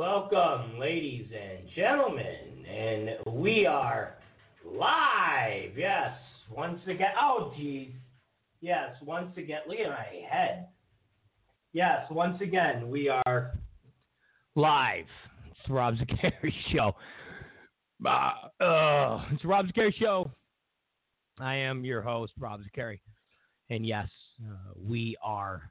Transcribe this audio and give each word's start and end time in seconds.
Welcome, 0.00 0.78
ladies 0.78 1.26
and 1.30 1.68
gentlemen, 1.76 2.64
and 2.66 3.38
we 3.38 3.66
are 3.66 4.14
live. 4.64 5.76
Yes, 5.76 6.12
once 6.50 6.80
again. 6.84 7.10
Oh, 7.20 7.52
geez. 7.54 7.90
Yes, 8.62 8.96
once 9.02 9.36
again. 9.36 9.58
Look 9.68 9.76
at 9.78 9.90
my 9.90 10.06
head. 10.26 10.68
Yes, 11.74 12.06
once 12.10 12.40
again, 12.40 12.88
we 12.88 13.10
are 13.10 13.58
live. 14.56 15.04
It's 15.50 15.60
the 15.68 15.74
Rob 15.74 15.96
Show. 16.72 16.92
Uh, 18.02 18.08
uh, 18.64 19.24
it's 19.32 19.42
the 19.42 19.48
Rob 19.48 19.66
Show. 19.98 20.30
I 21.38 21.56
am 21.56 21.84
your 21.84 22.00
host, 22.00 22.32
Rob 22.38 22.62
Zicari. 22.62 23.00
And 23.68 23.84
yes, 23.84 24.08
uh, 24.50 24.72
we 24.82 25.18
are 25.22 25.70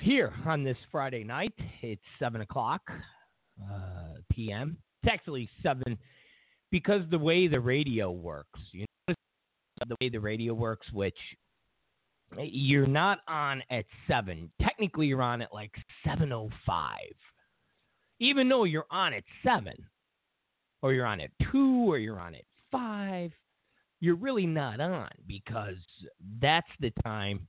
here 0.00 0.32
on 0.46 0.64
this 0.64 0.76
Friday 0.90 1.24
night. 1.24 1.54
It's 1.82 2.02
7 2.18 2.40
o'clock 2.40 2.82
uh, 3.70 4.14
p.m. 4.32 4.76
It's 5.02 5.12
actually 5.12 5.48
7 5.62 5.98
because 6.70 7.02
the 7.10 7.18
way 7.18 7.48
the 7.48 7.60
radio 7.60 8.10
works, 8.10 8.60
you 8.72 8.86
know, 9.08 9.14
the 9.86 9.96
way 10.00 10.08
the 10.08 10.20
radio 10.20 10.54
works, 10.54 10.86
which 10.92 11.16
you're 12.38 12.86
not 12.86 13.18
on 13.28 13.62
at 13.70 13.84
7. 14.06 14.50
Technically, 14.62 15.06
you're 15.06 15.22
on 15.22 15.42
at 15.42 15.52
like 15.52 15.72
7.05. 16.06 16.50
Even 18.20 18.48
though 18.48 18.64
you're 18.64 18.86
on 18.90 19.14
at 19.14 19.24
7, 19.44 19.72
or 20.82 20.92
you're 20.92 21.06
on 21.06 21.20
at 21.20 21.30
2, 21.50 21.90
or 21.90 21.98
you're 21.98 22.20
on 22.20 22.34
at 22.34 22.44
5, 22.70 23.30
you're 24.00 24.16
really 24.16 24.46
not 24.46 24.80
on 24.80 25.10
because 25.26 25.76
that's 26.40 26.68
the 26.80 26.92
time 27.02 27.46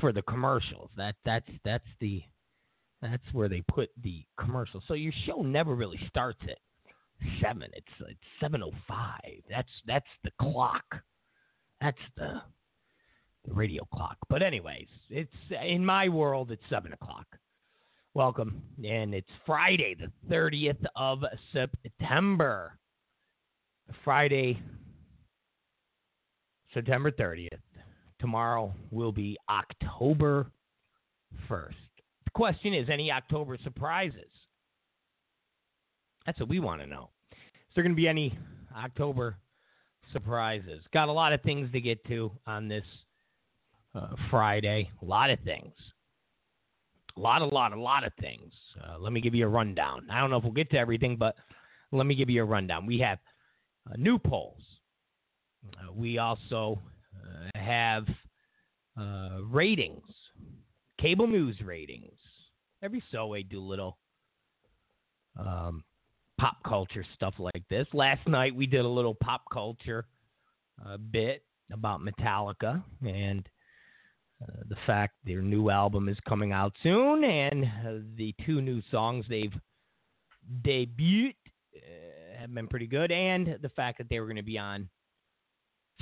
for 0.00 0.12
the 0.12 0.22
commercials. 0.22 0.90
That 0.96 1.14
that's 1.24 1.48
that's 1.64 1.86
the 2.00 2.22
that's 3.02 3.24
where 3.32 3.48
they 3.48 3.62
put 3.68 3.90
the 4.02 4.24
commercials. 4.38 4.84
So 4.88 4.94
your 4.94 5.12
show 5.26 5.42
never 5.42 5.74
really 5.74 6.00
starts 6.08 6.40
at 6.44 6.58
seven. 7.42 7.70
It's 7.74 8.08
it's 8.08 8.20
seven 8.40 8.62
oh 8.62 8.72
five. 8.88 9.42
That's 9.48 9.68
that's 9.86 10.06
the 10.24 10.30
clock. 10.40 10.84
That's 11.80 11.98
the 12.16 12.40
the 13.46 13.54
radio 13.54 13.86
clock. 13.92 14.16
But 14.28 14.42
anyways, 14.42 14.88
it's 15.10 15.30
in 15.64 15.84
my 15.84 16.08
world 16.08 16.50
it's 16.50 16.62
seven 16.70 16.92
o'clock. 16.92 17.26
Welcome, 18.14 18.62
and 18.82 19.14
it's 19.14 19.28
Friday, 19.44 19.94
the 19.94 20.10
thirtieth 20.28 20.82
of 20.96 21.22
September. 21.52 22.78
Friday, 24.04 24.60
September 26.72 27.10
thirtieth 27.10 27.60
tomorrow 28.20 28.74
will 28.90 29.12
be 29.12 29.36
October 29.48 30.50
1st. 31.48 31.74
The 32.24 32.30
question 32.34 32.74
is 32.74 32.88
any 32.90 33.10
October 33.10 33.56
surprises? 33.62 34.30
That's 36.24 36.40
what 36.40 36.48
we 36.48 36.60
want 36.60 36.80
to 36.80 36.86
know. 36.86 37.10
Is 37.30 37.74
there 37.74 37.84
going 37.84 37.94
to 37.94 38.00
be 38.00 38.08
any 38.08 38.36
October 38.76 39.36
surprises? 40.12 40.82
Got 40.92 41.08
a 41.08 41.12
lot 41.12 41.32
of 41.32 41.42
things 41.42 41.70
to 41.72 41.80
get 41.80 42.04
to 42.06 42.32
on 42.46 42.68
this 42.68 42.84
uh, 43.94 44.14
Friday. 44.30 44.90
A 45.02 45.04
lot 45.04 45.30
of 45.30 45.38
things. 45.40 45.72
A 47.16 47.20
lot, 47.20 47.40
a 47.40 47.46
lot, 47.46 47.72
a 47.72 47.80
lot 47.80 48.04
of 48.04 48.12
things. 48.20 48.52
Uh, 48.84 48.98
let 48.98 49.12
me 49.12 49.20
give 49.20 49.34
you 49.34 49.46
a 49.46 49.48
rundown. 49.48 50.06
I 50.10 50.20
don't 50.20 50.30
know 50.30 50.36
if 50.36 50.42
we'll 50.42 50.52
get 50.52 50.70
to 50.72 50.78
everything, 50.78 51.16
but 51.16 51.34
let 51.92 52.06
me 52.06 52.14
give 52.14 52.28
you 52.28 52.42
a 52.42 52.46
rundown. 52.46 52.84
We 52.84 52.98
have 52.98 53.18
uh, 53.88 53.94
new 53.96 54.18
polls. 54.18 54.60
Uh, 55.78 55.92
we 55.94 56.18
also 56.18 56.78
have 57.54 58.06
uh, 58.98 59.42
ratings, 59.50 60.04
cable 61.00 61.26
news 61.26 61.60
ratings. 61.64 62.18
Every 62.82 63.02
so 63.10 63.28
we 63.28 63.42
do 63.42 63.60
little 63.60 63.98
um, 65.38 65.84
pop 66.38 66.56
culture 66.66 67.04
stuff 67.14 67.34
like 67.38 67.64
this. 67.68 67.86
Last 67.92 68.26
night 68.28 68.54
we 68.54 68.66
did 68.66 68.84
a 68.84 68.88
little 68.88 69.14
pop 69.14 69.42
culture 69.52 70.06
uh, 70.84 70.96
bit 70.96 71.42
about 71.72 72.00
Metallica 72.00 72.82
and 73.06 73.48
uh, 74.42 74.62
the 74.68 74.76
fact 74.86 75.14
their 75.24 75.40
new 75.42 75.70
album 75.70 76.08
is 76.08 76.18
coming 76.28 76.52
out 76.52 76.74
soon 76.82 77.24
and 77.24 77.64
uh, 77.64 78.02
the 78.16 78.34
two 78.44 78.60
new 78.60 78.82
songs 78.90 79.24
they've 79.28 79.54
debuted 80.62 81.34
uh, 81.74 82.40
have 82.40 82.54
been 82.54 82.68
pretty 82.68 82.86
good, 82.86 83.10
and 83.10 83.58
the 83.62 83.68
fact 83.70 83.98
that 83.98 84.08
they 84.08 84.20
were 84.20 84.26
going 84.26 84.36
to 84.36 84.42
be 84.42 84.58
on 84.58 84.88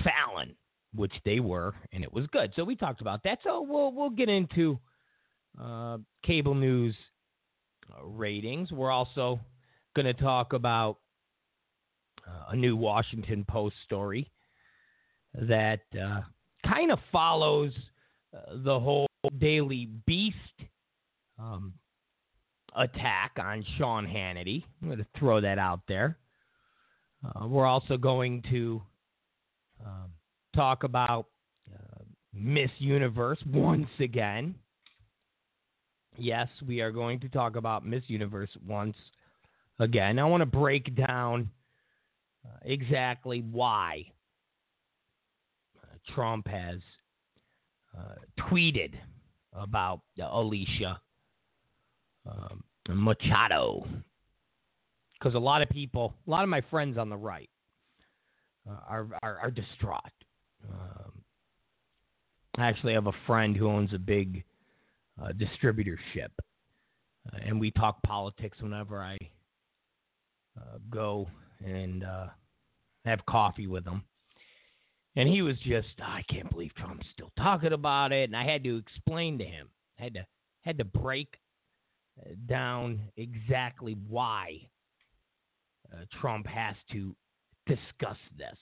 Fallon 0.03 0.55
which 0.95 1.13
they 1.23 1.39
were, 1.39 1.73
and 1.91 2.03
it 2.03 2.11
was 2.11 2.25
good. 2.31 2.51
So 2.55 2.63
we 2.63 2.75
talked 2.75 3.01
about 3.01 3.23
that. 3.23 3.39
So 3.43 3.61
we'll 3.61 3.91
we'll 3.91 4.09
get 4.09 4.29
into 4.29 4.79
uh, 5.61 5.97
cable 6.23 6.55
news 6.55 6.95
uh, 7.93 8.05
ratings. 8.05 8.71
We're 8.71 8.91
also 8.91 9.39
going 9.95 10.05
to 10.05 10.13
talk 10.13 10.53
about 10.53 10.97
uh, 12.27 12.51
a 12.51 12.55
new 12.55 12.75
Washington 12.75 13.45
Post 13.47 13.75
story 13.85 14.31
that 15.33 15.81
uh, 15.99 16.21
kind 16.67 16.91
of 16.91 16.99
follows 17.11 17.71
uh, 18.35 18.57
the 18.63 18.79
whole 18.79 19.07
Daily 19.39 19.89
Beast 20.05 20.37
um, 21.39 21.73
attack 22.75 23.31
on 23.39 23.65
Sean 23.77 24.05
Hannity. 24.05 24.63
I'm 24.81 24.89
going 24.89 24.99
to 24.99 25.07
throw 25.17 25.41
that 25.41 25.57
out 25.57 25.81
there. 25.87 26.17
Uh, 27.23 27.47
we're 27.47 27.65
also 27.65 27.97
going 27.97 28.43
to 28.51 28.81
um, 29.85 30.11
talk 30.55 30.83
about 30.83 31.27
uh, 31.73 32.03
Miss 32.33 32.71
Universe 32.79 33.39
once 33.51 33.89
again. 33.99 34.55
Yes, 36.17 36.47
we 36.65 36.79
are 36.79 36.91
going 36.91 37.19
to 37.21 37.29
talk 37.29 37.55
about 37.57 37.85
Miss 37.85 38.03
Universe 38.07 38.49
once 38.65 38.95
again. 39.79 40.17
I 40.17 40.23
want 40.23 40.41
to 40.41 40.45
break 40.45 40.95
down 40.95 41.49
uh, 42.45 42.57
exactly 42.63 43.41
why 43.51 44.05
uh, 45.83 46.13
Trump 46.13 46.47
has 46.47 46.79
uh, 47.97 48.15
tweeted 48.49 48.93
about 49.53 50.01
Alicia 50.21 50.99
um, 52.25 52.63
Machado. 52.89 53.85
Because 55.19 55.35
a 55.35 55.39
lot 55.39 55.61
of 55.61 55.69
people, 55.69 56.13
a 56.27 56.29
lot 56.29 56.43
of 56.43 56.49
my 56.49 56.61
friends 56.69 56.97
on 56.97 57.09
the 57.09 57.17
right, 57.17 57.49
uh, 58.69 58.79
are, 58.87 59.07
are, 59.23 59.39
are 59.43 59.51
distraught. 59.51 60.01
Um, 60.71 61.11
I 62.57 62.67
actually 62.67 62.93
have 62.93 63.07
a 63.07 63.13
friend 63.27 63.55
who 63.55 63.67
owns 63.67 63.93
a 63.93 63.99
big 63.99 64.43
uh, 65.21 65.29
distributorship, 65.33 66.31
uh, 66.39 67.37
and 67.45 67.59
we 67.59 67.71
talk 67.71 68.01
politics 68.03 68.57
whenever 68.61 69.01
I 69.03 69.17
uh, 70.57 70.77
go 70.89 71.27
and 71.63 72.03
uh, 72.03 72.27
have 73.05 73.25
coffee 73.25 73.67
with 73.67 73.85
him. 73.85 74.03
And 75.17 75.29
he 75.29 75.41
was 75.41 75.55
just, 75.65 75.87
oh, 76.01 76.03
I 76.03 76.23
can't 76.29 76.49
believe 76.49 76.75
Trump's 76.75 77.05
still 77.13 77.31
talking 77.37 77.73
about 77.73 78.11
it. 78.11 78.29
And 78.29 78.35
I 78.35 78.43
had 78.43 78.63
to 78.65 78.77
explain 78.77 79.37
to 79.37 79.45
him, 79.45 79.69
I 79.99 80.03
had 80.03 80.13
to 80.15 80.25
had 80.61 80.77
to 80.79 80.83
break 80.83 81.37
uh, 82.19 82.31
down 82.47 82.99
exactly 83.17 83.95
why 84.09 84.59
uh, 85.93 86.05
Trump 86.19 86.47
has 86.47 86.75
to 86.91 87.15
discuss 87.67 88.17
this. 88.37 88.57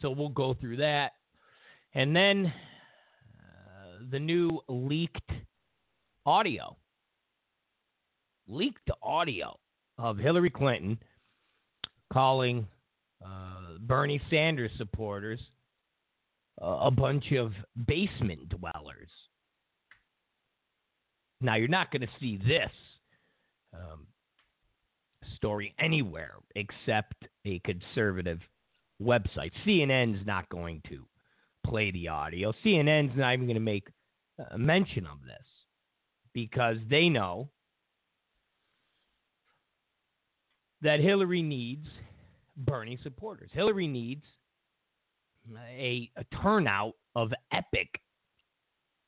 So 0.00 0.10
we'll 0.10 0.28
go 0.28 0.54
through 0.54 0.76
that. 0.78 1.12
And 1.94 2.14
then 2.14 2.46
uh, 2.46 4.04
the 4.10 4.18
new 4.18 4.60
leaked 4.68 5.30
audio. 6.24 6.76
Leaked 8.48 8.90
audio 9.02 9.58
of 9.98 10.18
Hillary 10.18 10.50
Clinton 10.50 10.98
calling 12.12 12.66
uh, 13.24 13.78
Bernie 13.80 14.20
Sanders 14.30 14.70
supporters 14.76 15.40
uh, 16.62 16.78
a 16.82 16.90
bunch 16.90 17.32
of 17.32 17.52
basement 17.86 18.48
dwellers. 18.48 19.10
Now, 21.40 21.56
you're 21.56 21.68
not 21.68 21.90
going 21.90 22.02
to 22.02 22.08
see 22.20 22.38
this 22.38 22.70
um, 23.74 24.06
story 25.36 25.74
anywhere 25.78 26.34
except 26.54 27.14
a 27.44 27.60
conservative 27.60 28.40
website. 29.02 29.52
CNN's 29.66 30.26
not 30.26 30.48
going 30.48 30.82
to 30.88 31.04
play 31.66 31.90
the 31.90 32.08
audio. 32.08 32.52
CNN's 32.64 33.16
not 33.16 33.32
even 33.32 33.46
going 33.46 33.54
to 33.54 33.60
make 33.60 33.88
a 34.50 34.58
mention 34.58 35.06
of 35.06 35.18
this 35.26 35.46
because 36.32 36.76
they 36.88 37.08
know 37.08 37.48
that 40.82 41.00
Hillary 41.00 41.42
needs 41.42 41.86
Bernie 42.56 42.98
supporters. 43.02 43.50
Hillary 43.52 43.86
needs 43.86 44.24
a, 45.56 46.10
a 46.16 46.24
turnout 46.42 46.94
of 47.14 47.32
epic 47.52 47.88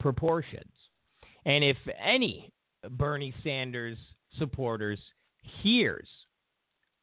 proportions. 0.00 0.72
And 1.44 1.64
if 1.64 1.76
any 2.02 2.52
Bernie 2.90 3.34
Sanders 3.42 3.98
supporters 4.38 5.00
hears 5.62 6.08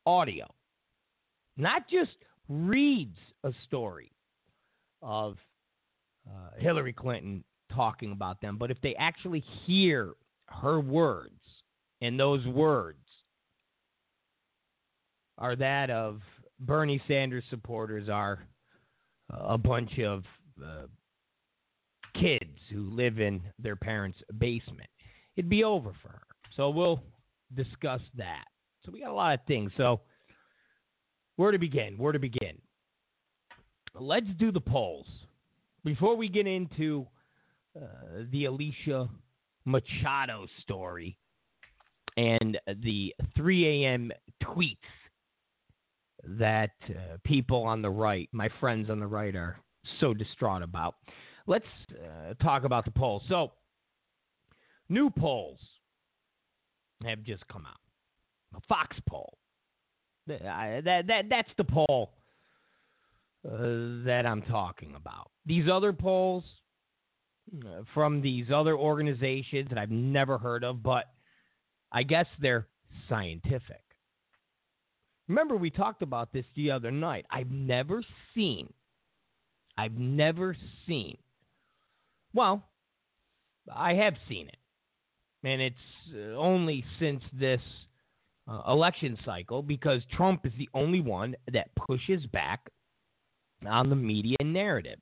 audio, 0.06 0.46
not 1.58 1.90
just 1.90 2.16
reads 2.50 3.18
a 3.44 3.52
story 3.66 4.12
of 5.02 5.38
uh, 6.28 6.60
Hillary 6.60 6.94
Clinton 6.94 7.44
talking 7.74 8.12
about 8.12 8.42
them, 8.42 8.58
but 8.58 8.72
if 8.72 8.80
they 8.82 8.96
actually 8.96 9.44
hear 9.66 10.14
her 10.48 10.80
words 10.80 11.34
And 12.02 12.20
those 12.20 12.46
words 12.46 13.00
are 15.38 15.56
that 15.56 15.90
of 15.90 16.22
Bernie 16.60 17.02
Sanders 17.08 17.44
supporters 17.50 18.10
are 18.10 18.44
a 19.30 19.58
bunch 19.58 20.00
of 20.00 20.24
uh, 20.64 20.86
kids 22.14 22.60
who 22.72 22.90
live 22.92 23.20
in 23.20 23.42
their 23.60 23.76
parents' 23.76 24.20
basement. 24.38 24.90
It'd 25.36 25.50
be 25.50 25.64
over 25.64 25.92
for 26.02 26.10
her. 26.10 26.22
So 26.56 26.70
we'll 26.70 27.02
discuss 27.56 28.02
that. 28.18 28.46
So 28.86 28.92
we 28.92 29.02
got 29.02 29.12
a 29.12 29.14
lot 29.14 29.34
of 29.34 29.46
things. 29.48 29.72
So 29.76 30.02
where 31.36 31.52
to 31.52 31.58
begin? 31.58 31.98
Where 31.98 32.14
to 32.14 32.20
begin? 32.20 32.58
Let's 33.94 34.28
do 34.40 34.52
the 34.52 34.62
polls. 34.62 35.08
Before 35.84 36.16
we 36.16 36.28
get 36.30 36.48
into 36.48 37.06
uh, 37.76 38.24
the 38.32 38.46
Alicia 38.46 39.10
Machado 39.66 40.48
story 40.62 41.18
and 42.18 42.58
the 42.84 43.14
3 43.36 43.84
a.m. 43.84 44.12
tweets 44.44 44.78
that 46.24 46.72
uh, 46.90 47.18
people 47.24 47.64
on 47.64 47.82
the 47.82 47.90
right, 47.90 48.30
my 48.32 48.50
friends 48.60 48.90
on 48.90 49.00
the 49.00 49.08
right, 49.08 49.36
are 49.36 49.58
so 50.00 50.14
distraught 50.14 50.64
about. 50.64 50.96
Let's 51.48 51.66
uh, 51.92 52.34
talk 52.42 52.64
about 52.64 52.86
the 52.86 52.92
polls. 52.92 53.24
So, 53.30 53.52
new 54.90 55.10
polls 55.10 55.60
have 57.04 57.24
just 57.24 57.48
come 57.48 57.66
out. 57.66 58.58
A 58.58 58.62
Fox 58.68 58.98
poll. 59.08 59.38
That, 60.28 60.84
that, 60.86 61.08
that, 61.08 61.26
that's 61.30 61.50
the 61.58 61.64
poll 61.64 62.12
uh, 63.46 64.06
that 64.06 64.24
I'm 64.26 64.42
talking 64.42 64.96
about. 64.96 65.30
These 65.46 65.70
other 65.72 65.94
polls 65.94 66.44
uh, 67.64 67.84
from 67.94 68.22
these 68.22 68.48
other 68.54 68.76
organizations 68.76 69.70
that 69.70 69.78
I've 69.78 69.92
never 69.92 70.38
heard 70.38 70.64
of, 70.64 70.82
but 70.82 71.06
I 71.92 72.04
guess 72.04 72.26
they're 72.42 72.68
scientific. 73.08 73.82
Remember, 75.28 75.56
we 75.56 75.70
talked 75.70 76.02
about 76.02 76.34
this 76.34 76.46
the 76.56 76.72
other 76.72 76.92
night. 76.92 77.26
I've 77.30 77.52
never 77.52 78.04
seen, 78.34 78.72
I've 79.78 79.98
never 79.98 80.56
seen, 80.88 81.18
well, 82.34 82.64
I 83.74 83.94
have 83.94 84.16
seen 84.28 84.48
it. 84.48 84.58
And 85.44 85.62
it's 85.62 85.76
uh, 86.16 86.36
only 86.36 86.84
since 87.00 87.22
this 87.32 87.62
uh, 88.48 88.62
election 88.68 89.18
cycle 89.26 89.62
because 89.62 90.02
Trump 90.16 90.46
is 90.46 90.54
the 90.58 90.70
only 90.74 91.02
one 91.02 91.36
that 91.52 91.70
pushes 91.76 92.26
back 92.28 92.62
on 93.68 93.90
the 93.90 93.96
media 93.96 94.38
narratives. 94.44 95.02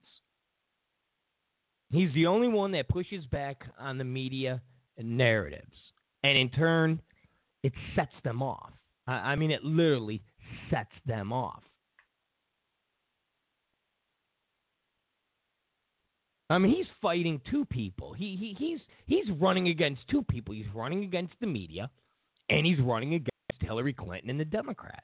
He's 1.92 2.14
the 2.14 2.26
only 2.26 2.48
one 2.48 2.72
that 2.72 2.90
pushes 2.90 3.26
back 3.26 3.64
on 3.80 3.98
the 3.98 4.04
media 4.04 4.62
narratives. 4.98 5.76
And 6.24 6.38
in 6.38 6.50
turn, 6.50 7.02
it 7.64 7.74
sets 7.96 8.14
them 8.24 8.42
off. 8.42 8.72
I 9.06 9.36
mean, 9.36 9.52
it 9.52 9.64
literally 9.64 10.22
sets 10.70 10.94
them 11.06 11.34
off. 11.34 11.62
I 16.50 16.58
mean, 16.58 16.74
he's 16.74 16.86
fighting 17.02 17.42
two 17.50 17.66
people. 17.66 18.14
He, 18.14 18.36
he 18.36 18.56
he's 18.58 18.80
he's 19.08 19.30
running 19.40 19.70
against 19.70 20.08
two 20.10 20.24
people. 20.24 20.54
He's 20.54 20.68
running 20.74 21.04
against 21.04 21.34
the 21.42 21.48
media, 21.48 21.90
and 22.50 22.66
he's 22.66 22.80
running 22.80 23.16
against 23.16 23.33
Hillary 23.64 23.94
Clinton 23.94 24.30
and 24.30 24.40
the 24.40 24.46
Democrats. 24.46 25.02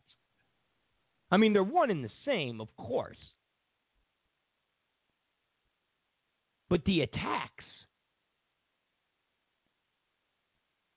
I 1.32 1.38
mean, 1.38 1.54
they're 1.54 1.64
one 1.64 1.92
and 1.92 2.04
the 2.04 2.12
same, 2.26 2.60
of 2.60 2.68
course. 2.78 3.18
But 6.70 6.86
the 6.86 7.02
attacks 7.02 7.66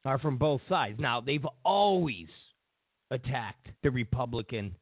are 0.05 0.19
from 0.19 0.37
both 0.37 0.61
sides. 0.69 0.99
Now, 0.99 1.21
they've 1.21 1.47
always 1.65 2.29
attacked 3.11 3.69
the 3.83 3.91
Republican 3.91 4.75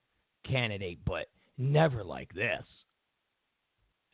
candidate, 0.44 1.00
but 1.04 1.26
never 1.58 2.02
like 2.02 2.32
this. 2.34 2.64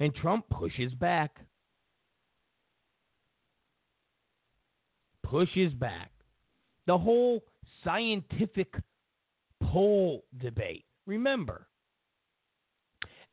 And 0.00 0.14
Trump 0.14 0.48
pushes 0.50 0.92
back. 0.94 1.38
Pushes 5.22 5.72
back. 5.72 6.10
The 6.86 6.98
whole 6.98 7.42
scientific 7.86 8.74
poll 9.62 10.24
debate. 10.42 10.84
Remember, 11.06 11.68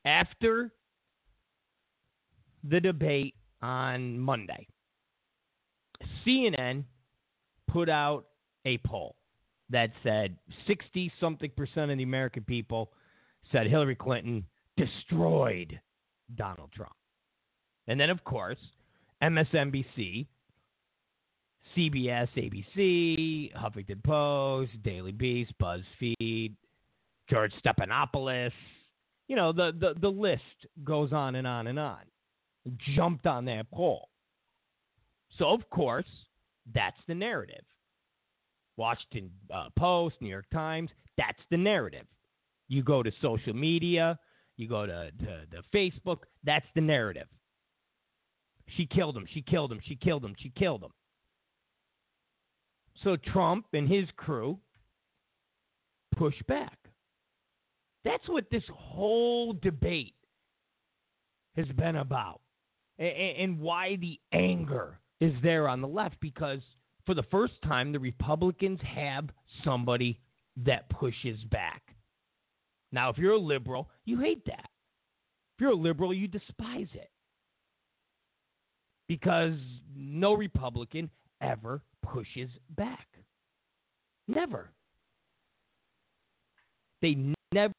after 0.06 0.72
the 2.64 2.80
debate 2.80 3.34
on 3.62 4.20
Monday, 4.20 4.68
CNN 6.26 6.84
put 7.68 7.90
out 7.90 8.26
a 8.66 8.78
poll 8.80 9.16
that 9.70 9.90
said 10.04 10.38
60 10.68 11.12
something 11.20 11.52
percent 11.58 11.90
of 11.90 11.98
the 11.98 12.04
American 12.04 12.44
people 12.44 12.92
said 13.52 13.66
Hillary 13.68 13.96
Clinton 13.96 14.46
destroyed 14.78 15.80
Donald 16.36 16.72
Trump. 16.74 16.94
And 17.88 18.00
then, 18.00 18.10
of 18.10 18.24
course, 18.24 18.60
MSNBC, 19.22 20.28
CBS, 21.76 22.28
ABC, 22.36 23.54
Huffington 23.56 24.04
Post, 24.04 24.72
Daily 24.84 25.12
Beast, 25.12 25.54
BuzzFeed, 25.62 26.54
George 27.30 27.52
Stephanopoulos, 27.66 28.52
you 29.28 29.36
know, 29.36 29.52
the, 29.52 29.74
the, 29.80 29.94
the 30.00 30.10
list 30.10 30.42
goes 30.84 31.14
on 31.14 31.36
and 31.36 31.48
on 31.48 31.68
and 31.68 31.80
on. 31.80 32.02
Jumped 32.96 33.26
on 33.26 33.46
that 33.46 33.70
poll. 33.72 34.10
So, 35.38 35.46
of 35.46 35.70
course, 35.70 36.06
that's 36.74 36.98
the 37.08 37.16
narrative. 37.16 37.64
Washington 38.78 39.32
uh, 39.54 39.70
Post, 39.78 40.16
New 40.22 40.30
York 40.30 40.46
Times. 40.52 40.90
That's 41.18 41.40
the 41.52 41.58
narrative. 41.58 42.06
You 42.68 42.84
go 42.84 43.04
to 43.04 43.12
social 43.22 43.54
media, 43.54 44.18
you 44.58 44.68
go 44.68 44.86
to, 44.86 45.12
to, 45.12 45.46
to 45.52 45.64
Facebook. 45.74 46.20
That's 46.44 46.66
the 46.76 46.82
narrative. 46.82 47.28
She 48.78 48.86
killed 48.86 49.18
him. 49.18 49.26
She 49.34 49.42
killed 49.42 49.72
him. 49.72 49.80
She 49.84 49.96
killed 49.96 50.24
him. 50.24 50.36
She 50.40 50.50
killed 50.50 50.84
him. 50.84 50.92
So 53.04 53.18
Trump 53.18 53.66
and 53.74 53.88
his 53.88 54.08
crew 54.16 54.60
push 56.16 56.36
back. 56.48 56.78
That's 58.06 58.28
what 58.28 58.50
this 58.52 58.64
whole 58.72 59.54
debate 59.54 60.16
has 61.56 61.68
been 61.78 61.98
about, 61.98 62.42
and, 62.98 63.60
why 63.60 63.96
the 63.98 64.20
anger 64.32 65.00
is 65.20 65.34
there 65.42 65.68
on 65.68 65.82
the 65.82 65.88
left 65.88 66.20
because 66.20 66.60
for 67.06 67.14
the 67.14 67.24
first 67.24 67.54
time, 67.64 67.92
the 67.92 68.00
Republicans 68.00 68.80
have 68.84 69.26
somebody 69.64 70.20
that 70.66 70.90
pushes 70.90 71.40
back. 71.52 71.82
Now, 72.92 73.10
if 73.10 73.18
you're 73.18 73.34
a 73.34 73.40
liberal, 73.40 73.90
you 74.06 74.20
hate 74.20 74.46
that. 74.46 74.70
If 75.56 75.62
you're 75.62 75.72
a 75.72 75.76
liberal, 75.76 76.14
you 76.14 76.28
despise 76.28 76.88
it. 76.94 77.10
Because 79.08 79.56
no 79.96 80.34
Republican 80.34 81.10
ever 81.44 81.82
pushes 82.02 82.50
back. 82.76 83.08
Never. 84.28 84.70
They 87.02 87.36
never 87.54 87.74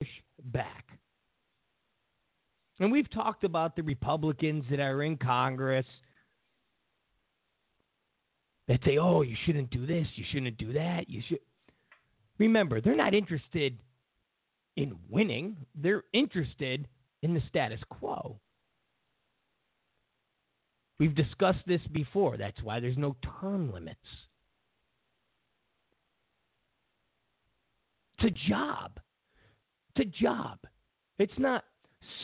push 0.00 0.08
back. 0.44 0.86
And 2.80 2.90
we've 2.90 3.10
talked 3.10 3.44
about 3.44 3.76
the 3.76 3.82
Republicans 3.82 4.64
that 4.70 4.80
are 4.80 5.02
in 5.02 5.18
Congress 5.18 5.84
that 8.68 8.82
say, 8.84 8.96
"Oh, 8.96 9.20
you 9.20 9.36
shouldn't 9.44 9.70
do 9.70 9.84
this, 9.84 10.08
you 10.14 10.24
shouldn't 10.32 10.56
do 10.56 10.72
that, 10.72 11.08
you 11.08 11.20
should." 11.28 11.40
Remember, 12.38 12.80
they're 12.80 12.96
not 12.96 13.12
interested 13.12 13.78
in 14.76 14.98
winning; 15.10 15.66
they're 15.74 16.04
interested 16.14 16.88
in 17.20 17.34
the 17.34 17.42
status 17.48 17.80
quo. 17.90 18.40
We've 21.00 21.14
discussed 21.14 21.66
this 21.66 21.80
before. 21.92 22.36
That's 22.36 22.62
why 22.62 22.78
there's 22.78 22.98
no 22.98 23.16
term 23.40 23.72
limits. 23.72 23.98
It's 28.18 28.26
a 28.26 28.48
job. 28.50 29.00
It's 29.96 30.06
a 30.06 30.22
job. 30.22 30.58
It's 31.18 31.38
not 31.38 31.64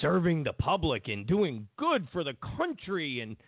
serving 0.03 0.45
the 0.45 0.53
public 0.53 1.09
and 1.09 1.27
doing 1.27 1.67
good 1.79 2.07
for 2.13 2.23
the 2.23 2.37
country 2.59 3.21
and 3.23 3.39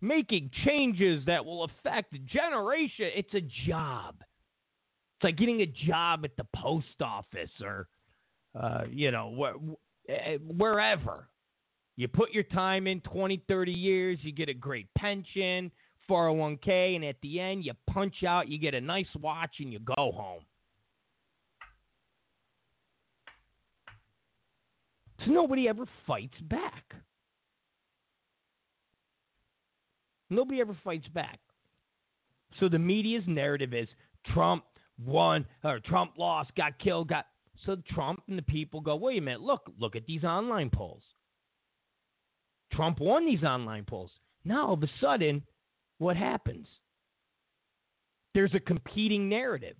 making 0.00 0.52
changes 0.64 1.24
that 1.26 1.44
will 1.44 1.64
affect 1.64 2.14
generation. 2.26 3.10
It's 3.12 3.34
a 3.34 3.68
job. 3.68 4.14
It's 4.20 5.24
like 5.24 5.36
getting 5.36 5.62
a 5.62 5.66
job 5.66 6.24
at 6.24 6.36
the 6.36 6.46
post 6.54 7.02
office 7.02 7.50
or, 7.60 7.88
uh, 8.54 8.84
you 8.88 9.10
know, 9.10 9.34
wh- 9.36 10.10
eh, 10.10 10.36
wherever. 10.36 11.26
You 11.96 12.08
put 12.08 12.32
your 12.32 12.42
time 12.42 12.86
in 12.86 13.00
20, 13.00 13.42
30 13.48 13.72
years, 13.72 14.18
you 14.20 14.32
get 14.32 14.50
a 14.50 14.54
great 14.54 14.86
pension, 14.96 15.70
401k, 16.10 16.96
and 16.96 17.04
at 17.04 17.16
the 17.22 17.40
end, 17.40 17.64
you 17.64 17.72
punch 17.90 18.22
out, 18.26 18.48
you 18.48 18.58
get 18.58 18.74
a 18.74 18.80
nice 18.80 19.06
watch, 19.20 19.56
and 19.60 19.72
you 19.72 19.78
go 19.78 19.94
home. 20.12 20.42
So 25.24 25.32
nobody 25.32 25.68
ever 25.68 25.86
fights 26.06 26.38
back. 26.42 26.84
Nobody 30.28 30.60
ever 30.60 30.76
fights 30.84 31.08
back. 31.14 31.38
So 32.60 32.68
the 32.68 32.78
media's 32.78 33.24
narrative 33.26 33.72
is 33.72 33.88
Trump 34.34 34.64
won 35.04 35.46
or 35.64 35.80
Trump 35.80 36.12
lost, 36.18 36.54
got 36.56 36.78
killed, 36.78 37.08
got 37.08 37.26
so 37.64 37.76
Trump 37.94 38.22
and 38.28 38.36
the 38.36 38.42
people 38.42 38.80
go, 38.80 38.96
wait 38.96 39.18
a 39.18 39.20
minute, 39.22 39.40
look, 39.40 39.70
look 39.78 39.96
at 39.96 40.06
these 40.06 40.24
online 40.24 40.70
polls. 40.70 41.02
Trump 42.76 43.00
won 43.00 43.26
these 43.26 43.42
online 43.42 43.84
polls. 43.84 44.10
Now 44.44 44.68
all 44.68 44.74
of 44.74 44.82
a 44.82 44.90
sudden, 45.00 45.42
what 45.98 46.16
happens? 46.16 46.66
There's 48.34 48.54
a 48.54 48.60
competing 48.60 49.28
narrative. 49.28 49.76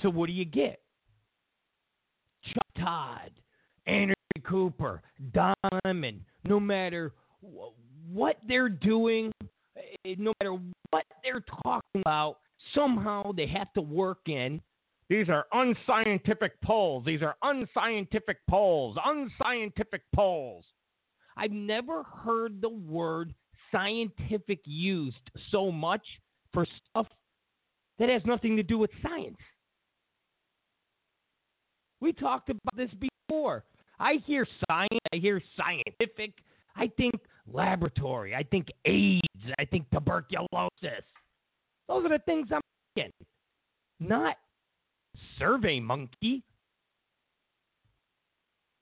So 0.00 0.10
what 0.10 0.28
do 0.28 0.32
you 0.32 0.44
get? 0.44 0.80
Chuck 2.44 2.66
Todd, 2.78 3.30
Andrew 3.86 4.14
Cooper, 4.46 5.02
Don 5.32 5.54
Lemon, 5.84 6.24
no 6.44 6.60
matter 6.60 7.12
what 8.12 8.36
they're 8.46 8.68
doing, 8.68 9.32
eh, 10.04 10.14
no 10.18 10.32
matter 10.40 10.56
what 10.90 11.04
they're 11.22 11.44
talking 11.62 12.02
about, 12.02 12.38
somehow 12.74 13.32
they 13.32 13.46
have 13.46 13.72
to 13.72 13.80
work 13.80 14.20
in. 14.26 14.60
These 15.08 15.28
are 15.28 15.46
unscientific 15.52 16.60
polls. 16.62 17.04
These 17.04 17.22
are 17.22 17.36
unscientific 17.42 18.38
polls. 18.48 18.96
Unscientific 19.04 20.02
polls. 20.14 20.64
I've 21.36 21.52
never 21.52 22.02
heard 22.02 22.60
the 22.60 22.68
word 22.68 23.34
scientific 23.70 24.60
used 24.64 25.30
so 25.50 25.70
much 25.70 26.02
for 26.52 26.66
stuff 26.90 27.06
that 27.98 28.08
has 28.08 28.22
nothing 28.24 28.56
to 28.56 28.62
do 28.62 28.78
with 28.78 28.90
science. 29.02 29.36
We 32.00 32.12
talked 32.12 32.50
about 32.50 32.76
this 32.76 32.90
before. 33.28 33.64
I 33.98 34.14
hear 34.26 34.46
science, 34.68 34.98
I 35.12 35.16
hear 35.16 35.40
scientific, 35.56 36.34
I 36.76 36.90
think 36.96 37.14
laboratory, 37.50 38.34
I 38.34 38.42
think 38.42 38.68
AIDS, 38.84 39.22
I 39.58 39.64
think 39.64 39.86
tuberculosis. 39.90 41.04
Those 41.88 42.04
are 42.04 42.08
the 42.08 42.22
things 42.26 42.48
I'm 42.52 42.60
thinking. 42.94 43.12
Not 44.00 44.36
survey 45.38 45.80
monkey. 45.80 46.42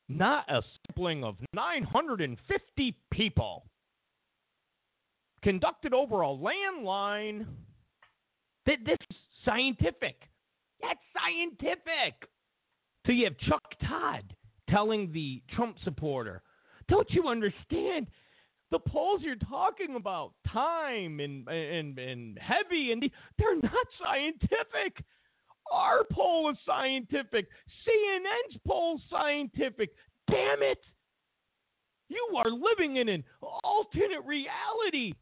Not 0.08 0.44
a 0.50 0.62
sampling 0.86 1.24
of 1.24 1.36
950 1.54 2.96
people 3.10 3.64
conducted 5.42 5.94
over 5.94 6.22
a 6.22 6.28
landline. 6.28 7.46
That 8.66 8.78
This 8.84 8.98
is 9.10 9.16
scientific. 9.44 10.28
That's 10.80 11.00
scientific. 11.16 12.28
So 13.06 13.12
you 13.12 13.24
have 13.24 13.38
Chuck 13.38 13.62
Todd 13.88 14.34
telling 14.68 15.10
the 15.12 15.42
Trump 15.48 15.76
supporter, 15.82 16.42
"Don't 16.88 17.10
you 17.10 17.28
understand? 17.28 18.06
The 18.70 18.78
polls 18.78 19.22
you're 19.22 19.36
talking 19.36 19.96
about, 19.96 20.34
time 20.46 21.20
and 21.20 21.48
and 21.48 21.98
and 21.98 22.38
heavy, 22.38 22.92
and 22.92 23.10
they're 23.38 23.56
not 23.56 23.86
scientific. 24.02 25.04
Our 25.70 26.04
poll 26.10 26.50
is 26.50 26.56
scientific. 26.66 27.46
CNN's 27.86 28.58
poll 28.66 29.00
scientific. 29.10 29.90
Damn 30.28 30.62
it! 30.62 30.78
You 32.08 32.36
are 32.36 32.50
living 32.50 32.96
in 32.96 33.08
an 33.08 33.24
alternate 33.64 34.24
reality. 34.26 35.14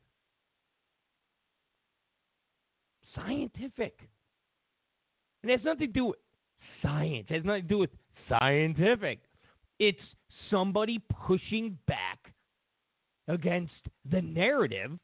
Scientific. 3.15 3.95
And 5.43 5.51
it 5.51 5.59
has 5.59 5.65
nothing 5.65 5.87
to 5.89 5.93
do 5.93 6.07
with 6.07 6.19
science. 6.83 7.27
It 7.31 7.35
has 7.35 7.45
nothing 7.45 7.63
to 7.63 7.69
do 7.69 7.79
with 7.79 7.91
scientific. 8.29 9.21
It's 9.79 10.01
somebody 10.51 11.01
pushing 11.27 11.79
back 11.87 12.19
against 13.29 13.73
the 14.11 14.21
narrative 14.21 14.99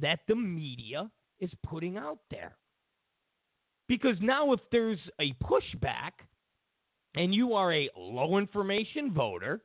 that 0.00 0.20
the 0.28 0.36
media 0.36 1.10
is 1.40 1.50
putting 1.66 1.96
out 1.96 2.18
there. 2.30 2.56
Because 3.88 4.16
now, 4.20 4.52
if 4.52 4.60
there's 4.72 4.98
a 5.20 5.32
pushback 5.34 6.12
and 7.14 7.34
you 7.34 7.54
are 7.54 7.72
a 7.72 7.88
low 7.96 8.38
information 8.38 9.12
voter 9.12 9.62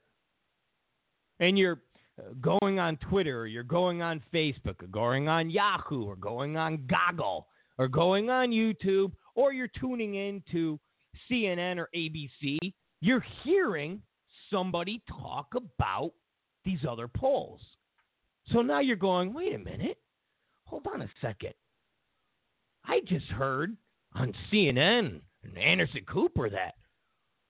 and 1.40 1.58
you're 1.58 1.82
uh, 2.20 2.34
going 2.40 2.80
on 2.80 2.98
Twitter 2.98 3.42
or 3.42 3.48
you're 3.48 3.63
going 3.63 4.01
on 4.01 4.22
Facebook 4.34 4.82
or 4.82 4.88
going 4.88 5.28
on 5.28 5.50
Yahoo 5.50 6.06
or 6.06 6.16
going 6.16 6.56
on 6.56 6.88
Google 6.88 7.48
or 7.78 7.88
going 7.88 8.30
on 8.30 8.51
YouTube 8.51 9.12
or 9.36 9.54
you're 9.54 9.70
tuning 9.80 10.16
in 10.16 10.44
to 10.51 10.80
CNN 11.30 11.78
or 11.78 11.90
ABC, 11.96 12.58
you're 13.01 13.25
hearing 13.44 14.01
somebody 14.50 15.01
talk 15.10 15.48
about 15.56 16.12
these 16.63 16.80
other 16.88 17.08
polls. 17.08 17.62
So 18.51 18.62
now 18.62 18.80
you're 18.80 18.96
going, 18.96 19.34
wait 19.34 19.56
a 19.56 19.58
minute, 19.58 19.98
hold 20.66 20.88
on 20.94 21.01
a 21.01 21.10
second. 21.22 21.54
I 22.86 23.01
just 23.08 23.28
heard 23.28 23.75
on 24.13 24.34
CNN 24.51 25.22
and 25.44 25.58
Anderson 25.58 26.01
Cooper 26.08 26.50
that 26.50 26.75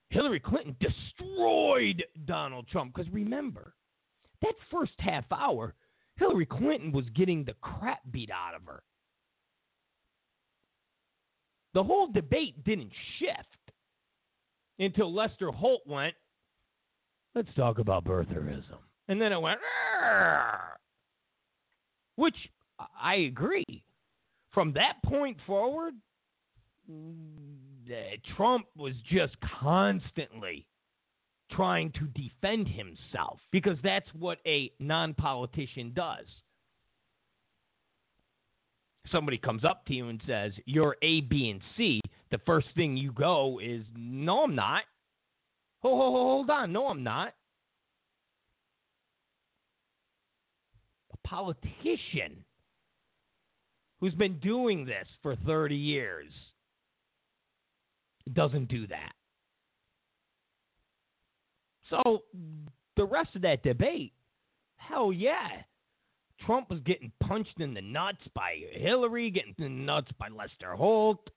Hillary 0.10 0.40
Clinton 0.40 0.76
destroyed 0.80 2.04
Donald 2.26 2.68
Trump. 2.68 2.94
Because 2.94 3.12
remember, 3.12 3.74
that 4.42 4.54
first 4.72 4.94
half 5.00 5.26
hour, 5.32 5.74
Hillary 6.18 6.46
Clinton 6.46 6.92
was 6.92 7.06
getting 7.16 7.44
the 7.44 7.56
crap 7.62 8.00
beat 8.12 8.30
out 8.30 8.56
of 8.56 8.62
her. 8.68 8.84
The 11.74 11.84
whole 11.84 12.08
debate 12.08 12.64
didn't 12.66 12.92
shift 13.18 13.74
until 14.78 15.14
Lester 15.14 15.52
Holt 15.52 15.82
went, 15.86 16.14
let's 17.34 17.54
talk 17.56 17.80
about 17.80 18.04
birtherism. 18.04 18.78
And 19.08 19.22
then 19.22 19.32
it 19.32 19.42
went, 19.42 19.60
which 22.16 22.36
I 23.02 23.16
agree. 23.16 23.84
From 24.54 24.74
that 24.74 24.96
point 25.06 25.38
forward, 25.48 25.94
Mm, 26.90 27.92
eh, 27.92 28.16
Trump 28.36 28.66
was 28.76 28.94
just 29.10 29.36
constantly 29.60 30.66
trying 31.52 31.92
to 31.92 32.08
defend 32.08 32.68
himself 32.68 33.40
because 33.52 33.78
that's 33.84 34.08
what 34.18 34.40
a 34.46 34.72
non 34.80 35.14
politician 35.14 35.92
does. 35.94 36.26
Somebody 39.12 39.38
comes 39.38 39.66
up 39.66 39.86
to 39.88 39.94
you 39.94 40.08
and 40.10 40.22
says, 40.26 40.54
You're 40.66 40.96
A, 41.02 41.22
B, 41.22 41.50
and 41.50 41.62
C. 41.76 42.00
The 42.32 42.40
first 42.46 42.68
thing 42.76 42.96
you 42.96 43.12
go 43.12 43.60
is, 43.62 43.84
No, 43.96 44.44
I'm 44.44 44.56
not. 44.56 44.84
Hold, 45.82 45.98
hold, 46.00 46.14
hold 46.14 46.50
on. 46.50 46.72
No, 46.72 46.88
I'm 46.88 47.04
not. 47.04 47.34
A 51.14 51.28
politician 51.28 52.46
who's 54.00 54.14
been 54.14 54.40
doing 54.40 54.86
this 54.86 55.08
for 55.22 55.36
30 55.36 55.76
years 55.76 56.32
doesn't 58.34 58.68
do 58.68 58.88
that. 58.88 59.14
So 61.90 62.24
the 62.96 63.06
rest 63.06 63.36
of 63.36 63.42
that 63.42 63.64
debate, 63.64 64.14
hell 64.78 65.12
yeah. 65.12 65.48
Trump 66.46 66.70
was 66.70 66.80
getting 66.86 67.12
punched 67.22 67.60
in 67.60 67.74
the 67.74 67.82
nuts 67.82 68.22
by 68.34 68.56
Hillary, 68.74 69.30
getting 69.30 69.54
in 69.58 69.64
the 69.64 69.70
nuts 69.86 70.12
by 70.18 70.28
Lester 70.30 70.76
Holt. 70.76 71.30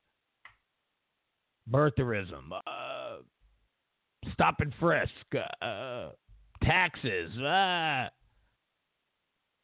Birtherism, 1.71 2.53
uh, 2.53 3.17
stop 4.33 4.57
and 4.61 4.73
frisk, 4.79 5.11
uh, 5.63 6.11
taxes, 6.63 7.31
uh, 7.39 8.09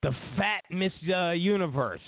the 0.02 0.10
fat 0.36 0.62
Miss 0.70 0.92
uh, 1.14 1.30
Universe. 1.32 2.00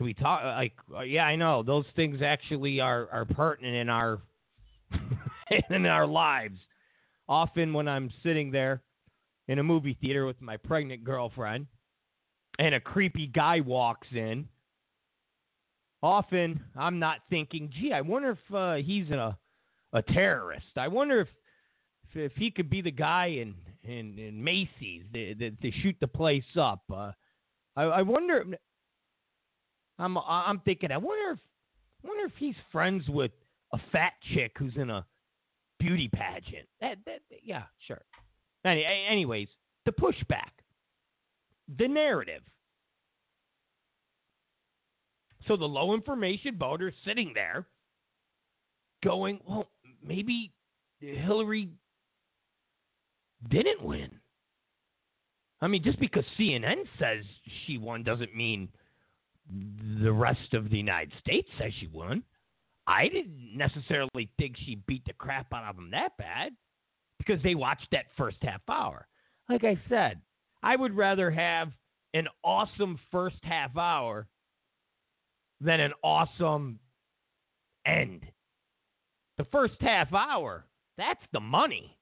Can 0.00 0.06
we 0.06 0.14
talk? 0.14 0.42
Like, 0.42 0.72
uh, 0.96 1.02
yeah, 1.02 1.24
I 1.24 1.36
know 1.36 1.62
those 1.62 1.84
things 1.94 2.22
actually 2.22 2.80
are 2.80 3.06
are 3.12 3.26
pertinent 3.26 3.76
in 3.76 3.90
our 3.90 4.22
in 5.70 5.84
our 5.84 6.06
lives. 6.06 6.58
Often 7.28 7.74
when 7.74 7.86
I'm 7.86 8.10
sitting 8.22 8.50
there 8.50 8.80
in 9.46 9.58
a 9.58 9.62
movie 9.62 9.98
theater 10.00 10.24
with 10.24 10.40
my 10.40 10.56
pregnant 10.56 11.04
girlfriend, 11.04 11.66
and 12.58 12.74
a 12.74 12.80
creepy 12.80 13.26
guy 13.26 13.60
walks 13.60 14.08
in. 14.12 14.48
Often 16.02 16.64
I'm 16.74 16.98
not 16.98 17.18
thinking, 17.28 17.70
gee, 17.70 17.92
I 17.92 18.00
wonder 18.00 18.30
if 18.30 18.54
uh, 18.54 18.76
he's 18.76 19.10
a 19.10 19.36
a 19.92 20.00
terrorist. 20.00 20.78
I 20.78 20.88
wonder 20.88 21.20
if 21.20 21.28
if, 22.08 22.32
if 22.32 22.36
he 22.38 22.50
could 22.50 22.70
be 22.70 22.80
the 22.80 22.90
guy 22.90 23.26
in 23.26 23.54
in, 23.82 24.18
in 24.18 24.42
Macy's 24.42 25.02
to, 25.12 25.72
shoot 25.82 25.96
the 26.00 26.08
place 26.08 26.56
up. 26.58 26.84
Uh, 26.90 27.12
I, 27.76 27.82
I 27.82 28.00
wonder. 28.00 28.46
I'm 30.00 30.16
I'm 30.18 30.60
thinking. 30.60 30.90
I 30.90 30.96
wonder 30.96 31.32
if 31.32 31.38
wonder 32.02 32.24
if 32.24 32.32
he's 32.38 32.54
friends 32.72 33.08
with 33.08 33.32
a 33.72 33.78
fat 33.92 34.12
chick 34.34 34.52
who's 34.58 34.76
in 34.76 34.90
a 34.90 35.04
beauty 35.78 36.08
pageant. 36.12 36.66
That, 36.80 36.98
that 37.06 37.20
yeah, 37.42 37.64
sure. 37.86 38.00
Any, 38.64 38.84
anyways, 38.84 39.48
the 39.86 39.92
pushback, 39.92 40.50
the 41.78 41.88
narrative. 41.88 42.42
So 45.48 45.56
the 45.56 45.64
low 45.64 45.94
information 45.94 46.56
voter 46.58 46.92
sitting 47.06 47.32
there, 47.34 47.66
going, 49.02 49.40
well, 49.48 49.66
maybe 50.06 50.52
Hillary 51.00 51.70
didn't 53.48 53.82
win. 53.82 54.10
I 55.62 55.66
mean, 55.66 55.82
just 55.82 55.98
because 55.98 56.24
CNN 56.38 56.84
says 56.98 57.24
she 57.66 57.78
won 57.78 58.02
doesn't 58.02 58.34
mean 58.34 58.68
the 60.02 60.12
rest 60.12 60.54
of 60.54 60.70
the 60.70 60.76
United 60.76 61.12
States 61.20 61.48
says 61.58 61.72
she 61.78 61.86
won. 61.86 62.22
I 62.86 63.08
didn't 63.08 63.56
necessarily 63.56 64.30
think 64.38 64.56
she 64.56 64.82
beat 64.86 65.04
the 65.04 65.12
crap 65.12 65.52
out 65.52 65.68
of 65.68 65.76
them 65.76 65.90
that 65.92 66.16
bad 66.18 66.52
because 67.18 67.42
they 67.42 67.54
watched 67.54 67.88
that 67.92 68.06
first 68.16 68.38
half 68.42 68.62
hour. 68.68 69.06
Like 69.48 69.64
I 69.64 69.78
said, 69.88 70.20
I 70.62 70.76
would 70.76 70.96
rather 70.96 71.30
have 71.30 71.68
an 72.14 72.26
awesome 72.42 72.98
first 73.10 73.36
half 73.42 73.76
hour 73.76 74.26
than 75.60 75.80
an 75.80 75.92
awesome 76.02 76.80
end. 77.86 78.22
The 79.38 79.44
first 79.52 79.74
half 79.80 80.12
hour, 80.12 80.64
that's 80.96 81.22
the 81.32 81.40
money. 81.40 81.96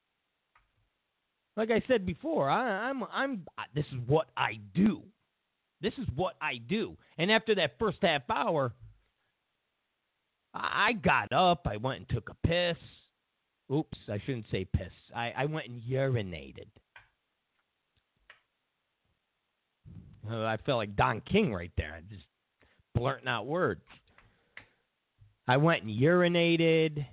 Like 1.55 1.71
I 1.71 1.83
said 1.87 2.05
before, 2.05 2.49
I, 2.49 2.89
I'm 2.89 3.03
I'm 3.11 3.45
this 3.75 3.85
is 3.91 3.99
what 4.07 4.29
I 4.37 4.59
do. 4.73 5.03
This 5.81 5.93
is 5.97 6.07
what 6.15 6.35
I 6.41 6.57
do. 6.57 6.97
And 7.17 7.31
after 7.31 7.55
that 7.55 7.79
first 7.79 7.99
half 8.01 8.23
hour, 8.29 8.73
I 10.53 10.93
got 10.93 11.31
up, 11.31 11.67
I 11.69 11.77
went 11.77 11.99
and 11.99 12.09
took 12.09 12.29
a 12.29 12.47
piss. 12.47 12.77
Oops, 13.71 13.97
I 14.09 14.19
shouldn't 14.25 14.47
say 14.51 14.65
piss. 14.65 14.91
I, 15.15 15.31
I 15.37 15.45
went 15.45 15.67
and 15.67 15.81
urinated. 15.81 16.67
I 20.29 20.57
felt 20.65 20.77
like 20.77 20.95
Don 20.95 21.21
King 21.21 21.53
right 21.53 21.71
there, 21.77 21.95
I 21.95 22.01
just 22.13 22.25
blurting 22.93 23.27
out 23.27 23.47
words. 23.47 23.81
I 25.47 25.57
went 25.57 25.83
and 25.83 25.91
urinated, 25.91 27.05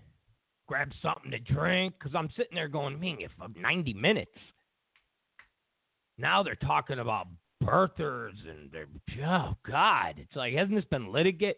grabbed 0.66 0.94
something 1.00 1.30
to 1.30 1.38
drink, 1.38 1.94
because 1.98 2.14
I'm 2.14 2.28
sitting 2.36 2.54
there 2.54 2.68
going, 2.68 2.98
man, 3.00 3.18
if 3.20 3.30
90 3.56 3.94
minutes. 3.94 4.32
Now 6.18 6.42
they're 6.42 6.54
talking 6.54 6.98
about 6.98 7.28
birthers 7.62 8.34
and 8.48 8.70
they're, 8.70 8.88
oh, 9.26 9.56
God. 9.68 10.14
It's 10.18 10.36
like, 10.36 10.54
hasn't 10.54 10.74
this 10.74 10.84
been 10.86 11.12
litigated? 11.12 11.56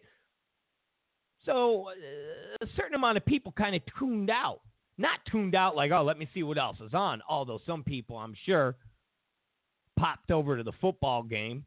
So 1.45 1.87
uh, 1.89 2.65
a 2.65 2.67
certain 2.75 2.95
amount 2.95 3.17
of 3.17 3.25
people 3.25 3.51
kind 3.51 3.75
of 3.75 3.81
tuned 3.97 4.29
out. 4.29 4.61
Not 4.97 5.19
tuned 5.31 5.55
out 5.55 5.75
like, 5.75 5.91
oh, 5.91 6.03
let 6.03 6.19
me 6.19 6.27
see 6.33 6.43
what 6.43 6.57
else 6.57 6.77
is 6.85 6.93
on. 6.93 7.21
Although 7.29 7.59
some 7.65 7.83
people, 7.83 8.17
I'm 8.17 8.35
sure, 8.45 8.75
popped 9.97 10.31
over 10.31 10.57
to 10.57 10.63
the 10.63 10.73
football 10.81 11.23
game. 11.23 11.63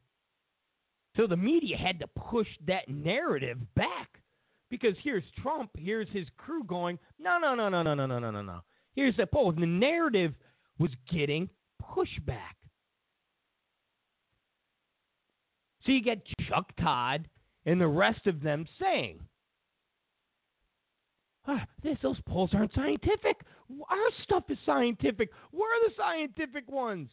So 1.17 1.27
the 1.27 1.37
media 1.37 1.77
had 1.77 1.99
to 2.01 2.07
push 2.07 2.49
that 2.67 2.89
narrative 2.89 3.59
back. 3.75 4.09
Because 4.71 4.95
here's 5.03 5.25
Trump, 5.43 5.71
here's 5.77 6.09
his 6.11 6.27
crew 6.39 6.65
going, 6.65 6.99
no, 7.19 7.39
no, 7.39 7.55
no, 7.55 7.69
no, 7.69 7.83
no, 7.83 7.95
no, 7.95 8.07
no, 8.07 8.19
no, 8.19 8.43
no. 8.43 8.61
Here's 8.95 9.17
the 9.17 9.27
poll. 9.27 9.53
The 9.53 9.67
narrative 9.67 10.33
was 10.79 10.91
getting 11.11 11.51
pushback. 11.83 12.57
So 15.85 15.93
you 15.93 16.03
get 16.03 16.27
Chuck 16.49 16.71
Todd 16.81 17.29
and 17.67 17.81
the 17.81 17.89
rest 17.89 18.27
of 18.27 18.43
them 18.43 18.67
saying, 18.81 19.21
ah, 21.47 21.65
this, 21.83 21.99
those 22.03 22.21
polls 22.29 22.51
aren't 22.53 22.75
scientific. 22.75 23.41
Our 23.91 24.11
stuff 24.23 24.45
is 24.49 24.59
scientific. 24.65 25.31
We're 25.53 25.67
the 25.85 25.93
scientific 25.97 26.71
ones. 26.71 27.09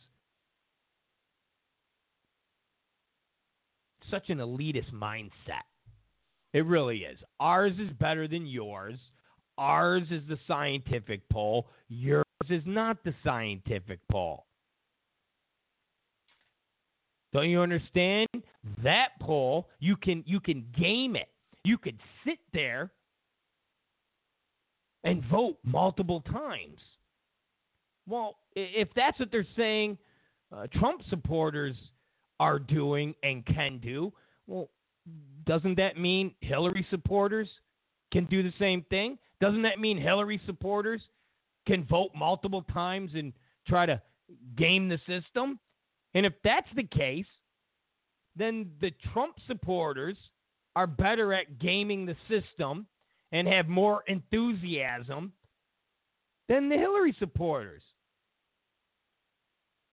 Such 4.12 4.30
an 4.30 4.40
elitist 4.40 4.92
mindset. 4.94 5.66
It 6.54 6.66
really 6.66 7.00
is. 7.00 7.20
Ours 7.40 7.74
is 7.80 7.92
better 8.00 8.28
than 8.28 8.48
yours. 8.48 8.98
Ours 9.58 10.04
is 10.10 10.24
the 10.28 10.40
scientific 10.48 11.28
poll. 11.30 11.68
Yours 11.90 12.26
is 12.50 12.64
not 12.66 13.04
the 13.04 13.14
scientific 13.24 14.00
poll. 14.12 14.46
Don't 17.34 17.50
you 17.50 17.62
understand? 17.62 18.28
That 18.84 19.10
poll, 19.22 19.70
you 19.80 19.96
can 19.96 20.24
you 20.26 20.40
can 20.40 20.66
game 20.78 21.16
it. 21.16 21.30
You 21.64 21.78
could 21.78 21.98
sit 22.26 22.40
there 22.54 22.92
and 25.04 25.24
vote 25.26 25.58
multiple 25.64 26.22
times. 26.22 26.80
Well, 28.08 28.38
if 28.56 28.90
that's 28.96 29.20
what 29.20 29.30
they're 29.32 29.46
saying 29.56 29.98
uh, 30.52 30.68
Trump 30.80 31.02
supporters 31.10 31.76
are 32.40 32.58
doing 32.58 33.14
and 33.22 33.46
can 33.46 33.78
do, 33.80 34.12
well, 34.48 34.70
doesn't 35.46 35.76
that 35.78 35.98
mean 35.98 36.34
Hillary 36.42 36.86
supporters 36.90 37.50
can 38.12 38.26
do 38.26 38.42
the 38.42 38.54
same 38.60 38.84
thing? 38.90 39.18
Doesn't 39.40 39.62
that 39.62 39.80
mean 39.80 39.98
Hillary 39.98 40.42
supporters 40.46 41.02
can 41.68 41.86
vote 41.86 42.10
multiple 42.16 42.64
times 42.74 43.12
and 43.14 43.34
try 43.68 43.86
to 43.86 44.02
game 44.58 44.90
the 44.90 45.00
system? 45.08 45.60
And 46.14 46.26
if 46.26 46.34
that's 46.44 46.68
the 46.76 46.84
case, 46.84 47.26
then 48.36 48.72
the 48.82 48.92
Trump 49.14 49.36
supporters 49.48 50.18
are 50.76 50.88
better 50.88 51.34
at 51.34 51.60
gaming 51.60 52.06
the 52.06 52.16
system 52.28 52.88
and 53.32 53.48
have 53.48 53.68
more 53.68 54.04
enthusiasm 54.08 55.32
than 56.48 56.70
the 56.70 56.78
Hillary 56.78 57.16
supporters. 57.20 57.84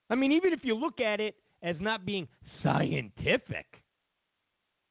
I 0.09 0.15
mean, 0.15 0.31
even 0.31 0.53
if 0.53 0.61
you 0.63 0.75
look 0.75 1.01
at 1.01 1.19
it 1.19 1.35
as 1.61 1.75
not 1.79 2.05
being 2.05 2.27
scientific, 2.63 3.65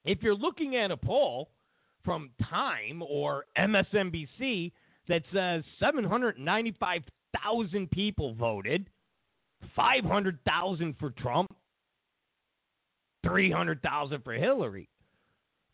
if 0.04 0.22
you're 0.22 0.34
looking 0.34 0.76
at 0.76 0.90
a 0.90 0.96
poll 0.96 1.50
from 2.04 2.30
Time 2.48 3.02
or 3.02 3.46
MSNBC 3.58 4.72
that 5.08 5.22
says 5.32 5.64
795,000 5.80 7.90
people 7.90 8.34
voted, 8.34 8.88
500,000 9.74 10.94
for 10.98 11.11
Trump, 11.11 11.55
300,000 13.24 14.22
for 14.22 14.35
Hillary. 14.35 14.88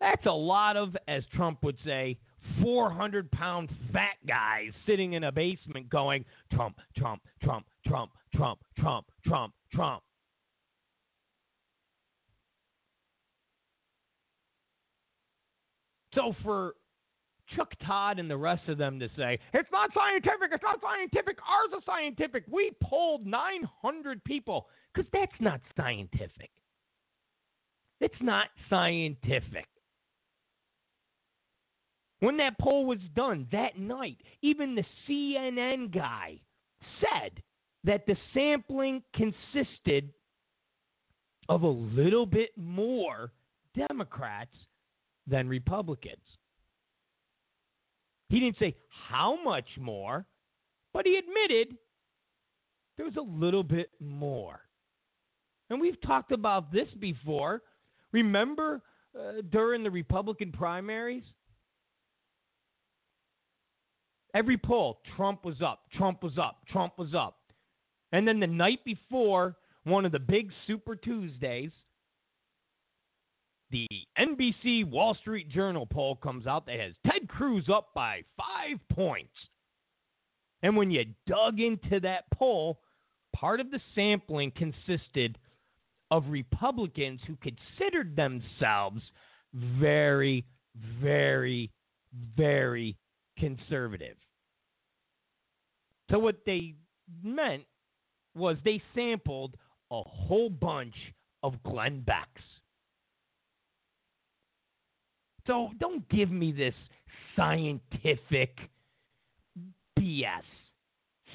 That's 0.01 0.27
a 0.27 0.33
lot 0.33 0.77
of, 0.77 0.97
as 1.07 1.23
Trump 1.35 1.63
would 1.63 1.79
say, 1.85 2.19
400 2.61 3.31
pound 3.31 3.71
fat 3.93 4.17
guys 4.27 4.71
sitting 4.87 5.13
in 5.13 5.25
a 5.25 5.33
basement 5.33 5.89
going, 5.89 6.25
Trump, 6.53 6.79
Trump, 6.97 7.23
Trump, 7.43 7.67
Trump, 7.87 8.11
Trump, 8.35 8.59
Trump, 8.79 9.07
Trump, 9.25 9.53
Trump. 9.73 10.03
So 16.15 16.35
for 16.43 16.75
Chuck 17.57 17.73
Todd 17.87 18.19
and 18.19 18.31
the 18.31 18.37
rest 18.37 18.69
of 18.69 18.79
them 18.79 18.99
to 19.01 19.09
say, 19.17 19.39
it's 19.53 19.69
not 19.73 19.91
scientific, 19.95 20.51
it's 20.53 20.63
not 20.63 20.81
scientific, 20.81 21.39
ours 21.49 21.71
is 21.77 21.85
scientific. 21.85 22.45
We 22.51 22.73
polled 22.83 23.27
900 23.27 24.25
people 24.25 24.69
because 24.93 25.09
that's 25.13 25.33
not 25.41 25.61
scientific. 25.77 26.51
It's 28.01 28.15
not 28.21 28.49
scientific. 28.69 29.67
When 32.21 32.37
that 32.37 32.59
poll 32.59 32.87
was 32.87 32.99
done 33.17 33.49
that 33.53 33.79
night, 33.79 34.19
even 34.43 34.75
the 34.75 34.85
CNN 35.09 35.93
guy 35.93 36.41
said 37.01 37.43
that 37.85 38.07
the 38.07 38.17
sampling 38.33 39.03
consisted 39.15 40.13
of 41.49 41.63
a 41.63 41.69
little 41.69 42.27
bit 42.27 42.51
more 42.57 43.33
Democrats 43.89 44.55
than 45.27 45.49
Republicans. 45.49 46.19
He 48.33 48.41
didn't 48.41 48.59
say 48.59 48.75
how 48.89 49.39
much 49.45 49.67
more, 49.79 50.25
but 50.95 51.05
he 51.05 51.19
admitted 51.19 51.77
there 52.97 53.05
was 53.05 53.17
a 53.17 53.21
little 53.21 53.63
bit 53.63 53.91
more. 54.01 54.59
And 55.69 55.79
we've 55.79 56.01
talked 56.01 56.33
about 56.33 56.73
this 56.73 56.89
before. 56.99 57.61
Remember 58.11 58.81
uh, 59.15 59.43
during 59.51 59.83
the 59.83 59.91
Republican 59.91 60.51
primaries? 60.51 61.25
Every 64.35 64.57
poll, 64.57 65.01
Trump 65.15 65.45
was 65.45 65.61
up, 65.61 65.81
Trump 65.93 66.23
was 66.23 66.39
up, 66.39 66.61
Trump 66.71 66.95
was 66.97 67.15
up. 67.15 67.37
And 68.13 68.27
then 68.27 68.41
the 68.41 68.47
night 68.47 68.83
before 68.87 69.57
one 69.85 70.07
of 70.07 70.13
the 70.13 70.19
big 70.19 70.51
Super 70.67 70.97
Tuesdays, 70.97 71.71
the 73.73 73.89
NBC 74.19 74.85
Wall 74.85 75.17
Street 75.21 75.49
Journal 75.49 75.87
poll 75.87 76.17
comes 76.17 76.47
out 76.47 76.67
that 76.67 76.79
has 76.79 76.93
Ted 77.07 77.29
Cruz 77.29 77.69
up 77.73 77.89
by 77.95 78.23
five 78.37 78.79
points. 78.93 79.33
And 80.63 80.77
when 80.77 80.91
you 80.91 81.05
dug 81.27 81.59
into 81.59 81.99
that 82.01 82.25
poll, 82.35 82.79
part 83.35 83.59
of 83.59 83.71
the 83.71 83.81
sampling 83.95 84.53
consisted 84.53 85.39
of 86.11 86.25
Republicans 86.29 87.21
who 87.27 87.37
considered 87.37 88.15
themselves 88.15 89.01
very, 89.55 90.45
very, 91.01 91.71
very 92.37 92.97
conservative. 93.39 94.17
So, 96.11 96.19
what 96.19 96.37
they 96.45 96.75
meant 97.23 97.65
was 98.35 98.59
they 98.65 98.83
sampled 98.95 99.57
a 99.91 100.03
whole 100.03 100.51
bunch 100.51 100.95
of 101.43 101.63
Glenn 101.63 102.01
Becks. 102.01 102.43
So, 105.47 105.71
don't 105.79 106.09
give 106.09 106.31
me 106.31 106.53
this 106.53 106.75
scientific 107.37 108.59
BS. 109.99 110.43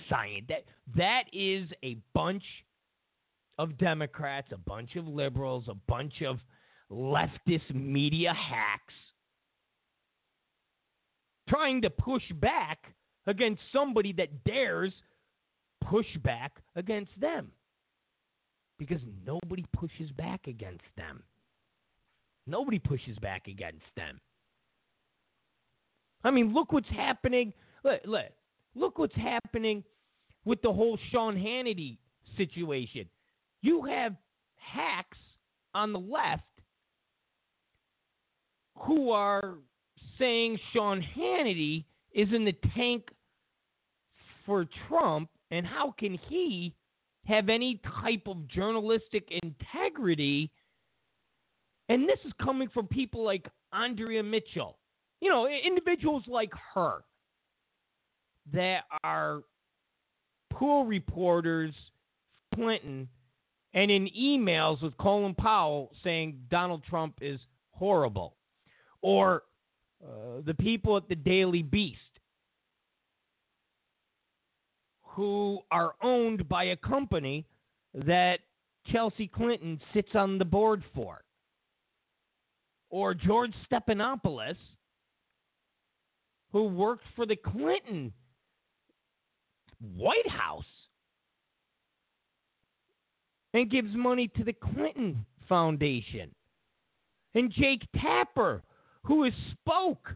Science. 0.09 0.45
That, 0.47 0.63
that 0.95 1.23
is 1.33 1.67
a 1.83 1.97
bunch 2.13 2.43
of 3.57 3.77
Democrats, 3.77 4.49
a 4.53 4.57
bunch 4.57 4.95
of 4.95 5.07
liberals, 5.07 5.65
a 5.67 5.73
bunch 5.73 6.21
of 6.21 6.37
leftist 6.89 7.73
media 7.73 8.33
hacks 8.33 8.93
trying 11.49 11.81
to 11.81 11.89
push 11.89 12.23
back 12.35 12.79
against 13.25 13.61
somebody 13.73 14.13
that 14.13 14.43
dares 14.43 14.93
push 15.89 16.05
back 16.23 16.61
against 16.75 17.11
them. 17.19 17.51
Because 18.77 19.01
nobody 19.25 19.65
pushes 19.75 20.11
back 20.11 20.47
against 20.47 20.83
them. 20.95 21.23
Nobody 22.47 22.79
pushes 22.79 23.17
back 23.19 23.47
against 23.47 23.85
them. 23.95 24.19
I 26.23 26.31
mean, 26.31 26.53
look 26.53 26.71
what's 26.71 26.89
happening. 26.89 27.53
Look, 27.83 28.01
look, 28.05 28.25
look 28.75 28.97
what's 28.97 29.15
happening 29.15 29.83
with 30.45 30.61
the 30.61 30.71
whole 30.71 30.97
Sean 31.11 31.35
Hannity 31.35 31.97
situation. 32.37 33.05
You 33.61 33.83
have 33.83 34.15
hacks 34.55 35.17
on 35.75 35.93
the 35.93 35.99
left 35.99 36.43
who 38.77 39.11
are 39.11 39.55
saying 40.17 40.59
Sean 40.73 41.03
Hannity 41.17 41.85
is 42.13 42.29
in 42.33 42.45
the 42.45 42.55
tank 42.75 43.03
for 44.45 44.65
Trump, 44.87 45.29
and 45.51 45.65
how 45.65 45.93
can 45.97 46.17
he 46.29 46.73
have 47.25 47.49
any 47.49 47.81
type 48.01 48.27
of 48.27 48.47
journalistic 48.47 49.29
integrity? 49.43 50.49
And 51.89 52.07
this 52.07 52.19
is 52.25 52.33
coming 52.41 52.69
from 52.73 52.87
people 52.87 53.23
like 53.23 53.47
Andrea 53.71 54.23
Mitchell, 54.23 54.77
you 55.21 55.29
know, 55.29 55.47
individuals 55.47 56.23
like 56.27 56.51
her 56.73 57.03
that 58.53 58.81
are 59.03 59.41
pool 60.51 60.85
reporters, 60.85 61.73
Clinton, 62.53 63.07
and 63.73 63.91
in 63.91 64.09
emails 64.17 64.81
with 64.81 64.97
Colin 64.97 65.35
Powell 65.35 65.91
saying 66.03 66.39
Donald 66.49 66.83
Trump 66.89 67.19
is 67.21 67.39
horrible. 67.71 68.35
Or 69.01 69.43
uh, 70.03 70.41
the 70.45 70.53
people 70.53 70.97
at 70.97 71.07
the 71.07 71.15
Daily 71.15 71.61
Beast 71.61 71.99
who 75.03 75.59
are 75.71 75.95
owned 76.01 76.47
by 76.47 76.65
a 76.65 76.75
company 76.75 77.45
that 77.93 78.39
Chelsea 78.91 79.27
Clinton 79.27 79.79
sits 79.93 80.09
on 80.13 80.37
the 80.37 80.45
board 80.45 80.83
for. 80.93 81.23
Or 82.89 83.13
George 83.13 83.53
Stephanopoulos, 83.69 84.55
who 86.51 86.63
worked 86.63 87.05
for 87.15 87.25
the 87.25 87.35
Clinton 87.35 88.13
White 89.95 90.27
House 90.29 90.63
and 93.53 93.69
gives 93.69 93.93
money 93.93 94.29
to 94.37 94.43
the 94.43 94.53
Clinton 94.53 95.25
Foundation. 95.49 96.31
And 97.35 97.51
Jake 97.51 97.83
Tapper, 98.01 98.63
who 99.03 99.23
has 99.23 99.33
spoke 99.51 100.15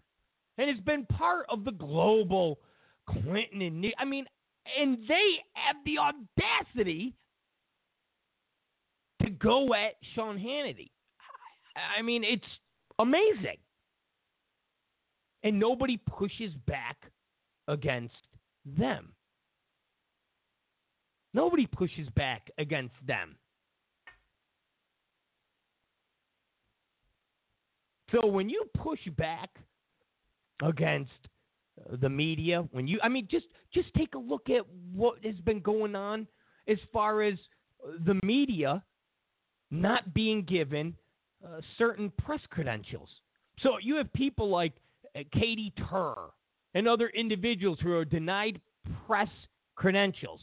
and 0.58 0.70
has 0.70 0.80
been 0.86 1.06
part 1.06 1.46
of 1.50 1.64
the 1.64 1.72
global 1.72 2.60
Clinton 3.08 3.62
and 3.62 3.86
I 3.98 4.06
mean, 4.06 4.26
and 4.80 4.98
they 5.08 5.40
have 5.54 5.76
the 5.86 5.98
audacity 5.98 7.14
to 9.22 9.30
go 9.30 9.74
at 9.74 9.94
Sean 10.16 10.38
Hannity. 10.38 10.90
I 11.76 12.02
mean, 12.02 12.24
it's 12.24 12.44
amazing. 13.00 13.58
And 15.44 15.60
nobody 15.60 15.98
pushes 16.10 16.52
back 16.68 16.98
against 17.68 18.14
them. 18.66 19.14
Nobody 21.34 21.66
pushes 21.66 22.08
back 22.16 22.50
against 22.58 22.96
them. 23.08 23.36
So 28.12 28.28
when 28.28 28.50
you 28.50 28.66
push 28.78 29.00
back 29.18 29.50
against 30.62 31.12
the 32.02 32.10
media, 32.10 32.68
when 32.72 32.86
you 32.88 33.00
I 33.02 33.08
mean 33.08 33.28
just 33.32 33.46
just 33.74 33.94
take 33.96 34.16
a 34.16 34.20
look 34.20 34.50
at 34.50 34.64
what 34.94 35.24
has 35.24 35.36
been 35.46 35.62
going 35.62 35.96
on 35.96 36.28
as 36.68 36.78
far 36.92 37.22
as 37.22 37.36
the 38.06 38.20
media 38.24 38.84
not 39.72 40.14
being 40.14 40.44
given 40.44 40.94
uh, 41.46 41.62
certain 41.78 42.12
press 42.24 42.42
credentials. 42.50 43.10
So 43.60 43.78
you 43.82 43.96
have 43.96 44.12
people 44.14 44.50
like 44.50 44.74
uh, 45.16 45.22
Katy 45.34 45.74
Tur 45.90 46.16
and 46.74 46.88
other 46.88 47.10
individuals 47.10 47.80
who 47.82 47.94
are 47.94 48.06
denied 48.06 48.60
press 49.06 49.30
credentials. 49.76 50.42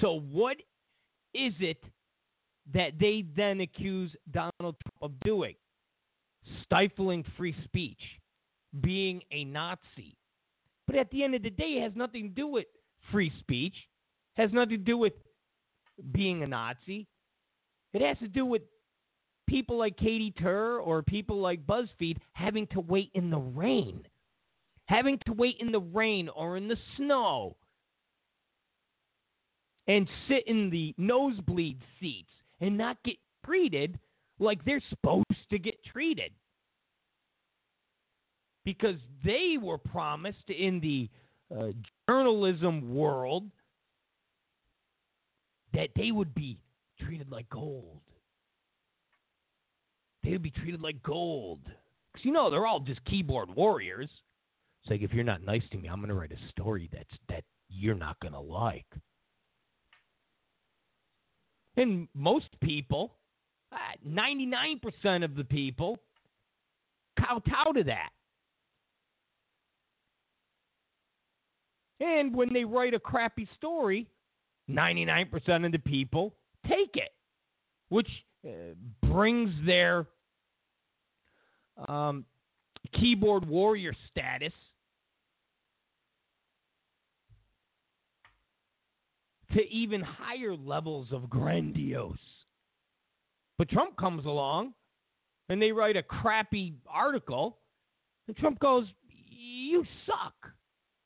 So, 0.00 0.20
what 0.30 0.56
is 1.34 1.52
it 1.60 1.82
that 2.72 2.92
they 2.98 3.24
then 3.36 3.60
accuse 3.60 4.14
Donald 4.30 4.52
Trump 4.60 4.94
of 5.02 5.20
doing? 5.20 5.54
Stifling 6.64 7.24
free 7.36 7.54
speech, 7.64 8.00
being 8.80 9.22
a 9.30 9.44
Nazi. 9.44 10.16
But 10.86 10.96
at 10.96 11.10
the 11.10 11.22
end 11.22 11.34
of 11.34 11.42
the 11.42 11.50
day, 11.50 11.78
it 11.78 11.82
has 11.82 11.92
nothing 11.94 12.22
to 12.24 12.34
do 12.34 12.46
with 12.46 12.66
free 13.12 13.32
speech, 13.40 13.74
has 14.36 14.50
nothing 14.52 14.78
to 14.78 14.84
do 14.84 14.96
with 14.96 15.12
being 16.12 16.42
a 16.42 16.46
Nazi. 16.46 17.06
It 17.92 18.02
has 18.02 18.18
to 18.18 18.28
do 18.28 18.46
with 18.46 18.62
people 19.50 19.76
like 19.76 19.96
Katy 19.96 20.32
Tur 20.38 20.78
or 20.78 21.02
people 21.02 21.40
like 21.40 21.66
BuzzFeed 21.66 22.18
having 22.34 22.68
to 22.68 22.80
wait 22.80 23.10
in 23.14 23.30
the 23.30 23.38
rain. 23.38 24.06
Having 24.86 25.18
to 25.26 25.32
wait 25.32 25.56
in 25.58 25.72
the 25.72 25.80
rain 25.80 26.28
or 26.28 26.56
in 26.56 26.68
the 26.68 26.76
snow 26.96 27.56
and 29.88 30.08
sit 30.28 30.46
in 30.46 30.70
the 30.70 30.94
nosebleed 30.96 31.78
seats 31.98 32.30
and 32.60 32.78
not 32.78 32.96
get 33.04 33.16
treated 33.44 33.98
like 34.38 34.64
they're 34.64 34.82
supposed 34.88 35.26
to 35.50 35.58
get 35.58 35.84
treated. 35.84 36.30
Because 38.64 39.00
they 39.24 39.56
were 39.60 39.78
promised 39.78 40.48
in 40.48 40.78
the 40.80 41.08
uh, 41.52 41.72
journalism 42.08 42.94
world 42.94 43.50
that 45.72 45.88
they 45.96 46.12
would 46.12 46.34
be 46.34 46.56
treated 47.00 47.30
like 47.32 47.48
gold. 47.50 48.00
They 50.22 50.30
would 50.32 50.42
be 50.42 50.50
treated 50.50 50.80
like 50.80 51.02
gold. 51.02 51.60
Because, 52.12 52.24
you 52.24 52.32
know, 52.32 52.50
they're 52.50 52.66
all 52.66 52.80
just 52.80 53.04
keyboard 53.04 53.54
warriors. 53.54 54.10
It's 54.82 54.90
like, 54.90 55.02
if 55.02 55.12
you're 55.12 55.24
not 55.24 55.42
nice 55.42 55.62
to 55.72 55.78
me, 55.78 55.88
I'm 55.88 55.98
going 55.98 56.08
to 56.08 56.14
write 56.14 56.32
a 56.32 56.50
story 56.50 56.88
that's, 56.92 57.18
that 57.28 57.44
you're 57.68 57.94
not 57.94 58.18
going 58.20 58.32
to 58.32 58.40
like. 58.40 58.86
And 61.76 62.08
most 62.14 62.48
people, 62.60 63.14
99% 64.06 64.82
uh, 65.04 65.24
of 65.24 65.34
the 65.34 65.44
people, 65.44 65.98
kowtow 67.18 67.72
to 67.72 67.84
that. 67.84 68.10
And 72.00 72.34
when 72.34 72.52
they 72.52 72.64
write 72.64 72.94
a 72.94 72.98
crappy 72.98 73.48
story, 73.54 74.08
99% 74.70 75.66
of 75.66 75.72
the 75.72 75.78
people 75.78 76.34
take 76.66 76.96
it, 76.96 77.10
which 77.90 78.08
brings 79.02 79.50
their 79.66 80.06
um, 81.88 82.24
keyboard 82.92 83.46
warrior 83.46 83.92
status 84.10 84.52
to 89.52 89.68
even 89.68 90.00
higher 90.00 90.54
levels 90.54 91.08
of 91.12 91.28
grandiose. 91.28 92.16
But 93.58 93.68
Trump 93.68 93.96
comes 93.96 94.24
along 94.24 94.72
and 95.48 95.60
they 95.60 95.72
write 95.72 95.96
a 95.96 96.02
crappy 96.02 96.74
article, 96.88 97.58
and 98.28 98.36
Trump 98.36 98.60
goes, 98.60 98.86
You 99.08 99.84
suck. 100.06 100.52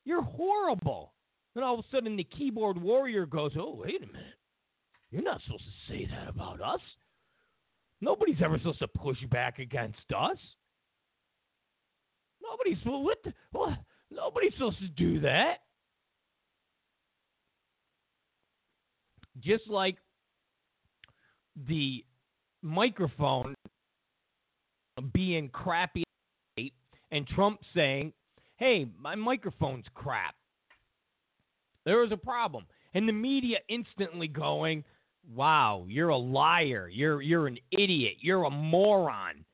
You're 0.05 0.23
horrible. 0.23 1.15
And 1.55 1.65
all 1.65 1.79
of 1.79 1.85
a 1.85 1.89
sudden 1.91 2.17
the 2.17 2.25
keyboard 2.25 2.81
warrior 2.81 3.27
goes, 3.27 3.53
Oh, 3.59 3.75
wait 3.75 4.03
a 4.03 4.07
minute. 4.07 4.39
You're 5.11 5.23
not 5.23 5.41
supposed 5.45 5.65
to 5.65 5.93
say 5.93 6.07
that 6.11 6.29
about 6.29 6.61
us. 6.61 6.81
Nobody's 8.01 8.43
ever 8.45 8.59
supposed 8.59 8.81
to 8.81 8.89
push 8.89 9.19
back 9.31 9.59
against 9.59 10.13
us. 10.17 10.39
Nobody's 12.43 12.79
what, 12.85 13.19
the, 13.25 13.33
what? 13.53 13.79
Nobody's 14.11 14.53
supposed 14.53 14.79
to 14.81 14.89
do 14.89 15.21
that. 15.21 15.59
just 19.41 19.69
like 19.69 19.97
the 21.69 22.05
microphone 22.63 23.55
being 25.13 25.49
crappy 25.49 26.05
and 27.11 27.27
Trump 27.29 27.61
saying, 27.75 28.13
hey, 28.57 28.87
my 28.99 29.15
microphone's 29.15 29.87
crap. 29.95 30.35
There 31.85 31.99
was 31.99 32.13
a 32.13 32.17
problem. 32.17 32.65
And 32.95 33.09
the 33.09 33.13
media 33.13 33.59
instantly 33.69 34.29
going, 34.29 34.85
wow, 35.33 35.87
you're 35.89 36.11
a 36.11 36.17
liar. 36.17 36.89
You're, 36.93 37.23
you're 37.23 37.47
an 37.47 37.59
idiot. 37.71 38.15
You're 38.21 38.45
a 38.45 38.51
moron. 38.51 39.45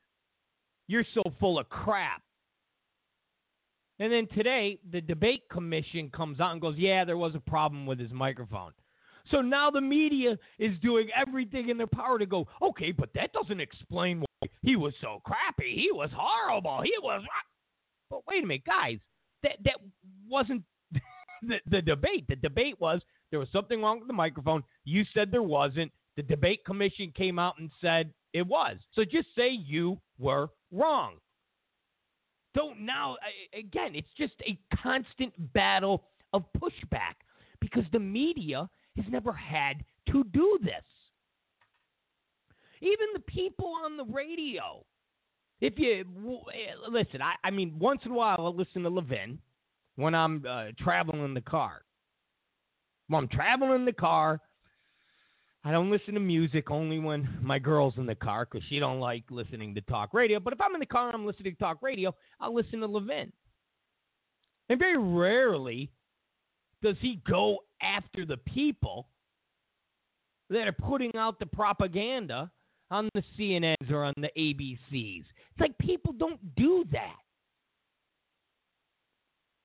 You're 0.88 1.04
so 1.14 1.22
full 1.38 1.58
of 1.58 1.68
crap. 1.68 2.22
And 3.98 4.10
then 4.10 4.26
today, 4.34 4.78
the 4.90 5.00
debate 5.00 5.42
commission 5.50 6.10
comes 6.10 6.40
out 6.40 6.52
and 6.52 6.60
goes, 6.60 6.76
yeah, 6.78 7.04
there 7.04 7.18
was 7.18 7.34
a 7.34 7.40
problem 7.40 7.84
with 7.86 7.98
his 7.98 8.10
microphone. 8.10 8.72
So 9.30 9.42
now 9.42 9.70
the 9.70 9.80
media 9.80 10.38
is 10.58 10.78
doing 10.80 11.08
everything 11.14 11.68
in 11.68 11.76
their 11.76 11.86
power 11.86 12.18
to 12.18 12.26
go, 12.26 12.48
okay, 12.62 12.92
but 12.92 13.10
that 13.14 13.32
doesn't 13.32 13.60
explain 13.60 14.20
why 14.20 14.48
he 14.62 14.76
was 14.76 14.94
so 15.00 15.20
crappy. 15.24 15.74
He 15.74 15.90
was 15.92 16.10
horrible. 16.14 16.80
He 16.82 16.94
was. 17.02 17.22
But 18.08 18.26
wait 18.26 18.42
a 18.42 18.46
minute, 18.46 18.64
guys. 18.64 18.98
That 19.42 19.56
that 19.64 19.76
wasn't 20.28 20.62
the, 21.42 21.58
the 21.70 21.82
debate. 21.82 22.26
The 22.28 22.36
debate 22.36 22.80
was 22.80 23.00
there 23.30 23.40
was 23.40 23.48
something 23.52 23.80
wrong 23.80 23.98
with 23.98 24.08
the 24.08 24.14
microphone. 24.14 24.62
You 24.84 25.04
said 25.14 25.30
there 25.30 25.42
wasn't. 25.42 25.92
The 26.16 26.22
debate 26.22 26.64
commission 26.64 27.12
came 27.16 27.38
out 27.38 27.54
and 27.58 27.70
said 27.80 28.12
it 28.32 28.46
was. 28.46 28.76
So 28.94 29.04
just 29.04 29.28
say 29.36 29.50
you 29.50 30.00
were 30.18 30.48
wrong. 30.72 31.14
So 32.56 32.72
now, 32.78 33.16
again, 33.56 33.94
it's 33.94 34.08
just 34.18 34.34
a 34.42 34.58
constant 34.82 35.32
battle 35.52 36.04
of 36.32 36.44
pushback 36.58 37.14
because 37.60 37.84
the 37.92 38.00
media 38.00 38.68
has 38.96 39.06
never 39.08 39.32
had 39.32 39.84
to 40.10 40.24
do 40.24 40.58
this. 40.62 40.82
Even 42.80 43.06
the 43.12 43.20
people 43.20 43.72
on 43.84 43.96
the 43.96 44.04
radio. 44.04 44.84
If 45.60 45.78
you 45.78 46.04
listen, 46.88 47.20
I, 47.20 47.34
I 47.44 47.50
mean, 47.50 47.76
once 47.78 48.00
in 48.04 48.12
a 48.12 48.14
while 48.14 48.36
I'll 48.38 48.56
listen 48.56 48.82
to 48.82 48.88
Levin 48.88 49.38
when 49.96 50.14
I'm 50.14 50.44
uh, 50.48 50.66
traveling 50.78 51.24
in 51.24 51.34
the 51.34 51.42
car. 51.42 51.82
When 53.10 53.24
I'm 53.24 53.28
traveling 53.28 53.74
in 53.74 53.84
the 53.84 53.92
car, 53.92 54.40
I 55.64 55.72
don't 55.72 55.90
listen 55.90 56.14
to 56.14 56.20
music 56.20 56.70
only 56.70 57.00
when 57.00 57.28
my 57.42 57.58
girl's 57.58 57.94
in 57.96 58.06
the 58.06 58.14
car 58.14 58.46
because 58.46 58.64
she 58.68 58.78
don't 58.78 59.00
like 59.00 59.24
listening 59.30 59.74
to 59.74 59.80
talk 59.80 60.14
radio. 60.14 60.38
But 60.38 60.52
if 60.52 60.60
I'm 60.60 60.74
in 60.74 60.80
the 60.80 60.86
car 60.86 61.08
and 61.08 61.16
I'm 61.16 61.26
listening 61.26 61.54
to 61.54 61.58
talk 61.58 61.82
radio, 61.82 62.14
I'll 62.40 62.54
listen 62.54 62.78
to 62.78 62.86
Levin. 62.86 63.32
And 64.68 64.78
very 64.78 64.96
rarely 64.96 65.90
does 66.84 66.94
he 67.00 67.20
go 67.28 67.58
after 67.82 68.24
the 68.24 68.36
people 68.36 69.08
that 70.48 70.68
are 70.68 70.72
putting 70.72 71.14
out 71.16 71.40
the 71.40 71.46
propaganda 71.46 72.48
on 72.92 73.08
the 73.14 73.24
CNNs 73.36 73.90
or 73.90 74.04
on 74.04 74.14
the 74.18 74.30
ABCs. 74.38 75.24
It's 75.24 75.60
like 75.60 75.76
people 75.78 76.12
don't 76.12 76.54
do 76.54 76.84
that. 76.92 77.16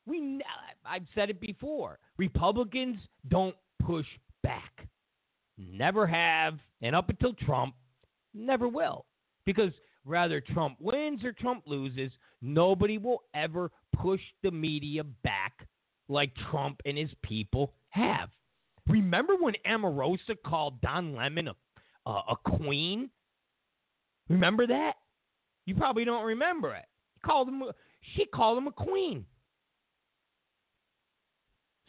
We, 0.05 0.41
I've 0.85 1.05
said 1.15 1.29
it 1.29 1.39
before. 1.39 1.99
Republicans 2.17 2.97
don't 3.27 3.55
push 3.83 4.05
back. 4.43 4.87
Never 5.57 6.05
have, 6.05 6.59
and 6.81 6.95
up 6.95 7.09
until 7.09 7.33
Trump, 7.33 7.75
never 8.33 8.67
will. 8.67 9.05
Because 9.45 9.71
rather 10.05 10.41
Trump 10.41 10.77
wins 10.79 11.23
or 11.23 11.31
Trump 11.31 11.63
loses, 11.65 12.11
nobody 12.41 12.97
will 12.97 13.23
ever 13.33 13.71
push 13.95 14.21
the 14.43 14.51
media 14.51 15.03
back 15.23 15.67
like 16.07 16.31
Trump 16.51 16.81
and 16.85 16.97
his 16.97 17.09
people 17.23 17.73
have. 17.89 18.29
Remember 18.87 19.35
when 19.39 19.55
Omarosa 19.67 20.35
called 20.45 20.79
Don 20.81 21.15
Lemon 21.15 21.49
a, 22.05 22.09
a, 22.09 22.35
queen? 22.57 23.09
Remember 24.29 24.67
that? 24.67 24.93
You 25.65 25.75
probably 25.75 26.05
don't 26.05 26.25
remember 26.25 26.75
it. 26.75 26.85
Called 27.25 27.47
him. 27.47 27.63
She 28.15 28.25
called 28.25 28.59
him 28.59 28.67
a 28.67 28.71
queen. 28.71 29.25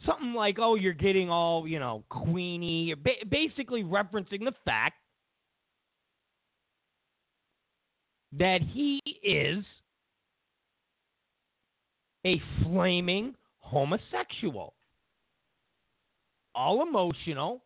Something 0.05 0.33
like, 0.33 0.57
"Oh, 0.59 0.75
you're 0.75 0.93
getting 0.93 1.29
all 1.29 1.67
you 1.67 1.79
know, 1.79 2.03
queenie." 2.09 2.93
Ba- 2.93 3.25
basically 3.29 3.83
referencing 3.83 4.43
the 4.43 4.53
fact 4.63 4.95
that 8.33 8.61
he 8.61 8.99
is 9.23 9.63
a 12.25 12.41
flaming 12.63 13.35
homosexual, 13.59 14.73
all 16.53 16.83
emotional, 16.87 17.63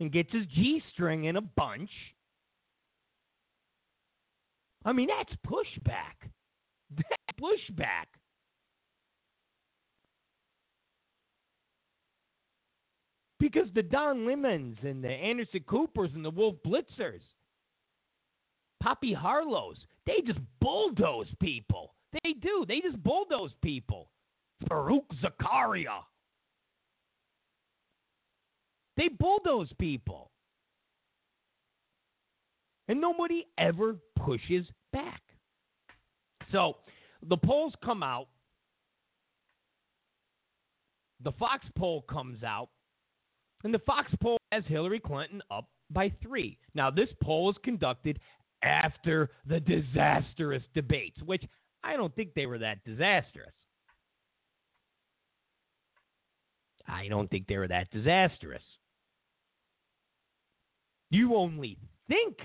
and 0.00 0.10
gets 0.10 0.32
his 0.32 0.46
G 0.46 0.82
string 0.92 1.24
in 1.24 1.36
a 1.36 1.40
bunch. 1.42 1.90
I 4.84 4.92
mean, 4.92 5.08
that's 5.08 5.32
pushback. 5.46 6.30
That's 6.96 7.38
pushback. 7.40 8.06
Because 13.40 13.68
the 13.74 13.82
Don 13.82 14.26
Lemons 14.26 14.76
and 14.82 15.02
the 15.02 15.08
Anderson 15.08 15.64
Coopers 15.66 16.10
and 16.14 16.22
the 16.22 16.30
Wolf 16.30 16.56
Blitzers, 16.64 17.22
Poppy 18.82 19.14
Harlows, 19.14 19.78
they 20.06 20.20
just 20.26 20.38
bulldoze 20.60 21.26
people. 21.40 21.94
They 22.12 22.34
do. 22.34 22.66
They 22.68 22.80
just 22.80 23.02
bulldoze 23.02 23.52
people. 23.62 24.10
Fareed 24.68 25.00
Zakaria. 25.22 26.00
They 28.98 29.08
bulldoze 29.08 29.72
people. 29.78 30.30
And 32.88 33.00
nobody 33.00 33.46
ever 33.56 33.96
pushes 34.16 34.66
back. 34.92 35.22
So 36.52 36.76
the 37.26 37.36
polls 37.38 37.72
come 37.82 38.02
out. 38.02 38.28
The 41.22 41.32
Fox 41.32 41.64
poll 41.76 42.02
comes 42.02 42.42
out. 42.42 42.68
And 43.64 43.74
the 43.74 43.78
Fox 43.80 44.10
poll 44.22 44.38
has 44.52 44.64
Hillary 44.66 45.00
Clinton 45.00 45.42
up 45.50 45.68
by 45.90 46.12
three. 46.22 46.58
Now, 46.74 46.90
this 46.90 47.08
poll 47.22 47.46
was 47.46 47.56
conducted 47.62 48.18
after 48.62 49.30
the 49.46 49.60
disastrous 49.60 50.62
debates, 50.74 51.20
which 51.24 51.44
I 51.82 51.96
don't 51.96 52.14
think 52.14 52.34
they 52.34 52.46
were 52.46 52.58
that 52.58 52.84
disastrous. 52.84 53.52
I 56.86 57.08
don't 57.08 57.30
think 57.30 57.46
they 57.46 57.56
were 57.56 57.68
that 57.68 57.90
disastrous. 57.90 58.62
You 61.10 61.36
only 61.36 61.78
think 62.08 62.36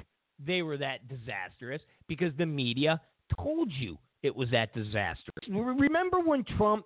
they 0.43 0.61
were 0.61 0.77
that 0.77 1.07
disastrous 1.07 1.81
because 2.07 2.31
the 2.37 2.45
media 2.45 3.01
told 3.39 3.71
you 3.71 3.97
it 4.23 4.35
was 4.35 4.49
that 4.51 4.73
disastrous. 4.73 5.37
Remember 5.49 6.19
when 6.19 6.43
Trump 6.57 6.85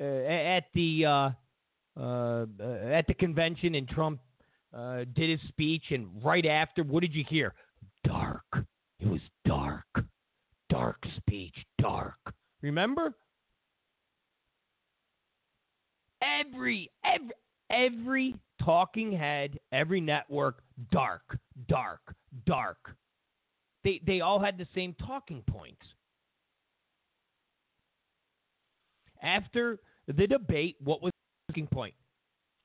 uh, 0.00 0.04
at 0.04 0.64
the 0.74 1.04
uh, 1.06 1.30
uh, 1.96 2.46
at 2.90 3.06
the 3.06 3.14
convention 3.14 3.74
and 3.74 3.88
Trump 3.88 4.20
uh, 4.74 5.04
did 5.14 5.30
his 5.30 5.48
speech, 5.48 5.84
and 5.90 6.08
right 6.22 6.46
after, 6.46 6.82
what 6.82 7.00
did 7.00 7.14
you 7.14 7.24
hear? 7.28 7.54
Dark. 8.04 8.44
It 9.00 9.08
was 9.08 9.20
dark. 9.44 9.86
Dark 10.68 11.04
speech. 11.16 11.54
Dark. 11.80 12.18
Remember? 12.62 13.14
Every 16.22 16.90
every 17.04 17.30
every 17.70 18.34
talking 18.64 19.12
head, 19.12 19.58
every 19.72 20.00
network, 20.00 20.62
dark, 20.90 21.38
dark, 21.68 22.14
dark. 22.46 22.96
They 23.84 24.00
they 24.06 24.20
all 24.20 24.40
had 24.40 24.58
the 24.58 24.66
same 24.74 24.94
talking 25.06 25.42
points. 25.46 25.84
After 29.22 29.78
the 30.06 30.26
debate, 30.26 30.76
what 30.80 31.02
was 31.02 31.12
the 31.54 31.60
talking 31.60 31.66
point? 31.66 31.94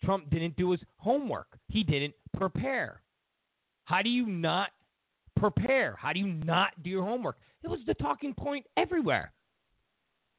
Trump 0.03 0.29
didn't 0.29 0.55
do 0.55 0.71
his 0.71 0.81
homework. 0.97 1.47
He 1.67 1.83
didn't 1.83 2.13
prepare. 2.37 3.01
How 3.85 4.01
do 4.01 4.09
you 4.09 4.25
not 4.25 4.69
prepare? 5.35 5.95
How 5.99 6.13
do 6.13 6.19
you 6.19 6.27
not 6.27 6.71
do 6.83 6.89
your 6.89 7.03
homework? 7.03 7.37
It 7.63 7.67
was 7.69 7.79
the 7.85 7.93
talking 7.95 8.33
point 8.33 8.65
everywhere. 8.77 9.31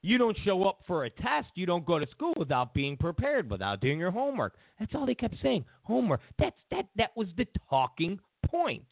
You 0.03 0.17
don't 0.17 0.37
show 0.45 0.65
up 0.65 0.79
for 0.87 1.05
a 1.05 1.11
test. 1.11 1.49
You 1.57 1.67
don't 1.67 1.85
go 1.85 1.99
to 1.99 2.07
school 2.11 2.33
without 2.39 2.73
being 2.73 2.97
prepared, 2.97 3.51
without 3.51 3.83
doing 3.83 3.99
your 3.99 4.11
homework. 4.11 4.55
That's 4.79 4.95
all 4.95 5.05
they 5.05 5.15
kept 5.15 5.37
saying. 5.43 5.67
Homework. 5.83 6.21
That's 6.39 6.57
that 6.71 6.87
that 6.97 7.11
was 7.17 7.29
the 7.37 7.47
talking 7.69 8.19
points. 8.47 8.87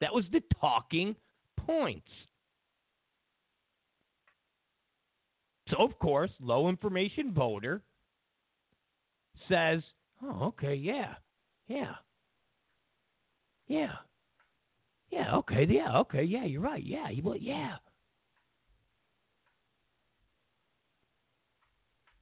That 0.00 0.12
was 0.12 0.24
the 0.32 0.42
talking 0.60 1.14
points. 1.56 2.10
So 5.70 5.76
of 5.78 5.98
course, 5.98 6.30
low 6.40 6.68
information 6.68 7.32
voter 7.32 7.82
says, 9.48 9.82
"Oh, 10.22 10.46
okay, 10.48 10.74
yeah. 10.74 11.14
Yeah. 11.66 11.94
Yeah. 13.66 13.92
Yeah, 15.10 15.36
okay, 15.36 15.66
yeah, 15.68 15.98
okay, 16.00 16.22
yeah, 16.22 16.44
you're 16.44 16.60
right. 16.60 16.82
Yeah, 16.82 17.08
you 17.08 17.34
yeah. 17.40 17.76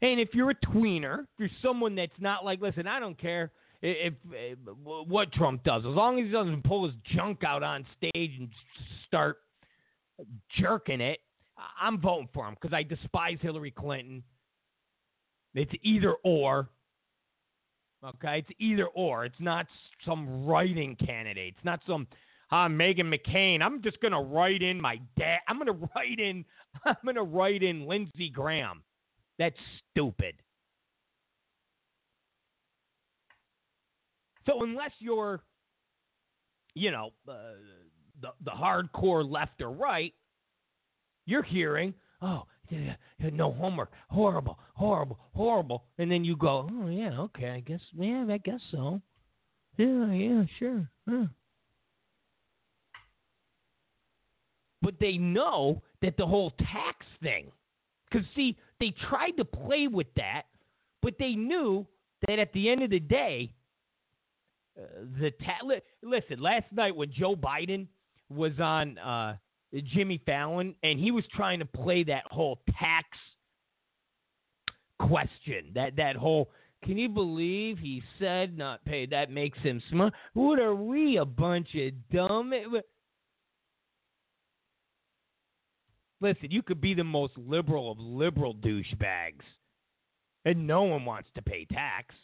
And 0.03 0.21
if 0.21 0.35
you're 0.35 0.51
a 0.51 0.55
tweener, 0.55 1.21
if 1.21 1.29
you're 1.39 1.49
someone 1.63 1.95
that's 1.95 2.21
not 2.21 2.45
like, 2.45 2.61
listen, 2.61 2.87
I 2.87 3.01
don't 3.01 3.19
care 3.19 3.51
if, 3.83 4.13
uh, 4.13 4.35
if, 4.35 4.59
what 4.85 5.33
Trump 5.33 5.65
does, 5.65 5.83
as 5.85 5.95
long 5.95 6.21
as 6.21 6.27
he 6.27 6.33
doesn't 6.33 6.63
pull 6.65 6.85
his 6.85 6.95
junk 7.15 7.43
out 7.45 7.63
on 7.63 7.85
stage 7.97 8.33
and 8.39 8.49
start 9.07 9.39
jerking 10.59 11.01
it, 11.01 11.19
I'm 11.81 12.01
voting 12.01 12.29
for 12.35 12.47
him 12.47 12.55
because 12.61 12.75
I 12.75 12.83
despise 12.83 13.38
Hillary 13.40 13.71
Clinton. 13.71 14.23
It's 15.55 15.73
either 15.83 16.14
or. 16.23 16.69
Okay, 18.05 18.38
it's 18.38 18.51
either 18.59 18.87
or. 18.88 19.25
It's 19.25 19.40
not 19.40 19.66
some 20.05 20.47
writing 20.47 20.97
candidate. 20.97 21.55
It's 21.57 21.64
not 21.64 21.81
some 21.87 22.07
uh, 22.53 22.69
Meghan 22.69 23.12
McCain. 23.12 23.62
I'm 23.62 23.83
just 23.83 24.01
gonna 24.01 24.21
write 24.21 24.62
in 24.62 24.81
my 24.81 25.01
dad. 25.19 25.38
I'm 25.49 25.59
gonna 25.59 25.73
write 25.97 26.19
in. 26.19 26.45
I'm 26.85 26.97
gonna 27.05 27.23
write 27.23 27.62
in 27.62 27.87
Lindsey 27.87 28.29
Graham. 28.29 28.83
That's 29.38 29.57
stupid. 29.90 30.35
So 34.47 34.62
unless 34.62 34.92
you're, 35.01 35.42
you 36.75 36.90
know, 36.90 37.11
uh, 37.29 37.33
the 38.21 38.29
the 38.45 38.51
hardcore 38.51 39.29
left 39.29 39.61
or 39.61 39.71
right, 39.71 40.14
you're 41.27 41.43
hearing, 41.43 41.95
oh, 42.23 42.45
yeah, 42.71 42.95
no 43.33 43.53
homework, 43.53 43.93
horrible, 44.09 44.59
horrible, 44.75 45.19
horrible, 45.35 45.85
and 45.99 46.11
then 46.11 46.25
you 46.25 46.37
go, 46.37 46.69
oh 46.73 46.89
yeah, 46.89 47.19
okay, 47.21 47.51
I 47.51 47.61
guess, 47.61 47.81
yeah, 47.97 48.27
I 48.29 48.39
guess 48.39 48.61
so, 48.71 49.01
yeah, 49.77 50.12
yeah, 50.12 50.45
sure, 50.59 50.91
huh. 51.09 51.27
But 54.83 54.95
they 55.01 55.17
know 55.17 55.83
that 56.03 56.17
the 56.17 56.27
whole 56.27 56.51
tax 56.51 57.05
thing, 57.23 57.51
because 58.11 58.27
see, 58.35 58.57
they 58.79 58.95
tried 59.09 59.33
to 59.33 59.45
play 59.45 59.89
with 59.89 60.07
that, 60.17 60.43
but 61.03 61.15
they 61.19 61.33
knew 61.33 61.87
that 62.27 62.39
at 62.39 62.53
the 62.53 62.69
end 62.69 62.83
of 62.83 62.91
the 62.91 63.01
day, 63.01 63.53
uh, 64.79 65.05
the 65.21 65.31
ta- 65.45 65.65
li- 65.65 65.81
listen. 66.03 66.41
Last 66.41 66.67
night 66.73 66.95
when 66.95 67.11
Joe 67.12 67.35
Biden 67.35 67.87
was 68.29 68.53
on 68.61 68.99
uh, 68.99 69.37
Jimmy 69.83 70.21
Fallon 70.25 70.75
and 70.83 70.99
he 70.99 71.11
was 71.11 71.25
trying 71.35 71.59
to 71.59 71.65
play 71.65 72.05
that 72.05 72.25
whole 72.31 72.61
tax 72.79 73.07
question, 74.99 75.73
that 75.75 75.97
that 75.97 76.17
whole. 76.17 76.51
Can 76.85 76.99
you 76.99 77.09
believe 77.09 77.79
he 77.79 78.03
said 78.19 78.57
not 78.57 78.85
paid? 78.85 79.11
That 79.11 79.31
makes 79.31 79.59
him 79.59 79.83
smart. 79.91 80.12
What 80.35 80.61
are 80.61 80.75
we, 80.75 81.17
a 81.17 81.25
bunch 81.25 81.69
of 81.75 81.93
dumb? 82.12 82.53
Listen, 86.21 86.51
you 86.51 86.62
could 86.62 86.81
be 86.81 86.95
the 86.95 87.03
most 87.03 87.33
liberal 87.37 87.91
of 87.91 87.99
liberal 87.99 88.55
douchebags, 88.55 89.43
and 90.45 90.67
no 90.67 90.83
one 90.83 91.05
wants 91.05 91.29
to 91.35 91.43
pay 91.43 91.65
tax 91.65 92.15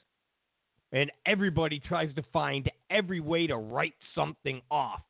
and 0.92 1.10
everybody 1.26 1.80
tries 1.80 2.14
to 2.14 2.22
find 2.32 2.70
every 2.90 3.20
way 3.20 3.46
to 3.46 3.56
write 3.56 3.94
something 4.14 4.60
off. 4.70 5.00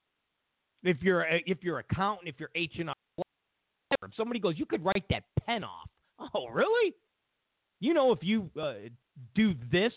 If 0.84 1.02
you're 1.02 1.22
a, 1.22 1.42
if 1.46 1.58
you're 1.62 1.78
accountant, 1.78 2.28
if 2.28 2.34
you're 2.38 2.50
H 2.54 2.74
and 2.78 2.90
R, 2.90 2.94
if 4.02 4.10
somebody 4.16 4.40
goes, 4.40 4.54
you 4.58 4.66
could 4.66 4.84
write 4.84 5.04
that 5.10 5.24
pen 5.44 5.64
off. 5.64 5.88
Oh, 6.34 6.46
really? 6.46 6.94
You 7.80 7.94
know, 7.94 8.12
if 8.12 8.20
you 8.22 8.48
uh, 8.60 8.74
do 9.34 9.54
this, 9.72 9.92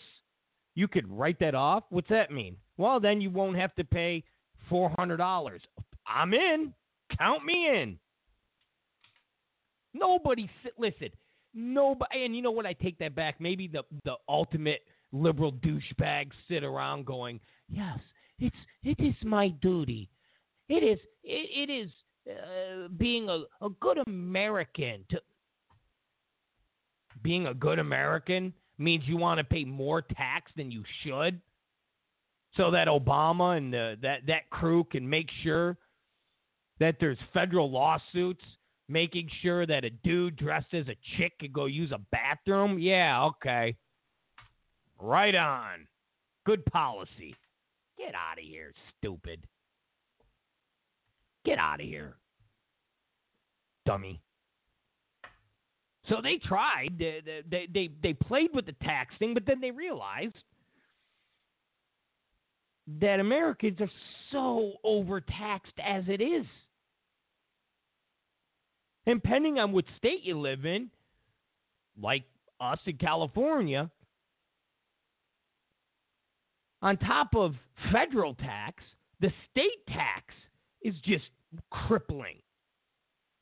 you 0.74 0.88
could 0.88 1.08
write 1.08 1.38
that 1.38 1.54
off. 1.54 1.84
What's 1.90 2.08
that 2.08 2.32
mean? 2.32 2.56
Well, 2.78 2.98
then 2.98 3.20
you 3.20 3.30
won't 3.30 3.56
have 3.56 3.74
to 3.76 3.84
pay 3.84 4.24
four 4.68 4.92
hundred 4.98 5.18
dollars. 5.18 5.62
I'm 6.06 6.34
in. 6.34 6.74
Count 7.16 7.44
me 7.44 7.68
in. 7.68 7.98
Nobody 9.94 10.50
sit. 10.62 10.72
listen. 10.78 11.08
Nobody, 11.54 12.24
and 12.24 12.36
you 12.36 12.42
know 12.42 12.50
what? 12.50 12.66
I 12.66 12.74
take 12.74 12.98
that 12.98 13.14
back. 13.14 13.40
Maybe 13.40 13.68
the 13.68 13.82
the 14.04 14.14
ultimate 14.28 14.82
liberal 15.12 15.52
douchebags 15.52 16.32
sit 16.48 16.64
around 16.64 17.06
going, 17.06 17.40
"Yes, 17.68 17.98
it's 18.38 18.56
it 18.82 18.98
is 18.98 19.14
my 19.22 19.48
duty. 19.48 20.10
It 20.68 20.82
is 20.82 20.98
it, 21.22 21.70
it 21.70 21.72
is 21.72 21.90
uh, 22.28 22.88
being 22.96 23.28
a, 23.28 23.44
a 23.64 23.68
good 23.80 23.98
American 24.06 25.04
to 25.10 25.20
being 27.22 27.46
a 27.46 27.54
good 27.54 27.78
American 27.78 28.52
means 28.78 29.04
you 29.06 29.16
want 29.16 29.38
to 29.38 29.44
pay 29.44 29.64
more 29.64 30.02
tax 30.02 30.52
than 30.56 30.70
you 30.70 30.82
should, 31.02 31.40
so 32.56 32.70
that 32.70 32.88
Obama 32.88 33.56
and 33.56 33.72
the, 33.72 33.96
that 34.02 34.20
that 34.26 34.50
crew 34.50 34.84
can 34.84 35.08
make 35.08 35.28
sure 35.42 35.76
that 36.78 36.96
there's 37.00 37.18
federal 37.32 37.70
lawsuits 37.70 38.44
making 38.88 39.28
sure 39.42 39.66
that 39.66 39.84
a 39.84 39.90
dude 39.90 40.36
dressed 40.36 40.72
as 40.72 40.86
a 40.88 40.96
chick 41.16 41.32
could 41.40 41.52
go 41.52 41.66
use 41.66 41.92
a 41.92 42.00
bathroom. 42.12 42.78
Yeah, 42.78 43.24
okay. 43.24 43.76
Right 45.00 45.34
on. 45.34 45.86
Good 46.44 46.64
policy. 46.66 47.34
Get 47.98 48.14
out 48.14 48.38
of 48.38 48.44
here, 48.44 48.72
stupid. 48.98 49.44
Get 51.46 51.58
out 51.58 51.80
of 51.80 51.86
here. 51.86 52.16
Dummy. 53.86 54.20
So 56.08 56.16
they 56.22 56.36
tried. 56.36 56.96
They, 56.98 57.20
they, 57.48 57.68
they, 57.72 57.90
they 58.02 58.12
played 58.12 58.50
with 58.52 58.66
the 58.66 58.74
tax 58.82 59.14
thing, 59.18 59.32
but 59.32 59.44
then 59.46 59.60
they 59.60 59.70
realized 59.70 60.34
that 63.00 63.20
Americans 63.20 63.80
are 63.80 63.90
so 64.32 64.72
overtaxed 64.84 65.72
as 65.84 66.04
it 66.08 66.20
is. 66.20 66.46
And 69.06 69.22
depending 69.22 69.58
on 69.58 69.72
what 69.72 69.84
state 69.96 70.22
you 70.24 70.38
live 70.38 70.66
in, 70.66 70.90
like 72.00 72.24
us 72.60 72.78
in 72.86 72.96
California, 72.96 73.90
on 76.82 76.96
top 76.96 77.34
of 77.34 77.54
federal 77.92 78.34
tax, 78.34 78.82
the 79.20 79.32
state 79.50 79.86
tax 79.88 80.34
is 80.82 80.94
just 81.04 81.24
crippling. 81.70 82.36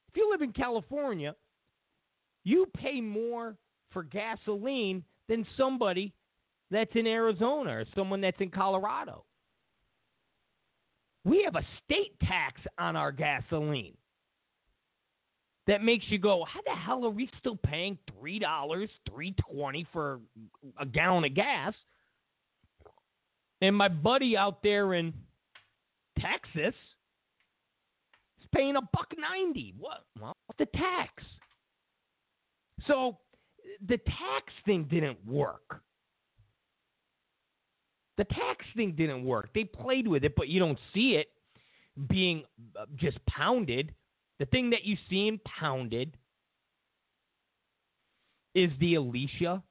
If 0.09 0.16
you 0.16 0.31
live 0.31 0.42
in 0.42 0.53
California, 0.53 1.35
you 2.44 2.66
pay 2.77 3.01
more 3.01 3.57
for 3.90 4.03
gasoline 4.03 5.03
than 5.29 5.47
somebody 5.57 6.12
that's 6.70 6.94
in 6.94 7.07
Arizona 7.07 7.79
or 7.79 7.85
someone 7.94 8.20
that's 8.20 8.40
in 8.40 8.51
Colorado. 8.51 9.25
We 11.25 11.42
have 11.44 11.57
a 11.57 11.66
state 11.85 12.18
tax 12.20 12.61
on 12.79 12.97
our 12.97 13.11
gasoline 13.11 13.97
that 15.66 15.83
makes 15.83 16.05
you 16.09 16.18
go, 16.18 16.44
how 16.44 16.61
the 16.66 16.79
hell 16.79 17.07
are 17.07 17.11
we 17.11 17.31
still 17.38 17.57
paying 17.57 17.97
three 18.18 18.38
dollars, 18.38 18.90
three 19.11 19.35
twenty 19.51 19.87
for 19.92 20.20
a 20.79 20.85
gallon 20.85 21.25
of 21.25 21.35
gas 21.35 21.75
and 23.64 23.75
my 23.75 23.88
buddy 23.88 24.37
out 24.37 24.62
there 24.62 24.92
in 24.94 25.12
Texas 26.18 26.75
paying 28.55 28.77
a 28.77 28.83
buck 28.93 29.12
ninety. 29.19 29.75
What? 29.79 30.05
Well, 30.21 30.35
the 30.59 30.67
tax. 30.67 31.23
So 32.87 33.19
the 33.87 33.99
tax 33.99 34.53
thing 34.64 34.85
didn't 34.90 35.19
work. 35.27 35.81
The 38.17 38.25
tax 38.25 38.64
thing 38.77 38.93
didn't 38.97 39.25
work. 39.25 39.51
They 39.55 39.64
played 39.64 40.07
with 40.07 40.25
it, 40.25 40.35
but 40.37 40.49
you 40.49 40.61
don't 40.61 40.79
see 40.93 41.17
it 41.17 41.29
being 42.09 42.45
uh, 42.79 42.87
just 42.97 43.19
pounded. 43.27 43.95
The 44.38 44.47
thing 44.47 44.71
that 44.71 44.85
you 44.85 44.97
see 45.09 45.29
in 45.29 45.40
pounded 45.40 46.17
is 48.55 48.71
the 48.79 48.95
Alicia 48.95 49.62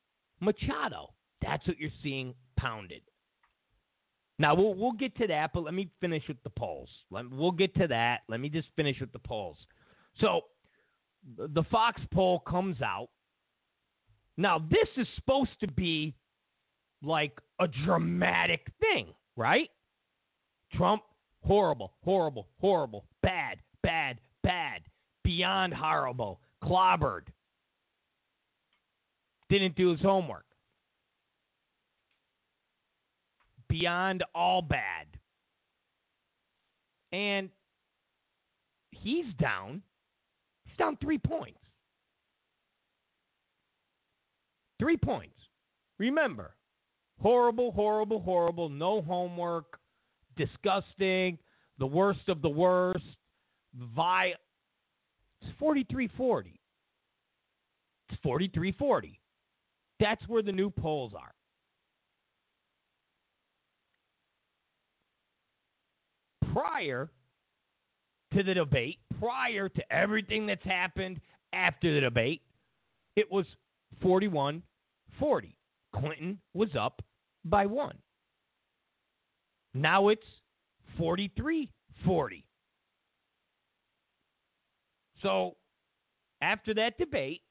Machado. 0.41 1.13
That's 1.41 1.65
what 1.67 1.77
you're 1.79 1.89
seeing 2.01 2.33
pounded. 2.57 3.01
Now 4.43 4.53
we'll 4.53 4.73
we'll 4.73 4.91
get 4.91 5.15
to 5.19 5.27
that, 5.27 5.51
but 5.53 5.63
let 5.63 5.73
me 5.73 5.89
finish 6.01 6.27
with 6.27 6.43
the 6.43 6.49
polls. 6.49 6.89
Let, 7.09 7.31
we'll 7.31 7.51
get 7.51 7.73
to 7.75 7.87
that. 7.87 8.23
Let 8.27 8.41
me 8.41 8.49
just 8.49 8.67
finish 8.75 8.99
with 8.99 9.13
the 9.13 9.19
polls. 9.19 9.55
So 10.19 10.41
the 11.37 11.63
Fox 11.71 12.01
poll 12.13 12.39
comes 12.39 12.81
out. 12.81 13.07
Now 14.35 14.59
this 14.59 14.89
is 14.97 15.07
supposed 15.15 15.57
to 15.61 15.71
be 15.71 16.13
like 17.01 17.39
a 17.61 17.69
dramatic 17.85 18.67
thing, 18.81 19.13
right? 19.37 19.69
Trump 20.73 21.03
horrible, 21.45 21.93
horrible, 22.03 22.49
horrible, 22.59 23.05
bad, 23.21 23.59
bad, 23.81 24.19
bad, 24.43 24.81
beyond 25.23 25.73
horrible, 25.73 26.41
clobbered. 26.61 27.27
Didn't 29.47 29.77
do 29.77 29.91
his 29.91 30.01
homework. 30.01 30.43
Beyond 33.73 34.23
all 34.35 34.61
bad. 34.61 35.07
And 37.11 37.49
he's 38.91 39.25
down. 39.39 39.81
He's 40.65 40.77
down 40.77 40.95
three 41.01 41.17
points. 41.17 41.57
Three 44.79 44.97
points. 44.97 45.33
Remember, 45.97 46.55
horrible, 47.19 47.71
horrible, 47.71 48.21
horrible, 48.21 48.69
no 48.69 49.01
homework, 49.01 49.79
disgusting, 50.37 51.39
the 51.79 51.87
worst 51.87 52.29
of 52.29 52.43
the 52.43 52.49
worst, 52.49 53.03
vi. 53.95 54.33
It's 55.41 55.51
4340. 55.57 56.59
It's 58.09 58.19
4340. 58.21 59.19
That's 59.99 60.21
where 60.27 60.43
the 60.43 60.51
new 60.51 60.69
polls 60.69 61.13
are. 61.15 61.33
Prior 66.53 67.09
to 68.33 68.43
the 68.43 68.53
debate, 68.53 68.99
prior 69.19 69.69
to 69.69 69.93
everything 69.93 70.45
that's 70.45 70.63
happened 70.63 71.19
after 71.53 71.93
the 71.93 72.01
debate, 72.01 72.41
it 73.15 73.31
was 73.31 73.45
41 74.01 74.63
40. 75.19 75.55
Clinton 75.95 76.39
was 76.53 76.69
up 76.79 77.01
by 77.45 77.65
one. 77.65 77.97
Now 79.73 80.09
it's 80.09 80.25
43 80.97 81.69
40. 82.05 82.45
So 85.21 85.55
after 86.41 86.73
that 86.73 86.97
debate, 86.97 87.41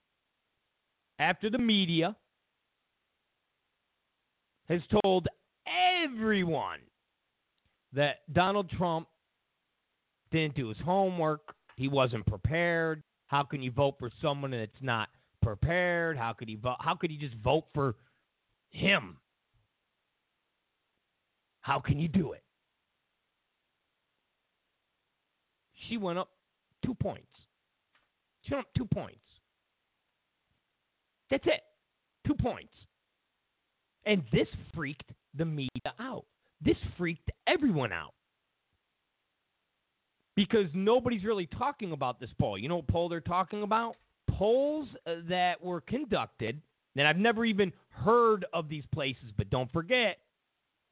after 1.18 1.48
the 1.48 1.58
media 1.58 2.16
has 4.68 4.80
told 5.02 5.28
everyone 6.04 6.80
that 7.92 8.20
Donald 8.32 8.70
Trump 8.70 9.08
didn't 10.30 10.54
do 10.54 10.68
his 10.68 10.78
homework. 10.84 11.54
He 11.76 11.88
wasn't 11.88 12.26
prepared. 12.26 13.02
How 13.26 13.42
can 13.42 13.62
you 13.62 13.70
vote 13.70 13.96
for 13.98 14.10
someone 14.20 14.50
that's 14.52 14.70
not 14.80 15.08
prepared? 15.42 16.16
How 16.16 16.32
could 16.32 16.48
he 16.48 16.56
vote? 16.56 16.76
How 16.80 16.94
could 16.94 17.10
he 17.10 17.16
just 17.16 17.34
vote 17.36 17.64
for 17.74 17.96
him? 18.70 19.16
How 21.60 21.80
can 21.80 21.98
you 21.98 22.08
do 22.08 22.32
it? 22.32 22.42
She 25.88 25.96
went 25.96 26.18
up 26.18 26.30
two 26.84 26.94
points. 26.94 27.26
She 28.42 28.54
went 28.54 28.66
up 28.66 28.74
two 28.76 28.86
points. 28.86 29.18
That's 31.30 31.46
it. 31.46 31.62
Two 32.26 32.34
points. 32.34 32.72
And 34.04 34.22
this 34.32 34.48
freaked 34.74 35.10
the 35.34 35.44
media 35.44 35.68
out. 35.98 36.24
This 36.64 36.76
freaked 36.96 37.30
everyone 37.46 37.92
out. 37.92 38.14
Because 40.34 40.66
nobody's 40.72 41.24
really 41.24 41.46
talking 41.46 41.92
about 41.92 42.18
this 42.18 42.30
poll. 42.40 42.56
You 42.56 42.68
know 42.68 42.76
what 42.76 42.88
poll 42.88 43.08
they're 43.08 43.20
talking 43.20 43.62
about? 43.62 43.96
Polls 44.30 44.88
uh, 45.06 45.16
that 45.28 45.62
were 45.62 45.82
conducted, 45.82 46.60
and 46.96 47.06
I've 47.06 47.18
never 47.18 47.44
even 47.44 47.72
heard 47.90 48.46
of 48.54 48.68
these 48.68 48.84
places, 48.94 49.30
but 49.36 49.50
don't 49.50 49.70
forget, 49.72 50.18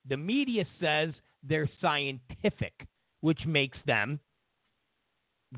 the 0.09 0.17
media 0.17 0.67
says 0.79 1.11
they're 1.43 1.71
scientific, 1.81 2.87
which 3.23 3.47
makes 3.47 3.79
them 3.87 4.21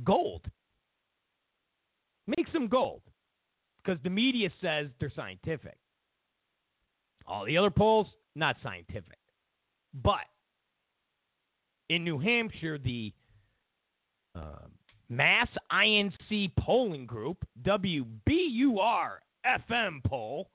gold. 0.04 0.48
Makes 2.26 2.52
them 2.52 2.68
gold 2.68 3.02
because 3.82 4.00
the 4.04 4.10
media 4.10 4.48
says 4.60 4.88
they're 5.00 5.12
scientific. 5.14 5.76
All 7.26 7.44
the 7.44 7.56
other 7.56 7.70
polls, 7.70 8.06
not 8.36 8.56
scientific. 8.62 9.18
But 9.95 10.26
in 11.88 12.05
New 12.05 12.18
Hampshire, 12.18 12.78
the 12.78 13.12
uh, 14.34 14.66
Mass 15.09 15.49
INC 15.70 16.53
polling 16.59 17.05
group, 17.05 17.36
WBUR 17.62 19.09
FM 19.47 20.03
poll, 20.07 20.49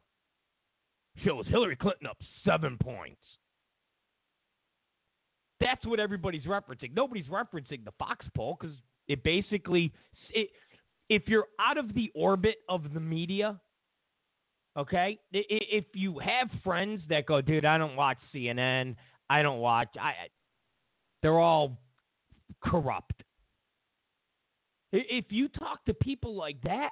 shows 1.24 1.46
Hillary 1.48 1.76
Clinton 1.76 2.08
up 2.08 2.18
seven 2.44 2.78
points. 2.82 3.22
That's 5.60 5.86
what 5.86 6.00
everybody's 6.00 6.44
referencing. 6.44 6.94
Nobody's 6.96 7.26
referencing 7.26 7.84
the 7.84 7.92
Fox 7.98 8.26
poll 8.36 8.58
because 8.60 8.76
it 9.08 9.24
basically, 9.24 9.92
it, 10.34 10.50
if 11.10 11.28
you're 11.28 11.48
out 11.60 11.78
of 11.78 11.94
the 11.94 12.12
orbit 12.16 12.58
of 12.70 12.94
the 12.94 13.00
media, 13.00 13.60
okay, 14.78 15.20
if 15.32 15.86
you 15.94 16.20
have 16.20 16.50
friends 16.64 17.02
that 17.10 17.26
go, 17.26 17.42
dude, 17.42 17.66
I 17.66 17.78
don't 17.78 17.96
watch 17.96 18.18
CNN, 18.34 18.96
I 19.30 19.42
don't 19.42 19.60
watch, 19.60 19.90
I, 20.00 20.14
they're 21.22 21.40
all 21.40 21.78
corrupt. 22.64 23.24
If 24.92 25.26
you 25.30 25.50
talk 25.50 25.84
to 25.86 25.94
people 25.94 26.36
like 26.36 26.62
that 26.62 26.92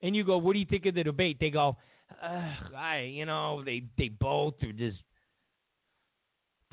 and 0.00 0.14
you 0.14 0.24
go, 0.24 0.38
what 0.38 0.52
do 0.52 0.60
you 0.60 0.66
think 0.66 0.86
of 0.86 0.94
the 0.94 1.02
debate? 1.02 1.38
They 1.40 1.50
go, 1.50 1.76
I, 2.20 3.10
you 3.12 3.26
know, 3.26 3.62
they 3.64 3.84
they 3.98 4.08
both 4.08 4.54
are 4.62 4.72
just 4.72 4.98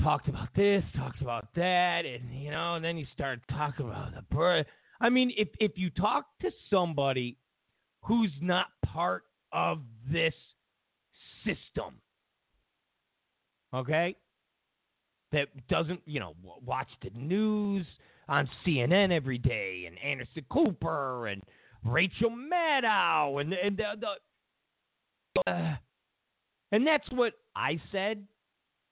talked 0.01 0.27
about 0.27 0.49
this, 0.55 0.83
talked 0.95 1.21
about 1.21 1.47
that, 1.55 2.05
and 2.05 2.33
you 2.33 2.51
know, 2.51 2.75
and 2.75 2.85
then 2.85 2.97
you 2.97 3.05
start 3.13 3.39
talking 3.49 3.87
about 3.87 4.13
the 4.13 4.21
birth. 4.35 4.65
I 5.01 5.09
mean, 5.09 5.31
if 5.37 5.47
if 5.59 5.71
you 5.75 5.89
talk 5.89 6.25
to 6.41 6.51
somebody 6.69 7.37
who's 8.01 8.31
not 8.41 8.67
part 8.85 9.23
of 9.51 9.79
this 10.11 10.33
system, 11.43 11.95
okay, 13.73 14.15
that 15.31 15.47
doesn't, 15.67 16.01
you 16.05 16.19
know, 16.19 16.33
watch 16.65 16.89
the 17.03 17.11
news 17.15 17.85
on 18.27 18.49
CNN 18.65 19.11
every 19.11 19.37
day, 19.37 19.85
and 19.87 19.97
Anderson 19.99 20.45
Cooper 20.49 21.27
and 21.27 21.41
Rachel 21.83 22.29
Maddow, 22.29 23.41
and 23.41 23.53
and 23.53 23.77
the, 23.77 24.07
the 25.35 25.51
uh, 25.51 25.75
and 26.71 26.85
that's 26.85 27.09
what 27.11 27.33
I 27.55 27.79
said, 27.91 28.25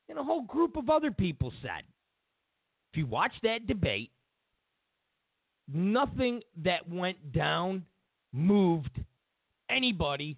and 0.10 0.18
a 0.18 0.24
whole 0.24 0.44
group 0.44 0.78
of 0.78 0.90
other 0.90 1.12
people 1.12 1.52
said. 1.62 1.84
If 2.92 2.98
you 2.98 3.06
watch 3.06 3.34
that 3.44 3.68
debate, 3.68 4.12
nothing 5.72 6.42
that 6.64 6.90
went 6.90 7.34
down 7.34 7.84
moved 8.34 9.00
anybody 9.70 10.38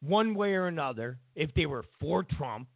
one 0.00 0.34
way 0.34 0.54
or 0.54 0.66
another 0.66 1.18
if 1.34 1.52
they 1.54 1.66
were 1.66 1.84
for 2.00 2.22
Trump 2.22 2.68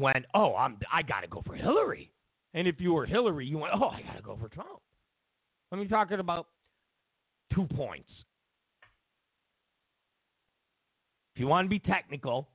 went, 0.00 0.26
"Oh, 0.34 0.54
I'm 0.56 0.78
I 0.92 1.02
got 1.02 1.20
to 1.20 1.28
go 1.28 1.42
for 1.46 1.54
Hillary." 1.54 2.12
And 2.54 2.66
if 2.66 2.80
you 2.80 2.92
were 2.92 3.06
Hillary, 3.06 3.46
you 3.46 3.58
went, 3.58 3.74
"Oh, 3.74 3.88
I 3.88 4.02
got 4.02 4.16
to 4.16 4.22
go 4.22 4.36
for 4.40 4.48
Trump." 4.48 4.80
I 5.70 5.76
mean, 5.76 5.88
talking 5.88 6.18
about 6.18 6.48
two 7.54 7.66
points. 7.76 8.10
If 11.34 11.40
you 11.40 11.46
want 11.46 11.66
to 11.66 11.70
be 11.70 11.78
technical, 11.78 12.48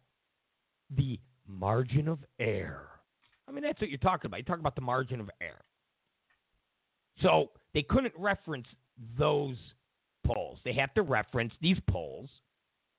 the 0.98 1.20
margin 1.48 2.08
of 2.08 2.20
error. 2.40 2.90
I 3.48 3.52
mean, 3.52 3.64
that's 3.64 3.80
what 3.80 3.90
you're 3.90 4.00
talking 4.00 4.28
about. 4.28 4.38
You 4.38 4.44
talk 4.44 4.60
about 4.60 4.76
the 4.76 4.82
margin 4.82 5.20
of 5.20 5.30
error. 5.40 5.64
So 7.22 7.52
they 7.74 7.84
couldn't 7.84 8.14
reference 8.18 8.68
those 9.18 9.56
polls. 10.26 10.60
They 10.66 10.74
have 10.74 10.94
to 10.96 11.04
reference 11.04 11.54
these 11.62 11.78
polls 11.90 12.30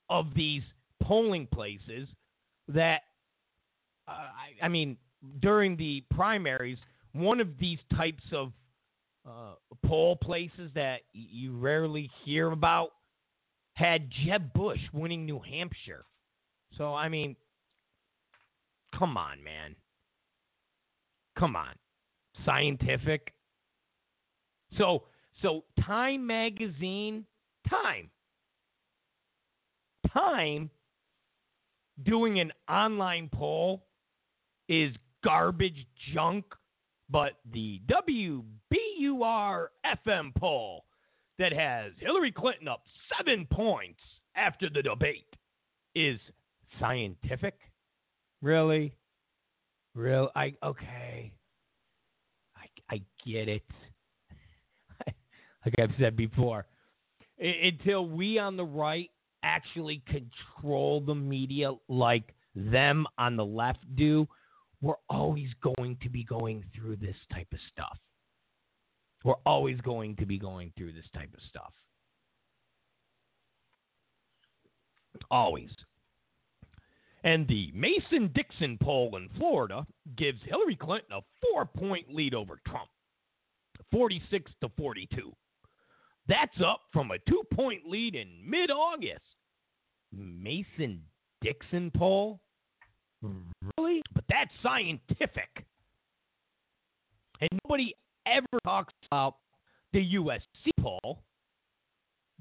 of 0.08 0.26
these 0.34 0.62
polling 1.02 1.46
places 1.52 2.08
that, 2.68 3.02
uh, 4.08 4.10
I, 4.10 4.64
I, 4.64 4.68
mean, 4.68 4.96
during 5.40 5.76
the 5.76 6.04
primaries, 6.14 6.78
one 7.12 7.40
of 7.40 7.58
these 7.58 7.78
types 7.96 8.22
of 8.32 8.52
uh, 9.26 9.54
poll 9.84 10.16
places 10.16 10.70
that 10.74 11.00
you 11.12 11.56
rarely 11.56 12.10
hear 12.24 12.50
about 12.52 12.90
had 13.74 14.10
Jeb 14.24 14.52
Bush 14.52 14.80
winning 14.92 15.26
New 15.26 15.40
Hampshire. 15.40 16.04
So, 16.78 16.94
I 16.94 17.08
mean, 17.08 17.36
come 18.96 19.16
on, 19.16 19.42
man. 19.42 19.74
Come 21.38 21.56
on. 21.56 21.74
Scientific. 22.44 23.32
So, 24.78 25.04
so 25.42 25.64
Time 25.84 26.26
magazine, 26.26 27.24
Time. 27.68 28.10
Time 30.12 30.70
doing 32.02 32.40
an 32.40 32.52
online 32.68 33.28
poll 33.32 33.84
is 34.68 34.94
garbage 35.24 35.86
junk, 36.14 36.44
but 37.08 37.32
the 37.52 37.80
WBUR 37.88 39.66
FM 39.84 40.34
poll 40.36 40.84
that 41.38 41.52
has 41.52 41.92
Hillary 41.98 42.32
Clinton 42.32 42.68
up 42.68 42.82
seven 43.16 43.46
points 43.50 44.00
after 44.36 44.68
the 44.68 44.82
debate 44.82 45.26
is 45.94 46.18
scientific. 46.78 47.54
Really? 48.42 48.94
Real? 49.94 50.30
I 50.36 50.54
okay. 50.62 51.32
I 52.56 52.94
I 52.94 53.00
get 53.24 53.48
it. 53.48 53.62
like 55.64 55.74
I've 55.78 55.94
said 55.98 56.16
before, 56.16 56.66
I, 57.40 57.46
until 57.46 58.06
we 58.06 58.38
on 58.38 58.56
the 58.56 58.64
right 58.64 59.10
actually 59.42 60.02
control 60.06 61.00
the 61.00 61.14
media 61.14 61.72
like 61.88 62.34
them 62.54 63.06
on 63.16 63.36
the 63.36 63.44
left 63.44 63.84
do, 63.96 64.26
we're 64.86 64.94
always 65.10 65.48
going 65.62 65.96
to 66.00 66.08
be 66.08 66.22
going 66.22 66.64
through 66.72 66.94
this 66.94 67.16
type 67.32 67.48
of 67.52 67.58
stuff. 67.72 67.98
We're 69.24 69.34
always 69.44 69.80
going 69.80 70.14
to 70.16 70.26
be 70.26 70.38
going 70.38 70.72
through 70.78 70.92
this 70.92 71.08
type 71.12 71.30
of 71.34 71.40
stuff. 71.48 71.72
Always. 75.28 75.70
And 77.24 77.48
the 77.48 77.72
Mason 77.74 78.30
Dixon 78.32 78.78
poll 78.80 79.16
in 79.16 79.28
Florida 79.36 79.84
gives 80.16 80.38
Hillary 80.44 80.76
Clinton 80.76 81.14
a 81.14 81.20
four 81.42 81.64
point 81.64 82.14
lead 82.14 82.32
over 82.32 82.60
Trump 82.68 82.88
46 83.90 84.52
to 84.60 84.70
42. 84.78 85.32
That's 86.28 86.60
up 86.64 86.82
from 86.92 87.10
a 87.10 87.18
two 87.28 87.42
point 87.52 87.88
lead 87.88 88.14
in 88.14 88.28
mid 88.48 88.70
August. 88.70 89.24
Mason 90.12 91.02
Dixon 91.42 91.90
poll? 91.90 92.40
Really? 93.22 94.02
But 94.14 94.24
that's 94.28 94.50
scientific. 94.62 95.64
And 97.40 97.50
nobody 97.64 97.94
ever 98.26 98.46
talks 98.64 98.94
about 99.10 99.36
the 99.92 100.14
USC 100.14 100.70
poll 100.80 101.22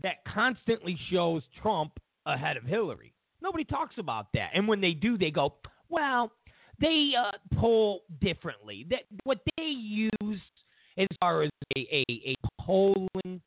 that 0.02 0.18
constantly 0.28 0.98
shows 1.10 1.44
Trump 1.62 1.92
ahead 2.26 2.58
of 2.58 2.64
Hillary. 2.64 3.14
Nobody 3.42 3.64
talks 3.64 3.96
about 3.98 4.28
that. 4.34 4.50
And 4.54 4.68
when 4.68 4.82
they 4.82 4.92
do, 4.92 5.18
they 5.18 5.32
go, 5.32 5.56
well, 5.90 6.32
they 6.80 7.14
uh, 7.18 7.32
poll 7.60 8.02
differently. 8.22 8.86
That 8.90 9.04
what 9.24 9.40
they 9.58 9.66
use 9.66 10.42
as 10.98 11.08
far 11.20 11.44
as 11.44 11.50
a, 11.78 11.80
a, 11.92 12.04
a 12.10 12.36
polling 12.62 13.42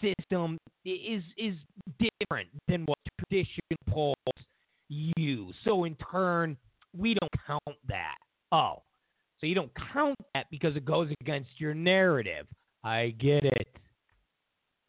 system 0.00 0.58
is 0.84 1.22
is 1.36 1.54
different 1.98 2.48
than 2.68 2.84
what 2.84 2.98
traditional 3.18 3.78
polls 3.88 4.16
use. 4.88 5.54
So 5.64 5.84
in 5.84 5.96
turn, 6.10 6.56
we 6.96 7.14
don't 7.14 7.32
count 7.46 7.78
that. 7.88 8.16
Oh, 8.52 8.82
so 9.40 9.46
you 9.46 9.54
don't 9.54 9.72
count 9.92 10.16
that 10.34 10.46
because 10.50 10.76
it 10.76 10.84
goes 10.84 11.10
against 11.20 11.50
your 11.58 11.74
narrative. 11.74 12.46
I 12.82 13.14
get 13.18 13.44
it. 13.44 13.68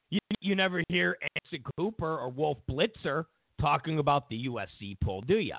You, 0.10 0.20
you 0.40 0.56
never 0.56 0.84
hear 0.90 1.18
Anderson 1.36 1.72
Cooper 1.78 2.20
or 2.20 2.30
Wolf 2.30 2.58
Blitzer 2.70 3.26
talking 3.60 4.00
about 4.00 4.30
the 4.30 4.48
USC 4.48 4.98
poll, 5.04 5.22
do 5.22 5.38
you? 5.38 5.56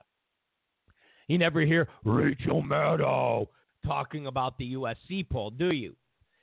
You 1.29 1.39
never 1.39 1.63
hear 1.63 1.89
Rachel 2.05 2.63
Maddow 2.63 3.49
talking 3.85 4.27
about 4.27 4.57
the 4.59 4.75
USC 4.75 5.29
poll, 5.29 5.51
do 5.51 5.73
you? 5.73 5.95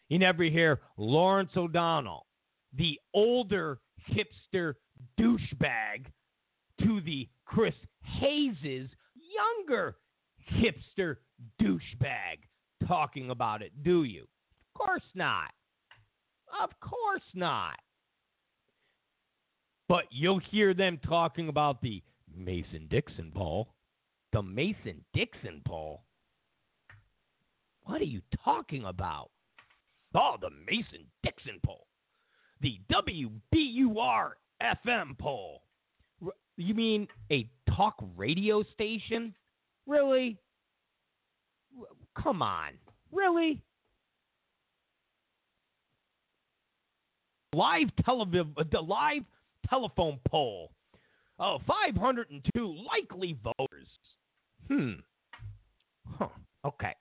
You 0.09 0.19
never 0.19 0.43
hear 0.43 0.81
Lawrence 0.97 1.51
O'Donnell, 1.55 2.25
the 2.77 2.99
older 3.13 3.79
hipster 4.11 4.73
douchebag, 5.19 6.05
to 6.81 7.01
the 7.01 7.27
Chris 7.45 7.75
Hayes's 8.01 8.89
younger 9.15 9.95
hipster 10.51 11.17
douchebag 11.61 12.39
talking 12.87 13.29
about 13.29 13.61
it, 13.61 13.71
do 13.83 14.03
you? 14.03 14.21
Of 14.21 14.85
course 14.85 15.03
not. 15.15 15.51
Of 16.61 16.69
course 16.79 17.21
not. 17.33 17.79
But 19.87 20.05
you'll 20.11 20.39
hear 20.39 20.73
them 20.73 20.99
talking 21.05 21.49
about 21.49 21.81
the 21.81 22.01
Mason 22.35 22.87
Dixon 22.89 23.31
poll. 23.35 23.73
The 24.31 24.41
Mason 24.41 25.03
Dixon 25.13 25.61
poll? 25.65 26.03
What 27.83 28.01
are 28.01 28.05
you 28.05 28.21
talking 28.43 28.85
about? 28.85 29.29
Oh, 30.15 30.35
the 30.39 30.49
Mason 30.67 31.05
Dixon 31.21 31.59
poll. 31.65 31.87
The 32.61 32.79
WBUR 32.91 34.31
FM 34.61 35.17
poll. 35.19 35.63
You 36.57 36.73
mean 36.73 37.07
a 37.31 37.49
talk 37.75 37.95
radio 38.15 38.63
station? 38.73 39.33
Really? 39.87 40.37
Come 42.21 42.41
on. 42.41 42.73
Really? 43.11 43.61
Live 47.55 47.89
television, 48.03 48.55
the 48.71 48.79
live 48.79 49.23
telephone 49.67 50.19
poll 50.27 50.71
of 51.39 51.61
502 51.67 52.75
likely 52.87 53.37
voters. 53.43 53.87
Hmm. 54.67 54.93
Huh. 56.07 56.27
Okay. 56.65 56.93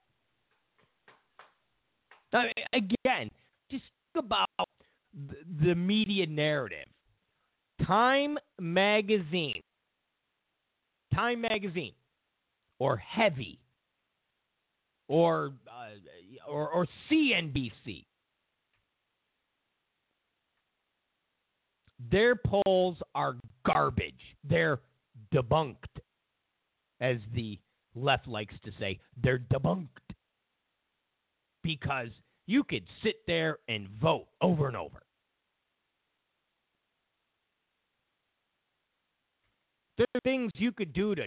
I 2.32 2.44
mean, 2.44 2.52
again, 3.04 3.30
just 3.70 3.84
think 4.14 4.24
about 4.24 4.48
the, 4.58 5.66
the 5.66 5.74
media 5.74 6.26
narrative. 6.26 6.86
Time 7.86 8.38
Magazine, 8.60 9.62
Time 11.14 11.40
Magazine, 11.40 11.94
or 12.78 12.96
Heavy, 12.96 13.58
or 15.08 15.52
uh, 15.68 16.50
or, 16.50 16.68
or 16.68 16.86
CNBC. 17.10 18.04
Their 22.10 22.34
polls 22.34 22.98
are 23.14 23.36
garbage. 23.64 24.14
They're 24.48 24.80
debunked, 25.32 25.76
as 27.00 27.18
the 27.34 27.58
left 27.94 28.26
likes 28.26 28.54
to 28.64 28.72
say. 28.78 28.98
They're 29.22 29.38
debunked 29.38 29.88
because 31.62 32.08
you 32.46 32.64
could 32.64 32.84
sit 33.04 33.16
there 33.26 33.58
and 33.68 33.88
vote 34.00 34.26
over 34.40 34.66
and 34.66 34.76
over. 34.76 35.02
There 39.96 40.06
are 40.14 40.20
things 40.22 40.50
you 40.54 40.72
could 40.72 40.92
do 40.92 41.14
to 41.14 41.24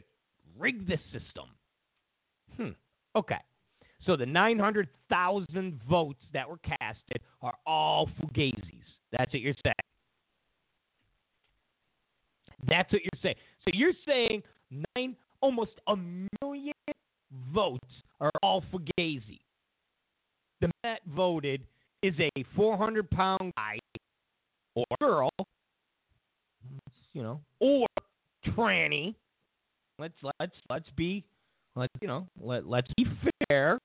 rig 0.57 0.87
the 0.87 0.97
system. 1.11 1.49
Hmm. 2.57 2.69
Okay. 3.15 3.39
So 4.05 4.15
the 4.15 4.25
900,000 4.25 5.81
votes 5.89 6.19
that 6.33 6.47
were 6.47 6.57
casted 6.57 7.21
are 7.41 7.53
all 7.65 8.09
fugazis. 8.19 8.83
That's 9.11 9.33
what 9.33 9.41
you're 9.41 9.55
saying. 9.63 9.75
That's 12.67 12.91
what 12.91 13.01
you're 13.01 13.21
saying. 13.21 13.35
So 13.63 13.71
you're 13.73 13.93
saying 14.05 14.43
nine, 14.95 15.15
almost 15.41 15.71
a 15.87 15.95
million 16.41 16.73
votes 17.53 17.87
are 18.19 18.31
all 18.43 18.63
fugazi. 18.73 19.39
The 20.61 20.67
man 20.67 20.73
that 20.83 21.01
voted 21.15 21.61
is 22.01 22.13
a 22.19 22.31
400 22.55 23.09
pound 23.09 23.53
guy 23.55 23.79
or 24.75 24.85
girl, 25.01 25.29
you 27.13 27.23
know, 27.23 27.41
or 27.59 27.84
tranny. 28.51 29.15
Let's 29.99 30.15
let's 30.39 30.55
let's 30.69 30.89
be 30.95 31.23
let's 31.75 31.93
you 32.01 32.07
know 32.07 32.27
let 32.39 32.67
let's 32.67 32.91
be 32.97 33.05
fair. 33.47 33.79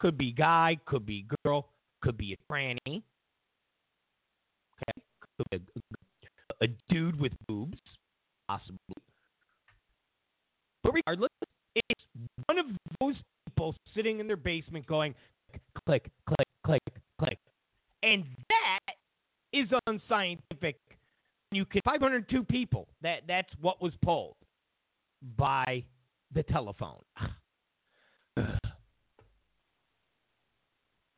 Could 0.00 0.18
be 0.18 0.32
guy, 0.32 0.76
could 0.86 1.06
be 1.06 1.26
girl, 1.44 1.68
could 2.02 2.16
be 2.16 2.34
a 2.34 2.52
tranny. 2.52 3.02
Okay, 4.74 5.02
could 5.20 5.46
be 5.50 5.56
a, 6.60 6.64
a 6.64 6.68
dude 6.88 7.18
with 7.18 7.32
boobs, 7.46 7.78
possibly. 8.48 8.78
But 10.82 10.92
regardless, 10.92 11.30
it's 11.74 12.04
one 12.46 12.58
of 12.58 12.66
those 13.00 13.14
people 13.48 13.74
sitting 13.94 14.20
in 14.20 14.26
their 14.26 14.36
basement 14.36 14.86
going, 14.86 15.14
click, 15.50 15.62
click, 15.86 16.10
click, 16.26 16.48
click, 16.66 16.82
click. 17.18 17.38
And 18.02 18.24
that 18.50 18.94
is 19.52 19.68
unscientific. 19.86 20.76
You 21.54 21.64
can 21.64 21.80
502 21.84 22.44
people. 22.44 22.88
That 23.02 23.20
that's 23.28 23.48
what 23.60 23.80
was 23.80 23.92
polled 24.04 24.36
by 25.36 25.84
the 26.32 26.42
telephone. 26.42 27.02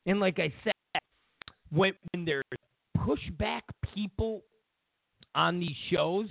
And 0.05 0.21
like 0.21 0.39
I 0.39 0.53
said, 0.63 1.01
when 1.69 1.91
when 2.13 2.23
there's 2.23 2.43
pushback 2.97 3.59
people 3.93 4.41
on 5.35 5.59
these 5.59 5.75
shows, 5.91 6.27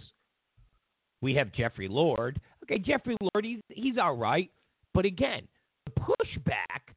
we 1.21 1.35
have 1.35 1.53
Jeffrey 1.53 1.87
Lord. 1.87 2.41
Okay, 2.63 2.79
Jeffrey 2.79 3.19
Lord, 3.21 3.45
he's 3.45 3.61
he's 3.69 3.99
all 3.99 4.17
right, 4.17 4.51
but 4.95 5.05
again, 5.05 5.47
the 5.85 5.93
pushback 6.01 6.95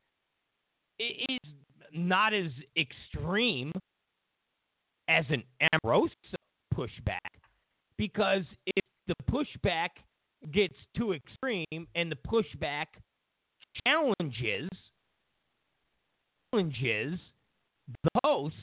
is 0.99 1.51
not 1.93 2.34
as 2.34 2.51
extreme 2.78 3.74
as 5.10 5.26
an 5.30 5.43
Omarosa 5.84 6.39
pushback 6.76 7.20
because 7.97 8.43
if 8.65 8.84
the 9.07 9.15
pushback 9.30 9.89
gets 10.53 10.76
too 10.95 11.13
extreme 11.13 11.88
and 11.95 12.11
the 12.11 12.17
pushback 12.28 12.86
challenges 13.86 14.70
challenges 16.51 17.20
the 18.03 18.20
host, 18.24 18.55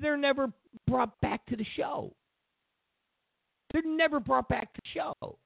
they're 0.00 0.16
never 0.16 0.52
brought 0.86 1.20
back 1.20 1.44
to 1.46 1.56
the 1.56 1.66
show. 1.76 2.12
They're 3.72 3.82
never 3.84 4.20
brought 4.20 4.48
back 4.48 4.72
to 4.74 4.80
the 4.84 5.00
show. 5.00 5.38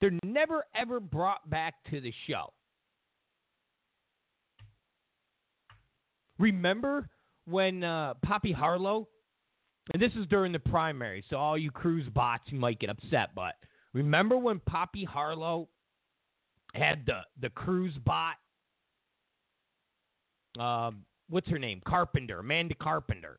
They're 0.00 0.18
never 0.24 0.64
ever 0.74 1.00
brought 1.00 1.48
back 1.50 1.74
to 1.90 2.00
the 2.00 2.12
show. 2.26 2.52
Remember 6.38 7.08
when 7.48 7.84
uh, 7.84 8.14
Poppy 8.24 8.52
Harlow, 8.52 9.08
and 9.92 10.02
this 10.02 10.12
is 10.18 10.26
during 10.26 10.52
the 10.52 10.58
primary, 10.58 11.24
so 11.30 11.36
all 11.36 11.56
you 11.56 11.70
Cruz 11.70 12.06
bots 12.14 12.44
you 12.46 12.58
might 12.58 12.78
get 12.78 12.90
upset, 12.90 13.30
but 13.34 13.54
remember 13.92 14.36
when 14.36 14.60
Poppy 14.60 15.04
Harlow 15.04 15.68
had 16.74 17.06
the 17.06 17.20
the 17.40 17.50
Cruz 17.50 17.94
bot? 18.04 18.34
Um, 20.58 21.04
what's 21.28 21.48
her 21.48 21.58
name? 21.58 21.80
Carpenter, 21.86 22.40
Amanda 22.40 22.74
Carpenter, 22.74 23.38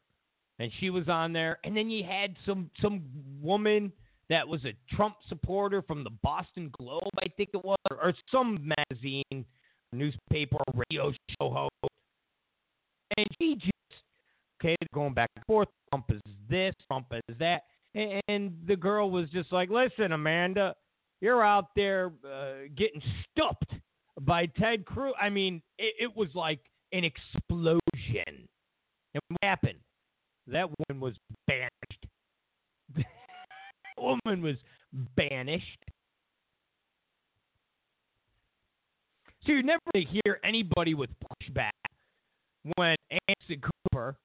and 0.57 0.71
she 0.79 0.89
was 0.89 1.07
on 1.07 1.33
there. 1.33 1.59
And 1.63 1.75
then 1.75 1.89
you 1.89 2.03
had 2.03 2.35
some 2.45 2.69
some 2.81 3.03
woman 3.41 3.91
that 4.29 4.47
was 4.47 4.63
a 4.65 4.73
Trump 4.95 5.15
supporter 5.27 5.81
from 5.81 6.03
the 6.03 6.11
Boston 6.23 6.71
Globe, 6.77 7.09
I 7.17 7.27
think 7.35 7.49
it 7.53 7.63
was, 7.63 7.77
or, 7.89 7.97
or 7.97 8.13
some 8.31 8.71
magazine, 8.89 9.45
newspaper, 9.91 10.57
radio 10.75 11.11
show 11.39 11.49
host 11.49 11.89
and 13.17 13.27
she 13.39 13.55
just, 13.55 13.71
okay, 14.61 14.75
going 14.93 15.13
back 15.13 15.29
and 15.35 15.45
forth. 15.45 15.67
Trump 15.89 16.05
is 16.09 16.21
this, 16.49 16.73
Trump 16.87 17.07
is 17.11 17.37
that. 17.39 17.63
And, 17.95 18.21
and 18.27 18.53
the 18.67 18.75
girl 18.75 19.09
was 19.09 19.29
just 19.29 19.51
like, 19.51 19.69
listen, 19.69 20.11
Amanda, 20.11 20.75
you're 21.21 21.43
out 21.43 21.67
there 21.75 22.11
uh, 22.25 22.67
getting 22.75 23.01
stuffed 23.31 23.73
by 24.21 24.45
Ted 24.45 24.85
Cruz. 24.85 25.13
I 25.19 25.29
mean, 25.29 25.61
it, 25.77 25.95
it 25.99 26.15
was 26.15 26.29
like 26.35 26.59
an 26.93 27.03
explosion. 27.03 27.79
And 29.13 29.21
what 29.27 29.43
happened? 29.43 29.79
That 30.47 30.67
woman 30.69 31.01
was 31.01 31.15
banished. 31.47 32.05
that 32.95 33.05
woman 33.97 34.41
was 34.41 34.55
banished. 35.15 35.65
So 39.45 39.53
you're 39.53 39.63
never 39.63 39.79
to 39.95 40.01
hear 40.01 40.39
anybody 40.43 40.93
with 40.93 41.09
pushback 41.23 41.71
when 42.75 42.95
Anderson 43.09 43.61
Cooper, 43.61 44.17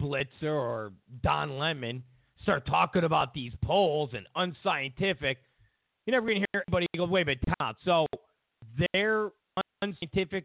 Blitzer, 0.00 0.44
or 0.44 0.92
Don 1.22 1.58
Lemon 1.58 2.02
start 2.42 2.66
talking 2.66 3.04
about 3.04 3.34
these 3.34 3.52
polls 3.62 4.10
and 4.14 4.26
unscientific, 4.36 5.38
you're 6.06 6.16
never 6.16 6.26
going 6.26 6.40
to 6.42 6.46
hear 6.52 6.62
anybody 6.66 6.86
go, 6.96 7.04
wait 7.04 7.22
a 7.22 7.26
minute, 7.26 7.44
out. 7.60 7.76
So 7.84 8.06
their 8.92 9.30
unscientific 9.82 10.44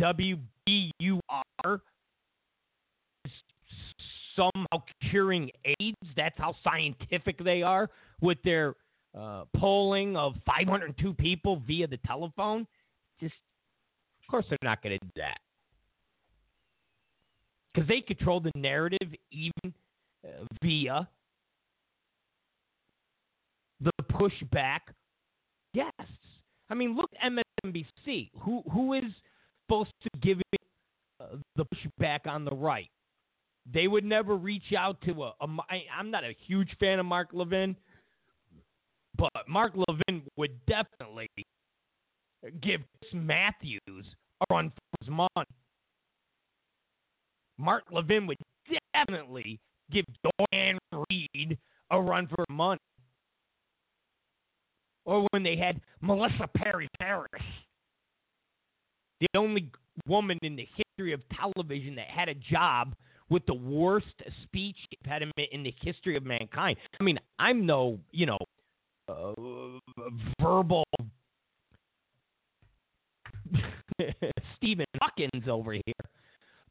WBUR 0.00 1.20
is 3.24 3.32
somehow 4.36 4.82
curing 5.10 5.50
AIDS. 5.80 5.96
That's 6.16 6.38
how 6.38 6.54
scientific 6.64 7.42
they 7.42 7.62
are 7.62 7.90
with 8.20 8.38
their 8.44 8.76
uh, 9.18 9.44
polling 9.56 10.16
of 10.16 10.34
502 10.46 11.12
people 11.14 11.60
via 11.66 11.86
the 11.86 11.98
telephone. 11.98 12.66
Just, 13.20 13.34
of 14.22 14.30
course, 14.30 14.46
they're 14.48 14.58
not 14.62 14.82
going 14.82 14.98
to 14.98 15.04
do 15.04 15.12
that 15.16 15.38
because 17.72 17.88
they 17.88 18.00
control 18.00 18.40
the 18.40 18.52
narrative 18.54 19.08
even 19.30 19.74
uh, 20.24 20.44
via 20.62 21.08
the 23.80 23.90
pushback 24.12 24.80
guests. 25.74 25.92
I 26.70 26.74
mean, 26.74 26.96
look 26.96 27.10
MSNBC. 27.24 28.30
Who 28.40 28.62
who 28.72 28.94
is 28.94 29.04
supposed 29.66 29.92
to 30.02 30.10
give 30.20 30.38
uh, 31.20 31.36
the 31.56 31.64
pushback 31.64 32.26
on 32.26 32.44
the 32.44 32.54
right? 32.54 32.90
They 33.72 33.86
would 33.86 34.04
never 34.04 34.36
reach 34.36 34.72
out 34.76 35.00
to 35.02 35.24
a. 35.24 35.32
a 35.40 35.46
I, 35.70 35.82
I'm 35.96 36.10
not 36.10 36.24
a 36.24 36.34
huge 36.46 36.70
fan 36.80 36.98
of 36.98 37.06
Mark 37.06 37.28
Levin, 37.32 37.76
but 39.16 39.30
Mark 39.48 39.74
Levin 39.76 40.22
would 40.36 40.52
definitely 40.66 41.28
give 42.60 42.80
Matthews 43.12 44.06
a 44.40 44.54
run 44.54 44.70
for 44.70 44.98
his 45.00 45.10
money. 45.10 45.46
Mark 47.62 47.84
Levin 47.92 48.26
would 48.26 48.38
definitely 48.92 49.60
give 49.92 50.04
Dorian 50.24 50.78
Reed 50.92 51.56
a 51.90 52.00
run 52.00 52.26
for 52.26 52.44
money. 52.50 52.80
Or 55.04 55.26
when 55.30 55.42
they 55.42 55.56
had 55.56 55.80
Melissa 56.00 56.48
Perry 56.56 56.88
Paris, 57.00 57.28
the 59.20 59.26
only 59.36 59.70
woman 60.06 60.38
in 60.42 60.56
the 60.56 60.66
history 60.74 61.12
of 61.12 61.20
television 61.28 61.94
that 61.96 62.08
had 62.08 62.28
a 62.28 62.34
job 62.34 62.94
with 63.30 63.44
the 63.46 63.54
worst 63.54 64.06
speech 64.42 64.76
impediment 65.00 65.48
in 65.52 65.62
the 65.62 65.74
history 65.80 66.16
of 66.16 66.24
mankind. 66.24 66.76
I 67.00 67.04
mean, 67.04 67.18
I'm 67.38 67.64
no, 67.64 67.98
you 68.10 68.26
know, 68.26 68.38
uh, 69.08 69.32
verbal 70.40 70.84
Stephen 74.56 74.86
Hawkins 75.00 75.48
over 75.48 75.72
here. 75.72 75.82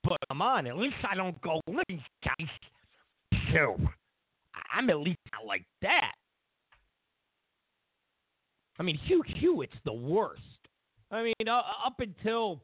But 0.04 0.18
come 0.28 0.41
on, 0.41 0.68
at 0.68 0.78
least 0.78 0.95
I 1.10 1.16
don't 1.16 1.39
go, 1.41 1.62
these 1.88 1.99
guys, 2.24 2.47
so 3.54 3.78
I'm 4.74 4.89
at 4.89 4.99
least 4.99 5.20
not 5.32 5.45
like 5.45 5.64
that. 5.82 6.14
I 8.80 8.84
mean, 8.84 8.97
Hugh 8.97 9.24
Hewitt's 9.26 9.78
the 9.86 9.93
worst. 9.93 10.41
I 11.12 11.24
mean, 11.24 11.47
uh, 11.47 11.62
up 11.86 11.99
until 11.99 12.62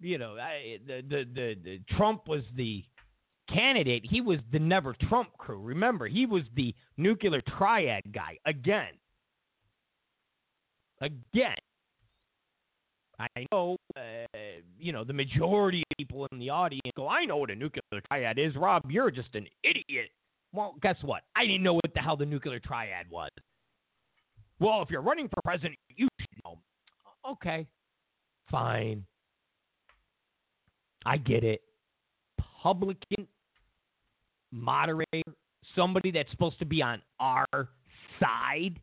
you 0.00 0.18
know 0.18 0.36
I, 0.36 0.78
the, 0.86 1.02
the 1.08 1.24
the 1.34 1.56
the 1.62 1.80
Trump 1.96 2.26
was 2.26 2.42
the 2.56 2.82
candidate, 3.48 4.04
he 4.08 4.20
was 4.20 4.38
the 4.52 4.58
never 4.58 4.94
Trump 5.08 5.36
crew. 5.38 5.60
Remember, 5.60 6.06
he 6.06 6.26
was 6.26 6.42
the 6.54 6.74
nuclear 6.96 7.42
triad 7.56 8.12
guy 8.12 8.38
again. 8.46 8.92
Again. 11.00 11.56
I 13.18 13.46
know, 13.50 13.76
uh, 13.96 14.00
you 14.78 14.92
know, 14.92 15.04
the 15.04 15.12
majority 15.12 15.82
of 15.90 15.96
people 15.96 16.26
in 16.32 16.38
the 16.38 16.50
audience 16.50 16.82
go, 16.96 17.08
I 17.08 17.24
know 17.24 17.38
what 17.38 17.50
a 17.50 17.54
nuclear 17.54 17.82
triad 18.08 18.38
is. 18.38 18.54
Rob, 18.56 18.82
you're 18.90 19.10
just 19.10 19.34
an 19.34 19.46
idiot. 19.62 20.10
Well, 20.52 20.74
guess 20.82 20.96
what? 21.02 21.22
I 21.34 21.46
didn't 21.46 21.62
know 21.62 21.74
what 21.74 21.94
the 21.94 22.00
hell 22.00 22.16
the 22.16 22.26
nuclear 22.26 22.60
triad 22.60 23.10
was. 23.10 23.30
Well, 24.58 24.82
if 24.82 24.90
you're 24.90 25.02
running 25.02 25.28
for 25.28 25.40
president, 25.44 25.76
you 25.94 26.08
should 26.20 26.28
know. 26.44 26.58
Okay, 27.30 27.66
fine. 28.50 29.04
I 31.04 31.16
get 31.18 31.44
it. 31.44 31.62
Publican 32.62 33.26
moderator, 34.52 35.32
somebody 35.74 36.10
that's 36.10 36.30
supposed 36.30 36.58
to 36.58 36.64
be 36.64 36.82
on 36.82 37.00
our 37.20 37.46
side, 38.20 38.78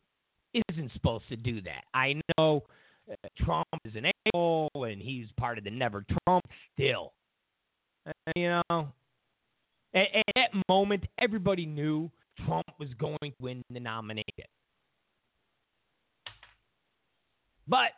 isn't 0.70 0.92
supposed 0.94 1.28
to 1.30 1.36
do 1.36 1.62
that. 1.62 1.84
I 1.94 2.22
know 2.38 2.64
uh, 3.12 3.16
Trump 3.44 3.68
is 3.86 3.96
an 3.96 4.06
and 4.34 5.02
he's 5.02 5.28
part 5.38 5.58
of 5.58 5.64
the 5.64 5.72
never 5.72 6.06
Trump 6.26 6.46
still. 6.74 7.14
Uh, 8.08 8.12
you 8.36 8.50
know, 8.50 8.88
at, 9.94 10.08
at 10.16 10.24
that 10.36 10.50
moment, 10.70 11.06
everybody 11.20 11.66
knew 11.66 12.10
Trump 12.46 12.66
was 12.80 12.90
going 13.00 13.18
to 13.22 13.34
win 13.40 13.64
the 13.70 13.80
nomination. 13.80 14.46
But 17.68 17.92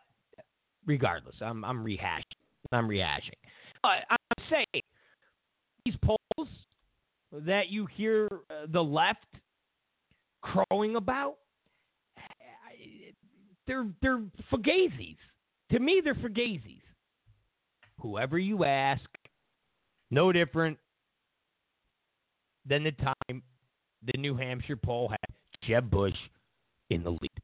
regardless, 0.85 1.35
I'm 1.41 1.63
I'm 1.65 1.83
rehashing. 1.83 2.21
I'm 2.71 2.87
rehashing. 2.87 3.39
But 3.81 4.05
I'm 4.09 4.45
saying 4.49 4.83
these 5.85 5.95
polls 6.03 6.49
that 7.31 7.69
you 7.69 7.85
hear 7.85 8.27
uh, 8.49 8.67
the 8.71 8.83
left 8.83 9.25
crowing 10.41 10.95
about, 10.95 11.37
they're 13.67 13.87
they're 14.01 14.21
fugazis. 14.51 15.17
To 15.71 15.79
me, 15.79 16.01
they're 16.03 16.15
fugazis. 16.15 16.81
Whoever 18.01 18.37
you 18.37 18.65
ask, 18.65 19.03
no 20.11 20.31
different 20.31 20.77
than 22.65 22.83
the 22.83 22.91
time 22.91 23.41
the 24.03 24.17
New 24.19 24.35
Hampshire 24.35 24.77
poll 24.77 25.09
had 25.09 25.35
Jeb 25.63 25.89
Bush 25.89 26.13
in 26.89 27.03
the 27.03 27.09
lead, 27.09 27.41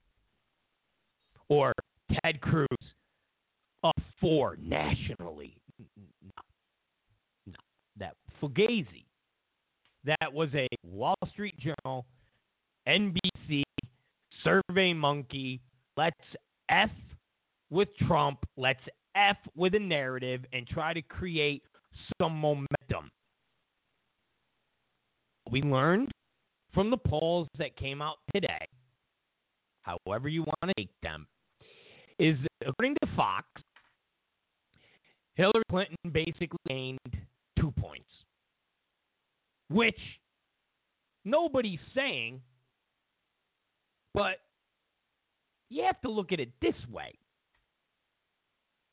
or 1.49 1.73
Ted 2.23 2.41
Cruz 2.41 2.67
up 3.83 3.95
four 4.19 4.57
nationally. 4.61 5.57
No, 5.97 6.43
no, 7.47 7.55
that 7.97 8.15
Fugazi. 8.39 9.05
That 10.03 10.31
was 10.31 10.49
a 10.53 10.67
Wall 10.83 11.15
Street 11.31 11.55
Journal, 11.59 12.05
NBC, 12.87 13.63
Survey 14.43 14.93
Monkey. 14.93 15.61
Let's 15.97 16.15
F 16.69 16.89
with 17.71 17.87
Trump. 18.07 18.39
Let's 18.57 18.81
F 19.15 19.37
with 19.55 19.73
a 19.73 19.79
narrative 19.79 20.45
and 20.53 20.67
try 20.67 20.93
to 20.93 21.01
create 21.01 21.63
some 22.21 22.35
momentum. 22.35 23.09
We 25.49 25.61
learned 25.63 26.11
from 26.73 26.91
the 26.91 26.97
polls 26.97 27.47
that 27.57 27.75
came 27.75 28.01
out 28.01 28.17
today, 28.33 28.67
however 29.81 30.29
you 30.29 30.43
want 30.43 30.59
to 30.67 30.73
take 30.77 30.91
them, 31.01 31.27
is 32.19 32.37
according 32.65 32.95
to 33.01 33.15
Fox, 33.15 33.47
Hillary 35.35 35.63
Clinton 35.69 35.97
basically 36.11 36.59
gained 36.67 36.99
two 37.59 37.71
points, 37.71 38.09
which 39.69 39.99
nobody's 41.25 41.79
saying, 41.95 42.41
but 44.13 44.37
you 45.69 45.83
have 45.83 45.99
to 46.01 46.09
look 46.09 46.31
at 46.31 46.39
it 46.39 46.49
this 46.61 46.75
way. 46.89 47.13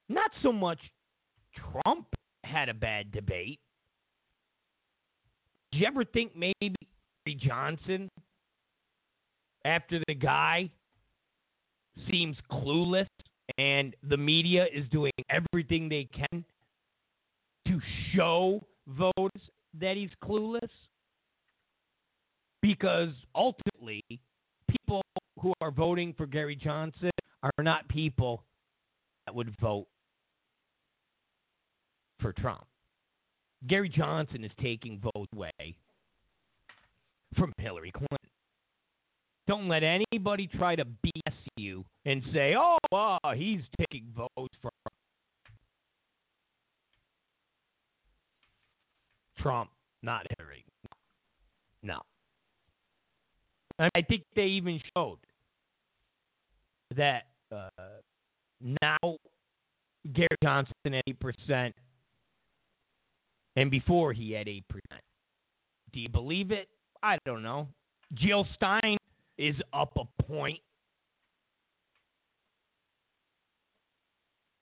Not 0.09 0.31
so 0.43 0.53
much 0.53 0.79
Trump 1.55 2.07
had 2.45 2.69
a 2.69 2.75
bad 2.75 3.13
debate. 3.13 3.59
Do 5.73 5.79
you 5.79 5.87
ever 5.87 6.05
think 6.05 6.33
maybe 6.35 6.75
Gary 7.27 7.39
Johnson, 7.39 8.09
after 9.65 10.01
the 10.07 10.15
guy 10.15 10.71
seems 12.11 12.37
clueless 12.51 13.09
and 13.59 13.95
the 14.09 14.17
media 14.17 14.67
is 14.73 14.89
doing 14.91 15.13
everything 15.29 15.89
they 15.89 16.09
can 16.13 16.45
to 17.67 17.81
show 18.15 18.67
voters 18.87 19.43
that 19.79 19.97
he's 19.97 20.11
clueless? 20.25 20.71
Because 22.63 23.11
ultimately, 23.35 24.03
people 24.71 25.03
who 25.39 25.53
are 25.61 25.71
voting 25.71 26.15
for 26.17 26.27
Gary 26.27 26.57
Johnson 26.57 27.11
are 27.43 27.63
not 27.63 27.87
people 27.89 28.43
that 29.27 29.35
would 29.35 29.55
vote 29.61 29.87
for 32.21 32.33
Trump. 32.33 32.65
Gary 33.67 33.89
Johnson 33.89 34.45
is 34.45 34.53
taking 34.61 35.01
votes 35.01 35.29
away 35.35 35.77
from 37.37 37.53
Hillary 37.59 37.91
Clinton. 37.91 38.17
Don't 39.47 39.69
let 39.69 39.83
anybody 39.83 40.47
try 40.47 40.77
to 40.77 40.85
BS 40.85 41.35
you 41.57 41.85
and 42.05 42.23
say, 42.33 42.55
oh, 42.57 42.79
well, 42.93 43.19
he's 43.35 43.63
taking 43.79 44.05
votes 44.15 44.55
for 44.61 44.71
Trump, 49.39 49.71
not 50.03 50.27
Hillary. 50.37 50.65
No. 51.83 52.01
I 53.79 54.03
think 54.03 54.25
they 54.35 54.47
even 54.47 54.81
showed 54.97 55.19
that 56.97 57.27
uh, 57.55 57.69
now 58.83 59.17
Gary 60.13 60.29
Johnson 60.43 60.75
at 60.87 61.05
8%, 61.07 61.73
and 63.59 63.73
before 63.73 64.13
he 64.13 64.31
had 64.31 64.47
8%. 64.47 64.63
Do 65.93 65.99
you 65.99 66.09
believe 66.09 66.53
it? 66.53 66.69
I 67.03 67.19
don't 67.27 67.43
know. 67.43 67.67
Jill 68.15 68.47
Stein 68.55 68.97
is 69.37 69.57
up 69.73 69.91
a 69.97 70.23
point. 70.23 70.61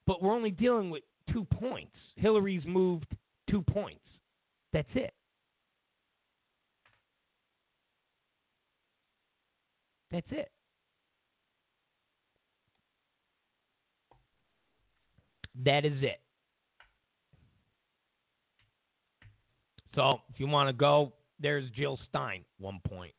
But 0.07 0.22
we're 0.22 0.32
only 0.32 0.51
dealing 0.51 0.88
with 0.88 1.03
two 1.30 1.44
points. 1.44 1.94
Hillary's 2.16 2.64
moved 2.64 3.14
two 3.51 3.61
points. 3.61 4.01
That's 4.72 4.88
it. 4.94 5.12
That's 10.11 10.26
it. 10.30 10.51
That 15.64 15.84
is 15.84 16.03
it. 16.03 16.20
So 19.97 20.20
if 20.32 20.38
you 20.38 20.47
want 20.47 20.68
to 20.68 20.74
go, 20.74 21.14
there's 21.40 21.68
Jill 21.70 21.99
Stein, 22.09 22.44
one 22.59 22.80
point. 22.86 23.12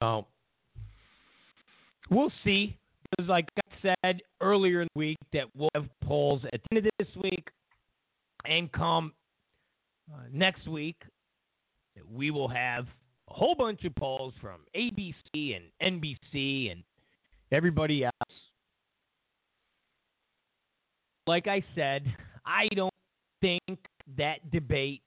So 0.00 0.26
we'll 2.08 2.32
see. 2.44 2.78
Because, 3.10 3.28
like 3.28 3.48
I 3.58 3.94
said 4.04 4.22
earlier 4.40 4.82
in 4.82 4.88
the 4.94 4.98
week, 4.98 5.18
that 5.32 5.44
we'll 5.56 5.68
have 5.74 5.86
polls 6.04 6.42
at 6.52 6.60
the 6.70 6.76
end 6.76 6.86
of 6.86 6.92
this 6.98 7.22
week, 7.22 7.48
and 8.44 8.70
come 8.72 9.12
uh, 10.12 10.22
next 10.32 10.66
week, 10.68 10.96
we 12.12 12.30
will 12.30 12.48
have 12.48 12.86
a 13.28 13.34
whole 13.34 13.54
bunch 13.54 13.84
of 13.84 13.94
polls 13.96 14.34
from 14.40 14.60
ABC 14.76 15.56
and 15.56 16.02
NBC 16.02 16.72
and 16.72 16.82
everybody 17.52 18.04
else. 18.04 18.12
Like 21.26 21.46
I 21.46 21.62
said, 21.74 22.14
I 22.44 22.68
don't 22.74 22.92
think 23.40 23.62
that 24.16 24.50
debate 24.50 25.02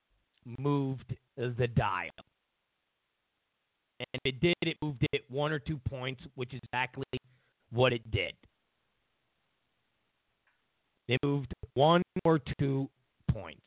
moved 0.60 1.16
the 1.36 1.68
dial. 1.68 2.10
And 4.00 4.08
if 4.14 4.22
it 4.26 4.40
did, 4.40 4.56
it 4.62 4.78
moved 4.82 5.06
it 5.12 5.24
one 5.30 5.52
or 5.52 5.60
two 5.60 5.80
points, 5.90 6.24
which 6.36 6.54
is 6.54 6.60
exactly 6.64 7.06
what 7.72 7.94
it 7.94 8.10
did. 8.12 8.34
It 11.08 11.20
moved 11.24 11.54
one 11.74 12.02
or 12.26 12.40
two 12.60 12.90
points. 13.32 13.62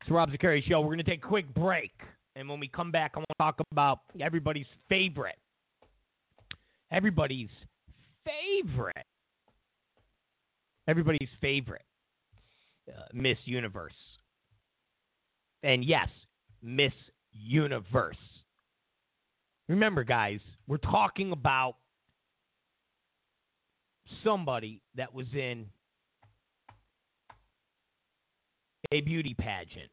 It's 0.00 0.10
Rob 0.10 0.30
Zicari 0.30 0.62
Show. 0.62 0.80
We're 0.80 0.94
going 0.94 0.98
to 0.98 1.04
take 1.04 1.24
a 1.24 1.26
quick 1.26 1.52
break. 1.52 1.92
And 2.36 2.48
when 2.48 2.60
we 2.60 2.68
come 2.68 2.92
back, 2.92 3.12
I 3.14 3.18
want 3.18 3.26
to 3.30 3.42
talk 3.42 3.60
about 3.72 4.00
everybody's 4.20 4.66
favorite. 4.88 5.38
Everybody's 6.92 7.48
favorite. 8.26 9.06
Everybody's 10.88 11.28
favorite. 11.40 11.84
Uh, 12.88 13.02
Miss 13.12 13.38
Universe. 13.44 13.94
And 15.62 15.84
yes, 15.84 16.08
Miss 16.62 16.92
Universe. 17.32 18.16
Remember, 19.68 20.04
guys, 20.04 20.40
we're 20.68 20.76
talking 20.76 21.32
about 21.32 21.76
somebody 24.22 24.82
that 24.94 25.12
was 25.12 25.26
in 25.34 25.66
a 28.92 29.00
beauty 29.00 29.34
pageant. 29.36 29.90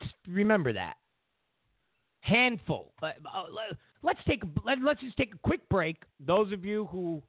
Just 0.00 0.14
remember 0.28 0.72
that. 0.72 0.94
Handful. 2.20 2.92
Uh, 3.02 3.10
let's 4.02 4.20
take 4.26 4.42
let, 4.64 4.78
us 4.78 4.96
just 5.00 5.16
take 5.16 5.34
a 5.34 5.38
quick 5.38 5.68
break. 5.68 6.02
Those 6.20 6.52
of 6.52 6.64
you 6.64 6.86
who 6.90 7.22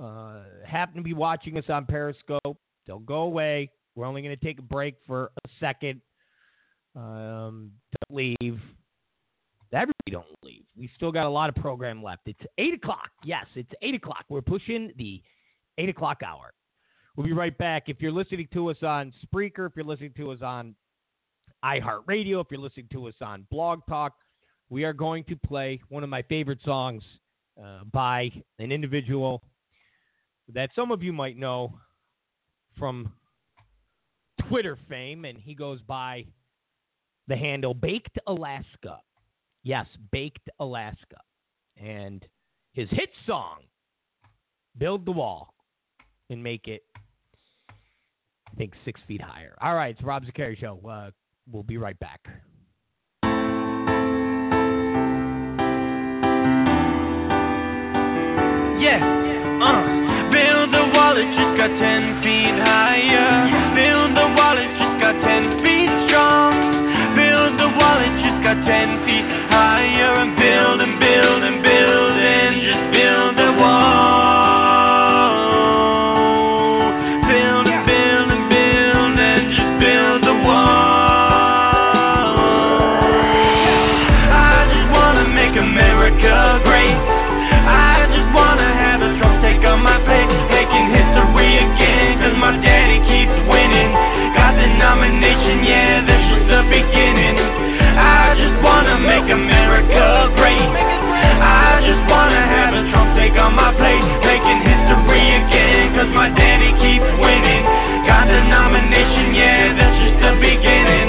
uh, 0.00 0.42
happen 0.66 0.96
to 0.96 1.02
be 1.02 1.14
watching 1.14 1.56
us 1.58 1.64
on 1.68 1.86
Periscope, 1.86 2.58
don't 2.86 3.06
go 3.06 3.22
away. 3.22 3.70
We're 3.94 4.06
only 4.06 4.22
going 4.22 4.36
to 4.36 4.44
take 4.44 4.58
a 4.58 4.62
break 4.62 4.96
for 5.06 5.30
a 5.44 5.48
second. 5.58 6.00
Um, 6.96 7.72
don't 8.08 8.16
leave. 8.16 8.60
Everybody 9.72 10.10
don't 10.10 10.26
leave. 10.42 10.64
We 10.76 10.90
still 10.96 11.12
got 11.12 11.26
a 11.26 11.30
lot 11.30 11.48
of 11.48 11.54
program 11.54 12.02
left. 12.02 12.22
It's 12.26 12.40
8 12.58 12.74
o'clock. 12.74 13.10
Yes, 13.24 13.46
it's 13.54 13.70
8 13.82 13.94
o'clock. 13.94 14.24
We're 14.28 14.40
pushing 14.40 14.92
the 14.96 15.22
8 15.78 15.88
o'clock 15.90 16.22
hour. 16.26 16.52
We'll 17.16 17.26
be 17.26 17.32
right 17.32 17.56
back. 17.56 17.84
If 17.86 18.00
you're 18.00 18.12
listening 18.12 18.48
to 18.52 18.70
us 18.70 18.76
on 18.82 19.12
Spreaker, 19.24 19.66
if 19.66 19.72
you're 19.76 19.84
listening 19.84 20.12
to 20.16 20.32
us 20.32 20.42
on 20.42 20.74
iHeartRadio, 21.64 22.40
if 22.40 22.46
you're 22.50 22.60
listening 22.60 22.88
to 22.92 23.08
us 23.08 23.14
on 23.20 23.46
Blog 23.50 23.80
Talk, 23.88 24.14
we 24.70 24.84
are 24.84 24.92
going 24.92 25.24
to 25.24 25.36
play 25.36 25.80
one 25.88 26.04
of 26.04 26.08
my 26.08 26.22
favorite 26.22 26.60
songs 26.64 27.02
uh, 27.62 27.80
by 27.92 28.30
an 28.58 28.72
individual 28.72 29.42
that 30.54 30.70
some 30.74 30.90
of 30.90 31.02
you 31.02 31.12
might 31.12 31.36
know 31.36 31.74
from 32.78 33.12
Twitter 34.48 34.78
fame, 34.88 35.24
and 35.24 35.36
he 35.36 35.54
goes 35.54 35.80
by 35.82 36.24
the 37.28 37.36
handle 37.36 37.74
Baked 37.74 38.18
Alaska. 38.26 39.00
Yes, 39.62 39.86
Baked 40.10 40.48
Alaska. 40.58 41.20
And 41.76 42.24
his 42.72 42.88
hit 42.90 43.10
song, 43.26 43.58
Build 44.78 45.04
the 45.04 45.12
Wall 45.12 45.54
and 46.30 46.42
Make 46.42 46.68
It, 46.68 46.82
I 47.68 48.56
think, 48.56 48.72
six 48.84 49.00
feet 49.06 49.20
higher. 49.20 49.56
All 49.60 49.74
right, 49.74 49.94
it's 49.94 50.04
Rob 50.04 50.24
Zicari 50.24 50.58
Show. 50.58 50.80
Uh, 50.88 51.10
we'll 51.50 51.62
be 51.62 51.76
right 51.76 51.98
back. 51.98 52.20
Yeah, 58.80 58.96
uh, 58.96 60.32
build 60.32 60.72
the 60.72 60.84
wall, 60.96 61.12
it 61.20 61.28
just 61.36 61.52
got 61.60 61.68
10 61.68 62.24
feet 62.24 62.56
higher. 62.64 63.28
Build 63.76 64.16
the 64.16 64.28
wall, 64.32 64.56
it 64.56 64.72
just 64.80 64.96
got 65.04 65.20
10 65.20 65.60
feet 65.62 65.90
strong. 66.08 66.80
Build 67.14 67.60
a 67.60 67.68
wall, 67.76 67.98
it 68.00 68.14
just 68.22 68.40
got 68.42 68.56
ten 68.66 69.02
feet 69.04 69.26
higher. 69.50 70.22
And 70.22 70.32
build 70.38 70.78
and 70.80 70.94
build 71.02 71.42
and 71.42 71.58
build 71.62 72.14
and 72.22 72.54
just 72.62 72.84
build 72.94 72.99
make 99.00 99.28
America 99.32 100.28
great. 100.36 100.70
I 101.40 101.80
just 101.84 102.04
wanna 102.04 102.42
have 102.44 102.72
a 102.76 102.82
Trump 102.92 103.16
take 103.16 103.36
on 103.40 103.56
my 103.56 103.72
plate, 103.76 104.04
making 104.24 104.60
history 104.60 105.24
again, 105.40 105.96
cause 105.96 106.12
my 106.12 106.28
daddy 106.28 106.72
keeps 106.80 107.10
winning. 107.16 107.64
Got 108.04 108.28
the 108.28 108.40
nomination, 108.44 109.34
yeah, 109.34 109.72
that's 109.72 109.96
just 110.04 110.18
the 110.20 110.32
beginning. 110.40 111.08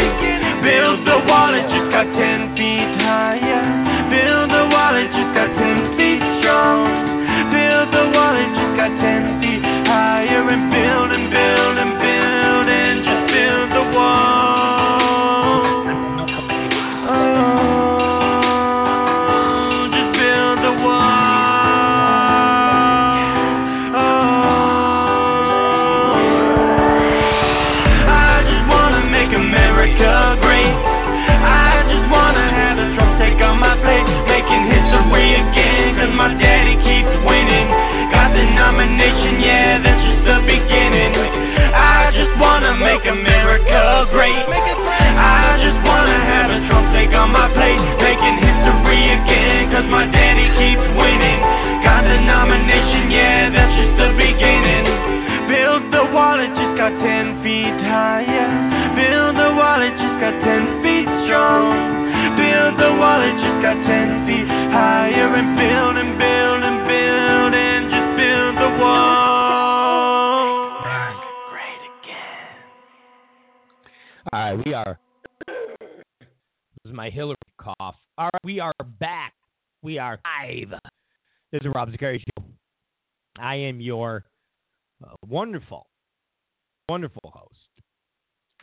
Build 0.64 1.04
the 1.08 1.20
wall, 1.28 1.52
it 1.52 1.66
just 1.68 1.90
got 1.92 2.06
10 2.06 2.56
feet 2.56 2.92
higher. 3.02 3.66
Build 4.14 4.48
the 4.52 4.66
wall, 4.72 4.96
it 4.96 5.10
just 5.12 5.32
got 5.36 5.50
10 5.52 5.98
feet 5.98 6.22
strong. 6.40 6.86
Build 7.52 7.88
the 7.92 8.06
wall, 8.14 8.36
it 8.38 8.52
just 8.56 8.74
got 8.78 8.92
10 8.94 9.42
feet 9.42 9.64
higher, 9.90 10.44
and 10.48 10.64
build 10.72 11.10
and 11.12 11.28
build 11.34 11.76
and 11.82 11.94
build 11.98 12.66
and 12.70 12.96
just 13.04 13.24
build 13.34 13.68
the 13.74 13.86
wall. 13.98 14.41
My 36.10 36.34
daddy 36.42 36.74
keeps 36.82 37.14
winning. 37.22 37.68
Got 38.10 38.34
the 38.34 38.46
nomination, 38.58 39.38
yeah, 39.46 39.78
that's 39.78 40.02
just 40.02 40.24
the 40.26 40.40
beginning. 40.50 41.14
I 41.78 42.10
just 42.10 42.34
wanna 42.42 42.74
make 42.82 43.06
America 43.06 44.10
great. 44.10 44.42
I 44.42 45.62
just 45.62 45.78
wanna 45.86 46.18
have 46.18 46.50
a 46.50 46.60
Trump 46.66 46.90
take 46.98 47.14
on 47.14 47.30
my 47.30 47.48
plate, 47.54 47.82
making 48.02 48.38
history 48.42 49.04
again, 49.14 49.70
cause 49.70 49.88
my 49.88 50.10
daddy 50.10 50.48
keeps 50.58 50.88
winning. 50.98 51.40
Got 51.86 52.10
the 52.10 52.18
nomination, 52.18 53.12
yeah, 53.12 53.50
that's 53.54 53.74
just 53.78 53.94
the 54.02 54.10
beginning. 54.18 54.86
Build 55.52 55.92
the 55.92 56.06
wall, 56.14 56.40
it 56.40 56.52
just 56.56 56.78
got 56.78 56.94
10 56.98 57.44
feet 57.44 57.78
higher. 57.84 58.26
Yeah. 58.26 58.96
Build 58.96 59.36
the 59.36 59.52
wall, 59.54 59.82
it 59.82 59.96
just 60.00 60.18
got 60.24 60.34
10 60.40 60.82
feet 60.82 61.08
strong 61.28 62.11
shield, 62.52 62.80
the 62.80 62.92
wall, 63.00 63.22
it 63.22 63.36
just 63.40 63.62
got 63.64 63.76
10 63.76 64.28
feet 64.28 64.48
higher 64.72 65.36
and 65.36 65.56
build 65.56 65.96
and 65.98 66.18
build 66.20 66.64
and 66.64 66.88
build 66.88 67.54
and 67.56 67.92
just 67.92 68.18
build 68.20 68.56
the 68.58 68.72
wall. 68.80 70.02
Great 71.50 71.84
again. 71.88 72.52
All 74.34 74.40
right, 74.40 74.66
we 74.66 74.74
are. 74.74 75.00
This 75.48 76.86
is 76.86 76.94
my 76.94 77.10
Hillary 77.10 77.36
cough. 77.58 77.96
All 78.18 78.30
right, 78.34 78.44
we 78.44 78.60
are 78.60 78.74
back. 79.00 79.34
We 79.82 79.98
are 79.98 80.20
live. 80.26 80.74
This 81.52 81.62
is 81.62 81.72
Rob 81.74 81.90
Zicari 81.90 82.20
Show. 82.20 82.44
I 83.40 83.56
am 83.56 83.80
your 83.82 84.26
uh, 85.04 85.16
wonderful, 85.28 85.88
wonderful 86.90 87.32
host, 87.34 87.70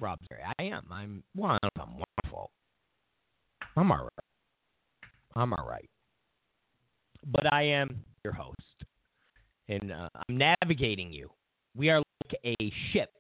Rob 0.01 0.19
Zicari. 0.21 0.53
I 0.59 0.63
am. 0.65 0.87
I'm, 0.91 1.23
one. 1.35 1.59
I 1.63 1.69
am 1.81 2.03
I'm 3.79 3.93
all 3.93 3.99
right. 3.99 4.09
I'm 5.37 5.53
all 5.53 5.69
right. 5.69 5.89
But 7.27 7.53
I 7.53 7.63
am 7.63 8.03
your 8.25 8.33
host, 8.33 8.57
and 9.69 9.93
uh, 9.93 10.09
I'm 10.29 10.37
navigating 10.37 11.13
you. 11.13 11.31
We 11.77 11.89
are 11.91 11.99
like 11.99 12.41
a 12.45 12.57
ship. 12.93 13.11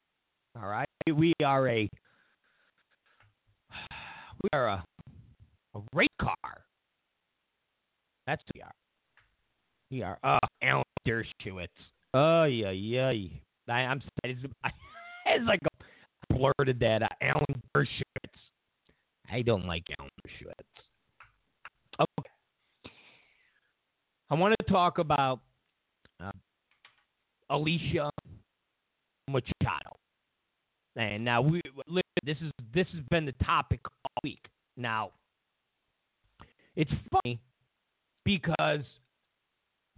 All 0.60 0.68
right, 0.68 0.88
we 1.14 1.32
are 1.44 1.68
a 1.68 1.88
we 4.42 4.48
are 4.52 4.66
a, 4.66 4.84
a 5.76 5.80
race 5.94 6.08
car. 6.20 6.64
That's 8.26 8.42
what 8.42 8.54
we 8.54 8.62
are. 8.62 8.72
We 9.92 10.02
are 10.02 10.18
uh, 10.24 10.46
Alan 10.60 10.82
Dershowitz. 11.06 11.68
Oh 12.14 12.44
yeah, 12.44 12.70
yeah. 12.70 13.12
I, 13.68 13.72
I'm 13.72 14.02
it's, 14.24 14.40
it's 15.26 15.46
like 15.46 15.60
I 15.62 16.34
blurted 16.34 16.80
that 16.80 17.02
out. 17.02 17.12
Alan 17.22 17.62
Dershowitz. 17.76 18.37
I 19.30 19.42
don't 19.42 19.66
like 19.66 19.84
Alan 19.98 20.10
Dershowitz. 20.26 20.82
Okay. 22.00 22.30
I 24.30 24.34
want 24.34 24.54
to 24.58 24.72
talk 24.72 24.98
about 24.98 25.40
uh, 26.22 26.32
Alicia 27.50 28.10
Machado. 29.28 29.96
And 30.96 31.24
now 31.24 31.40
we 31.42 31.60
this 32.24 32.36
is 32.42 32.50
this 32.74 32.86
has 32.92 33.02
been 33.10 33.24
the 33.24 33.34
topic 33.44 33.80
all 33.84 34.20
week. 34.24 34.44
Now 34.76 35.12
it's 36.76 36.90
funny 37.12 37.40
because 38.24 38.82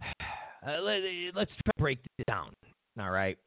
uh, 0.01 0.81
let, 0.81 1.01
us 1.01 1.33
try 1.33 1.43
to 1.45 1.79
break 1.79 1.99
this 2.03 2.25
down. 2.27 2.51
All 2.99 3.09
right. 3.11 3.37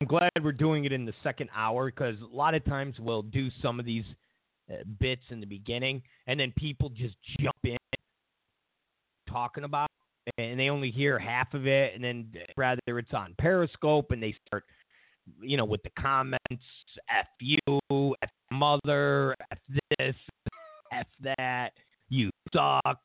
I'm 0.00 0.06
glad 0.06 0.30
we're 0.42 0.52
doing 0.52 0.84
it 0.84 0.92
in 0.92 1.04
the 1.04 1.12
second 1.22 1.50
hour 1.54 1.86
because 1.86 2.16
a 2.20 2.36
lot 2.36 2.54
of 2.54 2.64
times 2.64 2.96
we'll 2.98 3.22
do 3.22 3.48
some 3.62 3.78
of 3.78 3.86
these 3.86 4.04
uh, 4.70 4.76
bits 5.00 5.22
in 5.30 5.40
the 5.40 5.46
beginning 5.46 6.02
and 6.26 6.38
then 6.38 6.52
people 6.56 6.88
just 6.90 7.16
jump 7.40 7.56
in 7.64 7.76
talking 9.28 9.64
about 9.64 9.88
it, 10.26 10.42
and 10.42 10.58
they 10.58 10.68
only 10.68 10.90
hear 10.90 11.18
half 11.18 11.52
of 11.54 11.66
it 11.66 11.94
and 11.94 12.02
then 12.02 12.26
rather 12.56 12.80
it's 12.86 13.12
on 13.12 13.34
Periscope 13.38 14.10
and 14.10 14.22
they 14.22 14.34
start 14.46 14.64
you 15.40 15.56
know, 15.56 15.64
with 15.64 15.82
the 15.82 15.90
comments, 15.98 16.64
F 17.08 17.26
you, 17.40 17.58
F 17.90 18.30
mother, 18.50 19.34
F 19.50 19.58
this, 19.98 20.14
F 20.92 21.06
that, 21.38 21.72
you 22.08 22.30
suck. 22.52 23.00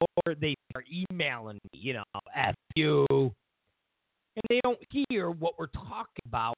Or 0.00 0.34
they 0.34 0.54
start 0.70 0.84
emailing 1.10 1.58
me, 1.72 1.80
you 1.80 1.94
know, 1.94 2.04
F 2.34 2.54
you. 2.76 3.06
And 3.10 4.44
they 4.48 4.60
don't 4.62 4.78
hear 5.08 5.30
what 5.30 5.58
we're 5.58 5.66
talking 5.66 6.22
about 6.26 6.54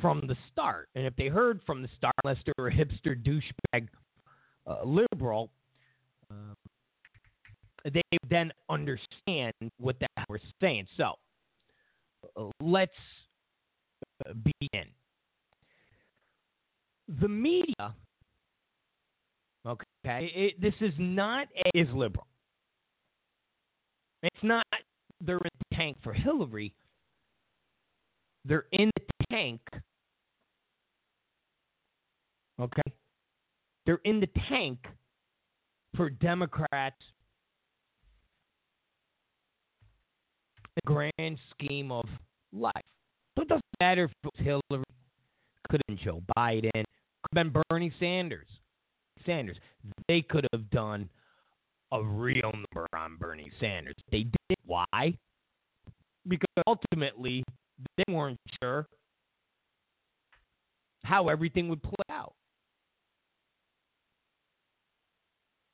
from 0.00 0.26
the 0.26 0.36
start. 0.52 0.88
And 0.94 1.06
if 1.06 1.14
they 1.16 1.28
heard 1.28 1.60
from 1.66 1.82
the 1.82 1.88
start, 1.96 2.14
unless 2.24 2.38
they're 2.44 2.68
a 2.68 2.72
hipster 2.72 3.16
douchebag 3.16 3.88
uh, 4.66 4.84
liberal, 4.84 5.50
um, 6.30 6.54
they 7.84 8.02
then 8.28 8.52
understand 8.68 9.52
what 9.78 9.96
that 10.00 10.26
we're 10.28 10.38
saying. 10.60 10.86
So, 10.96 11.14
let's 12.60 12.92
begin. 14.44 14.86
The 17.20 17.28
media, 17.28 17.94
okay, 19.66 20.32
it, 20.34 20.60
this 20.60 20.74
is 20.80 20.92
not 20.98 21.46
a, 21.64 21.78
is 21.78 21.88
liberal. 21.94 22.26
It's 24.22 24.42
not 24.42 24.64
they're 25.20 25.36
in 25.36 25.50
the 25.70 25.76
tank 25.76 25.96
for 26.02 26.12
Hillary. 26.12 26.74
They're 28.44 28.66
in 28.72 28.90
the 28.96 29.24
tank. 29.30 29.60
Okay, 32.60 32.92
they're 33.84 34.00
in 34.04 34.20
the 34.20 34.28
tank 34.48 34.78
for 35.94 36.10
Democrats 36.10 36.96
the 40.76 40.82
grand 40.86 41.38
scheme 41.50 41.90
of 41.90 42.04
life. 42.52 42.72
So 43.36 43.42
it 43.42 43.48
doesn't 43.48 43.62
matter 43.80 44.04
if 44.04 44.10
it 44.10 44.30
was 44.38 44.44
Hillary, 44.70 44.84
could 45.68 45.82
have 45.86 45.96
been 45.96 46.04
Joe 46.04 46.22
Biden, 46.36 46.70
could 46.72 47.36
have 47.36 47.52
been 47.52 47.62
Bernie 47.70 47.92
Sanders. 47.98 48.46
Sanders. 49.24 49.56
They 50.08 50.22
could 50.22 50.46
have 50.52 50.70
done 50.70 51.08
a 51.92 52.02
real 52.02 52.52
number 52.52 52.86
on 52.94 53.16
Bernie 53.18 53.50
Sanders. 53.58 53.94
They 54.10 54.24
did. 54.24 54.56
Why? 54.64 55.16
Because 56.28 56.46
ultimately 56.66 57.42
they 57.96 58.12
weren't 58.12 58.38
sure 58.62 58.86
how 61.04 61.28
everything 61.28 61.68
would 61.68 61.82
play 61.82 61.94
out. 62.10 62.34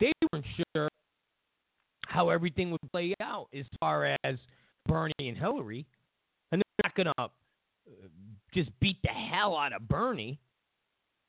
They 0.03 0.13
weren't 0.33 0.45
sure 0.75 0.89
how 2.07 2.31
everything 2.31 2.73
would 2.73 2.81
play 2.91 3.15
out 3.21 3.47
as 3.57 3.65
far 3.79 4.17
as 4.25 4.37
Bernie 4.87 5.13
and 5.21 5.39
Hillary, 5.39 5.87
and 6.51 6.61
they're 6.61 6.91
not 6.91 6.95
going 6.97 7.07
to 7.07 7.23
uh, 7.23 7.29
just 8.53 8.71
beat 8.81 8.97
the 9.05 9.11
hell 9.11 9.57
out 9.57 9.73
of 9.73 9.87
Bernie. 9.87 10.41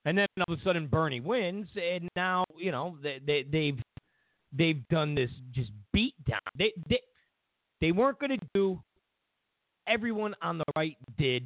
And 0.06 0.18
then 0.18 0.26
all 0.40 0.56
of 0.56 0.60
a 0.60 0.64
sudden 0.64 0.88
Bernie 0.88 1.20
wins, 1.20 1.68
and 1.76 2.10
now 2.16 2.46
you 2.58 2.72
know 2.72 2.98
they, 3.04 3.20
they 3.24 3.46
they've 3.52 3.80
they've 4.52 4.88
done 4.90 5.14
this 5.14 5.30
just 5.52 5.70
beat 5.94 6.16
down. 6.26 6.42
They 6.58 6.74
they 6.90 7.00
they 7.80 7.92
weren't 7.92 8.18
going 8.18 8.40
to 8.40 8.48
do. 8.56 8.82
Everyone 9.86 10.34
on 10.42 10.58
the 10.58 10.66
right 10.76 10.98
did 11.20 11.46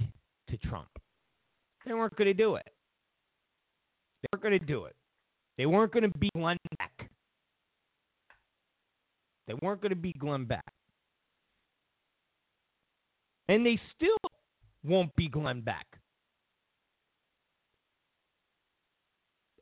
to 0.50 0.58
Trump. 0.58 0.88
They 1.86 1.94
weren't 1.94 2.16
going 2.16 2.28
to 2.28 2.34
do 2.34 2.56
it. 2.56 2.70
They 4.22 4.28
weren't 4.32 4.44
going 4.44 4.60
to 4.60 4.66
do 4.66 4.86
it. 4.86 4.96
They 5.58 5.66
weren't 5.66 5.92
going 5.92 6.10
to 6.10 6.18
be 6.18 6.30
one 6.34 6.58
Beck. 6.78 7.10
They 9.48 9.54
weren't 9.62 9.82
going 9.82 9.92
to 9.92 9.96
be 9.96 10.14
Glenn 10.14 10.46
Beck. 10.46 10.66
And 13.50 13.66
they 13.66 13.80
still 13.96 14.18
won't 14.84 15.16
be 15.16 15.30
Glenn 15.30 15.62
Beck. 15.62 15.86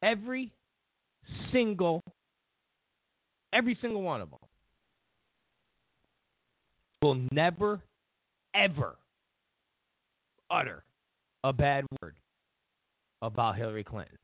Every 0.02 0.52
single, 1.52 2.04
every 3.54 3.78
single 3.82 4.02
one 4.02 4.22
of 4.22 4.30
them 4.30 4.40
will 7.02 7.22
never, 7.32 7.82
ever 8.56 8.96
utter 10.50 10.84
a 11.44 11.54
bad 11.54 11.86
word 12.02 12.16
about 13.22 13.56
Hillary 13.56 13.84
Clinton. 13.84 14.18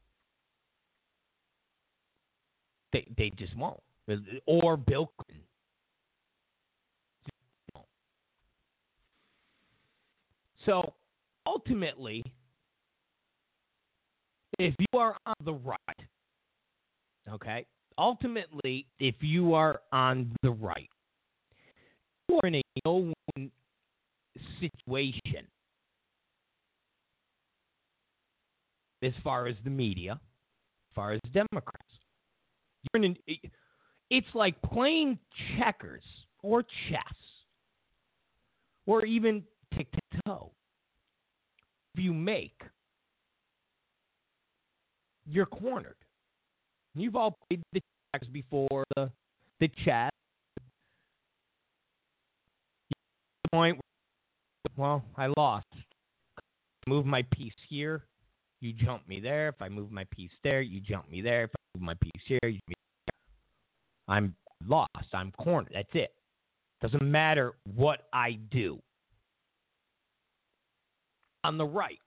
They 2.94 3.08
they 3.18 3.32
just 3.32 3.56
won't. 3.56 3.80
Or 4.46 4.76
Bill 4.76 5.12
Clinton. 5.18 5.46
So 10.66 10.94
ultimately, 11.46 12.24
if 14.60 14.76
you 14.78 15.00
are 15.00 15.18
on 15.26 15.36
the 15.44 15.54
right, 15.54 15.80
okay, 17.30 17.66
ultimately, 17.98 18.86
if 19.00 19.16
you 19.22 19.54
are 19.54 19.82
on 19.92 20.32
the 20.44 20.52
right, 20.52 20.90
you 22.30 22.40
are 22.44 22.48
in 22.48 22.56
a 22.56 22.62
no 22.86 23.12
win 23.36 23.52
situation 24.60 25.48
as 29.02 29.14
far 29.24 29.48
as 29.48 29.56
the 29.64 29.70
media, 29.70 30.14
as 30.14 30.96
far 30.96 31.14
as 31.14 31.20
Democrats. 31.34 31.86
You're 32.94 33.04
in 33.04 33.16
an, 33.28 33.38
it's 34.12 34.28
like 34.36 34.62
playing 34.62 35.18
checkers 35.58 36.04
or 36.44 36.64
chess 36.64 37.16
or 38.86 39.06
even 39.06 39.44
tic 39.84 40.02
tac 40.12 40.22
toe. 40.26 40.52
If 41.96 42.04
you 42.04 42.14
make, 42.14 42.62
you're 45.26 45.46
cornered. 45.46 45.96
You've 46.96 47.16
all 47.16 47.38
played 47.48 47.62
the 47.74 47.82
checks 48.14 48.28
before, 48.28 48.84
the 48.96 49.10
the 49.60 49.70
chat. 49.86 50.12
The 52.90 53.50
point, 53.52 53.80
well, 54.78 55.04
I 55.18 55.28
lost. 55.38 55.68
Move 56.88 57.06
my 57.06 57.24
piece 57.32 57.54
here, 57.70 58.04
you 58.62 58.74
jump 58.74 59.08
me 59.08 59.20
there. 59.20 59.50
If 59.50 59.62
I 59.62 59.70
move 59.70 59.92
my 59.92 60.06
piece 60.12 60.32
there, 60.44 60.62
you 60.62 60.80
jump 60.80 61.10
me 61.10 61.22
there. 61.22 61.44
If 61.44 61.52
I 61.52 61.78
move 61.78 61.86
my 61.86 61.94
piece 61.96 62.24
here, 62.26 62.40
you 62.44 62.60
I'm 64.08 64.36
lost. 64.68 64.90
I'm 65.14 65.32
cornered. 65.32 65.72
That's 65.74 65.90
it. 65.94 66.14
Doesn't 66.82 67.04
matter 67.04 67.54
what 67.76 68.08
I 68.12 68.40
do 68.52 68.80
on 71.44 71.58
the 71.58 71.66
right. 71.66 72.00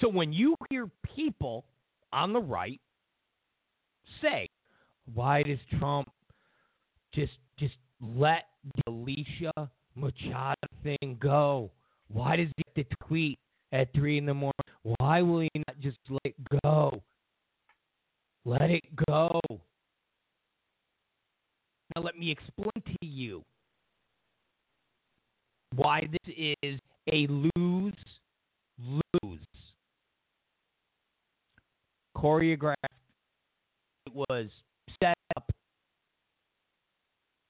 So 0.00 0.08
when 0.08 0.32
you 0.32 0.56
hear 0.70 0.88
people 1.14 1.64
on 2.12 2.32
the 2.32 2.40
right 2.40 2.80
say, 4.20 4.48
why 5.12 5.42
does 5.42 5.58
Trump 5.78 6.08
just 7.14 7.32
just 7.58 7.74
let 8.00 8.44
the 8.76 8.90
Alicia 8.90 9.52
Machado 9.94 10.54
thing 10.82 11.18
go? 11.20 11.70
Why 12.08 12.36
does 12.36 12.48
he 12.56 12.62
have 12.66 12.88
to 12.88 12.96
tweet 13.06 13.38
at 13.72 13.92
three 13.94 14.18
in 14.18 14.26
the 14.26 14.34
morning? 14.34 14.52
Why 14.98 15.22
will 15.22 15.40
he 15.40 15.50
not 15.54 15.78
just 15.80 15.98
let 16.08 16.34
go? 16.62 17.02
Let 18.44 18.70
it 18.70 18.84
go. 19.08 19.40
Now 21.94 22.02
let 22.02 22.18
me 22.18 22.30
explain 22.30 22.82
to 23.00 23.06
you 23.06 23.42
why 25.76 26.08
this 26.10 26.34
is 26.62 26.78
a 27.12 27.26
lose 27.28 27.94
lose. 28.78 29.40
Choreographed, 32.16 32.74
it 34.06 34.14
was 34.14 34.48
set 35.02 35.16
up, 35.36 35.50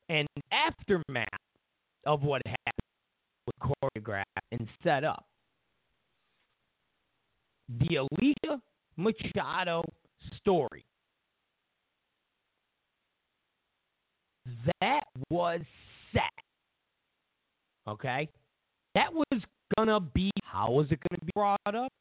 and 0.09 0.27
aftermath 0.53 1.29
of 2.07 2.23
what 2.23 2.43
happened 2.47 2.75
was 3.47 3.77
choreographed 3.97 4.25
and 4.53 4.69
set 4.83 5.05
up. 5.05 5.25
The 7.69 7.97
Alicia 7.97 8.61
Machado 8.97 9.85
story. 10.37 10.85
That 14.81 15.05
was 15.31 15.61
set. 16.13 16.23
Okay? 17.89 18.29
That 18.95 19.13
was 19.13 19.41
going 19.77 19.89
to 19.89 20.01
be, 20.01 20.31
How 20.45 20.81
is 20.81 20.87
it 20.91 21.01
going 21.09 21.21
to 21.21 21.25
be 21.25 21.33
brought 21.35 21.61
up? 21.67 21.93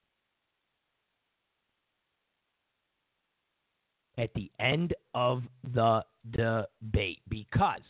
At 4.18 4.34
the 4.36 4.51
end 4.59 4.93
of 5.14 5.43
the 5.74 6.03
debate. 6.32 7.20
Because 7.30 7.82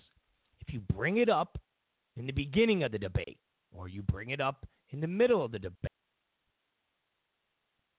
if 0.61 0.74
you 0.74 0.82
bring 0.95 1.17
it 1.17 1.30
up 1.30 1.57
in 2.15 2.26
the 2.26 2.32
beginning 2.32 2.84
of 2.84 2.91
the 2.91 2.99
debate, 2.99 3.38
or 3.76 3.88
you 3.88 4.01
bring 4.03 4.30
it 4.30 4.39
up 4.39 4.65
in 4.91 5.01
the 5.01 5.07
middle 5.07 5.43
of 5.43 5.51
the 5.51 5.59
debate, 5.59 5.91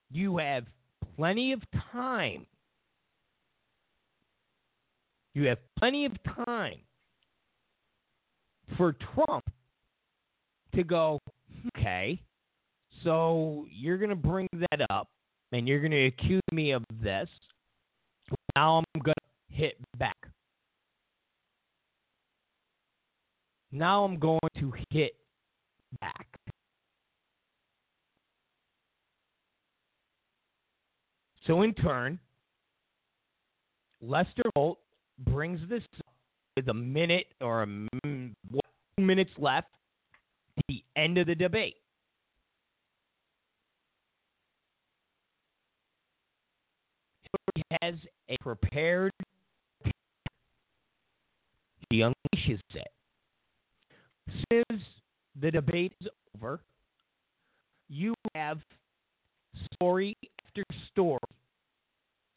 you 0.09 0.37
have 0.37 0.65
plenty 1.15 1.51
of 1.51 1.61
time. 1.91 2.45
You 5.33 5.47
have 5.47 5.59
plenty 5.77 6.05
of 6.05 6.13
time 6.45 6.79
for 8.77 8.95
Trump 9.13 9.43
to 10.73 10.83
go, 10.83 11.19
okay, 11.77 12.21
so 13.03 13.65
you're 13.71 13.97
going 13.97 14.09
to 14.09 14.15
bring 14.15 14.47
that 14.53 14.85
up 14.89 15.07
and 15.51 15.67
you're 15.67 15.79
going 15.79 15.91
to 15.91 16.07
accuse 16.07 16.41
me 16.51 16.71
of 16.71 16.83
this. 17.01 17.29
Now 18.55 18.77
I'm 18.77 19.01
going 19.01 19.13
to 19.13 19.55
hit 19.55 19.77
back. 19.97 20.17
Now 23.71 24.03
I'm 24.03 24.17
going 24.17 24.39
to 24.59 24.73
hit 24.89 25.15
back. 25.99 26.27
So 31.45 31.61
in 31.61 31.73
turn, 31.73 32.17
Lester 34.01 34.43
Holt 34.55 34.79
brings 35.19 35.59
this 35.69 35.83
up 35.99 36.13
with 36.55 36.69
a 36.69 36.73
minute 36.73 37.27
or 37.41 37.63
a 37.63 37.67
minutes 38.97 39.31
left 39.37 39.67
the 40.67 40.83
end 40.95 41.17
of 41.17 41.27
the 41.27 41.35
debate. 41.35 41.75
He 47.55 47.63
has 47.81 47.95
a 48.29 48.37
prepared. 48.41 49.11
He 51.89 51.99
unleashes 51.99 52.59
it. 52.73 52.87
Since 54.51 54.81
the 55.39 55.51
debate 55.51 55.93
is 56.01 56.07
over, 56.35 56.59
you 57.89 58.13
have 58.33 58.59
story 59.73 60.17
after 60.45 60.63
story, 60.91 61.19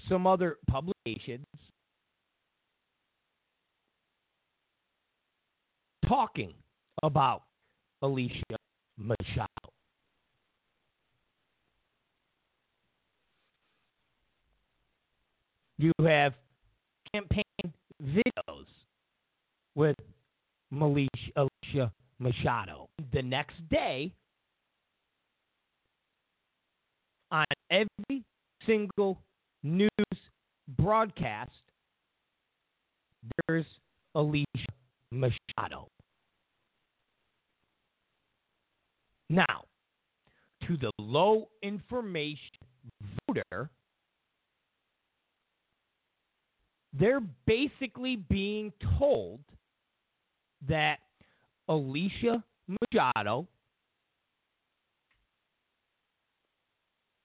some 0.09 0.27
other 0.27 0.59
publications 0.69 1.47
talking 6.07 6.53
about 7.03 7.43
Alicia 8.03 8.57
Machado. 8.97 9.49
You 15.79 15.93
have 16.05 16.35
campaign 17.13 17.45
videos 18.03 18.67
with 19.75 19.97
Alicia 20.73 21.93
Machado. 22.19 22.89
The 23.13 23.23
next 23.23 23.57
day, 23.71 24.13
on 27.31 27.45
every 27.71 28.25
single 28.67 29.19
news 29.63 29.89
broadcast, 30.77 31.53
there's 33.47 33.67
Alicia 34.15 34.47
Machado. 35.13 35.89
Now, 39.31 39.65
to 40.67 40.77
the 40.77 40.91
low 40.99 41.49
information 41.63 42.39
voter, 43.29 43.71
they're 46.99 47.23
basically 47.47 48.17
being 48.17 48.73
told 48.99 49.41
that 50.67 50.99
Alicia 51.69 52.43
Machado 52.67 53.47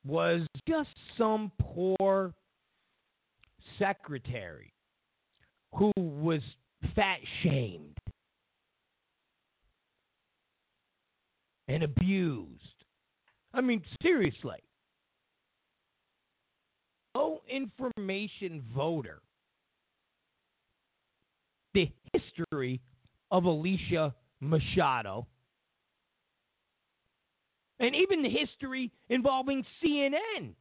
was 0.05 0.41
just 0.67 0.89
some 1.17 1.51
poor 1.59 2.33
secretary 3.79 4.73
who 5.73 5.91
was 5.97 6.41
fat 6.95 7.19
shamed 7.41 7.97
and 11.67 11.83
abused. 11.83 12.83
I 13.53 13.61
mean, 13.61 13.83
seriously. 14.01 14.59
Low 17.15 17.41
information 17.49 18.63
voter. 18.75 19.21
The 21.73 21.89
history 22.13 22.81
of 23.31 23.45
Alicia 23.45 24.13
Machado. 24.39 25.27
And 27.79 27.95
even 27.95 28.23
the 28.23 28.29
history 28.29 28.91
involving 29.09 29.63
CNN 29.83 30.53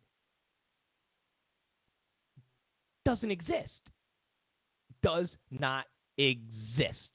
doesn't 3.05 3.31
exist. 3.31 3.71
Does 5.03 5.29
not 5.51 5.85
exist. 6.17 7.12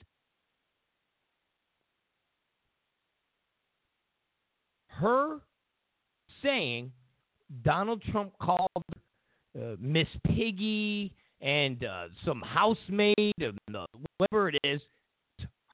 Her 5.00 5.40
saying 6.44 6.92
Donald 7.64 8.02
Trump 8.12 8.34
called 8.42 8.70
uh, 9.58 9.76
Miss 9.80 10.08
Piggy 10.26 11.14
and 11.42 11.84
uh, 11.84 12.08
some 12.26 12.42
housemaid, 12.42 13.16
uh, 13.40 13.86
whatever 14.18 14.50
it 14.50 14.60
is, 14.64 14.82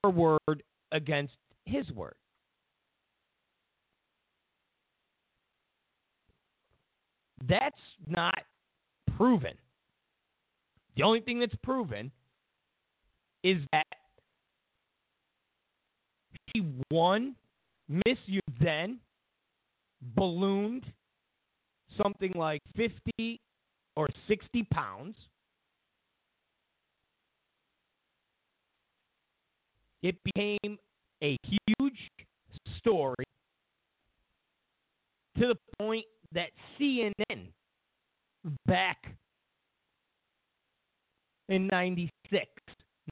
her 0.03 0.09
word 0.09 0.63
against 0.91 1.34
his 1.65 1.89
word. 1.91 2.15
That's 7.47 7.76
not 8.07 8.39
proven. 9.17 9.53
The 10.95 11.03
only 11.03 11.21
thing 11.21 11.39
that's 11.39 11.55
proven 11.63 12.11
is 13.43 13.57
that 13.71 13.88
she 16.53 16.63
won 16.91 17.36
Miss 17.89 18.17
You 18.26 18.39
then 18.61 18.99
ballooned 20.16 20.86
something 22.01 22.32
like 22.36 22.62
50 22.76 23.39
or 23.95 24.08
60 24.28 24.64
pounds. 24.74 25.16
It 30.01 30.16
became 30.26 30.78
a 31.24 31.38
huge 31.43 32.10
story 32.78 33.26
to 35.38 35.47
the 35.47 35.56
point 35.80 36.06
that 36.34 36.49
CNN 36.78 37.47
back 38.66 38.97
in 41.47 41.68
96, 41.68 42.45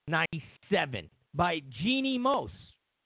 97 0.07 1.09
by 1.33 1.61
Jeanne 1.81 2.21
Moos. 2.21 2.51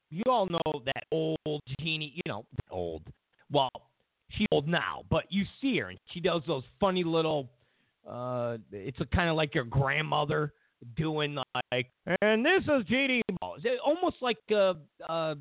You 0.10 0.24
all 0.28 0.48
know 0.48 0.82
that 0.86 1.04
old 1.12 1.62
Jeannie, 1.80 2.14
you 2.16 2.22
know, 2.28 2.46
old 2.72 3.04
well, 3.52 3.70
She's 4.32 4.48
old 4.52 4.68
now, 4.68 5.04
but 5.10 5.26
you 5.30 5.46
see 5.62 5.78
her 5.78 5.90
and 5.90 6.00
she 6.12 6.20
does 6.20 6.42
those 6.48 6.64
funny 6.80 7.04
little. 7.04 7.50
Uh, 8.08 8.58
it's 8.72 8.98
kind 9.14 9.30
of 9.30 9.36
like 9.36 9.56
your 9.56 9.64
grandmother 9.64 10.54
doing 10.96 11.38
like, 11.72 11.92
and 12.22 12.46
this 12.46 12.64
is 12.64 12.86
JD 12.90 13.22
Balls. 13.40 13.62
Almost 13.86 14.18
like 14.22 14.38
uh, 14.52 14.74
uh, 15.08 15.36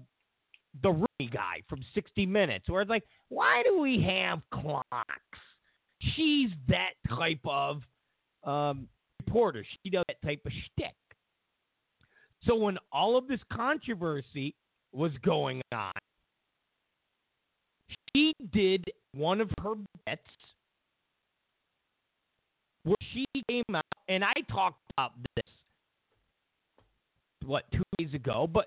the 0.82 0.90
Rooney 0.90 1.30
guy 1.30 1.62
from 1.68 1.80
60 1.94 2.26
Minutes, 2.26 2.68
where 2.68 2.82
it's 2.82 2.90
like, 2.90 3.05
why 3.28 3.62
do 3.64 3.80
we 3.80 4.02
have 4.02 4.40
clocks? 4.52 4.84
She's 6.14 6.50
that 6.68 6.92
type 7.09 7.40
of 7.44 7.82
um, 8.44 8.88
reporter. 9.26 9.64
She 9.82 9.90
does 9.90 10.05
that 10.09 10.22
type 10.26 10.40
of 10.44 10.52
shtick. 10.52 10.94
So 12.46 12.55
when 12.55 12.76
all 12.92 13.16
of 13.16 13.26
this 13.26 13.40
controversy 13.50 14.55
was 14.92 15.12
going 15.22 15.62
on, 15.72 15.92
she 18.14 18.34
did 18.52 18.84
one 19.12 19.40
of 19.40 19.50
her 19.62 19.74
bets 20.06 20.22
where 22.84 22.96
she 23.12 23.24
came 23.48 23.64
out, 23.74 23.82
and 24.08 24.24
I 24.24 24.32
talked 24.50 24.80
about 24.96 25.12
this, 25.36 25.44
what, 27.44 27.64
two 27.72 27.82
days 27.98 28.14
ago, 28.14 28.48
but 28.52 28.66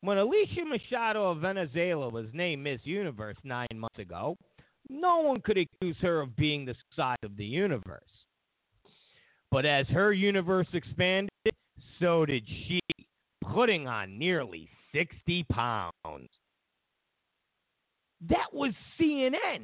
when 0.00 0.18
Alicia 0.18 0.64
Machado 0.64 1.30
of 1.30 1.38
Venezuela 1.38 2.08
was 2.08 2.26
named 2.32 2.62
Miss 2.62 2.80
Universe 2.84 3.36
nine 3.44 3.66
months 3.74 3.98
ago, 3.98 4.36
no 4.88 5.18
one 5.18 5.40
could 5.40 5.58
accuse 5.58 5.96
her 6.00 6.20
of 6.20 6.36
being 6.36 6.64
the 6.64 6.74
size 6.94 7.16
of 7.24 7.36
the 7.36 7.44
universe. 7.44 8.02
But 9.50 9.64
as 9.64 9.86
her 9.88 10.12
universe 10.12 10.66
expanded, 10.72 11.30
so 11.98 12.26
did 12.26 12.44
she, 12.46 12.80
putting 13.52 13.86
on 13.86 14.18
nearly 14.18 14.68
60 14.92 15.44
pounds. 15.50 16.28
That 18.28 18.52
was 18.52 18.72
CNN. 19.00 19.62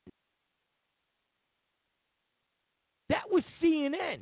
That 3.09 3.25
was 3.31 3.43
CNN. 3.63 4.21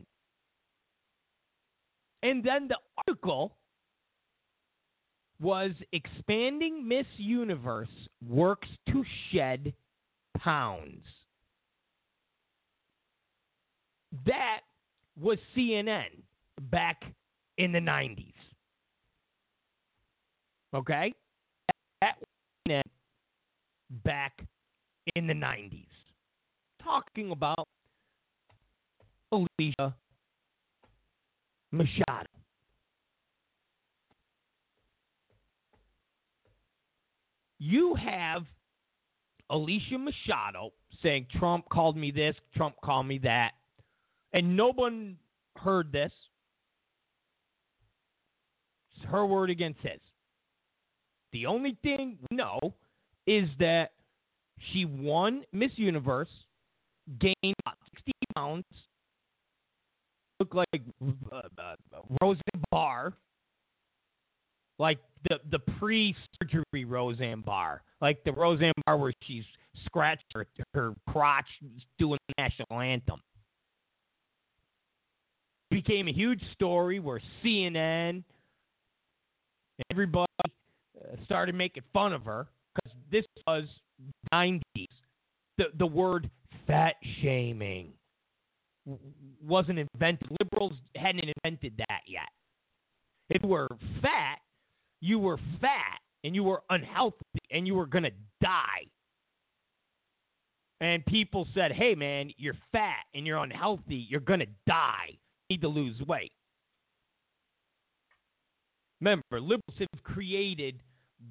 And 2.23 2.45
then 2.45 2.69
the 2.69 2.77
article 3.07 3.57
was 5.41 5.73
expanding 5.93 6.87
Miss 6.87 7.07
Universe 7.17 7.89
works 8.27 8.69
to 8.89 9.05
shed 9.33 9.73
pounds. 10.39 11.05
That 14.27 14.61
was 15.19 15.39
CNN 15.57 16.09
back 16.71 17.03
in 17.59 17.73
the 17.73 17.79
90s. 17.79 18.33
Okay? 20.75 21.13
Back 24.05 24.45
in 25.17 25.27
the 25.27 25.35
90s. 25.35 25.87
Talking 26.83 27.33
about 27.33 27.67
Alicia 29.33 29.95
Machado. 31.73 32.27
You 37.59 37.95
have 37.95 38.45
Alicia 39.51 39.99
Machado 39.99 40.73
saying 41.03 41.27
Trump 41.39 41.69
called 41.69 41.97
me 41.97 42.11
this, 42.11 42.35
Trump 42.57 42.75
called 42.83 43.07
me 43.07 43.19
that, 43.19 43.53
and 44.33 44.57
no 44.57 44.73
one 44.73 45.17
heard 45.57 45.93
this. 45.93 46.13
It's 48.95 49.05
her 49.11 49.27
word 49.27 49.51
against 49.51 49.81
his. 49.81 50.01
The 51.33 51.47
only 51.47 51.77
thing 51.83 52.19
we 52.31 52.37
know 52.37 52.75
is 53.31 53.49
that 53.61 53.93
she 54.73 54.85
won 54.85 55.45
Miss 55.53 55.71
Universe, 55.77 56.29
gained 57.21 57.55
about 57.65 57.77
60 57.95 58.13
pounds, 58.35 58.65
looked 60.41 60.55
like 60.57 60.83
uh, 61.33 61.37
uh, 61.37 61.77
Roseanne 62.21 62.65
Barr, 62.73 63.13
like 64.81 64.99
the 65.29 65.39
the 65.53 65.61
pre-surgery 65.79 66.85
Roseanne 66.85 67.43
Barr, 67.43 67.83
like 68.01 68.23
the 68.25 68.33
Roseanne 68.33 68.73
Barr 68.85 68.97
where 68.97 69.13
she's 69.23 69.45
scratched 69.87 70.25
her, 70.35 70.47
her 70.75 70.95
crotch 71.09 71.47
doing 72.01 72.19
the 72.29 72.35
national 72.37 72.81
anthem. 72.81 73.21
Became 75.71 76.09
a 76.09 76.13
huge 76.13 76.43
story 76.53 76.99
where 76.99 77.21
CNN, 77.45 78.25
everybody 79.93 80.27
uh, 80.43 81.15
started 81.25 81.55
making 81.55 81.85
fun 81.93 82.13
of 82.13 82.25
her 82.25 82.49
because 82.75 82.97
this 83.11 83.25
was 83.47 83.65
90s. 84.33 84.63
The 85.59 85.67
the 85.79 85.87
word 85.87 86.31
fat 86.67 86.95
shaming 87.21 87.93
wasn't 89.45 89.79
invented. 89.79 90.29
Liberals 90.41 90.75
hadn't 90.97 91.33
invented 91.45 91.75
that 91.89 92.01
yet. 92.07 92.29
If 93.29 93.43
you 93.43 93.49
were 93.49 93.69
fat, 94.03 94.39
you 95.01 95.19
were 95.19 95.39
fat 95.61 95.99
and 96.25 96.35
you 96.35 96.45
were 96.45 96.63
unhealthy 96.71 97.17
and 97.51 97.67
you 97.67 97.75
were 97.75 97.87
going 97.87 98.05
to 98.05 98.13
die. 98.41 98.87
And 100.81 101.05
people 101.07 101.47
said, 101.55 101.73
hey, 101.73 101.95
man, 101.95 102.31
you're 102.39 102.57
fat 102.73 103.05
and 103.15 103.27
you're 103.27 103.39
unhealthy. 103.39 104.07
You're 104.09 104.21
going 104.21 104.41
to 104.41 104.47
die. 104.67 105.19
You 105.49 105.57
need 105.57 105.61
to 105.61 105.69
lose 105.69 106.01
weight. 106.07 106.33
Remember, 109.01 109.41
liberals 109.41 109.79
have 109.79 110.03
created 110.03 110.81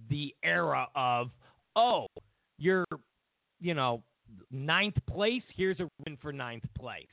the 0.10 0.34
era 0.44 0.88
of, 0.96 1.30
oh, 1.76 2.08
you're, 2.58 2.86
you 3.60 3.74
know, 3.74 4.04
ninth 4.52 4.98
place. 5.08 5.44
Here's 5.56 5.80
a 5.80 5.88
win 6.06 6.18
for 6.22 6.32
ninth 6.32 6.66
place. 6.78 7.08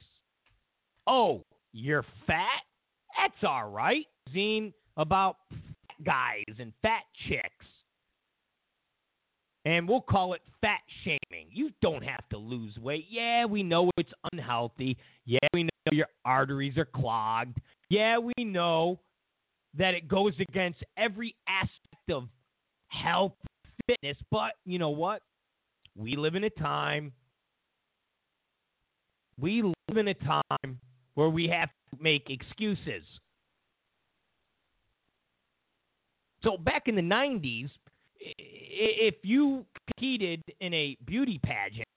Oh, 1.07 1.43
you're 1.72 2.05
fat? 2.27 2.62
That's 3.16 3.49
all 3.49 3.70
right. 3.70 4.07
Zine 4.35 4.72
about 4.97 5.37
fat 5.51 6.05
guys 6.05 6.57
and 6.59 6.72
fat 6.83 7.03
chicks. 7.29 7.66
And 9.64 9.89
we'll 9.89 10.01
call 10.01 10.35
it 10.35 10.43
fat 10.61 10.81
shaming. 11.03 11.49
You 11.51 11.70
don't 11.83 12.05
have 12.05 12.29
to 12.31 12.39
lose 12.39 12.77
weight. 12.79 13.07
Yeah, 13.11 13.47
we 13.47 13.62
know 13.62 13.91
it's 13.97 14.12
unhealthy. 14.33 14.97
Yeah, 15.24 15.39
we 15.53 15.64
know 15.64 15.70
your 15.91 16.07
arteries 16.24 16.77
are 16.77 16.85
clogged. 16.85 17.59
Yeah, 17.89 18.19
we 18.19 18.44
know 18.44 19.01
that 19.77 19.94
it 19.94 20.07
goes 20.07 20.35
against 20.39 20.85
every 20.97 21.35
aspect 21.48 22.11
of 22.11 22.28
health, 23.02 23.35
fitness. 23.86 24.16
But 24.31 24.52
you 24.64 24.78
know 24.78 24.90
what? 24.90 25.23
We 25.97 26.16
live 26.16 26.35
in 26.35 26.44
a 26.44 26.51
time. 26.51 27.12
We 29.40 29.62
live 29.62 29.97
in 29.97 30.09
a 30.09 30.14
time 30.14 30.81
where 31.14 31.28
we 31.28 31.47
have 31.48 31.68
to 31.68 32.02
make 32.02 32.31
excuses. 32.31 33.02
So 36.43 36.56
back 36.56 36.86
in 36.86 36.94
the 36.94 37.02
90s, 37.02 37.70
if 38.20 39.16
you 39.23 39.64
competed 39.89 40.43
in 40.60 40.73
a 40.74 40.97
beauty 41.06 41.40
pageant 41.43 41.89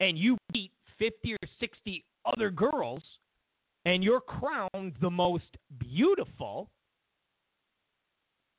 and 0.00 0.18
you 0.18 0.36
beat 0.52 0.72
50 0.98 1.32
or 1.34 1.48
60 1.60 2.04
other 2.26 2.50
girls 2.50 3.02
and 3.84 4.02
you're 4.02 4.20
crowned 4.20 4.94
the 5.00 5.10
most 5.10 5.56
beautiful, 5.78 6.68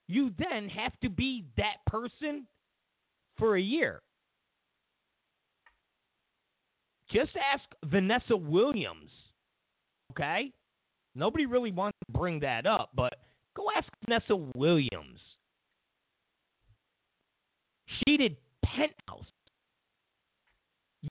you 0.10 0.31
then 0.40 0.68
have 0.68 0.99
to 1.02 1.10
be 1.10 1.45
that 1.56 1.76
person 1.86 2.48
for 3.38 3.56
a 3.56 3.61
year. 3.61 4.02
Just 7.11 7.31
ask 7.53 7.64
Vanessa 7.86 8.36
Williams. 8.36 9.11
Okay? 10.11 10.52
Nobody 11.14 11.45
really 11.45 11.72
wants 11.72 11.98
to 12.06 12.18
bring 12.18 12.40
that 12.40 12.65
up, 12.65 12.90
but 12.95 13.18
go 13.56 13.68
ask 13.76 13.88
Vanessa 14.03 14.36
Williams. 14.56 15.19
She 17.86 18.18
did 18.18 18.36
Penthouse. 18.65 19.26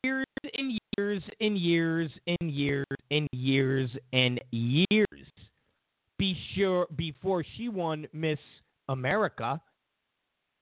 Years 0.02 0.26
and 0.54 0.78
years 0.98 1.22
and 1.40 1.56
years 1.56 2.10
and 2.26 2.50
years 2.50 2.86
and 3.12 3.28
years 3.32 3.90
and 4.12 4.40
years. 4.50 5.26
Be 6.18 6.36
sure 6.56 6.86
before 6.96 7.44
she 7.56 7.68
won 7.68 8.06
Miss 8.12 8.38
America 8.88 9.60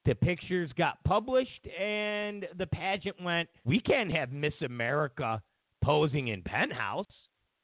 the 0.07 0.15
pictures 0.15 0.70
got 0.78 1.03
published 1.05 1.66
and 1.78 2.47
the 2.59 2.66
pageant 2.66 3.20
went, 3.20 3.48
we 3.65 3.81
can't 3.81 4.11
have 4.12 4.32
Miss 4.32 4.55
America 4.65 5.43
posing 5.85 6.28
in 6.28 6.43
penthouse. 6.43 7.07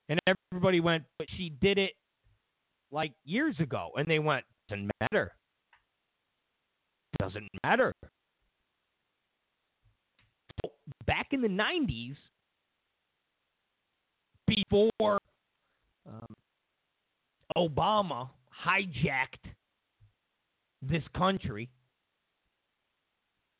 And 0.08 0.20
everybody 0.52 0.80
went, 0.80 1.04
but 1.18 1.28
she 1.36 1.50
did 1.60 1.78
it 1.78 1.92
like 2.90 3.12
years 3.24 3.54
ago. 3.60 3.90
And 3.96 4.06
they 4.06 4.18
went, 4.18 4.44
doesn't 4.68 4.90
matter. 5.00 5.32
Doesn't 7.20 7.48
matter. 7.62 7.94
So 10.60 10.72
back 11.06 11.28
in 11.30 11.40
the 11.40 11.48
90s, 11.48 12.16
before 14.48 15.18
um, 16.06 16.34
Obama 17.56 18.28
hijacked 18.66 19.50
this 20.82 21.04
country, 21.14 21.68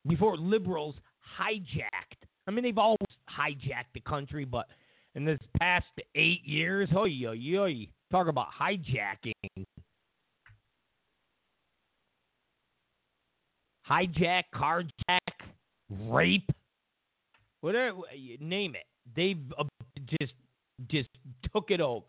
before 0.06 0.36
liberals 0.36 0.96
hijacked 1.38 2.22
I 2.46 2.50
mean, 2.50 2.64
they've 2.64 2.78
always 2.78 2.98
hijacked 3.30 3.92
the 3.94 4.00
country, 4.00 4.44
but 4.44 4.66
in 5.14 5.24
this 5.24 5.38
past 5.58 5.86
eight 6.14 6.44
years, 6.44 6.88
oh, 6.94 7.04
yo, 7.04 7.32
yo, 7.32 7.68
talk 8.10 8.26
about 8.26 8.48
hijacking. 8.60 9.32
Hijack, 13.88 14.44
carjack, 14.54 15.18
rape, 15.90 16.50
whatever, 17.60 17.98
name 18.40 18.74
it. 18.74 18.84
They've 19.14 19.52
uh, 19.58 19.64
just 20.06 20.32
just 20.88 21.08
took 21.52 21.70
it 21.70 21.80
over. 21.80 22.06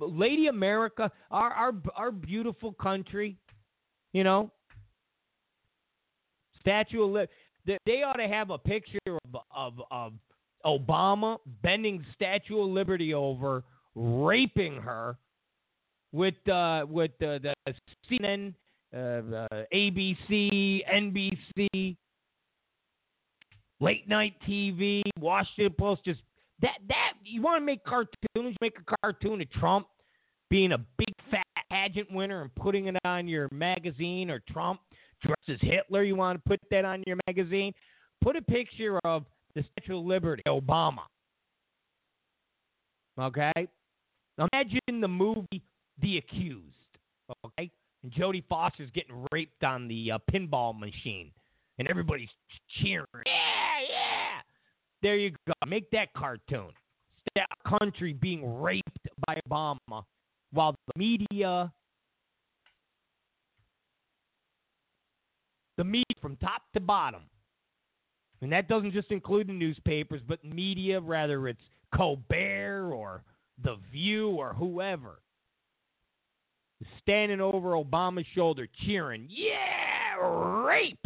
Lady 0.00 0.46
America, 0.46 1.10
our 1.30 1.50
our 1.50 1.72
our 1.96 2.10
beautiful 2.12 2.72
country, 2.72 3.36
you 4.12 4.24
know, 4.24 4.50
Statue 6.60 7.02
of 7.02 7.10
Liberty. 7.10 7.32
They 7.84 8.02
ought 8.02 8.14
to 8.14 8.28
have 8.28 8.50
a 8.50 8.58
picture 8.58 8.98
of, 9.06 9.40
of, 9.54 9.74
of 9.90 10.12
Obama 10.64 11.38
bending 11.62 12.04
Statue 12.14 12.60
of 12.60 12.68
Liberty 12.68 13.14
over, 13.14 13.62
raping 13.94 14.76
her 14.76 15.16
with 16.12 16.48
uh, 16.48 16.86
with 16.88 17.10
uh, 17.20 17.38
the 17.38 17.54
CNN, 18.10 18.54
uh, 18.94 19.46
ABC, 19.72 20.80
NBC, 20.90 21.96
late 23.80 24.08
night 24.08 24.34
TV, 24.48 25.02
Washington 25.20 25.74
Post. 25.78 26.04
Just 26.04 26.20
that 26.62 26.78
that 26.88 27.12
you 27.22 27.42
want 27.42 27.60
to 27.60 27.66
make 27.66 27.84
cartoons? 27.84 28.56
Make 28.60 28.76
a 28.78 28.96
cartoon 29.02 29.42
of 29.42 29.50
Trump 29.52 29.86
being 30.50 30.72
a 30.72 30.78
big 30.78 31.14
fat 31.30 31.44
pageant 31.70 32.10
winner 32.12 32.42
and 32.42 32.54
putting 32.54 32.86
it 32.86 32.96
on 33.04 33.28
your 33.28 33.48
magazine, 33.52 34.30
or 34.30 34.40
Trump 34.50 34.80
dressed 35.22 35.48
as 35.48 35.58
Hitler. 35.60 36.02
You 36.02 36.16
want 36.16 36.42
to 36.42 36.48
put 36.48 36.60
that 36.70 36.84
on 36.84 37.02
your 37.06 37.16
magazine? 37.26 37.72
Put 38.22 38.36
a 38.36 38.42
picture 38.42 38.98
of 39.04 39.24
the 39.54 39.64
Statue 39.72 39.98
of 39.98 40.04
Liberty, 40.04 40.42
Obama. 40.46 41.02
Okay? 43.18 43.68
Imagine 44.38 45.00
the 45.00 45.08
movie 45.08 45.62
The 46.00 46.18
Accused. 46.18 46.64
Okay? 47.44 47.70
And 48.02 48.12
Jodie 48.12 48.44
Foster's 48.48 48.90
getting 48.94 49.26
raped 49.32 49.64
on 49.64 49.88
the 49.88 50.12
uh, 50.12 50.18
pinball 50.32 50.78
machine. 50.78 51.30
And 51.78 51.88
everybody's 51.88 52.28
cheering. 52.80 53.06
Yeah, 53.26 53.80
yeah. 53.88 54.40
There 55.02 55.16
you 55.16 55.30
go. 55.46 55.52
Make 55.66 55.90
that 55.92 56.12
cartoon. 56.12 56.70
That 57.34 57.48
country 57.78 58.14
being 58.14 58.60
raped 58.60 59.08
by 59.26 59.38
Obama 59.48 60.02
while 60.52 60.74
the 60.86 60.98
media 60.98 61.72
the 65.76 65.84
media 65.84 66.04
from 66.20 66.36
top 66.36 66.62
to 66.74 66.80
bottom. 66.80 67.22
And 68.42 68.52
that 68.52 68.68
doesn't 68.68 68.92
just 68.92 69.10
include 69.10 69.48
the 69.48 69.52
newspapers, 69.52 70.20
but 70.26 70.44
media, 70.44 71.00
whether 71.00 71.48
it's 71.48 71.62
Colbert 71.94 72.92
or 72.92 73.22
The 73.62 73.76
View 73.92 74.30
or 74.30 74.54
whoever, 74.54 75.20
standing 77.00 77.40
over 77.40 77.70
Obama's 77.70 78.26
shoulder 78.34 78.68
cheering, 78.84 79.26
yeah, 79.30 80.16
rape. 80.64 80.98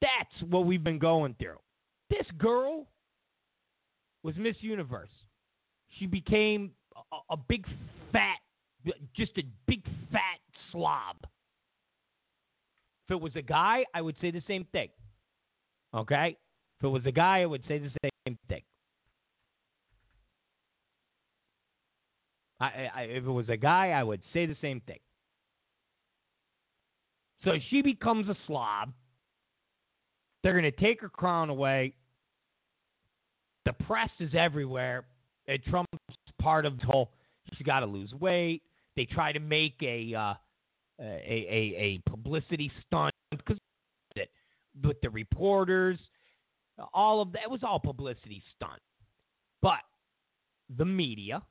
That's 0.00 0.50
what 0.50 0.66
we've 0.66 0.82
been 0.82 0.98
going 0.98 1.34
through. 1.38 1.58
This 2.10 2.26
girl 2.38 2.86
was 4.22 4.36
Miss 4.36 4.56
Universe. 4.60 5.10
She 5.98 6.06
became 6.06 6.72
a, 7.12 7.34
a 7.34 7.36
big 7.36 7.64
fat, 8.12 8.38
just 9.14 9.32
a 9.38 9.42
big 9.66 9.84
fat 10.12 10.40
slob. 10.72 11.16
If 13.08 13.12
it 13.12 13.20
was 13.20 13.32
a 13.36 13.42
guy, 13.42 13.84
I 13.94 14.00
would 14.00 14.16
say 14.20 14.30
the 14.30 14.42
same 14.46 14.66
thing. 14.72 14.88
Okay? 15.94 16.36
If 16.80 16.84
it 16.84 16.88
was 16.88 17.06
a 17.06 17.12
guy, 17.12 17.40
I 17.42 17.46
would 17.46 17.62
say 17.68 17.78
the 17.78 17.90
same 18.02 18.38
thing. 18.48 18.62
I, 22.58 22.88
I, 22.94 23.02
if 23.02 23.24
it 23.24 23.30
was 23.30 23.48
a 23.48 23.56
guy, 23.56 23.90
I 23.90 24.02
would 24.02 24.22
say 24.32 24.46
the 24.46 24.56
same 24.60 24.80
thing. 24.80 24.98
So 27.44 27.52
she 27.70 27.82
becomes 27.82 28.28
a 28.28 28.36
slob. 28.46 28.92
They're 30.42 30.58
going 30.58 30.64
to 30.64 30.70
take 30.70 31.00
her 31.02 31.08
crown 31.08 31.50
away. 31.50 31.94
The 33.66 33.72
press 33.72 34.10
is 34.20 34.30
everywhere. 34.34 35.04
And 35.46 35.62
Trump's 35.64 35.92
part 36.40 36.66
of 36.66 36.78
the 36.80 36.86
whole. 36.86 37.12
She's 37.54 37.66
got 37.66 37.80
to 37.80 37.86
lose 37.86 38.12
weight. 38.14 38.62
They 38.96 39.04
try 39.04 39.32
to 39.32 39.40
make 39.40 39.76
a 39.82 40.14
uh, 40.14 40.34
a, 40.98 41.02
a, 41.04 42.00
a 42.06 42.10
publicity 42.10 42.72
stunt 42.86 43.12
because 43.30 43.58
with 44.82 45.00
the 45.00 45.10
reporters, 45.10 45.98
all 46.92 47.20
of 47.20 47.32
that 47.32 47.50
was 47.50 47.60
all 47.62 47.78
publicity 47.78 48.42
stunt. 48.54 48.80
But 49.62 49.80
the 50.76 50.84
media, 50.84 51.42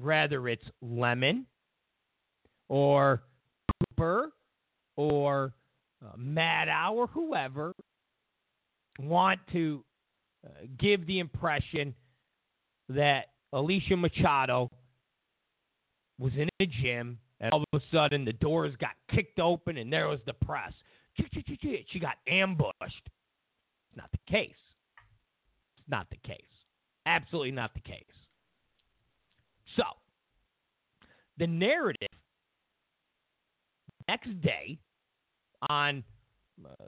whether 0.00 0.48
it's 0.48 0.64
Lemon 0.80 1.46
or 2.68 3.22
Cooper 3.80 4.32
or 4.96 5.52
uh, 6.04 6.16
Maddow 6.16 6.92
or 6.92 7.06
whoever, 7.08 7.72
want 9.00 9.40
to 9.52 9.84
uh, 10.46 10.50
give 10.78 11.06
the 11.06 11.18
impression 11.18 11.94
that 12.88 13.26
Alicia 13.52 13.96
Machado 13.96 14.70
was 16.20 16.32
in 16.36 16.48
a 16.60 16.66
gym 16.66 17.18
and 17.40 17.52
all 17.52 17.64
of 17.72 17.80
a 17.80 17.84
sudden, 17.90 18.24
the 18.24 18.34
doors 18.34 18.74
got 18.78 18.90
kicked 19.10 19.40
open, 19.40 19.78
and 19.78 19.90
there 19.90 20.08
was 20.08 20.20
the 20.26 20.34
press. 20.34 20.72
She 21.16 21.98
got 21.98 22.16
ambushed. 22.28 22.74
It's 22.82 23.96
not 23.96 24.10
the 24.12 24.30
case. 24.30 24.54
It's 25.78 25.88
not 25.88 26.06
the 26.10 26.18
case. 26.28 26.36
Absolutely 27.06 27.50
not 27.50 27.72
the 27.72 27.80
case. 27.80 28.04
So, 29.76 29.84
the 31.38 31.46
narrative 31.46 32.08
next 34.06 34.40
day 34.42 34.78
on 35.70 36.04
uh, 36.64 36.84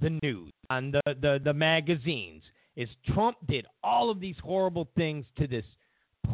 the 0.00 0.18
news, 0.22 0.50
on 0.68 0.90
the, 0.90 1.00
the, 1.06 1.40
the 1.42 1.54
magazines, 1.54 2.42
is 2.76 2.88
Trump 3.14 3.38
did 3.48 3.66
all 3.82 4.10
of 4.10 4.20
these 4.20 4.36
horrible 4.42 4.88
things 4.96 5.24
to 5.38 5.46
this 5.46 5.64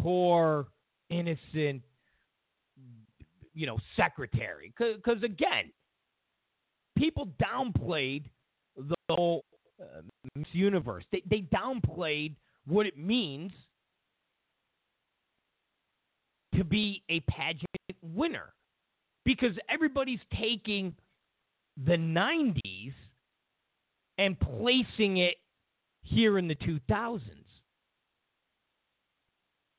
poor, 0.02 0.66
innocent 1.10 1.82
you 3.54 3.66
know, 3.66 3.78
secretary. 3.96 4.72
Because 4.78 5.22
again, 5.22 5.70
people 6.96 7.28
downplayed 7.42 8.24
the 8.76 8.94
whole 9.10 9.44
uh, 9.80 10.02
Miss 10.36 10.46
Universe. 10.52 11.04
They, 11.12 11.22
they 11.28 11.42
downplayed 11.54 12.34
what 12.66 12.86
it 12.86 12.98
means 12.98 13.52
to 16.54 16.64
be 16.64 17.02
a 17.08 17.20
pageant 17.20 17.66
winner 18.02 18.52
because 19.24 19.52
everybody's 19.68 20.20
taking 20.38 20.94
the 21.84 21.96
90s 21.96 22.92
and 24.18 24.38
placing 24.38 25.18
it 25.18 25.36
here 26.02 26.38
in 26.38 26.48
the 26.48 26.54
2000s. 26.56 27.20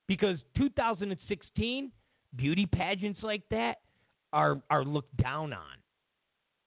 Because 0.07 0.37
2016 0.57 1.91
beauty 2.35 2.65
pageants 2.65 3.19
like 3.23 3.43
that 3.51 3.77
are 4.33 4.61
are 4.69 4.85
looked 4.85 5.15
down 5.17 5.53
on 5.53 5.77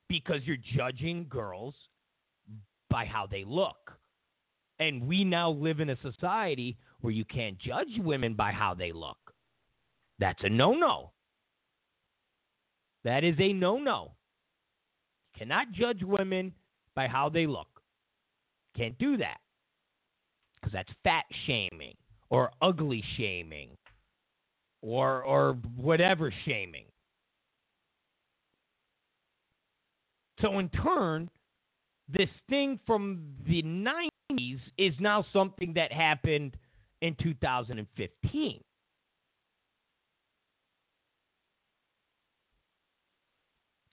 because 0.09 0.41
you're 0.45 0.57
judging 0.77 1.27
girls 1.29 1.75
by 2.91 3.05
how 3.05 3.27
they 3.27 3.45
look. 3.45 3.93
And 4.79 5.07
we 5.07 5.25
now 5.25 5.51
live 5.51 5.81
in 5.81 5.91
a 5.91 5.97
society 6.03 6.77
where 7.01 7.13
you 7.13 7.25
can't 7.25 7.59
judge 7.59 7.99
women 7.99 8.35
by 8.35 8.53
how 8.53 8.75
they 8.75 8.93
look. 8.93 9.19
That's 10.19 10.43
a 10.43 10.49
no-no. 10.49 11.13
That 13.05 13.25
is 13.25 13.37
a 13.39 13.53
no-no. 13.53 14.13
Cannot 15.39 15.73
judge 15.73 16.03
women 16.03 16.53
by 16.95 17.07
how 17.09 17.29
they 17.29 17.47
look. 17.47 17.69
Can't 18.77 18.99
do 18.99 19.17
that. 19.19 19.39
Because 20.57 20.73
that's 20.73 20.91
fat 21.03 21.25
shaming 21.47 21.95
or 22.31 22.51
ugly 22.63 23.03
shaming 23.17 23.77
or 24.85 25.23
or 25.23 25.55
whatever 25.77 26.33
shaming. 26.45 26.85
So 30.41 30.59
in 30.59 30.69
turn, 30.69 31.31
this 32.09 32.29
thing 32.51 32.79
from 32.87 33.23
the 33.47 33.63
90s 33.63 34.59
is 34.77 34.93
now 35.01 35.25
something 35.33 35.73
that 35.75 35.91
happened 35.91 36.57
in 37.01 37.17
2015. 37.23 38.61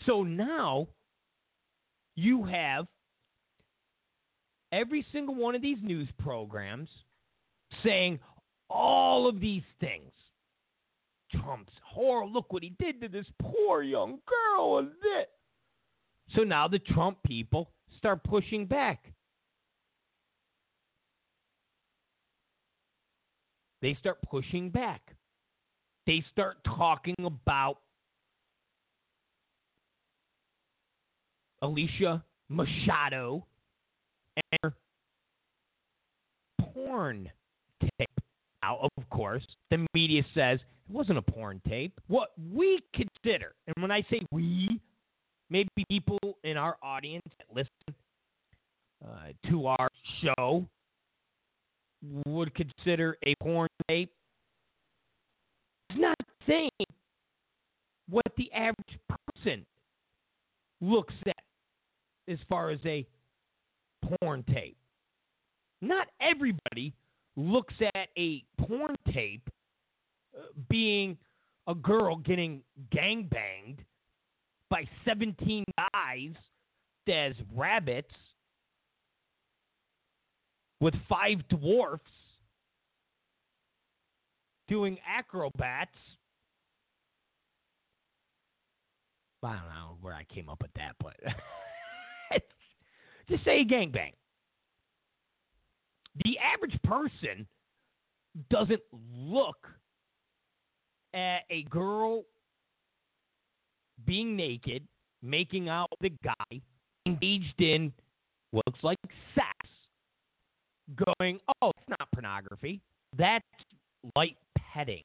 So 0.06 0.24
now 0.24 0.88
you 2.16 2.44
have 2.44 2.88
every 4.74 5.06
single 5.14 5.36
one 5.36 5.56
of 5.56 5.62
these 5.62 5.78
news 5.82 6.10
programs 6.20 6.90
saying 7.84 8.20
all 8.70 9.30
of 9.30 9.40
these 9.40 9.64
things. 9.80 10.12
Trump's 11.32 11.74
horror. 11.84 12.26
Look 12.26 12.52
what 12.53 12.64
he 12.64 12.74
did 12.80 13.02
to 13.02 13.08
this 13.08 13.26
poor 13.41 13.84
young 13.84 14.20
girl 14.26 14.80
and 14.80 14.90
this. 14.90 15.28
So 16.36 16.44
now 16.44 16.68
the 16.68 16.80
Trump 16.80 17.18
people 17.24 17.70
start 17.98 18.24
pushing 18.24 18.66
back. 18.66 19.12
they 23.82 23.95
start 23.99 24.20
pushing 24.30 24.70
back. 24.70 25.02
They 26.08 26.24
start 26.32 26.58
talking 26.64 27.16
about 27.24 27.78
Alicia 31.62 32.24
Machado 32.49 33.45
and 34.64 34.74
porn 36.60 37.30
tape. 37.82 38.10
Now, 38.64 38.90
of 38.98 39.10
course, 39.10 39.45
the 39.70 39.86
media 39.94 40.24
says 40.34 40.60
wasn't 40.92 41.18
a 41.18 41.22
porn 41.22 41.62
tape. 41.68 42.00
What 42.08 42.30
we 42.54 42.80
consider, 42.94 43.54
and 43.68 43.76
when 43.82 43.92
I 43.92 44.02
say 44.10 44.22
we, 44.32 44.80
maybe 45.50 45.70
people 45.90 46.20
in 46.44 46.58
our 46.58 46.78
audience 46.84 47.26
that 47.38 47.48
listen 47.56 47.96
uh, 49.06 49.50
to 49.50 49.68
our 49.68 49.90
show 50.22 50.66
would 52.26 52.54
consider 52.56 53.18
a 53.26 53.36
porn 53.36 53.70
tape. 53.88 54.12
It's 55.90 56.00
not 56.00 56.18
saying 56.48 56.70
what 58.10 58.26
the 58.38 58.52
average 58.54 59.00
person 59.10 59.66
looks 60.82 61.14
at 61.28 61.44
as 62.28 62.40
far 62.50 62.70
as 62.70 62.80
a 62.86 63.06
porn 64.20 64.44
tape. 64.54 64.78
Not 65.82 66.08
everybody 66.22 66.94
looks 67.36 67.74
at 67.96 68.10
a 68.18 68.44
porn 68.60 68.96
tape 69.14 69.50
being 70.70 71.18
a 71.68 71.76
girl 71.76 72.18
getting 72.18 72.62
gang 72.91 73.30
banged 73.30 73.84
by 74.70 74.86
17 75.06 75.64
guys 75.94 76.34
as 77.08 77.34
rabbits 77.53 78.14
with 80.80 80.94
five 81.10 81.48
dwarfs 81.49 82.03
doing 84.68 84.98
acrobats. 85.06 85.91
I 89.44 89.53
don't 89.53 89.64
know 89.64 89.98
where 90.02 90.14
I 90.14 90.24
came 90.34 90.49
up 90.49 90.62
with 90.62 90.72
that, 90.76 90.95
but 90.99 91.16
just 93.30 93.44
say 93.44 93.66
gangbang. 93.66 94.14
The 96.24 96.38
average 96.38 96.78
person 96.84 97.48
doesn't 98.49 98.82
look 98.91 99.68
at 101.14 101.40
a 101.50 101.64
girl 101.64 102.24
being 104.06 104.36
naked, 104.36 104.84
making 105.22 105.70
out 105.70 105.90
with 106.02 106.14
a 106.14 106.28
guy, 106.28 106.62
engaged 107.06 107.60
in 107.60 107.92
what 108.52 108.66
looks 108.68 108.84
like 108.84 108.98
sex, 109.36 109.70
going, 111.20 111.40
oh, 111.62 111.72
it's 111.78 111.90
not 111.90 112.12
pornography. 112.14 112.82
That's 113.18 113.46
light 114.16 114.38
petting. 114.74 115.04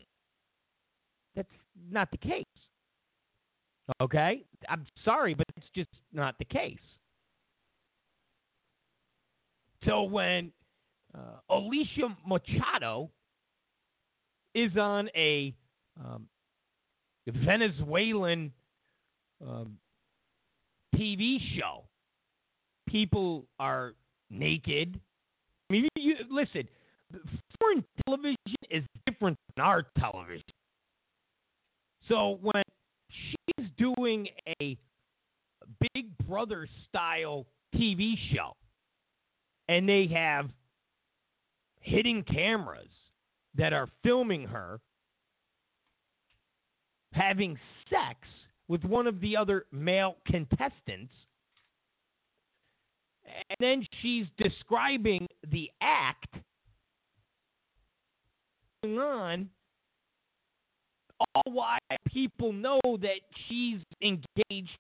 That's 1.35 1.49
not 1.91 2.11
the 2.11 2.19
case. 2.19 2.45
Okay? 4.01 4.45
I'm 4.69 4.87
sorry, 5.05 5.35
but 5.35 5.47
it's 5.57 5.66
just 5.74 5.91
not 6.12 6.37
the 6.39 6.45
case. 6.45 6.78
So 9.85 10.03
when 10.03 10.51
uh, 11.15 11.55
Alicia 11.55 12.16
Machado 12.27 13.11
is 14.55 14.77
on 14.77 15.09
a 15.15 15.55
um, 16.05 16.27
Venezuelan 17.27 18.52
um, 19.47 19.78
TV 20.94 21.39
show, 21.56 21.85
people 22.89 23.47
are 23.59 23.93
naked. 24.31 25.01
I 25.68 25.73
mean, 25.73 25.89
you, 25.97 26.14
listen, 26.31 26.68
foreign 27.59 27.85
television 28.05 28.36
is 28.70 28.85
different 29.06 29.36
than 29.55 29.64
our 29.64 29.85
television. 29.98 30.43
So 32.09 32.39
when 32.40 32.62
she's 33.10 33.66
doing 33.77 34.28
a 34.60 34.77
Big 35.94 36.16
Brother 36.27 36.68
style 36.89 37.47
TV 37.74 38.14
show, 38.32 38.52
and 39.68 39.89
they 39.89 40.06
have 40.06 40.48
hidden 41.81 42.23
cameras 42.23 42.89
that 43.56 43.73
are 43.73 43.89
filming 44.05 44.44
her 44.47 44.81
having 47.16 47.59
sex 47.90 48.18
with 48.68 48.84
one 48.84 49.06
of 49.06 49.20
the 49.20 49.36
other 49.36 49.66
male 49.72 50.16
contestants. 50.26 51.12
And 53.24 53.56
then 53.59 53.86
she's 54.02 54.26
describing 54.38 55.26
the 55.51 55.70
act 55.80 56.28
going 58.82 58.98
on, 58.98 59.48
all 61.34 61.52
while 61.52 61.78
people 62.06 62.52
know 62.52 62.80
that 62.84 63.20
she's 63.48 63.78
engaged 64.02 64.78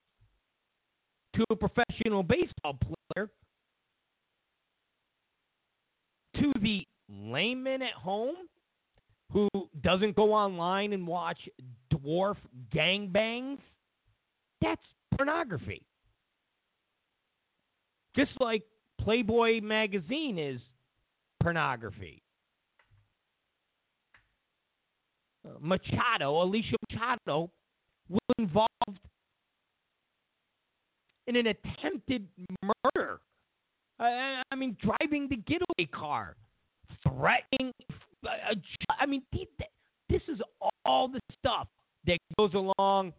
to 1.34 1.44
a 1.50 1.56
professional 1.56 2.22
baseball 2.22 2.78
player. 3.14 3.30
To 6.36 6.52
the 6.60 6.86
layman 7.08 7.82
at 7.82 7.92
home 7.92 8.34
who 9.32 9.48
doesn't 9.82 10.14
go 10.14 10.32
online 10.32 10.92
and 10.92 11.06
watch 11.06 11.38
dwarf 11.96 12.36
gangbangs, 12.74 13.58
that's 14.60 14.82
pornography. 15.16 15.82
Just 18.14 18.32
like 18.40 18.62
Playboy 19.00 19.60
magazine 19.60 20.38
is 20.38 20.60
pornography. 21.42 22.22
Uh, 25.46 25.50
Machado, 25.60 26.42
Alicia 26.42 26.76
Machado, 26.90 27.50
was 28.08 28.20
involved 28.38 29.00
in 31.26 31.36
an 31.36 31.46
attempted 31.48 32.26
murder. 32.62 33.20
I, 33.98 34.42
I 34.50 34.54
mean, 34.54 34.76
driving 34.80 35.28
the 35.28 35.36
getaway 35.36 35.90
car 35.92 36.36
threatening. 37.02 37.72
I 38.98 39.06
mean, 39.06 39.22
this 40.08 40.22
is 40.28 40.40
all 40.84 41.08
the 41.08 41.20
stuff 41.38 41.68
that 42.06 42.18
goes 42.38 42.54
along 42.54 43.12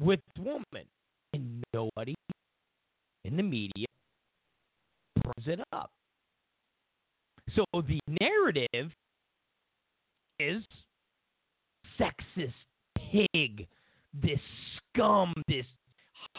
with 0.00 0.20
woman, 0.38 0.86
and 1.32 1.62
nobody 1.74 2.14
in 3.24 3.36
the 3.36 3.42
media 3.42 3.86
brings 5.22 5.46
it 5.46 5.60
up. 5.72 5.90
So 7.54 7.64
the 7.72 8.00
narrative 8.20 8.90
is 10.38 10.62
sexist 12.00 12.52
pig, 12.96 13.66
this 14.14 14.40
scum, 14.94 15.34
this 15.48 15.66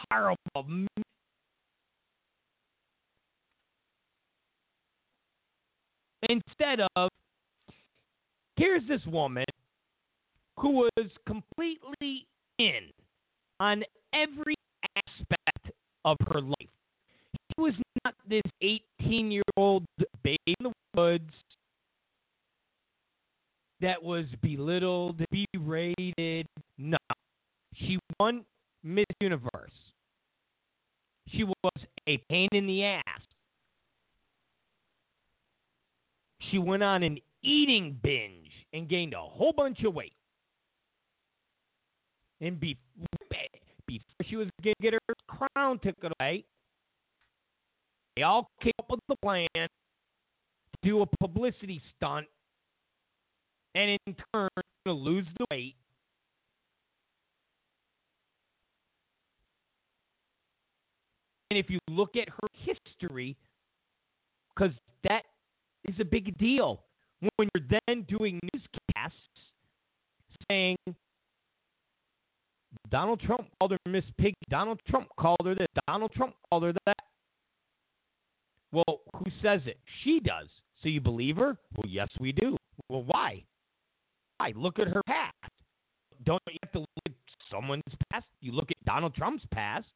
horrible 0.09 0.87
Instead 6.29 6.79
of, 6.95 7.09
here's 8.55 8.87
this 8.87 9.01
woman 9.05 9.43
who 10.57 10.69
was 10.97 11.09
completely 11.27 12.25
in 12.59 12.89
on 13.59 13.83
every 14.13 14.55
aspect 14.95 15.71
of 16.05 16.17
her 16.31 16.41
life. 16.41 16.69
She 17.35 17.61
was 17.61 17.73
not 18.03 18.15
this 18.27 18.43
18 18.61 19.31
year 19.31 19.43
old 19.57 19.83
babe 20.23 20.37
in 20.47 20.55
the 20.61 20.73
woods 20.95 21.33
that 23.81 24.01
was 24.01 24.25
belittled, 24.41 25.21
berated. 25.31 26.47
No. 26.77 26.97
She 27.75 27.99
won 28.19 28.45
Miss 28.83 29.05
Universe. 29.19 29.71
She 31.29 31.43
was 31.43 31.83
a 32.07 32.17
pain 32.29 32.49
in 32.51 32.67
the 32.67 32.83
ass. 32.83 33.21
she 36.53 36.59
went 36.59 36.83
on 36.83 37.01
an 37.01 37.17
eating 37.41 37.97
binge 38.03 38.51
and 38.73 38.87
gained 38.87 39.13
a 39.13 39.19
whole 39.21 39.53
bunch 39.53 39.83
of 39.83 39.93
weight. 39.93 40.13
And 42.43 42.59
before, 42.59 42.77
before 43.87 44.03
she 44.27 44.35
was 44.35 44.49
going 44.61 44.75
to 44.81 44.83
get 44.83 44.93
her 44.93 45.15
crown 45.29 45.79
taken 45.79 46.11
away, 46.19 46.43
they 48.17 48.23
all 48.23 48.49
came 48.61 48.73
up 48.79 48.89
with 48.89 48.99
the 49.07 49.15
plan 49.23 49.47
to 49.55 49.69
do 50.83 51.01
a 51.01 51.05
publicity 51.21 51.81
stunt 51.95 52.27
and 53.75 53.97
in 54.05 54.15
turn 54.33 54.49
to 54.85 54.91
lose 54.91 55.25
the 55.39 55.45
weight. 55.51 55.75
And 61.49 61.57
if 61.57 61.69
you 61.69 61.79
look 61.89 62.17
at 62.17 62.27
her 62.27 62.47
history, 62.65 63.37
because 64.53 64.73
that 65.05 65.23
is 65.85 65.95
a 66.01 66.05
big 66.05 66.37
deal 66.37 66.81
when 67.37 67.47
you're 67.55 67.79
then 67.87 68.01
doing 68.09 68.37
newscasts 68.53 69.17
saying 70.49 70.75
Donald 72.93 73.19
Trump 73.21 73.47
called 73.59 73.71
her 73.71 73.79
Miss 73.87 74.03
Piggy. 74.19 74.37
Donald 74.51 74.79
Trump 74.87 75.07
called 75.19 75.41
her 75.45 75.55
this. 75.55 75.65
Donald 75.87 76.11
Trump 76.13 76.35
called 76.47 76.61
her 76.61 76.73
that. 76.85 76.97
Well, 78.71 79.01
who 79.15 79.25
says 79.41 79.61
it? 79.65 79.79
She 80.03 80.19
does. 80.19 80.47
So 80.83 80.89
you 80.89 81.01
believe 81.01 81.37
her? 81.37 81.57
Well, 81.75 81.89
yes, 81.89 82.09
we 82.19 82.31
do. 82.33 82.55
Well, 82.89 83.03
why? 83.03 83.45
Why? 84.37 84.53
Look 84.55 84.77
at 84.77 84.89
her 84.89 85.01
past. 85.07 85.33
Don't 86.23 86.41
you 86.47 86.59
have 86.61 86.71
to 86.73 86.79
look 86.81 86.89
at 87.07 87.13
someone's 87.51 87.81
past? 88.11 88.27
You 88.41 88.51
look 88.51 88.69
at 88.69 88.85
Donald 88.85 89.15
Trump's 89.15 89.43
past. 89.51 89.87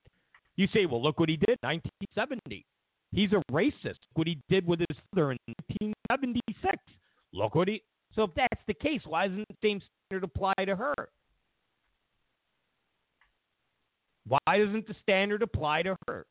You 0.55 0.67
say, 0.73 0.87
well, 0.87 1.01
look 1.01 1.19
what 1.19 1.29
he 1.29 1.37
did 1.37 1.59
in 1.61 1.69
1970. 1.69 2.65
He's 3.11 3.31
a 3.31 3.43
racist. 3.51 3.83
Look 3.83 4.15
what 4.15 4.27
he 4.27 4.39
did 4.49 4.65
with 4.65 4.79
his 4.79 4.97
father 5.13 5.33
in 5.33 5.37
1976. 5.69 6.75
Look 7.31 7.53
what 7.53 7.67
he. 7.67 7.83
So 8.15 8.23
if 8.23 8.31
that's 8.35 8.63
the 8.65 8.73
case, 8.73 9.01
why 9.05 9.27
doesn't 9.27 9.47
the 9.49 9.55
same 9.61 9.81
standard 10.09 10.23
apply 10.23 10.55
to 10.65 10.75
her? 10.75 10.95
Why 14.27 14.57
doesn't 14.57 14.87
the 14.87 14.95
standard 15.01 15.41
apply 15.41 15.83
to 15.83 15.95
her? 16.07 16.25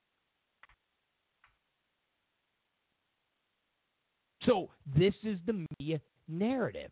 So 4.44 4.70
this 4.96 5.14
is 5.24 5.38
the 5.46 5.66
media 5.80 6.00
narrative. 6.28 6.90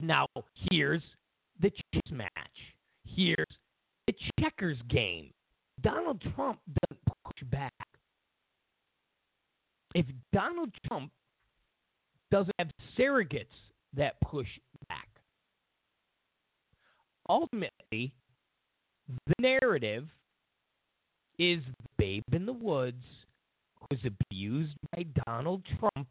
Now, 0.00 0.26
here's 0.70 1.02
the 1.60 1.70
chess 1.70 2.10
match. 2.10 2.30
Here's 3.04 3.46
the 4.06 4.14
checkers 4.40 4.78
game. 4.88 5.30
Donald 5.82 6.20
Trump 6.34 6.58
doesn't 6.82 7.00
push 7.24 7.48
back. 7.50 7.72
If 9.94 10.06
Donald 10.32 10.70
Trump 10.86 11.10
doesn't 12.30 12.54
have 12.58 12.68
surrogates 12.98 13.46
that 13.94 14.20
push 14.20 14.48
back, 14.88 15.08
ultimately, 17.28 18.12
the 19.08 19.34
narrative 19.38 20.06
is 21.38 21.60
babe 21.98 22.24
in 22.32 22.46
the 22.46 22.52
woods 22.52 23.04
was 23.90 24.00
abused 24.04 24.74
by 24.92 25.04
Donald 25.26 25.62
Trump 25.78 26.08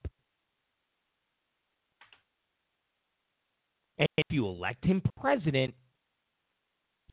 And 3.98 4.08
if 4.18 4.26
you 4.30 4.48
elect 4.48 4.84
him 4.84 5.02
president, 5.20 5.74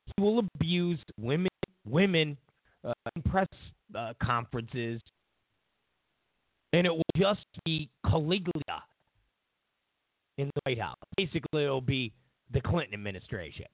he 0.05 0.21
will 0.21 0.39
abuse 0.55 0.99
women, 1.19 1.49
women 1.87 2.37
uh, 2.83 2.93
in 3.15 3.21
press 3.21 3.47
uh, 3.97 4.13
conferences, 4.21 5.01
and 6.73 6.85
it 6.85 6.89
will 6.89 7.03
just 7.15 7.45
be 7.63 7.89
Caligula 8.05 8.83
in 10.37 10.47
the 10.47 10.61
White 10.65 10.81
House. 10.81 10.97
Basically, 11.15 11.63
it'll 11.63 11.79
be 11.79 12.11
the 12.51 12.59
Clinton 12.59 12.93
administration. 12.93 13.65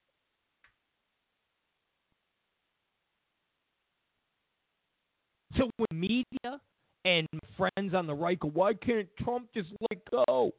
So 5.60 5.70
when 5.76 6.00
media 6.00 6.62
and 7.04 7.28
friends 7.58 7.94
on 7.94 8.08
the 8.08 8.16
right 8.16 8.40
go, 8.40 8.48
why 8.48 8.74
can't 8.74 9.10
Trump 9.22 9.50
just 9.54 9.70
let 9.92 10.00
go? 10.10 10.52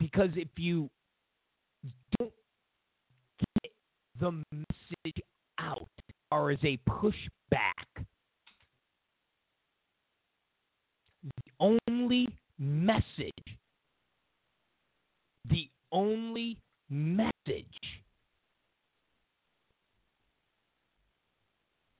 Because 0.00 0.30
if 0.34 0.48
you 0.56 0.90
don't 2.18 2.32
get 3.38 3.72
the 4.18 4.32
message 4.52 5.22
out 5.60 5.88
or 6.32 6.50
as 6.50 6.58
a 6.64 6.78
pushback. 6.88 8.04
The 11.22 11.76
only 11.88 12.28
message, 12.58 13.30
the 15.48 15.68
only 15.92 16.58
message 16.90 17.30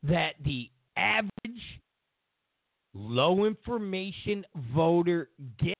that 0.02 0.34
the 0.44 0.68
average 0.96 1.30
low 2.94 3.44
information 3.44 4.44
voter 4.74 5.28
gets 5.58 5.74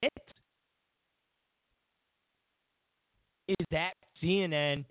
is 3.49 3.67
that 3.71 3.93
CNN, 4.23 4.85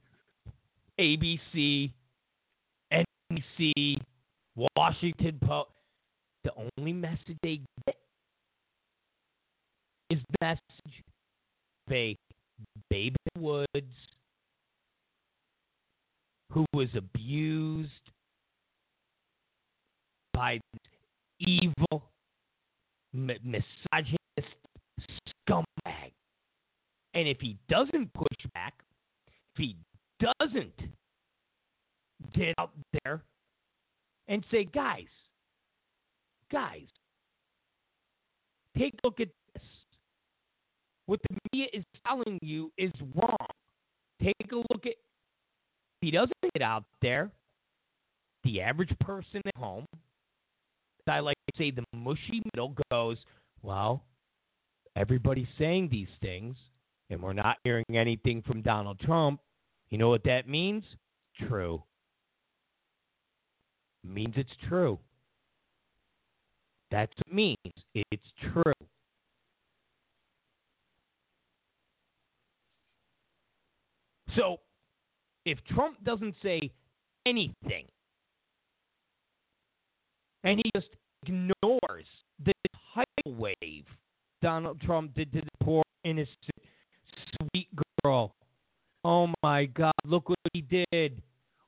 ABC, 0.99 1.91
NBC, 2.93 3.97
Washington 4.75 5.37
Post. 5.43 5.69
The 6.43 6.51
only 6.77 6.93
message 6.93 7.37
they 7.41 7.61
get 7.87 7.95
is 10.09 10.19
the 10.19 10.45
message 10.45 11.03
of 11.89 12.15
baby 12.89 13.15
Woods 13.37 13.67
who 16.51 16.65
was 16.73 16.89
abused 16.95 17.89
by 20.33 20.59
evil, 21.39 22.03
misogynist 23.13 24.17
scumbag. 25.47 26.11
And 27.13 27.27
if 27.27 27.37
he 27.39 27.57
doesn't 27.69 28.11
push 28.13 28.51
back, 28.53 28.73
if 29.27 29.57
he 29.57 29.77
doesn't 30.19 30.73
get 32.33 32.55
out 32.57 32.71
there 33.03 33.21
and 34.27 34.43
say, 34.49 34.65
guys, 34.65 35.05
guys, 36.51 36.87
take 38.77 38.93
a 38.93 39.07
look 39.07 39.19
at 39.19 39.27
this. 39.53 39.63
What 41.05 41.19
the 41.29 41.37
media 41.51 41.67
is 41.73 41.83
telling 42.07 42.39
you 42.41 42.71
is 42.77 42.91
wrong. 43.15 43.35
Take 44.21 44.51
a 44.51 44.55
look 44.55 44.85
at. 44.85 44.93
If 44.93 46.07
he 46.07 46.11
doesn't 46.11 46.33
get 46.53 46.61
out 46.61 46.83
there, 47.01 47.29
the 48.43 48.61
average 48.61 48.93
person 48.99 49.41
at 49.45 49.55
home, 49.55 49.85
I 51.07 51.19
like 51.19 51.37
to 51.51 51.57
say 51.57 51.71
the 51.71 51.83
mushy 51.95 52.41
middle 52.53 52.75
goes, 52.91 53.17
well, 53.61 54.03
everybody's 54.95 55.47
saying 55.57 55.89
these 55.91 56.07
things 56.21 56.55
and 57.09 57.21
we're 57.21 57.33
not 57.33 57.57
hearing 57.63 57.85
anything 57.93 58.41
from 58.41 58.61
Donald 58.61 58.99
Trump, 58.99 59.39
you 59.89 59.97
know 59.97 60.09
what 60.09 60.23
that 60.23 60.47
means? 60.47 60.83
True. 61.47 61.83
Means 64.03 64.33
it's 64.37 64.49
true. 64.67 64.99
That's 66.91 67.11
what 67.17 67.27
it 67.27 67.33
means. 67.33 67.57
It's 67.93 68.27
true. 68.51 68.73
So, 74.35 74.57
if 75.45 75.59
Trump 75.73 76.03
doesn't 76.03 76.35
say 76.41 76.71
anything, 77.25 77.85
and 80.43 80.61
he 80.63 80.71
just 80.75 80.89
ignores 81.23 82.05
the 82.43 82.53
tidal 82.93 83.35
wave 83.35 83.85
Donald 84.41 84.81
Trump 84.81 85.13
did 85.13 85.31
to 85.33 85.41
the 85.41 85.65
poor 85.65 85.83
innocent 86.03 86.37
sweet 87.51 87.67
girl. 88.03 88.35
Oh 89.05 89.33
my 89.41 89.65
God! 89.65 89.93
Look 90.05 90.29
what 90.29 90.37
he 90.53 90.61
did. 90.61 91.21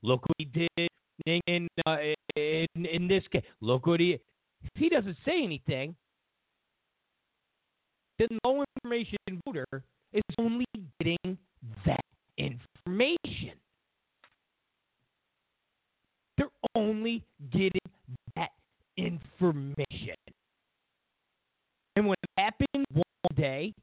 Look 0.03 0.21
what 0.27 0.35
he 0.37 0.45
did 0.45 0.89
in 1.25 1.41
in, 1.47 1.67
uh, 1.85 1.97
in, 2.35 2.85
in 2.85 3.07
this 3.07 3.23
case. 3.31 3.43
Look 3.61 3.87
what 3.87 3.99
he 3.99 4.19
he 4.75 4.89
doesn't 4.89 5.17
say 5.25 5.43
anything, 5.43 5.95
the 8.17 8.27
no 8.43 8.63
information 8.75 9.17
voter 9.45 9.65
is 10.13 10.23
only 10.37 10.65
getting 10.99 11.37
that 11.85 12.03
information. 12.37 13.53
They're 16.37 16.49
only 16.75 17.23
getting 17.51 17.81
information. 18.97 20.15
And 21.95 22.07
when 22.07 22.17
it 22.23 22.41
happens 22.41 22.85
one 22.91 23.35
day, 23.35 23.73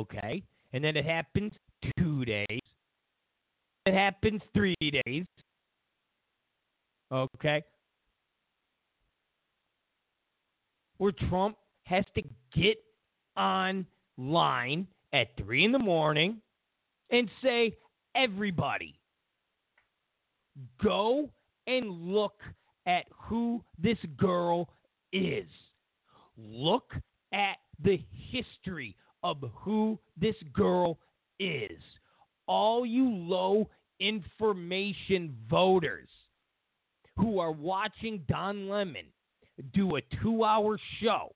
okay, 0.00 0.42
and 0.72 0.82
then 0.82 0.96
it 0.96 1.04
happens 1.04 1.52
two 1.98 2.24
days. 2.24 2.60
It 3.86 3.94
happens 3.94 4.40
three 4.54 4.76
days. 4.80 5.24
Okay. 7.12 7.62
Where 10.98 11.12
Trump 11.12 11.56
has 11.84 12.04
to 12.14 12.22
get 12.54 12.76
online 13.36 14.86
at 15.12 15.28
three 15.38 15.64
in 15.64 15.72
the 15.72 15.78
morning 15.78 16.40
and 17.10 17.28
say, 17.42 17.74
everybody, 18.14 18.94
go 20.82 21.28
and 21.66 21.90
look 21.90 22.34
at 22.86 23.04
who 23.10 23.62
this 23.78 23.98
girl 24.16 24.68
is. 25.12 25.48
Look 26.36 26.92
at 27.32 27.56
the 27.82 28.02
history 28.10 28.96
of 29.22 29.38
who 29.54 29.98
this 30.16 30.36
girl 30.52 30.98
is. 31.38 31.78
All 32.46 32.84
you 32.84 33.08
low 33.08 33.68
information 34.00 35.36
voters 35.48 36.08
who 37.16 37.38
are 37.38 37.52
watching 37.52 38.24
Don 38.28 38.68
Lemon 38.68 39.06
do 39.74 39.96
a 39.96 40.00
two 40.22 40.42
hour 40.42 40.78
show 41.02 41.34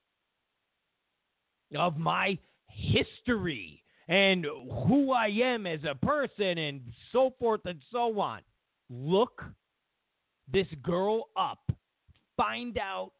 of 1.76 1.98
my 1.98 2.38
history 2.68 3.82
and 4.08 4.46
who 4.86 5.12
I 5.12 5.28
am 5.28 5.66
as 5.66 5.80
a 5.88 5.94
person 5.94 6.58
and 6.58 6.80
so 7.12 7.34
forth 7.38 7.60
and 7.64 7.80
so 7.90 8.18
on. 8.20 8.40
Look 8.90 9.42
this 10.50 10.66
girl 10.82 11.28
up. 11.36 11.70
Find 12.36 12.78
out 12.78 13.12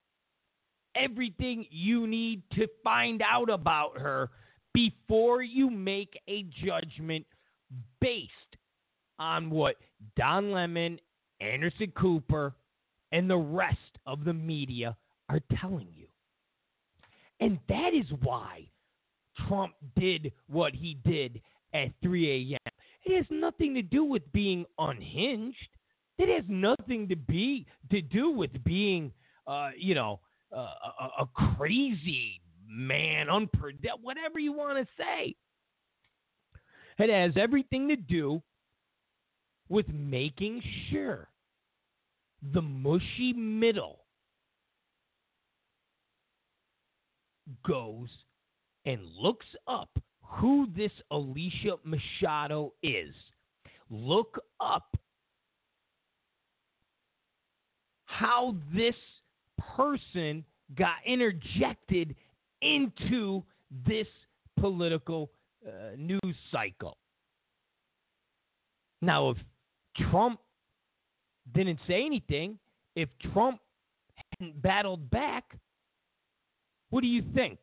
everything 0.96 1.66
you 1.70 2.06
need 2.06 2.42
to 2.54 2.66
find 2.82 3.22
out 3.22 3.50
about 3.50 3.98
her 3.98 4.30
before 4.72 5.42
you 5.42 5.70
make 5.70 6.18
a 6.28 6.44
judgment 6.64 7.26
based 8.00 8.30
on 9.18 9.50
what 9.50 9.76
Don 10.16 10.52
Lemon, 10.52 10.98
Anderson 11.40 11.92
Cooper, 11.96 12.54
and 13.12 13.30
the 13.30 13.36
rest 13.36 13.78
of 14.06 14.24
the 14.24 14.32
media 14.32 14.96
are 15.28 15.40
telling 15.60 15.88
you. 15.94 16.06
And 17.40 17.58
that 17.68 17.92
is 17.94 18.06
why 18.22 18.68
Trump 19.46 19.74
did 19.96 20.32
what 20.48 20.74
he 20.74 20.98
did 21.04 21.40
at 21.72 21.88
3 22.02 22.52
a.m. 22.52 22.72
It 23.04 23.16
has 23.16 23.26
nothing 23.30 23.74
to 23.74 23.82
do 23.82 24.04
with 24.04 24.22
being 24.32 24.64
unhinged. 24.78 25.56
It 26.18 26.28
has 26.34 26.44
nothing 26.48 27.08
to 27.08 27.16
be 27.16 27.66
to 27.90 28.00
do 28.00 28.30
with 28.30 28.62
being, 28.64 29.12
uh, 29.46 29.70
you 29.76 29.94
know, 29.94 30.20
uh, 30.54 30.68
a, 31.00 31.22
a 31.22 31.56
crazy 31.56 32.40
man, 32.68 33.28
whatever 34.00 34.38
you 34.38 34.52
want 34.52 34.78
to 34.78 34.86
say. 34.96 35.34
It 36.98 37.10
has 37.10 37.32
everything 37.36 37.88
to 37.88 37.96
do 37.96 38.42
with 39.68 39.88
making 39.88 40.62
sure 40.90 41.28
the 42.52 42.62
mushy 42.62 43.32
middle 43.32 44.04
goes 47.66 48.08
and 48.84 49.00
looks 49.18 49.46
up 49.66 49.88
who 50.22 50.68
this 50.76 50.92
Alicia 51.10 51.76
Machado 51.84 52.72
is. 52.82 53.14
Look 53.90 54.38
up 54.60 54.96
how 58.18 58.54
this 58.74 58.94
person 59.76 60.44
got 60.76 60.96
interjected 61.04 62.14
into 62.62 63.42
this 63.86 64.06
political 64.60 65.30
uh, 65.66 65.96
news 65.96 66.36
cycle. 66.52 66.96
Now, 69.02 69.30
if 69.30 69.36
Trump 70.10 70.38
didn't 71.54 71.80
say 71.88 72.04
anything, 72.06 72.58
if 72.94 73.08
Trump 73.32 73.58
hadn't 74.30 74.62
battled 74.62 75.10
back, 75.10 75.44
what 76.90 77.00
do 77.00 77.08
you 77.08 77.22
think? 77.34 77.58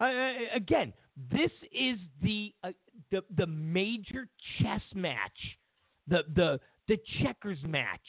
Uh, 0.00 0.10
again, 0.54 0.92
this 1.32 1.50
is 1.72 1.98
the 2.22 2.52
uh, 2.62 2.70
the 3.10 3.22
the 3.36 3.46
major 3.46 4.28
chess 4.58 4.82
match, 4.94 5.58
the 6.06 6.24
the 6.34 6.60
the 6.88 6.98
checkers 7.22 7.58
match, 7.66 8.00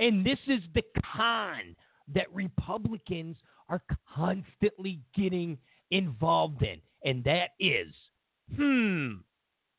and 0.00 0.26
this 0.26 0.38
is 0.46 0.62
the 0.74 0.82
con 1.14 1.76
that 2.12 2.32
Republicans 2.34 3.36
are 3.68 3.82
constantly 4.14 5.00
getting 5.14 5.56
involved 5.92 6.62
in, 6.62 6.80
and 7.04 7.22
that 7.24 7.50
is, 7.60 7.94
hmm, 8.56 9.12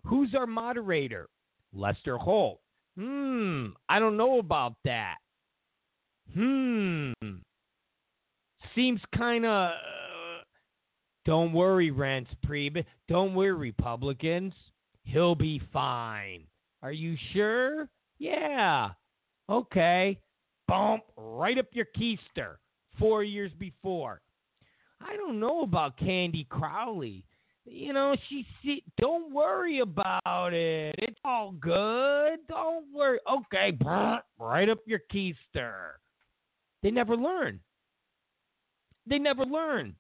who's 0.06 0.34
our 0.34 0.48
moderator? 0.48 1.28
Lester 1.74 2.18
Holt. 2.18 2.60
Hmm, 2.98 3.68
I 3.90 4.00
don't 4.00 4.18
know 4.18 4.40
about 4.40 4.74
that. 4.86 5.16
Hmm, 6.34 7.12
seems 8.76 9.02
kind 9.16 9.46
of. 9.46 9.72
Uh, 9.72 10.44
don't 11.26 11.54
worry, 11.54 11.92
Reince 11.92 12.28
Priebus. 12.46 12.86
Don't 13.08 13.36
worry, 13.36 13.54
Republicans. 13.54 14.54
He'll 15.04 15.36
be 15.36 15.62
fine. 15.72 16.44
Are 16.82 16.92
you 16.92 17.16
sure? 17.34 17.90
Yeah. 18.18 18.90
Okay. 19.50 20.20
Bump 20.68 21.04
right 21.18 21.58
up 21.58 21.68
your 21.74 21.88
keister. 21.98 22.56
Four 23.00 23.24
years 23.24 23.52
before. 23.58 24.22
I 25.02 25.16
don't 25.16 25.40
know 25.40 25.62
about 25.64 25.98
Candy 25.98 26.46
Crowley. 26.50 27.26
You 27.66 27.94
know, 27.94 28.16
she, 28.28 28.46
she 28.62 28.84
don't 29.00 29.32
worry 29.32 29.80
about 29.80 30.54
it. 30.54 30.96
It's 30.98 31.20
all 31.24 31.52
good. 31.52 32.40
Don't 32.48 32.86
worry. 32.94 33.20
Okay, 33.32 33.78
right 34.40 34.70
up 34.70 34.80
your 34.86 35.00
keister. 35.14 35.92
They 36.82 36.92
never 36.92 37.16
learn. 37.16 37.60
They 39.08 39.20
never 39.20 39.46
learn. 39.46 39.96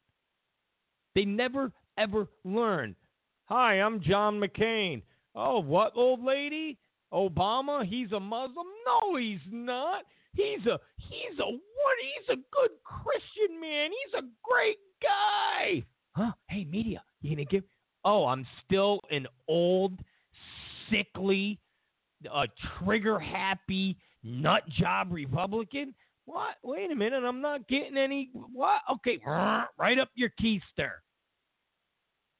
They 1.13 1.25
never 1.25 1.71
ever 1.97 2.27
learn. 2.43 2.95
Hi, 3.45 3.75
I'm 3.75 4.01
John 4.01 4.39
McCain. 4.39 5.01
Oh, 5.35 5.59
what 5.59 5.93
old 5.95 6.23
lady? 6.23 6.77
Obama? 7.13 7.85
He's 7.85 8.11
a 8.11 8.19
Muslim? 8.19 8.67
No, 8.85 9.17
he's 9.17 9.39
not. 9.49 10.03
He's 10.33 10.65
a 10.65 10.79
he's 10.97 11.39
a 11.39 11.45
what? 11.45 11.97
He's 12.15 12.29
a 12.29 12.39
good 12.53 12.71
Christian 12.83 13.59
man. 13.59 13.89
He's 13.91 14.13
a 14.13 14.23
great 14.43 14.77
guy. 15.01 15.83
Huh? 16.15 16.31
Hey, 16.47 16.65
media, 16.65 17.03
you 17.21 17.35
gonna 17.35 17.45
give? 17.45 17.63
Oh, 18.03 18.25
I'm 18.25 18.45
still 18.65 19.01
an 19.11 19.27
old, 19.47 19.99
sickly, 20.89 21.59
uh, 22.31 22.47
trigger 22.79 23.19
happy 23.19 23.97
nut 24.23 24.63
job 24.69 25.07
Republican. 25.11 25.93
What? 26.25 26.55
Wait 26.63 26.91
a 26.91 26.95
minute, 26.95 27.23
I'm 27.23 27.41
not 27.41 27.67
getting 27.67 27.97
any. 27.97 28.29
What? 28.33 28.81
Okay, 28.91 29.19
right 29.25 29.99
up 29.99 30.09
your 30.15 30.29
keister. 30.41 30.91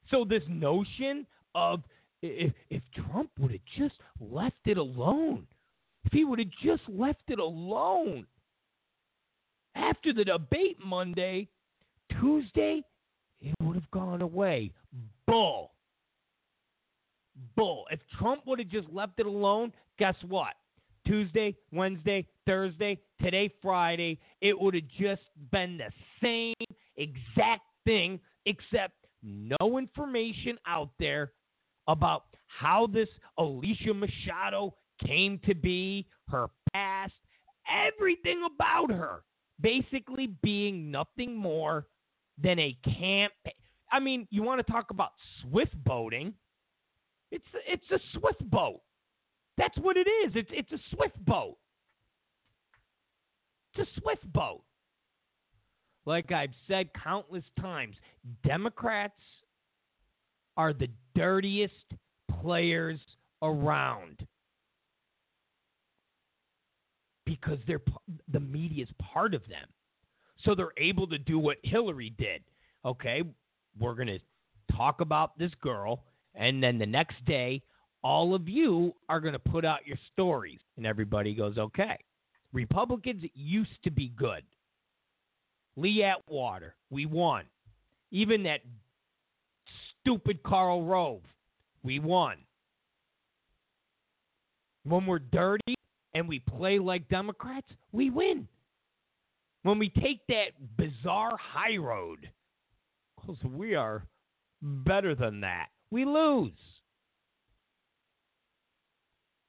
So 0.10 0.26
this 0.26 0.44
notion 0.48 1.26
of 1.56 1.84
if, 2.22 2.54
if 2.70 2.82
Trump 2.94 3.30
would 3.40 3.52
have 3.52 3.62
just 3.78 3.96
left 4.20 4.56
it 4.66 4.78
alone, 4.78 5.48
if 6.06 6.14
he 6.14 6.24
would 6.24 6.40
have 6.40 6.52
just 6.64 6.84
left 6.88 7.24
it 7.28 7.40
alone 7.40 8.26
after 9.76 10.14
the 10.14 10.26
debate 10.26 10.78
Monday, 10.84 11.48
Tuesday, 12.20 12.84
it 13.40 13.56
would 13.62 13.76
have 13.76 13.90
gone 13.92 14.22
away. 14.22 14.72
Bull. 15.28 15.72
Bull. 17.56 17.86
If 17.90 18.00
Trump 18.20 18.42
would 18.46 18.60
have 18.60 18.70
just 18.70 18.90
left 18.90 19.20
it 19.20 19.26
alone, 19.26 19.72
guess 19.98 20.16
what? 20.28 20.54
Tuesday, 21.08 21.56
Wednesday, 21.72 22.28
Thursday, 22.46 23.00
today, 23.22 23.52
Friday, 23.62 24.20
it 24.42 24.60
would 24.60 24.76
have 24.76 24.88
just 25.00 25.24
been 25.52 25.78
the 25.80 25.92
same 26.22 26.54
exact 26.98 27.64
thing, 27.86 28.20
except 28.46 28.94
no 29.24 29.78
information 29.78 30.58
out 30.68 30.90
there 31.00 31.32
about 31.88 32.24
how 32.48 32.88
this 32.88 33.10
Alicia 33.38 33.94
Machado 33.94 34.76
came 35.06 35.40
to 35.46 35.56
be, 35.56 36.08
her 36.30 36.50
past, 36.74 37.14
everything 37.70 38.44
about 38.56 38.92
her, 38.92 39.24
basically 39.60 40.28
being 40.42 40.92
nothing 40.92 41.36
more 41.36 41.88
than 42.42 42.60
a 42.60 42.78
camp. 42.84 43.34
I 43.92 44.00
mean, 44.00 44.28
you 44.32 44.44
want 44.44 44.66
to 44.66 44.72
talk 44.72 44.92
about 44.92 45.12
swift 45.42 45.76
boating? 45.84 46.34
It's 47.32 47.46
it's 47.68 47.90
a 47.92 48.00
swift 48.18 48.50
boat. 48.50 48.82
That's 49.58 49.78
what 49.78 49.98
it 49.98 50.08
is. 50.26 50.34
It's 50.36 50.50
it's 50.52 50.72
a 50.72 50.96
swift 50.96 51.24
boat. 51.26 51.58
It's 53.74 53.88
a 53.88 54.02
swift 54.02 54.32
boat. 54.34 54.64
Like 56.06 56.32
I've 56.32 56.54
said 56.68 56.90
countless 57.02 57.44
times, 57.60 57.96
Democrats 58.44 59.22
are 60.58 60.74
the 60.74 60.90
dirtiest 61.16 61.74
players 62.42 63.00
around 63.42 64.26
because 67.26 67.60
they're 67.68 67.82
the 68.32 68.40
media 68.40 68.84
is 68.84 68.90
part 69.02 69.34
of 69.34 69.42
them. 69.48 69.68
So 70.44 70.56
they're 70.56 70.74
able 70.78 71.08
to 71.08 71.18
do 71.18 71.38
what 71.40 71.58
Hillary 71.64 72.14
did. 72.18 72.44
Okay, 72.84 73.22
we're 73.80 73.96
going 73.96 74.08
to 74.08 74.20
talk 74.76 75.02
about 75.02 75.38
this 75.38 75.52
girl, 75.62 76.04
and 76.36 76.62
then 76.64 76.78
the 76.78 76.86
next 76.86 77.24
day, 77.26 77.62
all 78.04 78.34
of 78.34 78.50
you 78.50 78.94
are 79.08 79.20
going 79.20 79.34
to 79.34 79.40
put 79.40 79.64
out 79.64 79.86
your 79.86 79.98
stories, 80.12 80.60
and 80.78 80.86
everybody 80.86 81.34
goes, 81.36 81.58
okay. 81.58 81.98
Republicans 82.54 83.24
used 83.34 83.82
to 83.84 83.92
be 83.92 84.10
good. 84.10 84.44
Lee 85.78 86.04
Atwater, 86.04 86.76
we 86.90 87.06
won. 87.06 87.46
Even 88.12 88.44
that 88.44 88.62
stupid 90.02 90.44
Karl 90.44 90.84
Rove, 90.84 91.22
we 91.84 92.00
won. 92.00 92.38
When 94.84 95.06
we're 95.06 95.20
dirty 95.20 95.76
and 96.14 96.28
we 96.28 96.40
play 96.40 96.80
like 96.80 97.08
Democrats, 97.08 97.68
we 97.92 98.10
win. 98.10 98.48
When 99.64 99.78
we 99.78 99.90
take 99.90 100.22
that 100.28 100.54
bizarre 100.78 101.38
high 101.38 101.78
road, 101.78 102.30
because 103.16 103.38
we 103.44 103.76
are 103.76 104.04
better 104.62 105.14
than 105.14 105.42
that, 105.42 105.68
we 105.92 106.04
lose. 106.06 106.52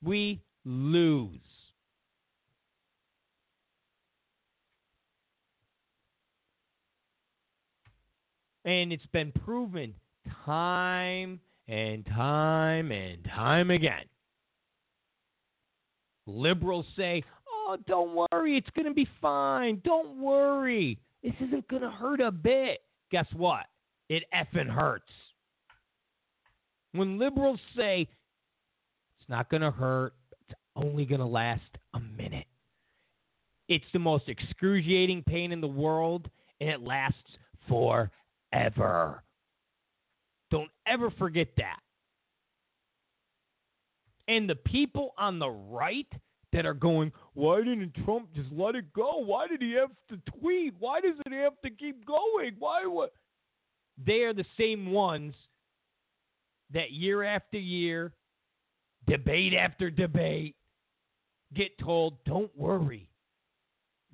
We 0.04 0.42
lose. 0.64 1.38
And 8.64 8.92
it's 8.92 9.06
been 9.06 9.32
proven 9.32 9.94
time 10.44 11.40
and 11.68 12.04
time 12.06 12.90
and 12.92 13.24
time 13.24 13.70
again. 13.70 14.04
Liberals 16.26 16.86
say, 16.96 17.24
oh, 17.48 17.76
don't 17.86 18.14
worry, 18.14 18.56
it's 18.56 18.70
going 18.74 18.86
to 18.86 18.94
be 18.94 19.08
fine. 19.20 19.80
Don't 19.84 20.18
worry. 20.18 20.98
This 21.22 21.34
isn't 21.40 21.66
going 21.68 21.82
to 21.82 21.90
hurt 21.90 22.20
a 22.20 22.30
bit. 22.30 22.82
Guess 23.10 23.26
what? 23.34 23.66
It 24.08 24.24
effing 24.34 24.68
hurts. 24.68 25.10
When 26.92 27.18
liberals 27.18 27.60
say, 27.76 28.08
it's 29.18 29.28
not 29.28 29.50
going 29.50 29.62
to 29.62 29.70
hurt. 29.70 30.14
It's 30.48 30.58
only 30.76 31.04
going 31.04 31.20
to 31.20 31.26
last 31.26 31.62
a 31.94 32.00
minute. 32.00 32.46
It's 33.68 33.84
the 33.92 33.98
most 33.98 34.28
excruciating 34.28 35.24
pain 35.26 35.52
in 35.52 35.60
the 35.60 35.66
world, 35.66 36.28
and 36.60 36.68
it 36.68 36.82
lasts 36.82 37.38
forever. 37.68 39.22
Don't 40.52 40.70
ever 40.86 41.10
forget 41.10 41.48
that. 41.56 41.78
And 44.28 44.48
the 44.48 44.54
people 44.54 45.14
on 45.16 45.38
the 45.38 45.48
right 45.48 46.06
that 46.52 46.66
are 46.66 46.74
going, 46.74 47.10
why 47.32 47.62
didn't 47.62 47.94
Trump 48.04 48.28
just 48.34 48.52
let 48.52 48.74
it 48.74 48.92
go? 48.92 49.16
Why 49.24 49.48
did 49.48 49.62
he 49.62 49.72
have 49.72 49.90
to 50.10 50.18
tweet? 50.38 50.74
Why 50.78 51.00
does 51.00 51.16
it 51.24 51.32
have 51.32 51.54
to 51.64 51.70
keep 51.70 52.04
going? 52.04 52.52
Why 52.58 52.84
what? 52.84 53.14
They 54.04 54.20
are 54.20 54.34
the 54.34 54.44
same 54.58 54.92
ones 54.92 55.34
that 56.74 56.92
year 56.92 57.22
after 57.22 57.58
year, 57.58 58.12
debate 59.06 59.54
after 59.54 59.90
debate, 59.90 60.54
get 61.54 61.78
told, 61.78 62.22
don't 62.24 62.54
worry. 62.54 63.08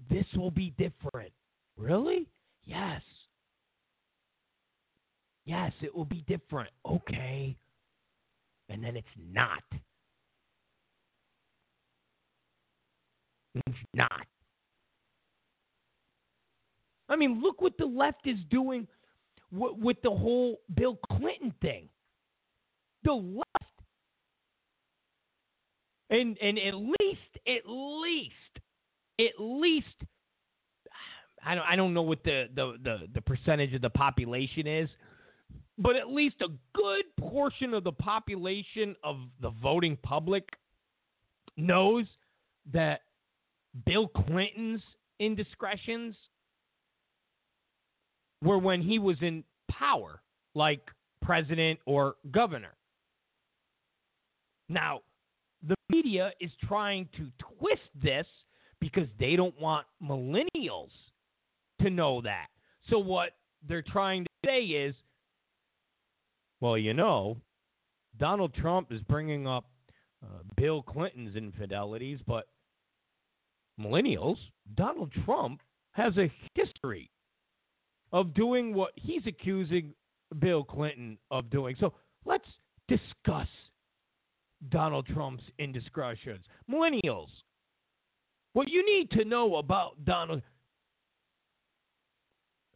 This 0.09 0.27
will 0.37 0.53
be 0.53 0.73
different. 0.79 1.33
Really? 1.77 2.29
Yes. 2.65 3.03
Yes, 5.49 5.73
it 5.81 5.97
will 5.97 6.05
be 6.05 6.23
different. 6.29 6.69
Okay. 6.87 7.57
And 8.69 8.85
then 8.85 8.97
it's 8.97 9.09
not. 9.33 9.63
It's 13.55 13.79
not. 13.95 14.27
I 17.09 17.17
mean, 17.17 17.41
look 17.43 17.63
what 17.63 17.79
the 17.79 17.87
left 17.87 18.27
is 18.27 18.37
doing 18.51 18.87
with 19.51 19.97
the 20.03 20.11
whole 20.11 20.61
Bill 20.75 20.99
Clinton 21.11 21.55
thing. 21.63 21.89
The 23.05 23.13
left, 23.13 23.47
and 26.11 26.37
and 26.43 26.59
at 26.59 26.75
least, 26.75 27.39
at 27.47 27.63
least, 27.67 28.35
at 29.19 29.33
least, 29.39 29.87
I 31.43 31.55
don't 31.55 31.65
I 31.65 31.75
don't 31.75 31.95
know 31.95 32.03
what 32.03 32.23
the 32.23 32.49
the 32.55 32.75
the, 32.83 32.99
the 33.15 33.23
percentage 33.23 33.73
of 33.73 33.81
the 33.81 33.89
population 33.89 34.67
is, 34.67 34.91
but 35.79 35.97
at 35.97 36.11
least 36.11 36.37
a 36.41 36.49
good 36.75 37.05
portion 37.19 37.73
of 37.73 37.85
the 37.85 37.93
population 37.93 38.97
of 39.05 39.17
the 39.41 39.51
voting 39.63 39.97
public 40.03 40.45
knows 41.57 42.05
that 42.73 43.03
Bill 43.87 44.09
Clinton's 44.09 44.83
indiscretions 45.21 46.17
were 48.43 48.59
when 48.59 48.83
he 48.83 48.99
was 48.99 49.17
in 49.21 49.45
power, 49.71 50.21
like 50.55 50.81
president 51.23 51.79
or 51.87 52.17
governor. 52.31 52.75
Now, 54.69 55.01
the 55.67 55.75
media 55.89 56.33
is 56.41 56.51
trying 56.67 57.09
to 57.17 57.31
twist 57.59 57.89
this 58.01 58.27
because 58.81 59.09
they 59.19 59.35
don't 59.35 59.59
want 59.61 59.87
millennials 60.03 60.91
to 61.81 61.91
know 61.91 62.21
that. 62.23 62.47
So, 62.91 62.99
what 62.99 63.31
they're 63.67 63.83
trying 63.83 64.25
to 64.25 64.31
say 64.47 64.61
is, 64.63 64.95
well, 66.61 66.77
you 66.77 66.95
know, 66.95 67.37
Donald 68.19 68.55
Trump 68.55 68.93
is 68.93 69.01
bringing 69.03 69.47
up 69.47 69.65
uh, 70.25 70.43
Bill 70.57 70.83
Clinton's 70.83 71.37
infidelities, 71.37 72.19
but 72.27 72.49
millennials, 73.81 74.37
Donald 74.75 75.13
Trump 75.25 75.61
has 75.93 76.17
a 76.17 76.33
history 76.55 77.11
of 78.13 78.35
doing 78.35 78.75
what 78.75 78.93
he's 78.97 79.27
accusing 79.27 79.93
Bill 80.41 80.65
Clinton 80.65 81.19
of 81.31 81.49
doing. 81.51 81.77
So 81.79 81.93
let's 82.25 82.49
discuss 82.89 83.49
Donald 84.71 85.07
Trump's 85.07 85.45
indiscretions. 85.59 86.45
Millennials, 86.71 87.29
what 88.55 88.69
you 88.69 88.85
need 88.85 89.11
to 89.13 89.25
know 89.25 89.57
about 89.57 90.05
Donald, 90.05 90.43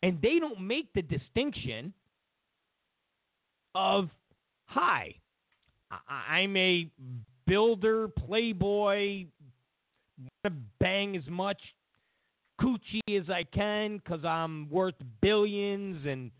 and 0.03 0.21
they 0.23 0.39
don't 0.39 0.61
make 0.61 0.93
the 0.95 1.03
distinction 1.03 1.93
of, 3.75 4.09
hi, 4.67 5.15
I'm 6.09 6.57
a 6.57 6.89
builder, 7.47 8.09
playboy, 8.09 9.27
want 10.19 10.55
to 10.55 10.63
bang 10.81 11.17
as 11.17 11.27
much 11.29 11.61
coochie 12.61 13.21
as 13.21 13.29
I 13.29 13.45
can 13.45 13.99
because 13.99 14.25
I'm 14.25 14.69
worth 14.71 14.95
billions 15.21 16.07
and 16.07 16.31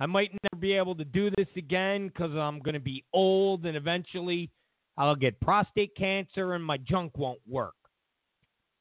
I 0.00 0.06
might 0.06 0.32
never 0.42 0.60
be 0.60 0.72
able 0.72 0.94
to 0.96 1.04
do 1.04 1.30
this 1.30 1.46
again 1.56 2.08
because 2.08 2.32
I'm 2.36 2.58
going 2.60 2.74
to 2.74 2.80
be 2.80 3.04
old 3.12 3.64
and 3.66 3.76
eventually 3.76 4.50
I'll 4.98 5.14
get 5.14 5.40
prostate 5.40 5.96
cancer 5.96 6.54
and 6.54 6.64
my 6.64 6.76
junk 6.76 7.16
won't 7.16 7.40
work. 7.48 7.74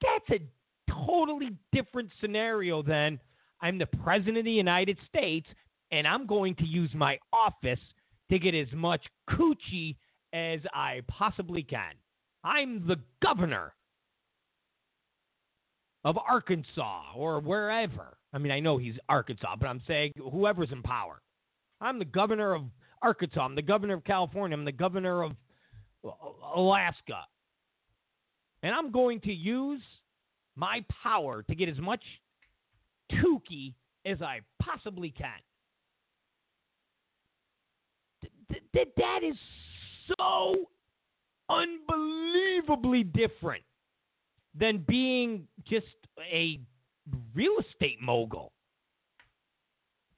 That's 0.02 0.42
a 0.42 0.92
totally 1.06 1.52
different 1.72 2.10
scenario 2.20 2.82
than 2.82 3.20
I'm 3.62 3.78
the 3.78 3.86
President 3.86 4.40
of 4.40 4.46
the 4.46 4.52
United 4.52 4.98
States 5.08 5.48
and 5.92 6.08
I'm 6.08 6.26
going 6.26 6.56
to 6.56 6.66
use 6.66 6.92
my 6.94 7.18
office 7.34 7.80
to 8.30 8.40
get 8.40 8.56
as 8.56 8.68
much 8.74 9.02
coochie 9.30 9.98
as 10.34 10.60
I 10.74 11.02
possibly 11.08 11.64
can. 11.64 11.94
I'm 12.44 12.88
the 12.88 12.98
governor 13.22 13.74
of 16.04 16.18
Arkansas 16.18 17.04
or 17.16 17.40
wherever. 17.40 18.18
I 18.34 18.38
mean, 18.38 18.52
I 18.52 18.60
know 18.60 18.78
he's 18.78 18.96
Arkansas, 19.10 19.56
but 19.60 19.68
I'm 19.68 19.82
saying 19.88 20.14
whoever's 20.18 20.72
in 20.72 20.82
power. 20.82 21.22
I'm 21.82 22.00
the 22.00 22.06
governor 22.06 22.54
of 22.54 22.64
Arkansas. 23.02 23.42
I'm 23.42 23.56
the 23.56 23.62
governor 23.62 23.96
of 23.96 24.04
California. 24.04 24.58
I'm 24.58 24.66
the 24.66 24.72
governor 24.72 25.24
of 25.24 25.34
Alaska. 26.56 27.22
And 28.64 28.74
I'm 28.74 28.92
going 28.92 29.20
to 29.22 29.34
use 29.34 29.82
my 30.56 30.84
power 31.04 31.44
to 31.44 31.56
get 31.56 31.70
as 31.70 31.80
much 31.80 32.02
Tukey 33.12 33.74
as 34.06 34.22
I 34.22 34.42
possibly 34.62 35.12
can. 35.12 35.30
Th- 38.52 38.64
th- 38.74 38.94
that 38.98 39.24
is 39.24 39.38
so 40.18 40.70
unbelievably 41.50 43.04
different 43.06 43.64
than 44.58 44.84
being 44.88 45.48
just 45.66 45.86
a 46.32 46.60
real 47.34 47.56
estate 47.60 48.02
mogul. 48.02 48.52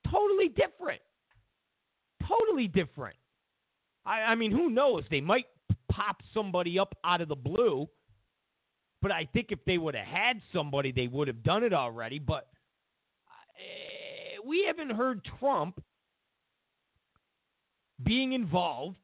Totally 0.10 0.50
different. 0.50 1.02
Totally 2.28 2.68
different. 2.68 3.16
I, 4.06 4.22
I 4.22 4.36
mean, 4.36 4.52
who 4.52 4.70
knows? 4.70 5.04
They 5.10 5.22
might 5.22 5.46
pop 5.90 6.22
somebody 6.34 6.80
up 6.80 6.96
out 7.04 7.22
of 7.22 7.30
the 7.30 7.36
blue. 7.36 7.88
But 9.02 9.12
I 9.12 9.28
think 9.34 9.48
if 9.52 9.60
they 9.66 9.78
would 9.78 9.96
have 9.96 10.08
had 10.08 10.42
somebody, 10.54 10.92
they 10.92 11.08
would 11.08 11.28
have 11.28 11.44
done 11.44 11.64
it 11.64 11.74
already. 11.74 12.20
But 12.20 12.48
uh, 13.58 14.42
we 14.48 14.64
haven't 14.66 14.92
heard 14.92 15.22
Trump 15.40 15.84
being 18.04 18.34
involved 18.34 18.98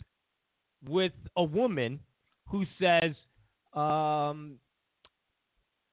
with 0.88 1.14
a 1.36 1.44
woman 1.44 2.00
who 2.48 2.66
says, 2.80 3.14
um, 3.74 4.56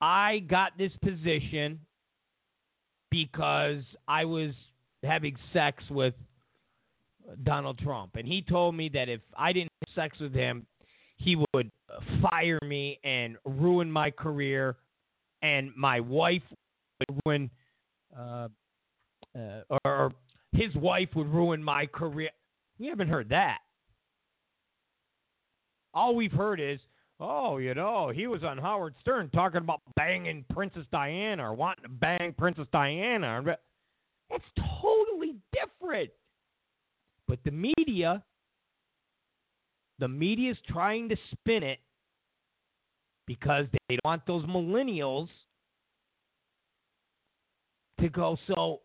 I 0.00 0.44
got 0.48 0.76
this 0.78 0.92
position 1.02 1.80
because 3.10 3.82
I 4.08 4.24
was 4.24 4.52
having 5.02 5.36
sex 5.52 5.82
with 5.90 6.14
Donald 7.44 7.78
Trump. 7.78 8.16
And 8.16 8.26
he 8.26 8.42
told 8.42 8.74
me 8.74 8.88
that 8.90 9.08
if 9.08 9.20
I 9.36 9.52
didn't 9.52 9.70
have 9.82 9.94
sex 9.94 10.18
with 10.20 10.34
him, 10.34 10.66
he 11.16 11.36
would 11.54 11.70
fire 12.30 12.58
me 12.62 13.00
and 13.04 13.36
ruin 13.44 13.90
my 13.90 14.10
career, 14.10 14.76
and 15.42 15.72
my 15.76 16.00
wife 16.00 16.42
would 17.00 17.20
ruin, 17.24 17.50
uh, 18.16 18.48
uh, 19.36 19.78
or 19.84 20.12
his 20.52 20.74
wife 20.76 21.08
would 21.14 21.28
ruin 21.28 21.62
my 21.62 21.86
career. 21.86 22.30
We 22.78 22.86
haven't 22.86 23.08
heard 23.08 23.30
that. 23.30 23.58
All 25.94 26.14
we've 26.14 26.32
heard 26.32 26.60
is 26.60 26.80
Oh, 27.18 27.56
you 27.56 27.72
know, 27.74 28.12
he 28.14 28.26
was 28.26 28.44
on 28.44 28.58
Howard 28.58 28.94
Stern 29.00 29.30
talking 29.30 29.62
about 29.62 29.80
banging 29.94 30.44
Princess 30.50 30.84
Diana 30.92 31.50
or 31.50 31.54
wanting 31.54 31.84
to 31.84 31.88
bang 31.88 32.34
Princess 32.36 32.66
Diana. 32.72 33.42
It's 34.30 34.44
totally 34.82 35.36
different. 35.52 36.10
But 37.26 37.38
the 37.44 37.50
media, 37.50 38.22
the 39.98 40.08
media 40.08 40.50
is 40.52 40.58
trying 40.68 41.08
to 41.08 41.16
spin 41.32 41.62
it 41.62 41.78
because 43.26 43.64
they 43.88 43.98
want 44.04 44.26
those 44.26 44.44
millennials 44.44 45.28
to 48.00 48.10
go. 48.10 48.36
So, 48.46 48.80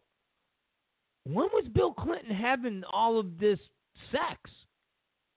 when 1.26 1.48
was 1.52 1.68
Bill 1.76 1.94
Clinton 1.94 2.34
having 2.34 2.84
all 2.92 3.20
of 3.20 3.38
this 3.38 3.60
sex? 4.12 4.40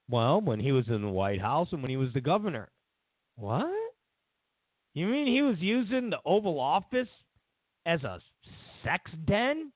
Well, 0.09 0.41
when 0.41 0.61
he 0.61 0.73
was 0.73 0.89
in 0.89 1.03
the 1.03 1.09
White 1.09 1.41
House 1.41 1.69
and 1.73 1.82
when 1.82 1.91
he 1.91 1.97
was 1.97 2.12
the 2.12 2.20
governor. 2.20 2.70
What? 3.36 3.66
You 4.95 5.07
mean 5.07 5.27
he 5.27 5.43
was 5.43 5.57
using 5.59 6.11
the 6.11 6.19
Oval 6.24 6.61
Office 6.61 7.09
as 7.86 8.03
a 8.05 8.20
sex 8.85 9.11
den? 9.27 9.73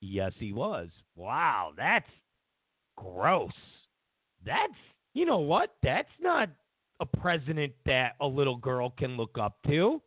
Yes, 0.00 0.32
he 0.38 0.52
was. 0.52 0.88
Wow, 1.16 1.72
that's 1.76 2.08
gross. 2.96 3.52
That's, 4.44 4.72
you 5.14 5.26
know 5.26 5.38
what? 5.38 5.74
That's 5.82 6.08
not 6.20 6.48
a 7.00 7.06
president 7.06 7.72
that 7.86 8.12
a 8.20 8.26
little 8.26 8.56
girl 8.56 8.90
can 8.90 9.16
look 9.16 9.36
up 9.38 9.56
to. 9.66 10.00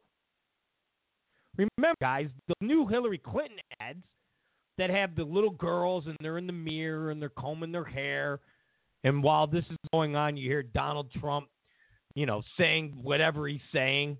Remember, 1.58 1.96
guys, 2.00 2.30
the 2.48 2.54
new 2.62 2.88
Hillary 2.88 3.18
Clinton 3.18 3.58
ads 3.80 4.04
that 4.78 4.90
have 4.90 5.16
the 5.16 5.24
little 5.24 5.52
girls 5.52 6.06
and 6.06 6.16
they're 6.22 6.38
in 6.38 6.48
the 6.48 6.54
mirror 6.54 7.12
and 7.12 7.22
they're 7.22 7.30
combing 7.30 7.72
their 7.72 7.86
hair. 7.86 8.40
And 9.04 9.24
while 9.24 9.48
this 9.48 9.66
is 9.70 9.78
going 9.92 10.16
on, 10.16 10.38
you 10.38 10.50
hear 10.50 10.64
Donald 10.64 11.12
Trump, 11.20 11.48
you 12.16 12.26
know, 12.26 12.42
saying 12.58 12.94
whatever 13.02 13.48
he's 13.48 13.62
saying. 13.74 14.18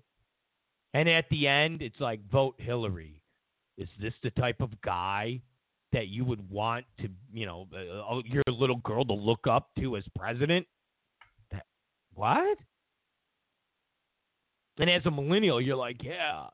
And 0.94 1.08
at 1.08 1.26
the 1.30 1.46
end, 1.46 1.82
it's 1.82 2.00
like, 2.00 2.20
vote 2.30 2.54
Hillary. 2.58 3.20
Is 3.76 3.88
this 4.00 4.14
the 4.22 4.30
type 4.30 4.60
of 4.60 4.70
guy 4.80 5.40
that 5.92 6.08
you 6.08 6.24
would 6.24 6.48
want 6.50 6.84
to, 7.00 7.08
you 7.32 7.46
know, 7.46 7.68
uh, 7.72 8.16
uh 8.16 8.22
your 8.24 8.42
little 8.48 8.76
girl 8.78 9.04
to 9.04 9.12
look 9.12 9.46
up 9.48 9.68
to 9.78 9.96
as 9.96 10.04
president? 10.16 10.66
That, 11.52 11.64
what? 12.14 12.58
And 14.78 14.90
as 14.90 15.02
a 15.06 15.10
millennial, 15.10 15.60
you're 15.60 15.76
like, 15.76 16.02
yeah, 16.02 16.46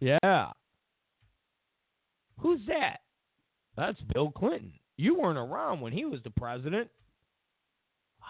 yeah. 0.00 0.50
Who's 2.38 2.60
that? 2.66 2.98
That's 3.76 4.00
Bill 4.12 4.30
Clinton. 4.30 4.72
You 4.96 5.18
weren't 5.18 5.38
around 5.38 5.80
when 5.80 5.92
he 5.92 6.04
was 6.04 6.20
the 6.22 6.30
president. 6.30 6.88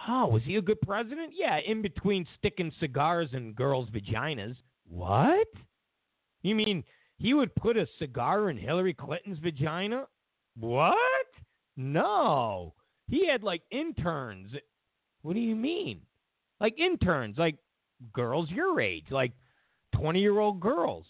Oh, 0.09 0.27
was 0.27 0.43
he 0.45 0.57
a 0.57 0.63
good 0.63 0.81
president? 0.81 1.33
Yeah, 1.35 1.59
in 1.65 1.83
between 1.83 2.27
sticking 2.39 2.73
cigars 2.81 3.31
in 3.33 3.53
girls' 3.53 3.89
vaginas. 3.91 4.57
What? 4.89 5.47
You 6.43 6.55
mean 6.55 6.85
he 7.17 7.35
would 7.35 7.55
put 7.55 7.77
a 7.77 7.87
cigar 7.99 8.51
in 8.51 8.57
Hillary 8.57 8.95
Clinton's 8.95 9.39
vagina? 9.39 10.07
What? 10.59 10.97
No. 11.77 12.75
He 13.09 13.27
had 13.27 13.43
like 13.43 13.63
interns. 13.71 14.51
What 15.23 15.35
do 15.35 15.41
you 15.41 15.57
mean? 15.57 16.01
Like 16.61 16.79
interns, 16.79 17.39
like 17.39 17.57
girls 18.13 18.51
your 18.51 18.81
age, 18.81 19.07
like 19.11 19.33
20 19.95 20.21
year 20.21 20.39
old 20.39 20.61
girls. 20.61 21.07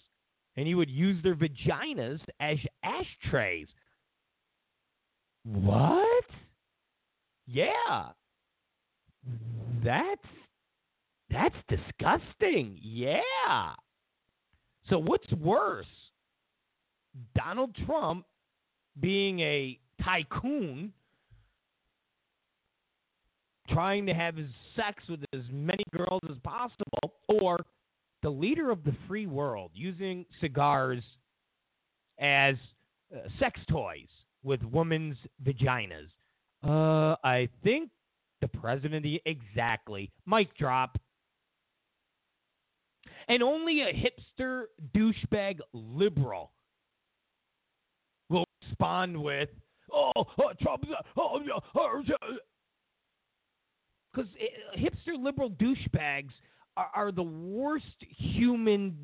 And 0.56 0.66
he 0.68 0.74
would 0.76 0.90
use 0.90 1.20
their 1.22 1.34
vaginas 1.34 2.20
as 2.38 2.58
ashtrays. 2.84 3.66
What? 5.44 6.24
Yeah. 7.46 8.10
That's 9.84 10.20
that's 11.30 11.56
disgusting. 11.68 12.78
Yeah. 12.82 13.72
So 14.88 14.98
what's 14.98 15.30
worse? 15.32 15.86
Donald 17.34 17.76
Trump 17.86 18.24
being 19.00 19.40
a 19.40 19.78
tycoon 20.02 20.92
trying 23.68 24.06
to 24.06 24.14
have 24.14 24.36
his 24.36 24.48
sex 24.76 25.02
with 25.08 25.20
as 25.32 25.42
many 25.50 25.82
girls 25.96 26.20
as 26.30 26.36
possible 26.44 27.14
or 27.28 27.58
the 28.22 28.30
leader 28.30 28.70
of 28.70 28.84
the 28.84 28.94
free 29.08 29.26
world 29.26 29.70
using 29.74 30.24
cigars 30.40 31.02
as 32.18 32.56
uh, 33.14 33.20
sex 33.38 33.58
toys 33.70 34.08
with 34.44 34.62
women's 34.62 35.16
vaginas. 35.42 36.08
Uh, 36.62 37.16
I 37.24 37.48
think 37.62 37.90
the 38.40 38.48
president, 38.48 39.06
exactly. 39.24 40.12
Mic 40.26 40.56
drop. 40.56 40.98
And 43.26 43.42
only 43.42 43.80
a 43.80 43.92
hipster 43.92 44.64
douchebag 44.94 45.60
liberal 45.72 46.52
will 48.28 48.44
respond 48.62 49.16
with, 49.16 49.48
"Oh, 49.90 50.12
oh 50.16 50.52
Trump, 50.60 50.84
oh, 51.16 51.40
because 54.12 54.30
uh, 54.40 54.78
hipster 54.78 55.18
liberal 55.18 55.50
douchebags 55.50 56.32
are, 56.76 56.90
are 56.94 57.12
the 57.12 57.22
worst 57.22 57.96
human. 58.00 58.96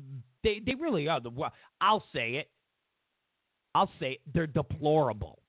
They 0.43 0.61
they 0.65 0.75
really 0.75 1.07
are. 1.07 1.19
The 1.19 1.31
I'll 1.79 2.03
say 2.13 2.35
it. 2.35 2.49
I'll 3.73 3.91
say 3.99 4.13
it, 4.13 4.19
they're 4.33 4.47
deplorable. 4.47 5.39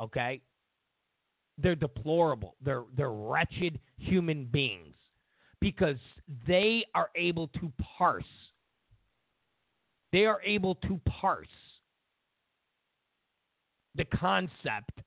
Okay? 0.00 0.40
They're 1.58 1.74
deplorable. 1.74 2.54
They're 2.62 2.84
they're 2.96 3.12
wretched 3.12 3.80
human 3.96 4.44
beings 4.44 4.94
because 5.60 5.96
they 6.46 6.84
are 6.94 7.08
able 7.16 7.48
to 7.48 7.72
parse. 7.98 8.24
They 10.12 10.26
are 10.26 10.40
able 10.44 10.74
to 10.76 11.00
parse 11.08 11.48
the 13.94 14.04
concept 14.04 15.00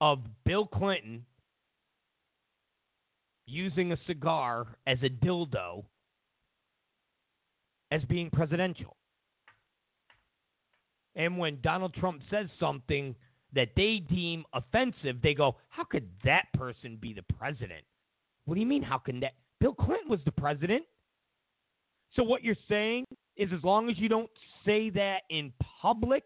of 0.00 0.20
Bill 0.44 0.66
Clinton 0.66 1.24
using 3.46 3.92
a 3.92 3.98
cigar 4.06 4.66
as 4.86 4.98
a 5.02 5.10
dildo 5.10 5.84
as 7.90 8.02
being 8.04 8.30
presidential. 8.30 8.96
And 11.14 11.38
when 11.38 11.60
Donald 11.62 11.94
Trump 11.94 12.22
says 12.30 12.46
something 12.58 13.14
that 13.52 13.68
they 13.76 13.98
deem 13.98 14.44
offensive, 14.54 15.20
they 15.22 15.34
go, 15.34 15.56
How 15.68 15.84
could 15.84 16.08
that 16.24 16.46
person 16.54 16.96
be 17.00 17.12
the 17.12 17.24
president? 17.36 17.84
What 18.44 18.54
do 18.54 18.60
you 18.60 18.66
mean, 18.66 18.82
how 18.82 18.98
can 18.98 19.20
that? 19.20 19.34
Bill 19.60 19.74
Clinton 19.74 20.08
was 20.08 20.20
the 20.24 20.32
president. 20.32 20.84
So 22.14 22.22
what 22.22 22.42
you're 22.42 22.56
saying 22.68 23.04
is 23.36 23.50
as 23.56 23.62
long 23.62 23.88
as 23.88 23.98
you 23.98 24.08
don't 24.08 24.30
say 24.66 24.90
that 24.90 25.22
in 25.30 25.52
public 25.80 26.24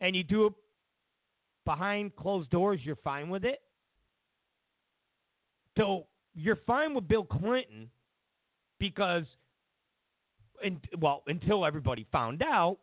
and 0.00 0.16
you 0.16 0.24
do 0.24 0.46
it 0.46 0.52
behind 1.64 2.16
closed 2.16 2.50
doors, 2.50 2.80
you're 2.82 2.96
fine 2.96 3.28
with 3.28 3.44
it? 3.44 3.60
So 5.76 6.06
you're 6.34 6.58
fine 6.66 6.94
with 6.94 7.06
Bill 7.06 7.24
Clinton 7.24 7.90
because, 8.78 9.24
well, 10.98 11.22
until 11.26 11.64
everybody 11.64 12.06
found 12.10 12.42
out, 12.42 12.78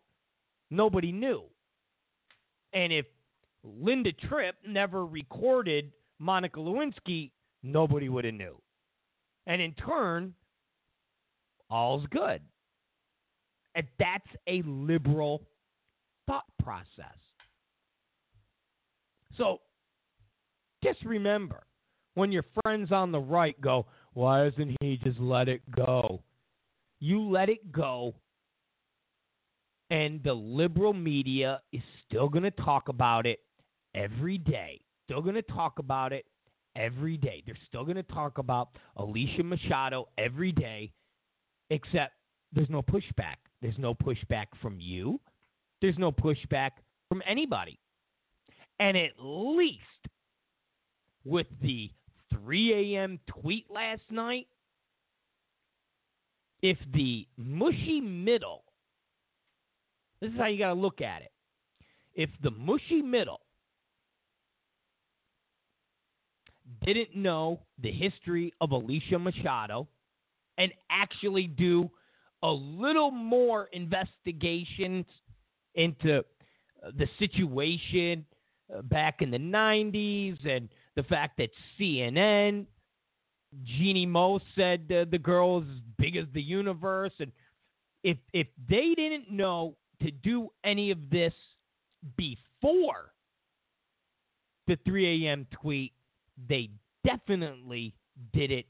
nobody 0.71 1.11
knew. 1.11 1.43
And 2.73 2.91
if 2.91 3.05
Linda 3.63 4.11
Tripp 4.13 4.55
never 4.67 5.05
recorded 5.05 5.91
Monica 6.17 6.59
Lewinsky, 6.59 7.31
nobody 7.61 8.09
would 8.09 8.25
have 8.25 8.33
knew. 8.33 8.59
And 9.45 9.61
in 9.61 9.73
turn, 9.73 10.33
all's 11.69 12.05
good. 12.09 12.41
And 13.75 13.85
that's 13.99 14.27
a 14.47 14.63
liberal 14.65 15.43
thought 16.27 16.45
process. 16.61 17.17
So 19.37 19.59
just 20.83 21.03
remember 21.05 21.63
when 22.15 22.31
your 22.31 22.45
friends 22.63 22.91
on 22.91 23.11
the 23.11 23.19
right 23.19 23.59
go, 23.61 23.85
why 24.13 24.49
doesn't 24.49 24.75
he 24.81 24.99
just 25.03 25.19
let 25.19 25.47
it 25.47 25.61
go? 25.71 26.21
You 26.99 27.29
let 27.29 27.49
it 27.49 27.71
go 27.71 28.13
and 29.91 30.23
the 30.23 30.33
liberal 30.33 30.93
media 30.93 31.61
is 31.73 31.81
still 32.07 32.29
going 32.29 32.45
to 32.45 32.51
talk 32.51 32.87
about 32.87 33.27
it 33.27 33.39
every 33.93 34.37
day. 34.37 34.79
Still 35.03 35.21
going 35.21 35.35
to 35.35 35.41
talk 35.41 35.79
about 35.79 36.13
it 36.13 36.25
every 36.77 37.17
day. 37.17 37.43
They're 37.45 37.57
still 37.67 37.83
going 37.83 37.97
to 37.97 38.03
talk 38.03 38.37
about 38.37 38.69
Alicia 38.95 39.43
Machado 39.43 40.07
every 40.17 40.53
day, 40.53 40.93
except 41.69 42.13
there's 42.53 42.69
no 42.69 42.81
pushback. 42.81 43.35
There's 43.61 43.77
no 43.77 43.93
pushback 43.93 44.45
from 44.61 44.79
you. 44.79 45.19
There's 45.81 45.97
no 45.97 46.11
pushback 46.11 46.71
from 47.09 47.21
anybody. 47.27 47.77
And 48.79 48.95
at 48.95 49.11
least 49.19 49.81
with 51.25 51.47
the 51.61 51.91
3 52.33 52.95
a.m. 52.95 53.19
tweet 53.27 53.69
last 53.69 54.03
night, 54.09 54.47
if 56.61 56.77
the 56.93 57.27
mushy 57.37 57.99
middle 57.99 58.63
this 60.21 60.31
is 60.31 60.37
how 60.37 60.45
you 60.45 60.59
got 60.59 60.73
to 60.73 60.79
look 60.79 61.01
at 61.01 61.23
it. 61.23 61.31
If 62.13 62.29
the 62.43 62.51
mushy 62.51 63.01
middle 63.01 63.41
didn't 66.85 67.15
know 67.15 67.61
the 67.81 67.91
history 67.91 68.53
of 68.61 68.71
Alicia 68.71 69.19
Machado 69.19 69.87
and 70.57 70.71
actually 70.89 71.47
do 71.47 71.89
a 72.43 72.51
little 72.51 73.11
more 73.11 73.69
investigations 73.73 75.05
into 75.75 76.19
uh, 76.19 76.91
the 76.97 77.07
situation 77.19 78.25
uh, 78.75 78.81
back 78.83 79.21
in 79.21 79.31
the 79.31 79.37
90s 79.37 80.37
and 80.47 80.69
the 80.95 81.03
fact 81.03 81.37
that 81.37 81.49
CNN, 81.79 82.65
Jeannie 83.63 84.05
Moos 84.05 84.41
said 84.55 84.91
uh, 84.91 85.05
the 85.09 85.19
girl 85.19 85.59
is 85.61 85.67
as 85.69 85.81
big 85.97 86.15
as 86.15 86.25
the 86.33 86.41
universe. 86.41 87.13
And 87.19 87.31
if, 88.03 88.17
if 88.33 88.47
they 88.69 88.93
didn't 88.95 89.31
know 89.31 89.75
to 90.01 90.11
do 90.11 90.49
any 90.63 90.91
of 90.91 91.09
this 91.09 91.33
before 92.17 93.13
the 94.67 94.77
3 94.85 95.25
a.m. 95.25 95.47
tweet. 95.51 95.93
They 96.49 96.69
definitely 97.05 97.93
did 98.33 98.51
it 98.51 98.65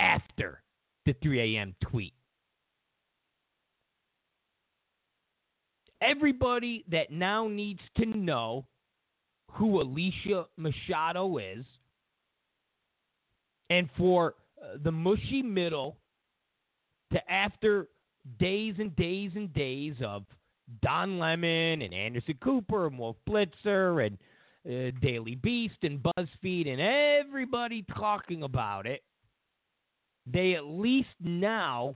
after 0.00 0.62
the 1.04 1.14
3 1.22 1.56
a.m. 1.56 1.74
tweet. 1.82 2.14
Everybody 6.02 6.84
that 6.90 7.10
now 7.10 7.48
needs 7.48 7.80
to 7.96 8.04
know 8.04 8.66
who 9.52 9.80
Alicia 9.80 10.46
Machado 10.58 11.38
is, 11.38 11.64
and 13.70 13.88
for 13.96 14.34
uh, 14.62 14.76
the 14.82 14.92
mushy 14.92 15.42
middle 15.42 15.96
to 17.12 17.32
after 17.32 17.88
days 18.38 18.74
and 18.78 18.94
days 18.96 19.32
and 19.34 19.52
days 19.52 19.94
of 20.04 20.24
Don 20.82 21.18
Lemon 21.18 21.82
and 21.82 21.94
Anderson 21.94 22.34
Cooper 22.42 22.86
and 22.86 22.98
Wolf 22.98 23.16
Blitzer 23.28 24.06
and 24.06 24.18
uh, 24.66 24.90
Daily 25.00 25.36
Beast 25.36 25.76
and 25.82 26.02
BuzzFeed 26.02 26.68
and 26.68 26.80
everybody 26.80 27.84
talking 27.96 28.42
about 28.42 28.86
it, 28.86 29.02
they 30.26 30.54
at 30.54 30.64
least 30.64 31.08
now 31.20 31.94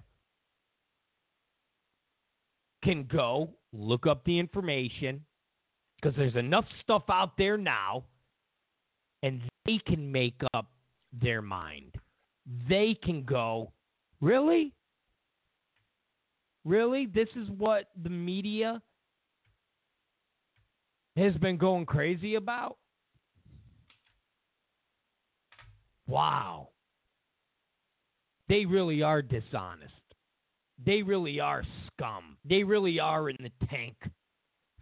can 2.85 3.05
go 3.05 3.51
look 3.73 4.07
up 4.07 4.25
the 4.25 4.39
information 4.39 5.25
because 5.97 6.17
there's 6.17 6.37
enough 6.37 6.65
stuff 6.83 7.03
out 7.11 7.37
there 7.37 7.59
now 7.59 8.05
and 9.23 9.43
they 9.67 9.79
can 9.87 10.11
make 10.11 10.41
up 10.55 10.71
their 11.13 11.43
mind. 11.43 11.95
They 12.69 12.97
can 13.03 13.25
go, 13.25 13.73
really? 14.21 14.73
Really? 16.65 17.07
This 17.07 17.29
is 17.37 17.49
what 17.57 17.87
the 18.03 18.11
media 18.11 18.83
has 21.17 21.35
been 21.37 21.57
going 21.57 21.87
crazy 21.87 22.35
about? 22.35 22.77
Wow. 26.07 26.69
They 28.49 28.65
really 28.65 29.03
are 29.03 29.23
dishonest. 29.23 29.93
They 30.85 31.03
really 31.03 31.41
are 31.41 31.63
scum. 31.87 32.37
They 32.45 32.63
really 32.65 32.99
are 32.99 33.31
in 33.31 33.37
the 33.41 33.67
tank 33.67 33.97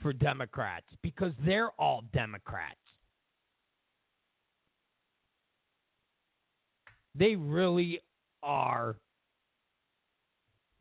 for 0.00 0.12
Democrats 0.12 0.86
because 1.02 1.32
they're 1.44 1.70
all 1.72 2.04
Democrats. 2.12 2.76
They 7.14 7.34
really 7.34 8.00
are 8.42 8.96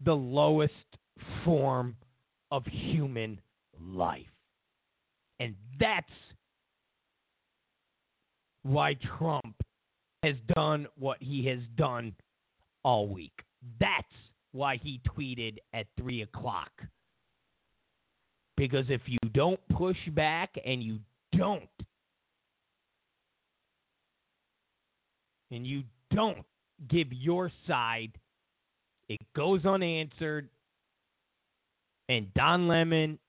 the 0.05 0.15
lowest 0.15 0.86
form 1.43 1.95
of 2.51 2.65
human 2.65 3.39
life. 3.79 4.25
And 5.39 5.55
that's 5.79 6.05
why 8.63 8.95
Trump 9.17 9.55
has 10.23 10.35
done 10.55 10.87
what 10.97 11.17
he 11.21 11.45
has 11.45 11.59
done 11.75 12.13
all 12.83 13.07
week. 13.07 13.43
That's 13.79 14.03
why 14.51 14.77
he 14.77 15.01
tweeted 15.07 15.57
at 15.73 15.87
3 15.99 16.23
o'clock. 16.23 16.71
Because 18.55 18.85
if 18.89 19.01
you 19.05 19.19
don't 19.33 19.59
push 19.69 19.97
back 20.13 20.55
and 20.65 20.81
you 20.81 20.99
don't, 21.37 21.69
and 25.51 25.65
you 25.65 25.83
don't 26.13 26.43
give 26.89 27.13
your 27.13 27.51
side, 27.67 28.11
it 29.09 29.19
goes 29.35 29.65
unanswered. 29.65 30.49
And 32.09 32.33
Don 32.33 32.67
Lemon 32.67 33.19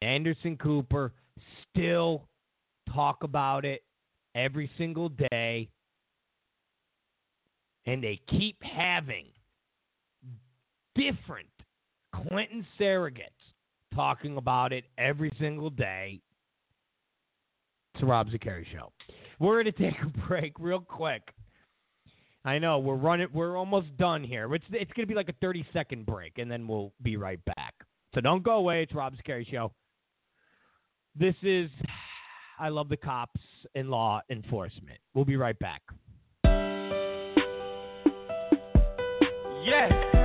and 0.00 0.10
Anderson 0.10 0.56
Cooper 0.56 1.12
still 1.70 2.24
talk 2.92 3.22
about 3.22 3.64
it 3.64 3.82
every 4.34 4.70
single 4.78 5.10
day. 5.30 5.68
And 7.86 8.02
they 8.02 8.20
keep 8.28 8.56
having 8.62 9.26
different 10.94 11.48
Clinton 12.14 12.66
surrogates 12.78 13.22
talking 13.94 14.36
about 14.36 14.72
it 14.72 14.84
every 14.98 15.32
single 15.38 15.70
day. 15.70 16.20
It's 17.94 18.00
the 18.00 18.06
Rob 18.06 18.28
Zicari 18.28 18.64
Show. 18.72 18.92
We're 19.38 19.62
going 19.62 19.72
to 19.76 19.90
take 19.90 20.00
a 20.02 20.26
break 20.26 20.52
real 20.58 20.80
quick. 20.80 21.22
I 22.44 22.58
know 22.58 22.78
we're 22.78 22.94
running. 22.94 23.28
We're 23.32 23.56
almost 23.56 23.96
done 23.98 24.22
here. 24.24 24.52
It's 24.54 24.64
it's 24.70 24.92
going 24.92 25.06
to 25.06 25.06
be 25.06 25.14
like 25.14 25.28
a 25.28 25.34
30 25.40 25.66
second 25.72 26.06
break, 26.06 26.38
and 26.38 26.50
then 26.50 26.66
we'll 26.66 26.92
be 27.02 27.16
right 27.16 27.40
back. 27.44 27.74
So 28.14 28.20
don't 28.20 28.42
go 28.42 28.52
away. 28.52 28.82
It's 28.82 28.94
Rob 28.94 29.14
Zicari 29.14 29.48
Show. 29.50 29.72
This 31.14 31.34
is 31.42 31.70
I 32.58 32.68
love 32.70 32.88
the 32.88 32.96
cops 32.96 33.40
and 33.74 33.88
law 33.88 34.20
enforcement. 34.30 34.98
We'll 35.14 35.24
be 35.24 35.36
right 35.36 35.58
back. 35.58 35.82
Yeah. 39.64 40.17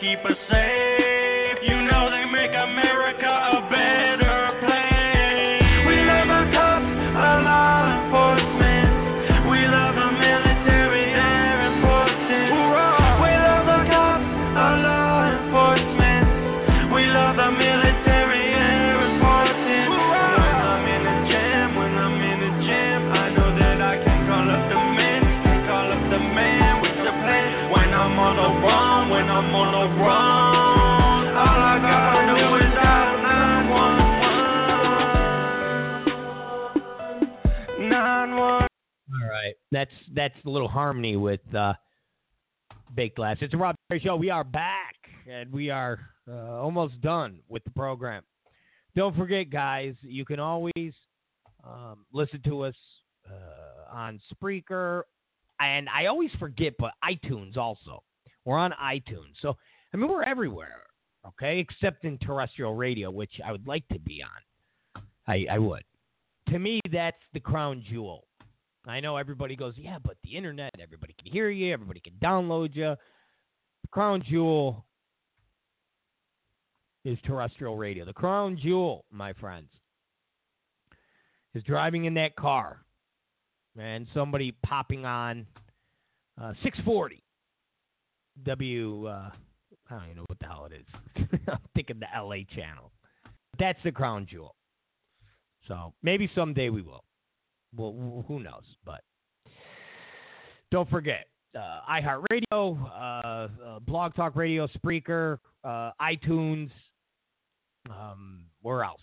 Keep 0.00 0.24
us 0.24 0.36
that's 40.14 40.34
a 40.46 40.50
little 40.50 40.68
harmony 40.68 41.16
with 41.16 41.40
uh, 41.54 41.74
Baked 42.94 43.16
Glass. 43.16 43.36
It's 43.40 43.54
a 43.54 43.56
Rob 43.56 43.74
Zicari 43.90 44.02
show. 44.02 44.16
We 44.16 44.30
are 44.30 44.44
back, 44.44 44.94
and 45.30 45.52
we 45.52 45.70
are 45.70 45.98
uh, 46.28 46.60
almost 46.60 47.00
done 47.00 47.40
with 47.48 47.64
the 47.64 47.70
program. 47.70 48.22
Don't 48.96 49.16
forget, 49.16 49.50
guys, 49.50 49.94
you 50.02 50.24
can 50.24 50.38
always 50.38 50.92
um, 51.64 52.06
listen 52.12 52.40
to 52.44 52.62
us 52.62 52.74
uh, 53.28 53.94
on 53.94 54.20
Spreaker, 54.32 55.02
and 55.60 55.88
I 55.88 56.06
always 56.06 56.30
forget, 56.38 56.74
but 56.78 56.92
iTunes 57.04 57.56
also. 57.56 58.02
We're 58.44 58.58
on 58.58 58.72
iTunes, 58.82 59.34
so 59.40 59.56
I 59.92 59.96
mean 59.96 60.10
we're 60.10 60.22
everywhere. 60.22 60.82
Okay, 61.26 61.58
except 61.58 62.04
in 62.04 62.18
terrestrial 62.18 62.74
radio, 62.74 63.10
which 63.10 63.32
I 63.44 63.50
would 63.50 63.66
like 63.66 63.88
to 63.88 63.98
be 63.98 64.22
on. 64.22 65.02
I, 65.26 65.46
I 65.50 65.58
would. 65.58 65.82
To 66.50 66.58
me, 66.58 66.80
that's 66.92 67.16
the 67.32 67.40
crown 67.40 67.82
jewel. 67.90 68.26
I 68.86 69.00
know 69.00 69.16
everybody 69.16 69.56
goes, 69.56 69.74
yeah, 69.76 69.98
but 70.02 70.16
the 70.22 70.36
internet, 70.36 70.70
everybody 70.78 71.14
can 71.22 71.32
hear 71.32 71.48
you, 71.50 71.72
everybody 71.72 72.00
can 72.00 72.14
download 72.22 72.74
you. 72.74 72.94
The 73.82 73.88
crown 73.90 74.22
jewel 74.28 74.84
is 77.04 77.18
terrestrial 77.24 77.76
radio. 77.76 78.04
The 78.04 78.12
crown 78.12 78.58
jewel, 78.62 79.04
my 79.10 79.32
friends, 79.34 79.68
is 81.54 81.62
driving 81.62 82.04
in 82.04 82.14
that 82.14 82.36
car 82.36 82.84
and 83.78 84.06
somebody 84.14 84.54
popping 84.64 85.04
on 85.04 85.46
uh, 86.40 86.52
640 86.62 87.22
W. 88.44 89.06
Uh, 89.06 89.30
I 89.90 89.94
don't 89.94 90.04
even 90.04 90.16
know 90.16 90.24
what 90.26 90.38
the 90.38 90.46
hell 90.46 90.68
it 90.70 90.74
is. 90.74 91.40
I'm 91.48 91.58
thinking 91.74 92.00
the 92.00 92.06
LA 92.20 92.38
channel. 92.54 92.90
That's 93.58 93.78
the 93.84 93.92
crown 93.92 94.26
jewel. 94.28 94.54
So 95.68 95.94
maybe 96.02 96.28
someday 96.34 96.68
we 96.68 96.82
will. 96.82 97.04
Well, 97.76 98.24
who 98.28 98.40
knows? 98.40 98.64
But 98.84 99.02
don't 100.70 100.88
forget 100.90 101.26
uh, 101.56 101.80
iHeartRadio, 101.90 102.42
uh, 102.52 103.48
uh, 103.64 103.78
Blog 103.80 104.14
Talk 104.14 104.36
Radio, 104.36 104.66
Spreaker, 104.68 105.38
uh, 105.62 105.90
iTunes. 106.00 106.70
Um, 107.88 108.46
where 108.62 108.82
else? 108.82 109.00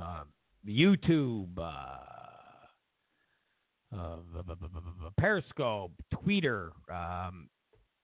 Uh, 0.00 0.22
YouTube, 0.66 1.48
Periscope, 5.18 5.92
Twitter, 6.22 6.72
um, 6.92 7.48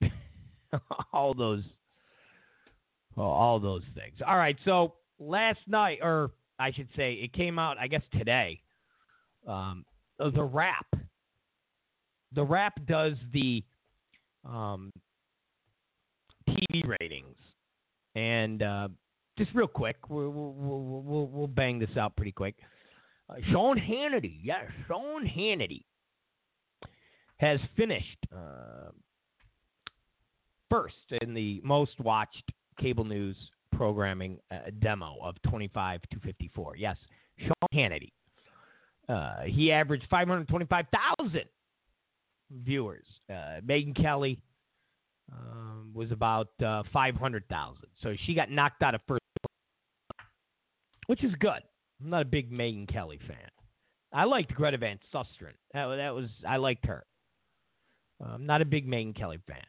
all 1.12 1.34
those, 1.34 1.62
all 3.16 3.60
those 3.60 3.82
things. 3.94 4.16
All 4.26 4.36
right, 4.36 4.56
so 4.64 4.94
last 5.18 5.60
night, 5.68 5.98
or 6.02 6.32
I 6.58 6.72
should 6.72 6.88
say, 6.96 7.14
it 7.14 7.32
came 7.32 7.58
out, 7.58 7.78
I 7.78 7.86
guess 7.86 8.02
today. 8.12 8.60
Um, 9.46 9.84
the 10.18 10.42
Wrap. 10.42 10.86
The 12.32 12.44
Wrap 12.44 12.74
does 12.86 13.14
the 13.32 13.62
um, 14.44 14.92
TV 16.48 16.86
ratings, 17.00 17.36
and 18.14 18.62
uh, 18.62 18.88
just 19.38 19.50
real 19.54 19.68
quick, 19.68 19.96
we'll, 20.08 20.30
we'll, 20.30 21.02
we'll, 21.02 21.26
we'll 21.26 21.46
bang 21.46 21.78
this 21.78 21.96
out 21.96 22.16
pretty 22.16 22.32
quick. 22.32 22.56
Uh, 23.28 23.34
Sean 23.50 23.78
Hannity, 23.78 24.38
yes, 24.42 24.64
Sean 24.86 25.24
Hannity 25.24 25.84
has 27.38 27.58
finished 27.76 28.18
uh, 28.34 28.90
first 30.70 30.94
in 31.22 31.34
the 31.34 31.60
most 31.64 31.98
watched 32.00 32.50
cable 32.80 33.04
news 33.04 33.36
programming 33.72 34.38
uh, 34.50 34.58
demo 34.80 35.16
of 35.22 35.34
25 35.48 36.00
to 36.12 36.20
54. 36.20 36.76
Yes, 36.76 36.96
Sean 37.38 37.68
Hannity. 37.72 38.12
Uh, 39.08 39.42
he 39.46 39.70
averaged 39.70 40.06
525,000 40.10 41.42
viewers. 42.50 43.06
Uh, 43.28 43.60
Megyn 43.66 43.94
Kelly 43.94 44.40
um, 45.32 45.90
was 45.94 46.10
about 46.10 46.48
uh, 46.64 46.82
500,000. 46.92 47.76
So 48.02 48.14
she 48.24 48.34
got 48.34 48.50
knocked 48.50 48.82
out 48.82 48.94
of 48.94 49.00
first, 49.06 49.20
place, 49.42 50.28
which 51.06 51.24
is 51.24 51.34
good. 51.38 51.62
I'm 52.02 52.10
not 52.10 52.22
a 52.22 52.26
big 52.26 52.50
Megyn 52.50 52.90
Kelly 52.90 53.20
fan. 53.26 53.48
I 54.12 54.24
liked 54.24 54.54
Greta 54.54 54.78
Van 54.78 54.98
Susteren. 55.12 55.54
That, 55.72 55.86
that 55.96 56.14
was 56.14 56.28
I 56.46 56.56
liked 56.56 56.86
her. 56.86 57.04
I'm 58.24 58.46
not 58.46 58.62
a 58.62 58.64
big 58.64 58.86
Megyn 58.86 59.16
Kelly 59.16 59.38
fan 59.46 59.64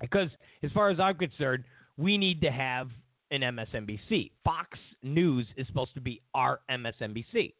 because, 0.00 0.30
as 0.62 0.70
far 0.72 0.90
as 0.90 1.00
I'm 1.00 1.16
concerned, 1.16 1.64
we 1.96 2.16
need 2.16 2.40
to 2.42 2.50
have 2.50 2.90
an 3.30 3.40
MSNBC. 3.40 4.30
Fox 4.44 4.78
News 5.02 5.46
is 5.56 5.66
supposed 5.66 5.94
to 5.94 6.00
be 6.00 6.22
our 6.34 6.60
MSNBC, 6.70 7.54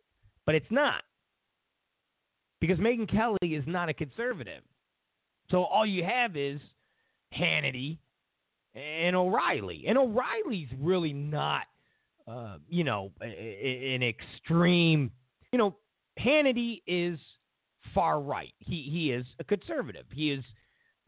but 0.47 0.55
it's 0.55 0.71
not 0.71 1.03
because 2.61 2.79
Megyn 2.79 3.11
Kelly 3.11 3.55
is 3.55 3.65
not 3.67 3.89
a 3.89 3.95
conservative. 3.95 4.63
So 5.51 5.65
all 5.65 5.85
you 5.85 6.03
have 6.05 6.37
is 6.37 6.61
Hannity 7.39 7.99
and 8.75 9.15
O'Reilly, 9.15 9.85
and 9.87 9.99
O'Reilly's 9.99 10.69
really 10.81 11.13
not, 11.13 11.67
uh, 12.27 12.57
you 12.69 12.85
know, 12.85 13.13
an 13.21 14.03
extreme. 14.03 15.11
You 15.53 15.59
know, 15.59 15.77
Hannity 16.19 16.83
is 16.87 17.19
far 17.95 18.21
right. 18.21 18.55
He 18.59 18.89
he 18.91 19.11
is 19.13 19.27
a 19.39 19.45
conservative. 19.45 20.07
He 20.13 20.31
is 20.31 20.45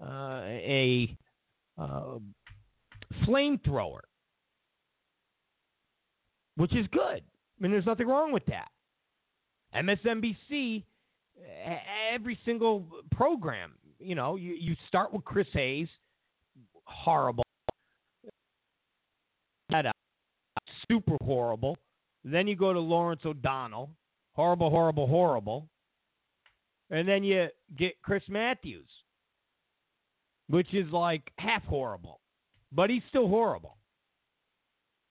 uh, 0.02 0.42
a 0.44 1.16
uh, 1.78 2.18
flamethrower, 3.26 4.00
which 6.56 6.74
is 6.74 6.86
good. 6.92 7.22
I 7.22 7.62
mean, 7.62 7.72
there's 7.72 7.86
nothing 7.86 8.06
wrong 8.08 8.32
with 8.32 8.44
that. 8.46 8.68
MSNBC, 9.76 10.84
every 12.12 12.38
single 12.44 12.86
program, 13.12 13.72
you 13.98 14.14
know, 14.14 14.36
you, 14.36 14.54
you 14.54 14.74
start 14.88 15.12
with 15.12 15.24
Chris 15.24 15.46
Hayes, 15.52 15.88
horrible. 16.84 17.44
That 19.70 19.86
uh, 19.86 19.92
super 20.88 21.16
horrible. 21.22 21.76
Then 22.24 22.46
you 22.46 22.56
go 22.56 22.72
to 22.72 22.80
Lawrence 22.80 23.22
O'Donnell, 23.24 23.90
horrible, 24.34 24.70
horrible, 24.70 25.06
horrible. 25.06 25.68
And 26.90 27.08
then 27.08 27.24
you 27.24 27.48
get 27.76 28.00
Chris 28.02 28.22
Matthews, 28.28 28.88
which 30.48 30.72
is 30.72 30.90
like 30.92 31.22
half 31.38 31.64
horrible, 31.64 32.20
but 32.72 32.90
he's 32.90 33.02
still 33.08 33.28
horrible. 33.28 33.76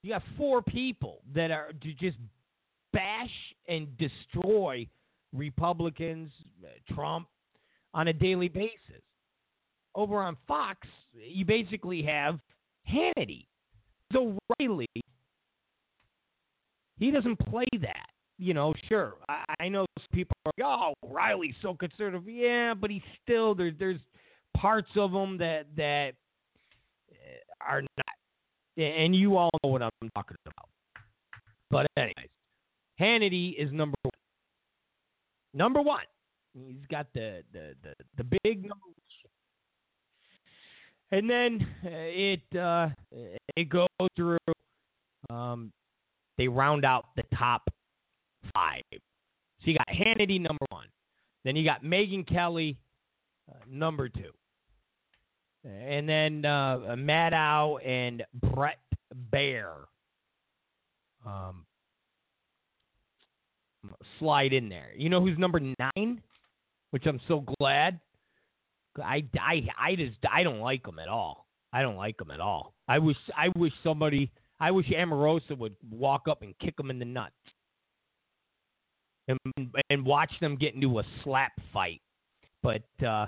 You 0.04 0.12
got 0.12 0.24
four 0.38 0.62
people 0.62 1.22
that 1.34 1.52
are 1.52 1.72
just 1.82 2.18
bash 2.96 3.30
and 3.68 3.88
destroy 3.98 4.88
Republicans, 5.34 6.32
Trump, 6.94 7.28
on 7.94 8.08
a 8.08 8.14
daily 8.14 8.48
basis. 8.48 9.02
Over 9.94 10.22
on 10.22 10.36
Fox, 10.48 10.88
you 11.14 11.46
basically 11.46 12.02
have 12.04 12.40
Hannity. 12.92 13.46
So 14.12 14.38
O'Reilly, 14.60 14.88
he 16.98 17.12
doesn't 17.12 17.38
play 17.40 17.66
that 17.82 18.08
you 18.38 18.54
know, 18.54 18.74
sure. 18.88 19.16
I, 19.30 19.44
I 19.60 19.70
know 19.70 19.86
people 20.12 20.36
are 20.46 20.52
like, 20.58 20.66
oh, 20.66 20.94
O'Reilly's 21.08 21.56
so 21.62 21.74
conservative. 21.74 22.28
Yeah, 22.28 22.74
but 22.74 22.90
he's 22.90 23.02
still 23.24 23.56
there's 23.56 23.74
there's 23.80 24.00
parts 24.58 24.90
of 24.98 25.12
him 25.12 25.38
that 25.38 25.68
that 25.78 26.14
uh, 27.12 27.66
are 27.66 27.82
not, 27.82 28.86
and 28.86 29.16
you 29.16 29.38
all 29.38 29.52
know 29.64 29.70
what 29.70 29.82
I'm 29.82 29.90
talking 30.16 30.38
about. 30.46 30.70
But 31.72 31.88
anyways, 31.98 32.30
Hannity 33.00 33.56
is 33.58 33.72
number 33.72 33.96
one. 34.04 34.12
Number 35.54 35.82
one. 35.82 36.06
He's 36.54 36.86
got 36.90 37.08
the 37.14 37.44
the 37.52 37.76
the, 37.84 37.94
the 38.18 38.38
big 38.44 38.62
number. 38.62 38.76
And 41.12 41.30
then 41.30 41.68
uh, 41.86 41.90
it 41.92 42.58
uh, 42.58 42.90
it 43.56 43.70
goes 43.70 43.88
through. 44.16 44.38
Um, 45.30 45.72
they 46.38 46.48
round 46.48 46.84
out 46.86 47.06
the 47.16 47.24
top 47.38 47.70
five. 48.54 48.82
So 48.92 49.72
you 49.72 49.78
got 49.78 49.88
Hannity 49.88 50.42
number 50.42 50.66
one. 50.70 50.88
Then 51.44 51.56
you 51.56 51.64
got 51.64 51.84
Megyn 51.84 52.28
Kelly 52.28 52.78
uh, 53.50 53.58
number 53.70 54.10
two. 54.10 54.32
And 55.64 56.08
then 56.08 56.46
uh, 56.46 56.96
Maddow 56.98 57.86
and 57.86 58.24
Bret 58.34 58.78
Baier 59.32 59.86
um, 61.26 61.66
slide 64.20 64.54
in 64.54 64.70
there. 64.70 64.90
You 64.96 65.10
know 65.10 65.22
who's 65.22 65.38
number 65.38 65.60
nine? 65.60 66.22
Which 66.92 67.06
I'm 67.06 67.20
so 67.28 67.44
glad. 67.60 68.00
I, 69.04 69.26
I, 69.40 69.68
I 69.78 69.96
just 69.96 70.18
I 70.32 70.44
don't 70.44 70.60
like 70.60 70.88
him 70.88 71.00
at 71.00 71.08
all. 71.08 71.46
I 71.74 71.82
don't 71.82 71.98
like 71.98 72.20
him 72.22 72.32
at 72.32 72.40
all. 72.40 72.74
I 72.88 73.00
wish 73.00 73.18
I 73.36 73.50
wish 73.58 73.74
somebody 73.84 74.32
I 74.60 74.72
wish 74.72 74.88
Omarosa 74.88 75.58
would 75.58 75.76
walk 75.92 76.28
up 76.30 76.42
and 76.42 76.58
kick 76.60 76.76
him 76.80 76.90
in 76.90 77.00
the 77.00 77.06
nuts 77.06 77.34
and 79.28 79.40
and 79.90 80.06
watch 80.06 80.32
them 80.40 80.56
get 80.56 80.76
into 80.76 81.00
a 81.00 81.04
slap 81.24 81.52
fight. 81.74 82.02
But 82.64 82.84
uh, 83.04 83.28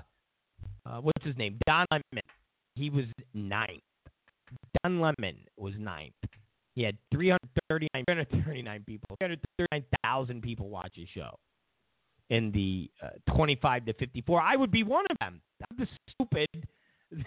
uh, 0.85 1.01
what's 1.01 1.23
his 1.25 1.37
name? 1.37 1.57
Don 1.67 1.85
Lemon. 1.91 2.23
He 2.75 2.89
was 2.89 3.05
ninth. 3.33 3.81
Don 4.83 5.01
Lemon 5.01 5.37
was 5.57 5.73
ninth. 5.77 6.13
He 6.77 6.83
had 6.83 6.95
339, 7.11 7.89
339 8.05 8.83
people, 8.85 9.17
339,000 9.19 10.43
people 10.43 10.69
watch 10.69 10.91
his 10.93 11.09
show 11.09 11.31
in 12.29 12.51
the 12.51 12.87
uh, 13.01 13.33
25 13.35 13.85
to 13.85 13.93
54. 13.93 14.39
I 14.39 14.55
would 14.55 14.69
be 14.69 14.83
one 14.83 15.03
of 15.09 15.17
them. 15.19 15.41
I'm 15.71 15.77
the 15.77 15.87
stupid. 16.11 16.67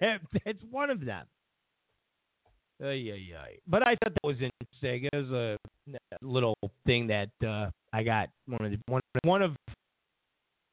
that, 0.00 0.18
that's 0.44 0.58
one 0.68 0.90
of 0.90 1.04
them. 1.04 1.26
Ay, 2.82 3.12
ay, 3.12 3.36
ay. 3.38 3.58
But 3.68 3.86
I 3.86 3.90
thought 3.90 4.14
that 4.14 4.24
was 4.24 4.38
interesting. 4.38 5.08
It 5.12 5.16
was 5.16 5.30
a 5.30 5.56
little 6.20 6.56
thing 6.84 7.06
that 7.06 7.30
uh, 7.46 7.70
I 7.92 8.02
got 8.02 8.30
one 8.46 8.64
of 8.64 8.72
the, 8.72 8.78
one 8.88 9.02
one 9.22 9.42
of 9.42 9.54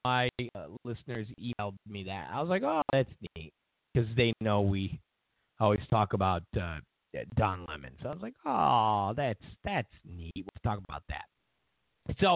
my 0.04 0.30
uh, 0.56 0.66
listeners 0.84 1.28
emailed 1.40 1.76
me 1.88 2.06
that. 2.06 2.30
I 2.34 2.42
was 2.42 2.50
like, 2.50 2.64
oh, 2.64 2.82
that's 2.92 3.12
neat 3.36 3.54
because 3.94 4.10
they 4.18 4.34
know 4.42 4.62
we 4.62 5.00
always 5.60 5.82
talk 5.92 6.14
about 6.14 6.42
uh, 6.60 6.78
Don 7.36 7.66
Lemon. 7.68 7.92
So 8.02 8.10
I 8.10 8.14
was 8.14 8.22
like, 8.22 8.36
oh, 8.46 9.14
that's 9.16 9.44
that's 9.64 9.90
neat. 10.06 10.32
Let's 10.36 10.62
talk 10.64 10.80
about 10.88 11.04
that. 11.10 11.26
So 12.22 12.36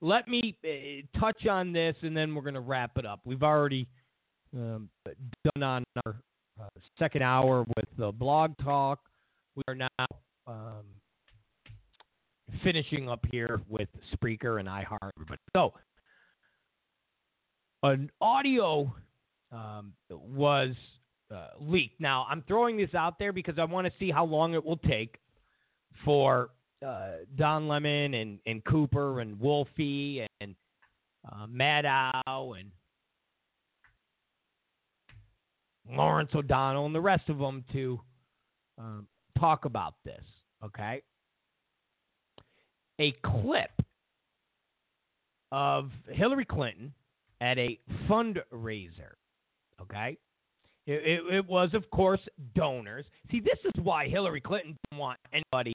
let 0.00 0.28
me 0.28 0.56
uh, 0.64 1.18
touch 1.18 1.46
on 1.46 1.72
this, 1.72 1.96
and 2.02 2.16
then 2.16 2.34
we're 2.34 2.42
going 2.42 2.54
to 2.54 2.60
wrap 2.60 2.92
it 2.96 3.06
up. 3.06 3.20
We've 3.24 3.42
already 3.42 3.88
um, 4.54 4.88
done 5.54 5.62
on 5.62 5.84
our 6.04 6.16
uh, 6.60 6.68
second 6.98 7.22
hour 7.22 7.64
with 7.76 7.86
the 7.96 8.12
blog 8.12 8.52
talk. 8.62 9.00
We 9.56 9.62
are 9.68 9.74
now 9.74 10.06
um, 10.46 10.84
finishing 12.62 13.08
up 13.08 13.24
here 13.30 13.60
with 13.68 13.88
Spreaker 14.14 14.60
and 14.60 14.68
iHeart. 14.68 15.10
Everybody. 15.16 15.40
So, 15.56 15.72
an 17.82 18.10
audio 18.20 18.94
um, 19.52 19.92
was 20.10 20.74
uh, 21.34 21.48
leaked. 21.60 22.00
Now, 22.00 22.26
I'm 22.30 22.42
throwing 22.48 22.76
this 22.76 22.94
out 22.94 23.18
there 23.18 23.32
because 23.32 23.58
I 23.58 23.64
want 23.64 23.86
to 23.86 23.92
see 23.98 24.10
how 24.10 24.24
long 24.24 24.54
it 24.54 24.64
will 24.64 24.78
take 24.78 25.16
for 26.04 26.50
uh, 26.86 27.10
Don 27.36 27.68
Lemon 27.68 28.14
and, 28.14 28.38
and 28.46 28.64
Cooper 28.64 29.20
and 29.20 29.38
Wolfie 29.38 30.26
and 30.40 30.54
uh, 31.30 31.46
Maddow 31.46 32.58
and 32.58 32.70
Lawrence 35.90 36.30
O'Donnell 36.34 36.86
and 36.86 36.94
the 36.94 37.00
rest 37.00 37.28
of 37.28 37.38
them 37.38 37.64
to 37.72 38.00
um, 38.78 39.06
talk 39.38 39.64
about 39.64 39.94
this. 40.04 40.22
Okay. 40.64 41.02
A 43.00 43.12
clip 43.24 43.70
of 45.52 45.90
Hillary 46.10 46.44
Clinton 46.44 46.92
at 47.40 47.58
a 47.58 47.78
fundraiser. 48.08 49.14
Okay. 49.80 50.18
It, 50.88 51.02
it, 51.04 51.34
it, 51.34 51.46
was, 51.46 51.74
of 51.74 51.88
course, 51.90 52.20
donors. 52.54 53.04
See, 53.30 53.40
this 53.40 53.58
is 53.66 53.84
why 53.84 54.08
Hillary 54.08 54.40
Clinton 54.40 54.74
didn't 54.90 54.98
want 54.98 55.18
anybody 55.34 55.74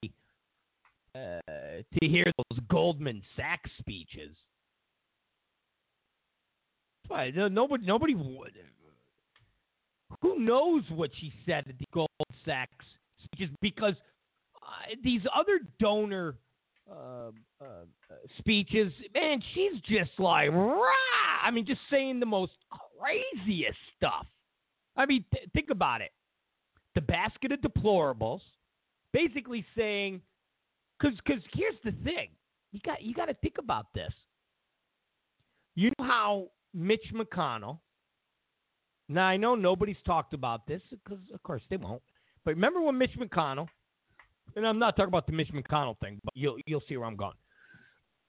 uh, 1.15 1.37
to 1.99 2.07
hear 2.07 2.25
those 2.25 2.59
Goldman 2.67 3.21
Sachs 3.37 3.69
speeches. 3.77 4.35
Why 7.09 7.29
nobody, 7.29 7.85
nobody 7.85 8.15
would. 8.15 8.53
Who 10.23 10.39
knows 10.39 10.81
what 10.89 11.11
she 11.19 11.31
said 11.45 11.65
at 11.69 11.77
the 11.77 11.85
Goldman 11.93 12.09
Sachs 12.43 12.71
speeches? 13.23 13.53
Because 13.61 13.93
uh, 14.63 14.95
these 15.03 15.21
other 15.35 15.59
donor 15.79 16.37
uh, 16.89 17.29
uh, 17.61 17.65
speeches, 18.39 18.91
man, 19.13 19.43
she's 19.53 19.79
just 19.81 20.11
like, 20.17 20.49
rah! 20.51 20.89
I 21.43 21.51
mean, 21.51 21.67
just 21.67 21.81
saying 21.91 22.19
the 22.19 22.25
most 22.25 22.53
craziest 22.99 23.77
stuff. 23.95 24.25
I 24.95 25.05
mean, 25.05 25.25
th- 25.33 25.49
think 25.53 25.69
about 25.69 26.01
it. 26.01 26.11
The 26.95 27.01
basket 27.01 27.51
of 27.51 27.59
deplorables, 27.61 28.41
basically 29.11 29.65
saying, 29.75 30.21
because 30.99 31.17
because 31.25 31.41
here's 31.53 31.75
the 31.83 31.91
thing, 32.03 32.29
you 32.71 32.79
got 32.85 33.01
you 33.01 33.13
got 33.13 33.25
to 33.25 33.33
think 33.35 33.55
about 33.57 33.87
this. 33.95 34.13
You 35.75 35.91
know 35.97 36.05
how 36.05 36.47
Mitch 36.73 37.05
McConnell. 37.13 37.79
Now 39.09 39.25
I 39.25 39.37
know 39.37 39.55
nobody's 39.55 39.97
talked 40.05 40.33
about 40.33 40.67
this 40.67 40.81
because 40.91 41.23
of 41.33 41.41
course 41.43 41.63
they 41.69 41.77
won't. 41.77 42.01
But 42.45 42.51
remember 42.51 42.81
when 42.81 42.97
Mitch 42.97 43.17
McConnell 43.19 43.67
and 44.55 44.67
I'm 44.67 44.79
not 44.79 44.95
talking 44.95 45.09
about 45.09 45.25
the 45.25 45.33
Mitch 45.33 45.49
McConnell 45.53 45.97
thing, 45.99 46.19
but 46.23 46.33
you'll 46.35 46.57
you'll 46.65 46.83
see 46.87 46.97
where 46.97 47.07
I'm 47.07 47.15
going. 47.15 47.35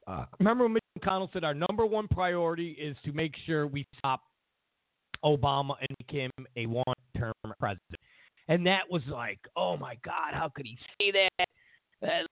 Uh, 0.07 0.25
remember 0.39 0.65
when 0.65 0.75
Mitch 0.75 0.83
McConnell 0.99 1.33
said 1.33 1.45
our 1.45 1.55
number 1.55 1.87
one 1.87 2.09
priority 2.09 2.73
is 2.73 2.97
to 3.05 3.13
make 3.13 3.35
sure 3.47 3.67
we 3.67 3.87
stop 3.99 4.23
Obama 5.25 5.75
and 5.81 5.97
him 6.11 6.31
a 6.57 6.67
one-term 6.67 7.33
president, 7.59 8.01
and 8.49 8.67
that 8.67 8.83
was 8.91 9.03
like, 9.09 9.39
oh 9.57 9.77
my 9.77 9.97
God, 10.05 10.33
how 10.33 10.51
could 10.55 10.67
he 10.67 10.79
say 11.01 11.13
that? 11.13 11.47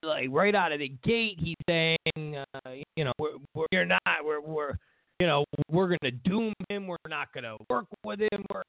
Like 0.02 0.28
right 0.31 0.55
out 0.55 0.73
of 0.73 0.81
the 0.81 0.93
gate, 1.02 1.39
he's 1.39 1.56
saying, 1.66 1.97
uh, 2.36 2.70
you 2.97 3.05
know, 3.05 3.12
we're, 3.19 3.39
we're 3.55 3.85
not, 3.86 4.01
we're, 4.23 4.40
we're, 4.40 4.74
you 5.19 5.27
know, 5.27 5.44
we're 5.70 5.89
going 5.89 5.98
to 6.02 6.10
doom 6.10 6.52
him. 6.69 6.86
We're 6.86 6.97
not 7.09 7.32
going 7.32 7.44
to 7.44 7.56
work 7.70 7.86
with 8.05 8.20
him. 8.20 8.44
We're 8.52 8.62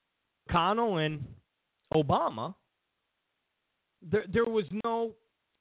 McConnell 0.49 1.05
and 1.05 1.25
Obama 1.93 2.53
there, 4.11 4.25
there 4.31 4.45
was 4.45 4.65
no 4.83 5.11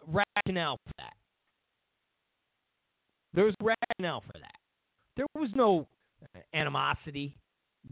rationale 0.07 0.79
for 0.87 0.93
that. 0.99 1.13
There 3.35 3.45
was 3.45 3.55
rationale 3.61 4.21
for 4.21 4.39
that. 4.39 4.57
There 5.17 5.27
was 5.35 5.51
no 5.55 5.87
animosity 6.55 7.37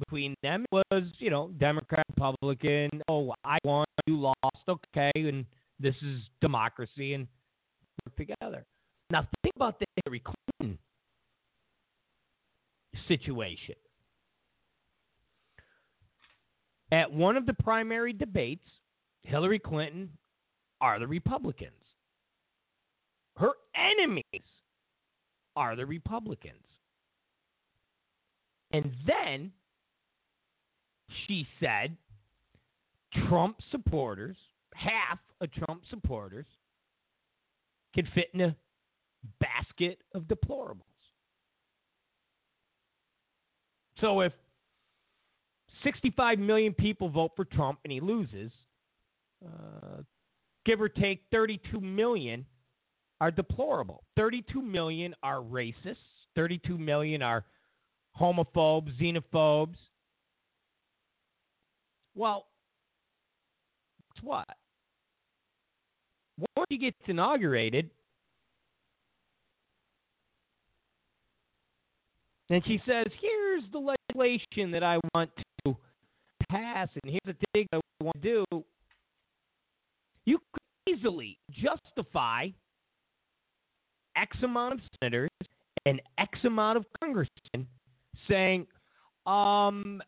between 0.00 0.34
them. 0.42 0.64
Was, 0.72 1.04
you 1.18 1.30
know, 1.30 1.50
Democrat, 1.58 2.04
Republican. 2.16 2.90
Oh, 3.08 3.32
I 3.44 3.58
won, 3.64 3.86
you 4.06 4.18
lost. 4.18 4.36
Okay, 4.68 5.12
and 5.14 5.44
this 5.78 5.94
is 6.02 6.20
democracy, 6.40 7.14
and 7.14 7.26
work 8.04 8.16
together. 8.16 8.64
Now 9.10 9.26
think 9.42 9.54
about 9.56 9.78
the 9.78 9.86
Hillary 10.04 10.22
Clinton 10.24 10.78
situation. 13.08 13.74
At 16.92 17.12
one 17.12 17.36
of 17.36 17.46
the 17.46 17.54
primary 17.54 18.12
debates, 18.12 18.66
Hillary 19.22 19.58
Clinton 19.58 20.10
are 20.80 20.98
the 20.98 21.06
Republicans. 21.06 21.72
Her 23.36 23.52
enemies 23.74 24.24
are 25.56 25.76
the 25.76 25.86
Republicans. 25.86 26.56
And 28.72 28.92
then 29.06 29.52
she 31.26 31.46
said 31.58 31.96
Trump 33.28 33.56
supporters, 33.70 34.36
half 34.74 35.18
of 35.40 35.50
Trump 35.52 35.82
supporters, 35.90 36.46
can 37.94 38.06
fit 38.14 38.30
in 38.34 38.40
a 38.40 38.56
basket 39.40 39.98
of 40.14 40.22
deplorables. 40.24 40.82
So 44.00 44.20
if 44.20 44.32
65 45.84 46.38
million 46.38 46.72
people 46.72 47.08
vote 47.08 47.32
for 47.36 47.44
Trump 47.44 47.80
and 47.84 47.92
he 47.92 48.00
loses, 48.00 48.52
uh, 49.44 50.02
give 50.64 50.80
or 50.80 50.88
take 50.88 51.22
32 51.30 51.80
million 51.80 52.46
are 53.20 53.30
deplorable. 53.30 54.04
32 54.16 54.62
million 54.62 55.14
are 55.22 55.40
racists. 55.40 55.96
32 56.36 56.78
million 56.78 57.22
are 57.22 57.44
homophobes, 58.18 58.90
xenophobes. 58.98 59.76
Well, 62.20 62.44
guess 64.14 64.22
what? 64.22 64.46
Once 66.54 66.66
he 66.68 66.76
gets 66.76 66.98
inaugurated, 67.06 67.88
and 72.50 72.62
she 72.66 72.78
says, 72.86 73.06
"Here's 73.18 73.62
the 73.72 73.78
legislation 73.78 74.70
that 74.72 74.82
I 74.82 74.98
want 75.14 75.30
to 75.64 75.74
pass, 76.50 76.90
and 77.02 77.10
here's 77.10 77.38
the 77.38 77.46
thing 77.54 77.66
I 77.72 77.80
want 78.02 78.20
to 78.20 78.44
do." 78.50 78.64
You 80.26 80.40
could 80.52 80.94
easily 80.94 81.38
justify 81.52 82.48
X 84.14 84.36
amount 84.42 84.74
of 84.74 84.80
senators 85.02 85.30
and 85.86 86.02
X 86.18 86.44
amount 86.44 86.76
of 86.76 86.84
congressmen 87.00 87.66
saying, 88.28 88.66
um, 89.24 90.02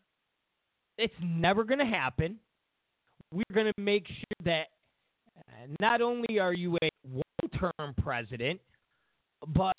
it's 0.97 1.13
never 1.21 1.63
going 1.63 1.79
to 1.79 1.85
happen. 1.85 2.37
We're 3.31 3.43
going 3.53 3.71
to 3.75 3.81
make 3.81 4.07
sure 4.07 4.45
that 4.45 4.67
uh, 5.37 5.67
not 5.79 6.01
only 6.01 6.39
are 6.39 6.53
you 6.53 6.77
a 6.81 6.89
one 7.07 7.23
term 7.59 7.93
president, 8.01 8.59
but 9.47 9.75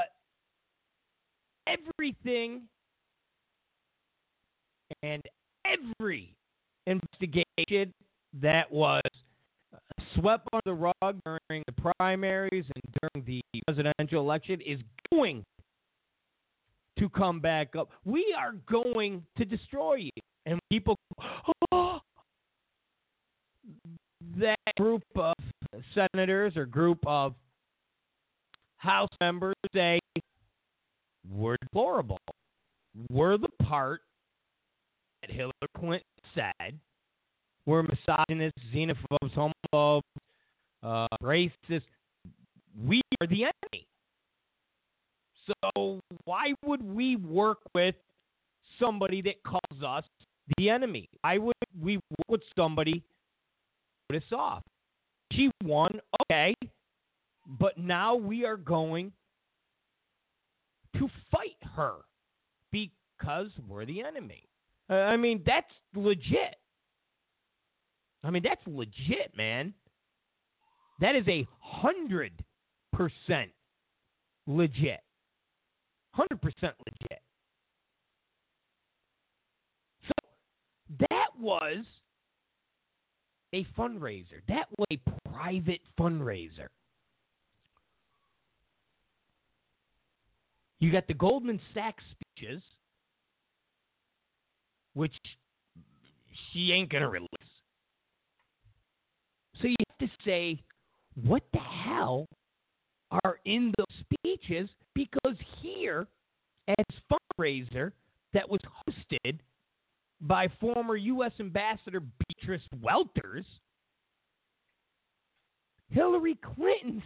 everything 1.67 2.63
and 5.03 5.23
every 5.65 6.35
investigation 6.87 7.93
that 8.41 8.71
was 8.71 9.03
swept 10.15 10.49
under 10.53 10.63
the 10.67 10.75
rug 10.75 11.17
during 11.25 11.63
the 11.67 11.93
primaries 11.99 12.65
and 12.75 12.95
during 13.01 13.27
the 13.27 13.41
presidential 13.67 14.21
election 14.21 14.61
is 14.61 14.81
going 15.13 15.45
to 16.99 17.09
come 17.09 17.41
back 17.41 17.75
up. 17.77 17.91
We 18.05 18.35
are 18.39 18.55
going 18.71 19.25
to 19.37 19.45
destroy 19.45 19.95
you. 19.95 20.11
And 20.47 20.61
people, 20.71 20.97
oh, 21.73 22.01
that 24.39 24.59
group 24.77 25.03
of 25.17 25.35
senators 25.95 26.57
or 26.57 26.67
group 26.67 26.99
of 27.07 27.35
House 28.77 29.09
members 29.21 29.55
say, 29.75 29.99
we're 31.31 31.57
deplorable. 31.63 32.19
We're 33.11 33.39
the 33.39 33.49
part 33.63 34.03
that 35.23 35.31
Hillary 35.31 35.53
Clinton 35.75 36.03
said 36.35 36.79
we're 37.67 37.83
misogynists, 37.83 38.61
xenophobes, 38.75 39.53
homophobes, 39.73 40.03
uh, 40.83 41.07
racist. 41.23 41.83
We 42.85 43.01
are 43.21 43.27
the 43.27 43.45
enemy. 43.45 43.87
So 45.47 46.01
why 46.25 46.53
would 46.65 46.83
we 46.83 47.17
work 47.17 47.59
with 47.75 47.95
somebody 48.79 49.23
that 49.23 49.43
calls 49.45 49.83
us 49.87 50.05
the 50.57 50.71
enemy? 50.71 51.09
Why 51.23 51.39
would 51.39 51.55
we 51.81 51.97
work 51.97 52.29
with 52.29 52.43
somebody 52.57 53.03
put 54.09 54.17
us 54.17 54.33
off? 54.33 54.63
She 55.33 55.51
won, 55.65 56.01
okay, 56.23 56.55
but 57.47 57.79
now 57.79 58.15
we 58.15 58.45
are 58.45 58.57
going 58.57 59.13
to 60.97 61.09
fight 61.31 61.57
her 61.77 61.95
because 62.71 63.49
we're 63.69 63.85
the 63.85 64.03
enemy. 64.03 64.45
I 64.89 65.17
mean, 65.17 65.43
that's 65.47 65.73
legit. 65.95 66.57
I 68.23 68.31
mean, 68.31 68.43
that's 68.45 68.61
legit, 68.67 69.37
man. 69.37 69.75
That 71.01 71.17
is 71.17 71.27
a 71.29 71.47
hundred 71.61 72.33
percent 72.93 73.51
legit. 74.47 75.01
Hundred 76.13 76.41
percent 76.41 76.75
legit. 76.87 77.21
So 80.07 80.13
that 80.99 81.29
was 81.39 81.85
a 83.53 83.65
fundraiser. 83.79 84.41
That 84.49 84.67
was 84.79 84.87
a 84.91 85.31
private 85.31 85.81
fundraiser. 85.99 86.69
You 90.81 90.93
got 90.93 91.07
the 91.07 91.15
Goldman 91.15 91.61
Sachs 91.73 92.03
speeches, 92.11 92.63
which 94.93 95.15
she 96.53 96.73
ain't 96.73 96.91
going 96.91 97.03
to 97.03 97.09
release. 97.09 97.29
So 99.61 99.69
you 99.69 99.77
have 99.89 100.09
to 100.09 100.15
say, 100.25 100.61
what 101.15 101.43
the 101.53 101.61
hell 101.61 102.27
are 103.25 103.39
in 103.45 103.73
those 103.79 103.87
speeches? 104.01 104.69
Because 104.95 105.37
here, 105.63 106.07
as 106.69 106.85
fundraiser 107.11 107.93
that 108.33 108.49
was 108.49 108.61
hosted 108.89 109.39
by 110.25 110.49
former 110.59 110.97
U.S. 110.97 111.33
Ambassador 111.39 112.01
Beatrice 112.01 112.63
Welters, 112.81 113.45
Hillary 115.91 116.39
Clinton's 116.43 117.03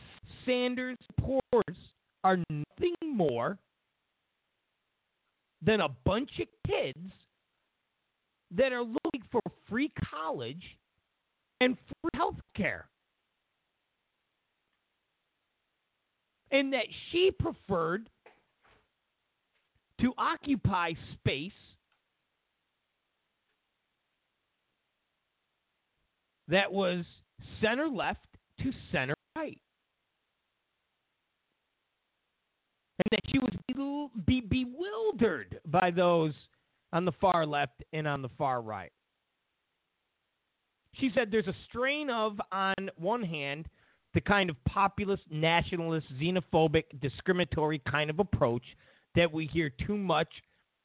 Sanders 0.46 0.96
supporters 1.16 1.76
are 2.22 2.38
nothing 2.48 2.94
more 3.02 3.58
than 5.60 5.80
a 5.80 5.88
bunch 6.04 6.30
of 6.40 6.46
kids 6.66 7.10
that 8.56 8.72
are 8.72 8.84
looking 8.84 9.22
for 9.30 9.40
free 9.68 9.90
college 10.10 10.62
and 11.60 11.76
free 11.76 12.10
health 12.14 12.36
care. 12.56 12.88
And 16.50 16.72
that 16.72 16.86
she 17.10 17.30
preferred 17.30 18.08
to 20.00 20.14
occupy 20.16 20.92
space 21.14 21.52
that 26.48 26.72
was 26.72 27.04
center 27.60 27.88
left 27.88 28.26
to 28.60 28.72
center 28.90 29.14
right. 29.36 29.60
And 32.98 33.10
that 33.12 33.20
she 33.30 33.38
was 33.38 33.52
be, 34.26 34.40
bewildered 34.40 35.60
by 35.66 35.90
those 35.90 36.32
on 36.92 37.04
the 37.04 37.12
far 37.12 37.46
left 37.46 37.82
and 37.92 38.08
on 38.08 38.22
the 38.22 38.30
far 38.36 38.60
right. 38.62 38.92
She 40.94 41.10
said 41.14 41.28
there's 41.30 41.46
a 41.46 41.54
strain 41.68 42.10
of, 42.10 42.40
on 42.50 42.74
one 42.96 43.22
hand, 43.22 43.66
the 44.14 44.20
kind 44.20 44.50
of 44.50 44.56
populist, 44.64 45.22
nationalist, 45.30 46.06
xenophobic, 46.20 46.84
discriminatory 47.00 47.80
kind 47.88 48.10
of 48.10 48.18
approach 48.18 48.64
that 49.14 49.30
we 49.30 49.46
hear 49.46 49.70
too 49.86 49.96
much 49.96 50.28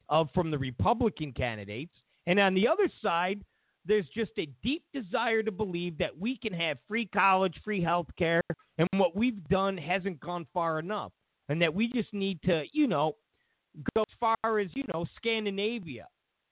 of 0.10 0.30
from 0.34 0.52
the 0.52 0.58
Republican 0.58 1.32
candidates. 1.32 1.94
And 2.28 2.40
on 2.40 2.54
the 2.54 2.68
other 2.68 2.90
side, 3.02 3.44
there's 3.86 4.08
just 4.14 4.32
a 4.38 4.48
deep 4.64 4.84
desire 4.94 5.44
to 5.44 5.52
believe 5.52 5.98
that 5.98 6.18
we 6.18 6.38
can 6.38 6.54
have 6.54 6.78
free 6.88 7.06
college, 7.06 7.56
free 7.64 7.82
health 7.82 8.08
care, 8.18 8.42
and 8.78 8.88
what 8.94 9.16
we've 9.16 9.44
done 9.50 9.78
hasn't 9.78 10.20
gone 10.20 10.48
far 10.54 10.80
enough. 10.80 11.12
And 11.50 11.62
that 11.62 11.74
we 11.74 11.90
just 11.90 12.14
need 12.14 12.42
to, 12.44 12.64
you 12.72 12.88
know, 12.88 13.16
go 13.96 14.02
as 14.02 14.36
far 14.42 14.60
as, 14.60 14.70
you 14.74 14.84
know, 14.94 15.06
Scandinavia, 15.18 16.08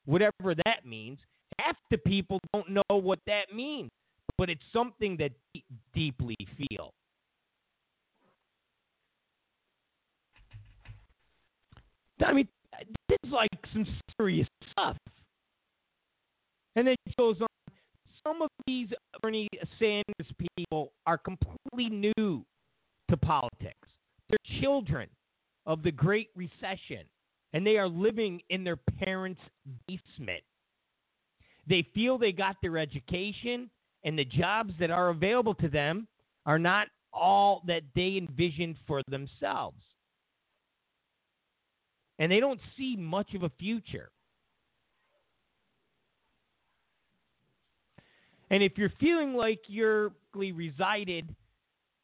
whatever 0.05 0.53
that 0.65 0.85
means. 0.85 1.19
Half 1.59 1.77
the 1.89 1.97
people 1.97 2.39
don't 2.53 2.69
know 2.69 2.81
what 2.89 3.19
that 3.27 3.53
means, 3.53 3.89
but 4.37 4.49
it's 4.49 4.63
something 4.73 5.15
that 5.17 5.31
deeply 5.93 6.35
feel. 6.57 6.91
I 12.25 12.33
mean, 12.33 12.47
this 13.09 13.17
is 13.23 13.31
like 13.31 13.49
some 13.73 13.85
serious 14.17 14.47
stuff. 14.71 14.97
And 16.75 16.87
then 16.87 16.95
it 17.05 17.15
goes 17.17 17.41
on. 17.41 17.47
Some 18.23 18.41
of 18.41 18.49
these 18.67 18.89
Bernie 19.21 19.47
Sanders 19.79 20.33
people 20.37 20.93
are 21.07 21.17
completely 21.17 22.03
new 22.15 22.45
to 23.09 23.17
politics. 23.17 23.89
They're 24.29 24.61
children 24.61 25.09
of 25.65 25.83
the 25.83 25.91
Great 25.91 26.29
Recession, 26.35 27.05
and 27.53 27.65
they 27.65 27.77
are 27.77 27.87
living 27.87 28.41
in 28.49 28.63
their 28.63 28.77
parents' 28.99 29.41
basement. 29.87 30.43
They 31.67 31.85
feel 31.93 32.17
they 32.17 32.31
got 32.31 32.57
their 32.61 32.77
education, 32.77 33.69
and 34.03 34.17
the 34.17 34.25
jobs 34.25 34.73
that 34.79 34.91
are 34.91 35.09
available 35.09 35.55
to 35.55 35.67
them 35.67 36.07
are 36.45 36.59
not 36.59 36.87
all 37.13 37.63
that 37.67 37.81
they 37.95 38.17
envisioned 38.17 38.75
for 38.87 39.01
themselves. 39.07 39.81
And 42.19 42.31
they 42.31 42.39
don't 42.39 42.59
see 42.77 42.95
much 42.95 43.33
of 43.33 43.43
a 43.43 43.51
future. 43.59 44.09
And 48.51 48.61
if 48.61 48.77
you're 48.77 48.91
feeling 48.99 49.33
like 49.33 49.61
you're 49.67 50.11
resided 50.35 51.33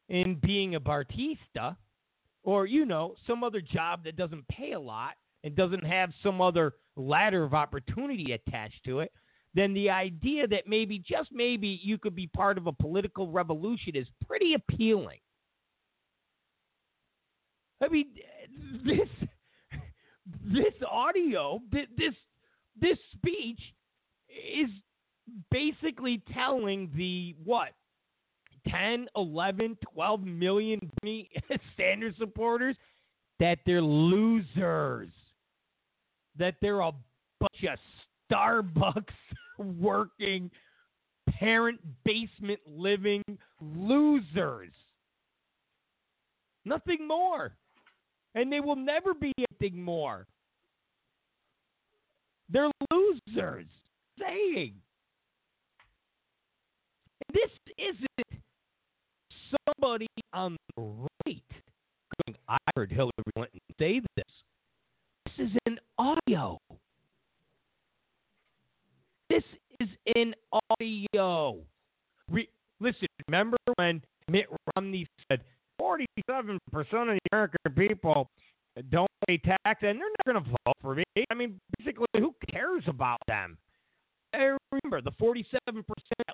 in 0.08 0.36
being 0.36 0.76
a 0.76 0.80
Bartista 0.80 1.76
or, 2.44 2.66
you 2.66 2.86
know, 2.86 3.16
some 3.28 3.44
other 3.44 3.60
job 3.60 4.06
that 4.06 4.16
doesn't 4.16 4.48
pay 4.48 4.72
a 4.72 4.80
lot 4.80 5.16
and 5.44 5.56
doesn't 5.56 5.86
have 5.86 6.10
some 6.24 6.42
other 6.42 6.76
ladder 6.96 7.44
of 7.44 7.54
opportunity 7.54 8.32
attached 8.32 8.82
to 8.86 9.02
it, 9.02 9.12
then 9.54 9.74
the 9.74 9.90
idea 9.90 10.48
that 10.48 10.68
maybe, 10.68 10.98
just 11.00 11.30
maybe, 11.34 11.80
you 11.84 11.98
could 11.98 12.16
be 12.16 12.28
part 12.28 12.58
of 12.58 12.68
a 12.68 12.72
political 12.72 13.30
revolution 13.30 13.96
is 13.96 14.08
pretty 14.26 14.54
appealing. 14.54 15.20
I 17.84 17.90
mean, 17.90 18.08
this 18.86 19.10
this 20.44 20.74
audio, 20.90 21.62
this 21.72 22.14
this 22.80 22.98
speech 23.14 23.60
is 24.30 24.70
basically 25.52 26.22
telling 26.34 26.92
the 26.96 27.36
what 27.44 27.70
10, 28.70 29.08
11, 29.16 29.78
12 29.94 30.24
million 30.24 30.80
Bernie 31.02 31.30
Sanders 31.78 32.16
supporters 32.18 32.76
that 33.40 33.60
they're 33.66 33.82
losers. 33.82 35.10
That 36.38 36.56
they're 36.62 36.82
a 36.82 36.92
bunch 37.40 37.66
of 37.72 37.80
Starbucks 38.32 39.04
working, 39.80 40.52
parent 41.30 41.80
basement 42.04 42.60
living 42.68 43.24
losers. 43.62 44.72
Nothing 46.66 47.08
more. 47.08 47.54
And 48.36 48.52
they 48.52 48.60
will 48.60 48.76
never 48.76 49.14
be 49.14 49.34
anything 49.38 49.82
more. 49.82 50.28
They're 52.50 52.70
losers. 52.92 53.66
Saying 54.20 54.74
this 57.38 57.52
isn't 57.78 58.42
somebody 59.66 60.08
on 60.34 60.58
the 60.76 60.82
right 60.82 61.44
going, 62.26 62.38
I 62.48 62.58
heard 62.76 62.92
Hillary 62.92 63.12
Clinton 63.36 63.60
say 63.80 64.02
this. 64.16 64.26
This 65.26 65.48
is 65.48 65.58
an 65.66 65.80
audio. 65.98 66.58
This 69.30 69.44
is 69.80 69.90
an 70.16 70.34
audio. 70.52 71.58
Re- 72.30 72.50
listen, 72.80 73.08
remember 73.28 73.58
when 73.76 74.02
Mitt 74.30 74.48
Romney 74.76 75.06
said 75.30 75.42
47% 75.80 76.58
of 76.74 76.78
the 76.82 77.20
American 77.32 77.74
people 77.76 78.30
don't 78.90 79.12
pay 79.28 79.38
tax 79.38 79.84
and 79.84 80.00
they're 80.00 80.10
not 80.18 80.26
going 80.26 80.44
to 80.44 80.50
vote 80.66 80.78
for 80.82 80.96
me? 80.96 81.04
I 81.30 81.34
mean, 81.34 81.60
basically, 81.78 82.08
who 82.18 82.34
cares 82.50 82.84
about 82.88 83.20
them? 83.28 83.58
I 84.38 84.56
remember 84.72 85.02
the 85.02 85.12
47% 85.20 85.54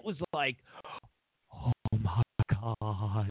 was 0.03 0.17
like, 0.34 0.57
oh 1.53 1.71
my 2.01 2.21
God, 2.51 3.30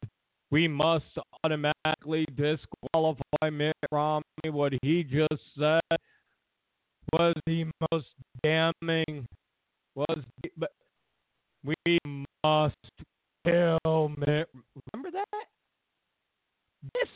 we 0.50 0.66
must 0.66 1.04
automatically 1.44 2.24
disqualify 2.36 3.50
Mitt 3.50 3.76
Romney. 3.90 4.22
What 4.44 4.72
he 4.82 5.02
just 5.02 5.42
said 5.58 5.80
was 7.12 7.34
the 7.46 7.66
most 7.90 8.06
damning. 8.42 9.26
Was 9.94 10.18
the, 10.42 10.50
but 10.56 10.72
we 11.64 11.98
must 12.42 12.74
kill 13.44 14.12
Mitt. 14.16 14.48
Remember 14.92 15.10
that? 15.12 15.46
This 16.94 17.08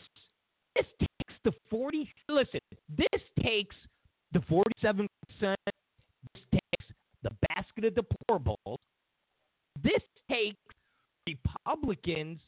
this 0.75 0.87
takes 1.01 1.35
the 1.45 1.53
40. 1.71 2.13
Listen, 2.29 2.61
this 2.97 3.23
takes 3.43 3.77
the 4.33 4.43
47 4.49 5.09
percent 5.29 5.59
the 7.27 7.49
basket 7.49 7.85
of 7.85 7.95
deplorables. 7.95 8.77
This 9.83 10.03
takes 10.31 10.57
Republicans 11.27 12.41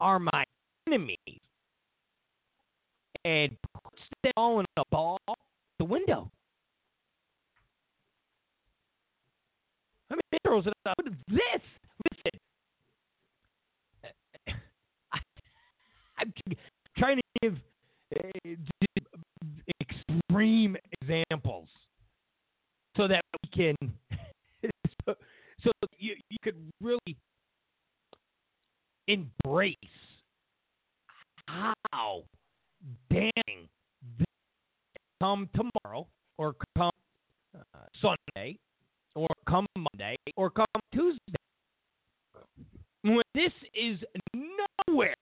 are 0.00 0.18
my 0.18 0.44
enemies 0.86 1.18
and 3.24 3.56
puts 3.82 4.02
them 4.22 4.32
all 4.36 4.60
in 4.60 4.66
a 4.76 4.82
ball 4.90 5.18
the 5.78 5.84
window. 5.84 6.30
I 10.10 10.14
mean, 10.14 10.20
it 10.32 10.40
throws 10.46 10.66
it 10.66 10.72
up. 10.86 10.96
What 10.96 11.12
is 11.12 11.18
this? 11.28 11.62
Listen, 12.12 12.40
I, 15.12 15.18
I'm 16.18 16.32
trying 16.96 17.16
to 17.16 17.22
give 17.42 17.56
uh, 18.16 18.50
extreme 19.80 20.76
examples 21.00 21.68
so 22.96 23.08
that 23.08 23.22
we 23.42 23.48
can 23.50 23.74
so 25.66 25.72
you, 25.98 26.14
you 26.30 26.36
could 26.42 26.56
really 26.80 27.16
embrace 29.08 29.74
how 31.48 32.22
damning 33.10 33.68
this 34.18 34.26
come 35.20 35.48
tomorrow 35.54 36.06
or 36.38 36.54
come 36.76 36.90
uh, 37.56 37.78
Sunday 38.00 38.56
or 39.14 39.28
come 39.48 39.66
Monday 39.76 40.16
or 40.36 40.50
come 40.50 40.66
Tuesday. 40.92 41.18
When 43.02 43.22
this 43.34 43.52
is 43.74 43.98
nowhere 44.88 45.14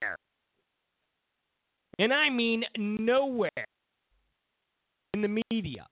and 1.98 2.12
I 2.12 2.28
mean 2.28 2.64
nowhere 2.76 3.50
in 5.14 5.22
the 5.22 5.42
media. 5.50 5.86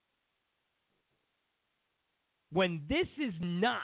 When 2.51 2.81
this 2.87 3.07
is 3.17 3.33
not 3.41 3.81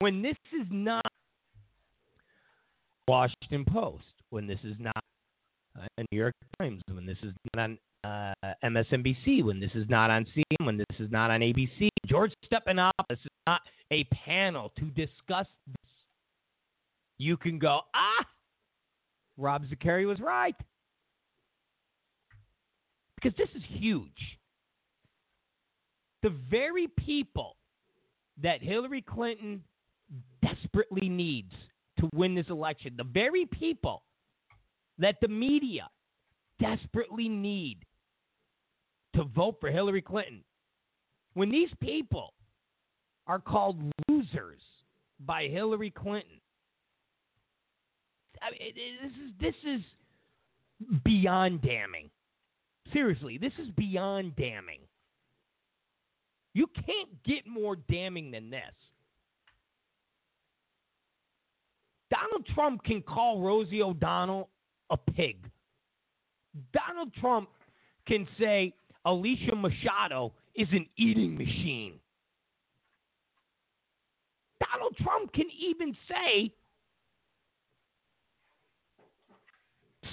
when 0.00 0.22
this 0.22 0.36
is 0.52 0.66
not 0.70 1.04
Washington 3.08 3.64
Post, 3.64 4.04
when 4.30 4.46
this 4.46 4.58
is 4.64 4.74
not 4.78 5.02
uh, 5.78 6.02
New 6.10 6.18
York 6.18 6.34
Times, 6.58 6.82
when 6.90 7.06
this 7.06 7.18
is 7.22 7.32
not 7.54 7.64
on 7.64 7.78
uh, 8.04 8.54
MSNBC, 8.64 9.44
when 9.44 9.60
this 9.60 9.70
is 9.74 9.88
not 9.88 10.10
on 10.10 10.26
CNN, 10.26 10.66
when 10.66 10.76
this 10.76 10.98
is 10.98 11.10
not 11.10 11.30
on 11.30 11.40
ABC, 11.40 11.88
George 12.06 12.32
Stephanopoulos 12.50 12.90
is 13.10 13.18
not 13.46 13.60
a 13.92 14.04
panel 14.04 14.72
to 14.78 14.84
discuss 14.90 15.46
this. 15.66 15.90
You 17.18 17.36
can 17.36 17.58
go, 17.58 17.80
ah, 17.94 18.26
Rob 19.36 19.64
Zicari 19.66 20.06
was 20.06 20.20
right. 20.20 20.56
Because 23.16 23.36
this 23.38 23.48
is 23.54 23.62
huge. 23.68 24.10
The 26.22 26.34
very 26.50 26.88
people 26.88 27.56
that 28.42 28.62
Hillary 28.62 29.02
Clinton 29.02 29.62
desperately 30.64 31.08
needs 31.08 31.52
to 31.98 32.08
win 32.14 32.34
this 32.34 32.48
election, 32.48 32.94
the 32.96 33.04
very 33.04 33.46
people 33.46 34.02
that 34.98 35.16
the 35.20 35.28
media 35.28 35.88
desperately 36.60 37.28
need 37.28 37.78
to 39.14 39.24
vote 39.24 39.56
for 39.60 39.70
Hillary 39.70 40.02
Clinton, 40.02 40.42
when 41.34 41.50
these 41.50 41.70
people 41.80 42.32
are 43.26 43.38
called 43.38 43.80
losers 44.08 44.60
by 45.20 45.44
Hillary 45.44 45.90
Clinton, 45.90 46.40
I 48.42 48.50
mean, 48.50 48.74
this 49.02 49.12
is 49.12 49.32
this 49.40 49.54
is 49.64 49.80
beyond 51.04 51.62
damning. 51.62 52.10
Seriously, 52.92 53.38
this 53.38 53.52
is 53.58 53.70
beyond 53.76 54.36
damning. 54.36 54.80
You 56.52 56.66
can't 56.74 57.22
get 57.24 57.46
more 57.46 57.76
damning 57.76 58.30
than 58.30 58.50
this. 58.50 58.60
Donald 62.10 62.46
Trump 62.54 62.82
can 62.84 63.02
call 63.02 63.40
Rosie 63.40 63.82
O'Donnell 63.82 64.48
a 64.90 64.96
pig. 64.96 65.50
Donald 66.72 67.12
Trump 67.14 67.48
can 68.06 68.26
say 68.38 68.72
Alicia 69.04 69.54
Machado 69.54 70.32
is 70.54 70.68
an 70.72 70.86
eating 70.96 71.36
machine. 71.36 71.94
Donald 74.72 74.96
Trump 75.02 75.32
can 75.32 75.46
even 75.58 75.96
say 76.08 76.52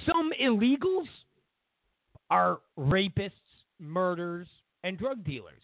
some 0.05 0.31
illegals 0.41 1.07
are 2.29 2.59
rapists, 2.77 3.31
murderers, 3.79 4.47
and 4.83 4.97
drug 4.97 5.23
dealers. 5.23 5.61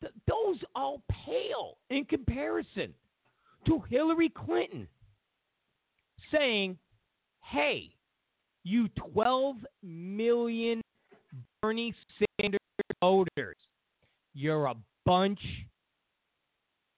Th- 0.00 0.12
those 0.26 0.56
all 0.74 1.02
pale 1.10 1.76
in 1.90 2.04
comparison 2.04 2.94
to 3.66 3.82
Hillary 3.88 4.30
Clinton 4.30 4.86
saying, 6.32 6.78
hey, 7.42 7.90
you 8.64 8.88
12 9.12 9.56
million 9.82 10.80
Bernie 11.60 11.94
Sanders 12.38 12.60
voters, 13.00 13.56
you're 14.34 14.66
a 14.66 14.74
bunch 15.04 15.40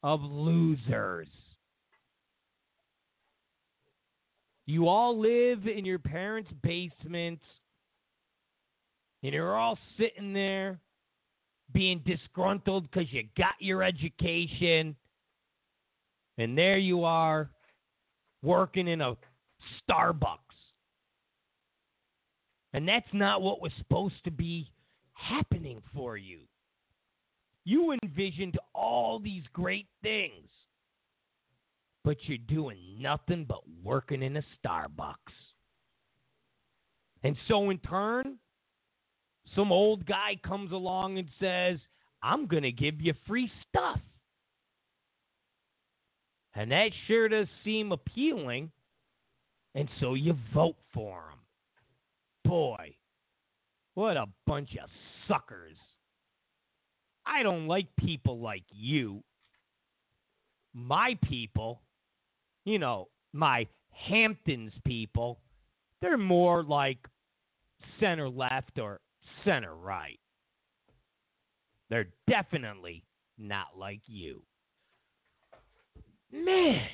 of 0.02 0.20
losers. 0.22 1.28
You 4.66 4.88
all 4.88 5.18
live 5.18 5.66
in 5.66 5.84
your 5.84 5.98
parents' 5.98 6.50
basements, 6.62 7.44
and 9.22 9.32
you're 9.32 9.56
all 9.56 9.78
sitting 9.96 10.32
there 10.32 10.78
being 11.72 12.02
disgruntled 12.06 12.90
because 12.90 13.12
you 13.12 13.24
got 13.36 13.54
your 13.60 13.82
education, 13.82 14.96
and 16.38 16.56
there 16.56 16.78
you 16.78 17.04
are 17.04 17.50
working 18.42 18.88
in 18.88 19.00
a 19.00 19.16
Starbucks. 19.88 20.38
And 22.72 22.86
that's 22.86 23.08
not 23.12 23.42
what 23.42 23.62
was 23.62 23.72
supposed 23.78 24.22
to 24.24 24.30
be 24.30 24.70
happening 25.14 25.82
for 25.94 26.16
you. 26.16 26.40
You 27.64 27.96
envisioned 28.02 28.58
all 28.74 29.18
these 29.18 29.42
great 29.52 29.86
things 30.02 30.46
but 32.06 32.16
you're 32.22 32.38
doing 32.38 32.78
nothing 33.00 33.44
but 33.46 33.58
working 33.82 34.22
in 34.22 34.36
a 34.36 34.42
Starbucks. 34.64 35.16
And 37.24 37.36
so, 37.48 37.68
in 37.70 37.78
turn, 37.78 38.38
some 39.54 39.72
old 39.72 40.06
guy 40.06 40.38
comes 40.44 40.72
along 40.72 41.18
and 41.18 41.28
says, 41.40 41.78
I'm 42.22 42.46
going 42.46 42.62
to 42.62 42.72
give 42.72 43.00
you 43.00 43.14
free 43.26 43.50
stuff. 43.68 44.00
And 46.54 46.70
that 46.72 46.90
sure 47.06 47.28
does 47.28 47.48
seem 47.64 47.92
appealing. 47.92 48.70
And 49.74 49.88
so 50.00 50.14
you 50.14 50.34
vote 50.54 50.76
for 50.94 51.18
him. 51.18 51.38
Boy, 52.44 52.94
what 53.94 54.16
a 54.16 54.26
bunch 54.46 54.70
of 54.82 54.88
suckers. 55.28 55.76
I 57.26 57.42
don't 57.42 57.66
like 57.66 57.88
people 57.98 58.38
like 58.38 58.64
you. 58.70 59.22
My 60.72 61.18
people 61.28 61.80
you 62.66 62.78
know, 62.78 63.08
my 63.32 63.66
Hamptons 63.90 64.72
people, 64.84 65.38
they're 66.02 66.18
more 66.18 66.62
like 66.62 66.98
center 67.98 68.28
left 68.28 68.78
or 68.78 69.00
center 69.46 69.74
right. 69.74 70.18
They're 71.88 72.08
definitely 72.28 73.04
not 73.38 73.68
like 73.78 74.00
you. 74.06 74.42
Man, 76.32 76.86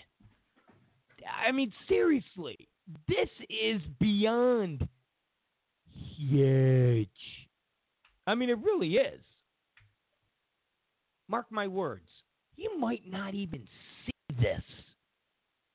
I 1.45 1.51
mean, 1.51 1.73
seriously, 1.89 2.69
this 3.09 3.29
is 3.49 3.81
beyond 3.99 4.87
huge. 5.91 7.09
I 8.27 8.35
mean, 8.35 8.51
it 8.51 8.59
really 8.59 8.95
is. 8.97 9.21
Mark 11.29 11.47
my 11.51 11.67
words, 11.67 12.09
you 12.57 12.79
might 12.79 13.03
not 13.11 13.35
even 13.35 13.67
see 14.05 14.37
this 14.41 14.63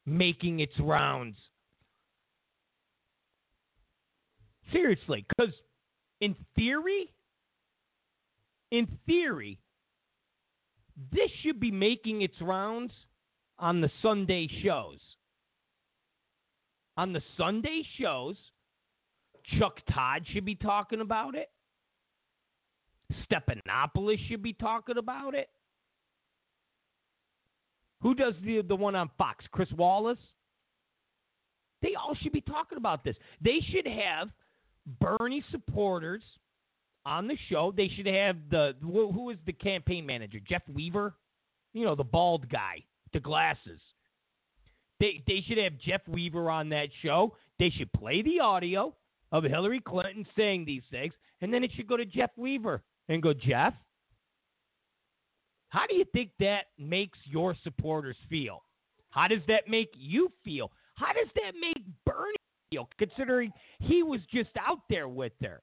making 0.05 0.59
its 0.59 0.79
rounds. 0.79 1.35
Seriously, 4.71 5.25
because 5.29 5.53
in 6.21 6.35
theory, 6.55 7.13
in 8.71 8.87
theory, 9.05 9.59
this 11.11 11.29
should 11.41 11.59
be 11.59 11.71
making 11.71 12.21
its 12.21 12.39
rounds 12.41 12.91
on 13.59 13.81
the 13.81 13.91
Sunday 14.01 14.47
shows. 14.63 14.99
On 16.97 17.13
the 17.13 17.21
Sunday 17.37 17.83
shows, 17.99 18.35
Chuck 19.59 19.79
Todd 19.93 20.23
should 20.33 20.45
be 20.45 20.55
talking 20.55 21.01
about 21.01 21.35
it. 21.35 21.49
Stephanopoulos 23.31 24.17
should 24.27 24.41
be 24.41 24.53
talking 24.53 24.97
about 24.97 25.35
it. 25.35 25.49
Who 28.01 28.13
does 28.13 28.33
the 28.43 28.61
the 28.61 28.75
one 28.75 28.95
on 28.95 29.09
Fox? 29.17 29.45
Chris 29.51 29.71
Wallace. 29.71 30.17
They 31.81 31.93
all 31.95 32.15
should 32.15 32.31
be 32.31 32.41
talking 32.41 32.77
about 32.77 33.03
this. 33.03 33.15
They 33.41 33.59
should 33.71 33.87
have 33.87 34.29
Bernie 34.99 35.43
supporters 35.51 36.23
on 37.05 37.27
the 37.27 37.37
show. 37.49 37.73
They 37.75 37.89
should 37.95 38.07
have 38.07 38.37
the 38.49 38.75
who 38.81 39.29
is 39.29 39.37
the 39.45 39.53
campaign 39.53 40.05
manager? 40.05 40.39
Jeff 40.47 40.63
Weaver. 40.73 41.15
You 41.73 41.85
know 41.85 41.95
the 41.95 42.03
bald 42.03 42.49
guy, 42.49 42.83
the 43.13 43.19
glasses. 43.19 43.79
They 44.99 45.21
they 45.27 45.43
should 45.47 45.57
have 45.57 45.77
Jeff 45.77 46.01
Weaver 46.07 46.49
on 46.49 46.69
that 46.69 46.89
show. 47.03 47.35
They 47.59 47.69
should 47.69 47.91
play 47.93 48.21
the 48.21 48.39
audio 48.39 48.95
of 49.31 49.43
Hillary 49.43 49.81
Clinton 49.81 50.25
saying 50.35 50.65
these 50.65 50.83
things, 50.89 51.13
and 51.41 51.53
then 51.53 51.63
it 51.63 51.71
should 51.75 51.87
go 51.87 51.97
to 51.97 52.05
Jeff 52.05 52.31
Weaver 52.37 52.81
and 53.09 53.21
go, 53.21 53.33
Jeff, 53.33 53.73
how 55.69 55.85
do 55.87 55.95
you 55.95 56.05
think 56.13 56.31
that 56.39 56.67
makes 56.79 57.17
your 57.25 57.55
supporters 57.63 58.15
feel? 58.29 58.63
How 59.09 59.27
does 59.27 59.41
that 59.47 59.67
make 59.67 59.91
you 59.95 60.31
feel? 60.43 60.71
How 60.95 61.13
does 61.13 61.27
that 61.35 61.53
make 61.59 61.83
Bernie 62.05 62.35
feel 62.69 62.89
considering 62.97 63.51
he 63.79 64.03
was 64.03 64.21
just 64.31 64.49
out 64.59 64.79
there 64.89 65.07
with 65.07 65.33
her? 65.41 65.61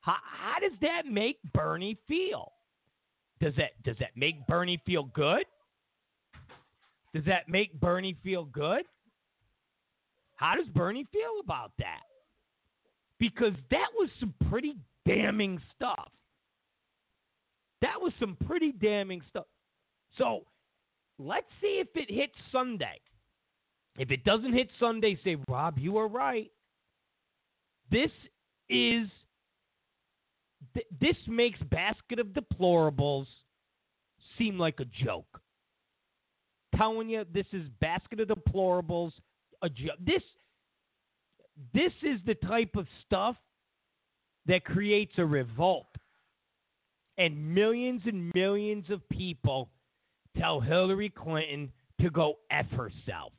How, 0.00 0.16
how 0.22 0.60
does 0.60 0.78
that 0.82 1.10
make 1.10 1.38
Bernie 1.52 1.98
feel? 2.06 2.52
Does 3.40 3.54
that 3.56 3.82
does 3.84 3.96
that 4.00 4.16
make 4.16 4.46
Bernie 4.46 4.80
feel 4.86 5.04
good? 5.04 5.44
Does 7.12 7.24
that 7.24 7.48
make 7.48 7.78
Bernie 7.80 8.16
feel 8.22 8.44
good? 8.44 8.84
How 10.36 10.54
does 10.54 10.68
Bernie 10.68 11.06
feel 11.12 11.40
about 11.42 11.72
that? 11.78 12.02
Because 13.18 13.54
that 13.70 13.88
was 13.96 14.10
some 14.20 14.34
pretty 14.50 14.76
damning 15.06 15.60
stuff. 15.74 16.10
That 17.82 18.00
was 18.00 18.12
some 18.20 18.36
pretty 18.46 18.72
damning 18.72 19.22
stuff. 19.30 19.46
So 20.18 20.44
let's 21.18 21.46
see 21.60 21.80
if 21.80 21.88
it 21.94 22.12
hits 22.12 22.34
Sunday. 22.52 23.00
If 23.98 24.10
it 24.10 24.24
doesn't 24.24 24.52
hit 24.52 24.68
Sunday, 24.78 25.18
say, 25.24 25.36
Rob, 25.48 25.78
you 25.78 25.96
are 25.96 26.08
right. 26.08 26.50
This 27.90 28.10
is 28.68 29.08
th- 30.74 30.86
this 31.00 31.16
makes 31.26 31.58
basket 31.70 32.18
of 32.18 32.28
deplorables 32.28 33.26
seem 34.36 34.58
like 34.58 34.80
a 34.80 35.04
joke. 35.04 35.40
Telling 36.76 37.08
you 37.08 37.24
this 37.32 37.46
is 37.52 37.68
basket 37.80 38.20
of 38.20 38.28
deplorables 38.28 39.12
a 39.62 39.68
joke. 39.68 39.96
This 40.04 40.22
this 41.72 41.92
is 42.02 42.20
the 42.26 42.34
type 42.34 42.76
of 42.76 42.86
stuff 43.06 43.36
that 44.46 44.64
creates 44.64 45.14
a 45.16 45.24
revolt. 45.24 45.86
And 47.18 47.54
millions 47.54 48.02
and 48.04 48.30
millions 48.34 48.90
of 48.90 49.08
people 49.08 49.70
tell 50.36 50.60
Hillary 50.60 51.08
Clinton 51.08 51.72
to 52.02 52.10
go 52.10 52.34
F 52.50 52.66
herself. 52.70 53.32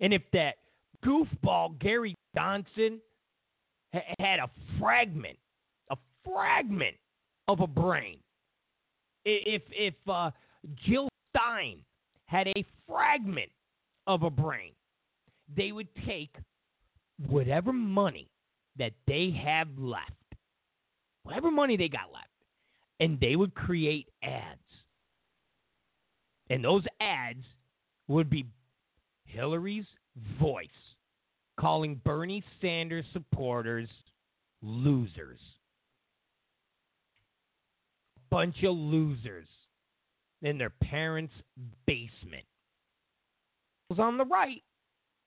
And 0.00 0.12
if 0.14 0.22
that 0.32 0.56
goofball 1.04 1.78
Gary 1.78 2.14
Johnson 2.34 3.00
ha- 3.92 4.14
had 4.18 4.40
a 4.40 4.50
fragment, 4.78 5.38
a 5.90 5.96
fragment 6.24 6.96
of 7.48 7.60
a 7.60 7.66
brain, 7.66 8.18
if 9.24 9.62
if 9.70 9.94
uh, 10.08 10.30
Jill 10.86 11.08
Stein 11.30 11.84
had 12.26 12.48
a 12.48 12.64
fragment 12.88 13.50
of 14.06 14.22
a 14.22 14.30
brain, 14.30 14.72
they 15.54 15.72
would 15.72 15.88
take 16.06 16.36
whatever 17.28 17.72
money 17.72 18.28
that 18.76 18.92
they 19.06 19.30
have 19.44 19.68
left, 19.78 20.12
whatever 21.24 21.50
money 21.50 21.76
they 21.76 21.88
got 21.88 22.12
left, 22.12 22.28
and 23.00 23.20
they 23.20 23.36
would 23.36 23.54
create 23.54 24.08
ads. 24.22 24.60
And 26.48 26.64
those 26.64 26.84
ads 27.00 27.44
would 28.08 28.30
be 28.30 28.46
Hillary's 29.32 29.86
voice 30.40 30.68
calling 31.58 32.00
Bernie 32.04 32.42
Sanders 32.60 33.04
supporters 33.12 33.88
losers. 34.62 35.40
Bunch 38.30 38.62
of 38.62 38.76
losers 38.76 39.48
in 40.42 40.58
their 40.58 40.70
parents' 40.70 41.34
basement. 41.86 42.44
It 42.44 43.90
was 43.90 43.98
on 43.98 44.16
the 44.18 44.24
right 44.24 44.62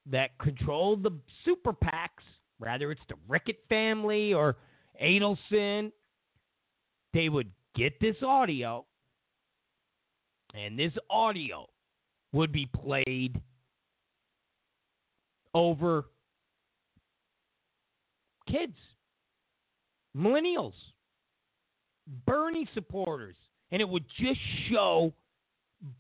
that 0.10 0.38
control 0.38 0.96
the 0.96 1.12
super 1.46 1.74
PACs, 1.74 2.24
whether 2.58 2.92
it's 2.92 3.02
the 3.10 3.16
Rickett 3.28 3.60
family 3.70 4.34
or 4.34 4.58
Adelson, 5.02 5.92
they 7.14 7.30
would 7.30 7.52
get 7.76 8.00
this 8.00 8.16
audio, 8.22 8.86
and 10.54 10.78
this 10.78 10.94
audio 11.10 11.68
would 12.32 12.52
be 12.52 12.66
played 12.66 13.42
over 15.54 16.06
kids, 18.48 18.76
millennials, 20.16 20.74
Bernie 22.26 22.68
supporters, 22.74 23.36
and 23.72 23.82
it 23.82 23.88
would 23.88 24.06
just 24.20 24.40
show 24.70 25.14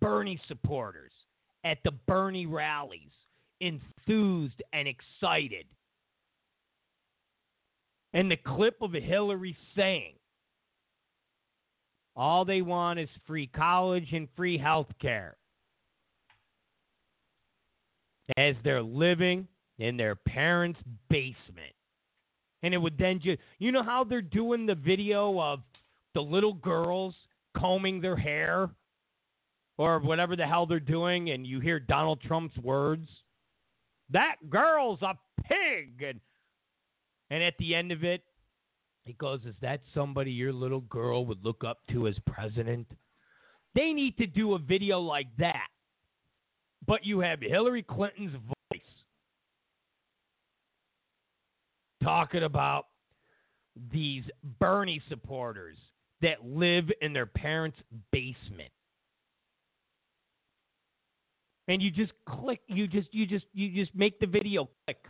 Bernie 0.01 0.39
supporters 0.47 1.11
at 1.63 1.77
the 1.84 1.91
Bernie 2.07 2.45
rallies 2.45 3.11
enthused 3.61 4.61
and 4.73 4.88
excited. 4.88 5.65
And 8.13 8.30
the 8.30 8.38
clip 8.38 8.81
of 8.81 8.93
Hillary 8.93 9.55
saying, 9.75 10.13
all 12.15 12.45
they 12.45 12.61
want 12.61 12.99
is 12.99 13.09
free 13.25 13.47
college 13.47 14.09
and 14.11 14.27
free 14.35 14.57
health 14.57 14.89
care. 15.01 15.35
As 18.38 18.56
they're 18.64 18.82
living 18.82 19.48
in 19.80 19.98
their 19.98 20.16
parents' 20.16 20.80
basement. 21.10 21.74
And 22.62 22.74
it 22.74 22.78
would 22.78 22.98
then 22.98 23.20
just, 23.22 23.40
you 23.60 23.72
know 23.72 23.84
how 23.84 24.04
they're 24.04 24.22
doing 24.22 24.66
the 24.66 24.76
video 24.76 25.40
of 25.40 25.60
the 26.14 26.22
little 26.22 26.54
girls 26.54 27.14
combing 27.58 28.00
their 28.00 28.16
hair 28.16 28.70
or 29.78 30.00
whatever 30.00 30.36
the 30.36 30.45
hell 30.45 30.66
they're 30.66 30.80
doing, 30.80 31.32
and 31.32 31.45
you 31.45 31.60
hear 31.60 31.80
Donald 31.80 32.22
Trump's 32.22 32.58
words? 32.58 33.08
That 34.12 34.36
girl's 34.50 35.02
a 35.02 35.18
pig. 35.44 36.04
And, 36.08 36.20
and 37.30 37.44
at 37.44 37.56
the 37.58 37.76
end 37.76 37.91
of 37.91 38.04
it, 38.04 38.22
he 39.06 39.14
goes, 39.14 39.41
Is 39.45 39.56
that 39.62 39.82
somebody 39.94 40.32
your 40.32 40.54
little 40.54 40.82
girl 40.82 41.26
would 41.26 41.44
look 41.44 41.64
up 41.66 41.80
to 41.91 42.08
as 42.08 42.16
president? 42.26 42.88
They 43.76 43.91
need 43.91 44.18
to 44.18 44.28
do 44.28 44.54
a 44.54 44.60
video 44.60 45.00
like 45.00 45.28
that. 45.40 45.68
But 46.85 47.05
you 47.05 47.19
have 47.19 47.39
Hillary 47.41 47.84
Clinton's 47.84 48.34
voice 48.34 48.81
talking 52.03 52.43
about 52.43 52.88
these 53.91 54.23
Bernie 54.60 55.01
supporters 55.10 55.77
that 56.22 56.45
live 56.45 56.85
in 57.01 57.14
their 57.14 57.26
parents' 57.26 57.77
basement. 58.11 58.69
And 61.68 61.81
you 61.81 61.91
just 61.91 62.11
click 62.27 62.60
you 62.68 62.88
just 62.88 63.14
you 63.14 63.26
just 63.26 63.45
you 63.53 63.72
just 63.72 63.95
make 63.95 64.19
the 64.19 64.27
video 64.27 64.68
click 64.85 65.05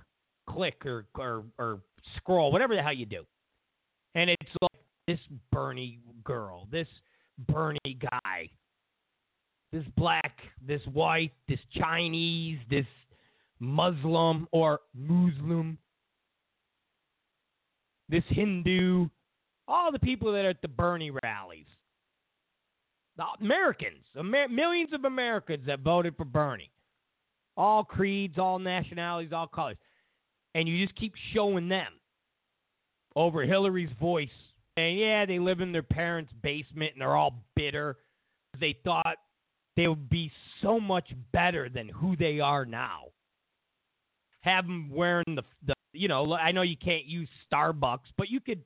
click 0.48 0.86
or 0.86 1.06
or, 1.18 1.44
or 1.58 1.80
scroll 2.18 2.52
whatever 2.52 2.76
the 2.76 2.84
hell 2.84 2.94
you 2.94 3.08
do. 3.08 3.24
And 4.14 4.30
it's 4.30 4.52
like 4.62 4.84
this 5.08 5.20
bernie 5.52 6.00
girl 6.24 6.68
this 6.72 6.88
bernie 7.50 7.98
guy 8.00 8.50
this 9.74 9.84
black 9.98 10.38
this 10.66 10.82
white 10.94 11.34
this 11.50 11.60
chinese 11.76 12.60
this 12.70 12.86
muslim 13.60 14.48
or 14.52 14.80
muslim 14.94 15.78
this 18.08 18.24
hindu 18.30 19.10
all 19.68 19.92
the 19.92 20.00
people 20.00 20.32
that 20.34 20.46
are 20.46 20.50
at 20.50 20.62
the 20.62 20.68
bernie 20.68 21.12
rallies. 21.24 21.66
The 23.16 23.26
Americans, 23.42 24.06
Amer- 24.18 24.50
millions 24.50 24.92
of 24.92 25.06
Americans 25.06 25.66
that 25.68 25.82
voted 25.82 26.16
for 26.18 26.26
Bernie, 26.26 26.72
all 27.56 27.84
creeds, 27.84 28.40
all 28.40 28.58
nationalities, 28.58 29.32
all 29.32 29.48
colors, 29.48 29.78
and 30.56 30.68
you 30.68 30.84
just 30.84 30.98
keep 30.98 31.14
showing 31.34 31.70
them 31.70 31.92
over 33.16 33.44
Hillary's 33.44 33.92
voice, 34.00 34.30
and 34.78 34.98
yeah, 34.98 35.26
they 35.28 35.38
live 35.38 35.62
in 35.62 35.72
their 35.72 35.84
parents' 35.84 36.34
basement 36.42 36.94
and 36.94 37.02
they're 37.02 37.16
all 37.16 37.44
bitter. 37.56 37.98
They 38.60 38.76
thought 38.84 39.18
they 39.76 39.88
would 39.88 40.10
be 40.10 40.32
so 40.62 40.80
much 40.80 41.14
better 41.32 41.70
than 41.70 41.90
who 41.90 42.16
they 42.16 42.40
are 42.40 42.66
now. 42.66 43.06
Have 44.42 44.66
them 44.66 44.90
wearing 44.92 45.36
the, 45.36 45.44
the 45.66 45.74
you 45.94 46.08
know, 46.08 46.34
I 46.34 46.52
know 46.52 46.64
you 46.64 46.78
can't 46.78 47.06
use 47.06 47.30
Starbucks, 47.52 48.12
but 48.18 48.30
you 48.30 48.40
could 48.40 48.62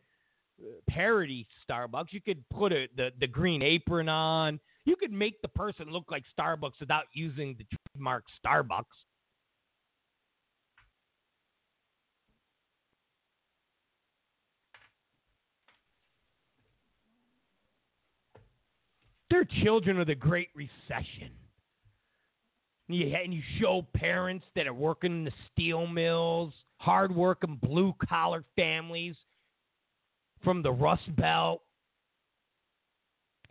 uh, 0.60 0.66
parody 0.90 1.48
Starbucks. 1.70 2.08
You 2.12 2.22
could 2.22 2.44
put 2.50 2.72
a, 2.74 2.88
the 2.96 3.12
the 3.20 3.28
green 3.28 3.62
apron 3.62 4.10
on. 4.10 4.60
You 4.86 4.96
could 4.96 5.12
make 5.12 5.42
the 5.42 5.50
person 5.50 5.90
look 5.90 6.06
like 6.10 6.24
Starbucks 6.38 6.80
without 6.80 7.04
using 7.14 7.56
the 7.58 7.66
trademark 7.94 8.24
Starbucks. 8.44 8.86
They're 19.30 19.37
children 19.64 20.00
of 20.00 20.08
the 20.08 20.16
Great 20.16 20.50
Recession. 20.56 21.32
And 22.90 22.98
you, 22.98 23.16
and 23.16 23.34
you 23.34 23.42
show 23.60 23.86
parents 23.94 24.46
that 24.56 24.68
are 24.68 24.74
working 24.74 25.12
in 25.12 25.24
the 25.26 25.32
steel 25.52 25.88
mills, 25.88 26.54
hard-working 26.78 27.60
blue-collar 27.62 28.44
families 28.56 29.16
from 30.44 30.62
the 30.64 30.72
Rust 30.72 31.16
Belt. 31.16 31.62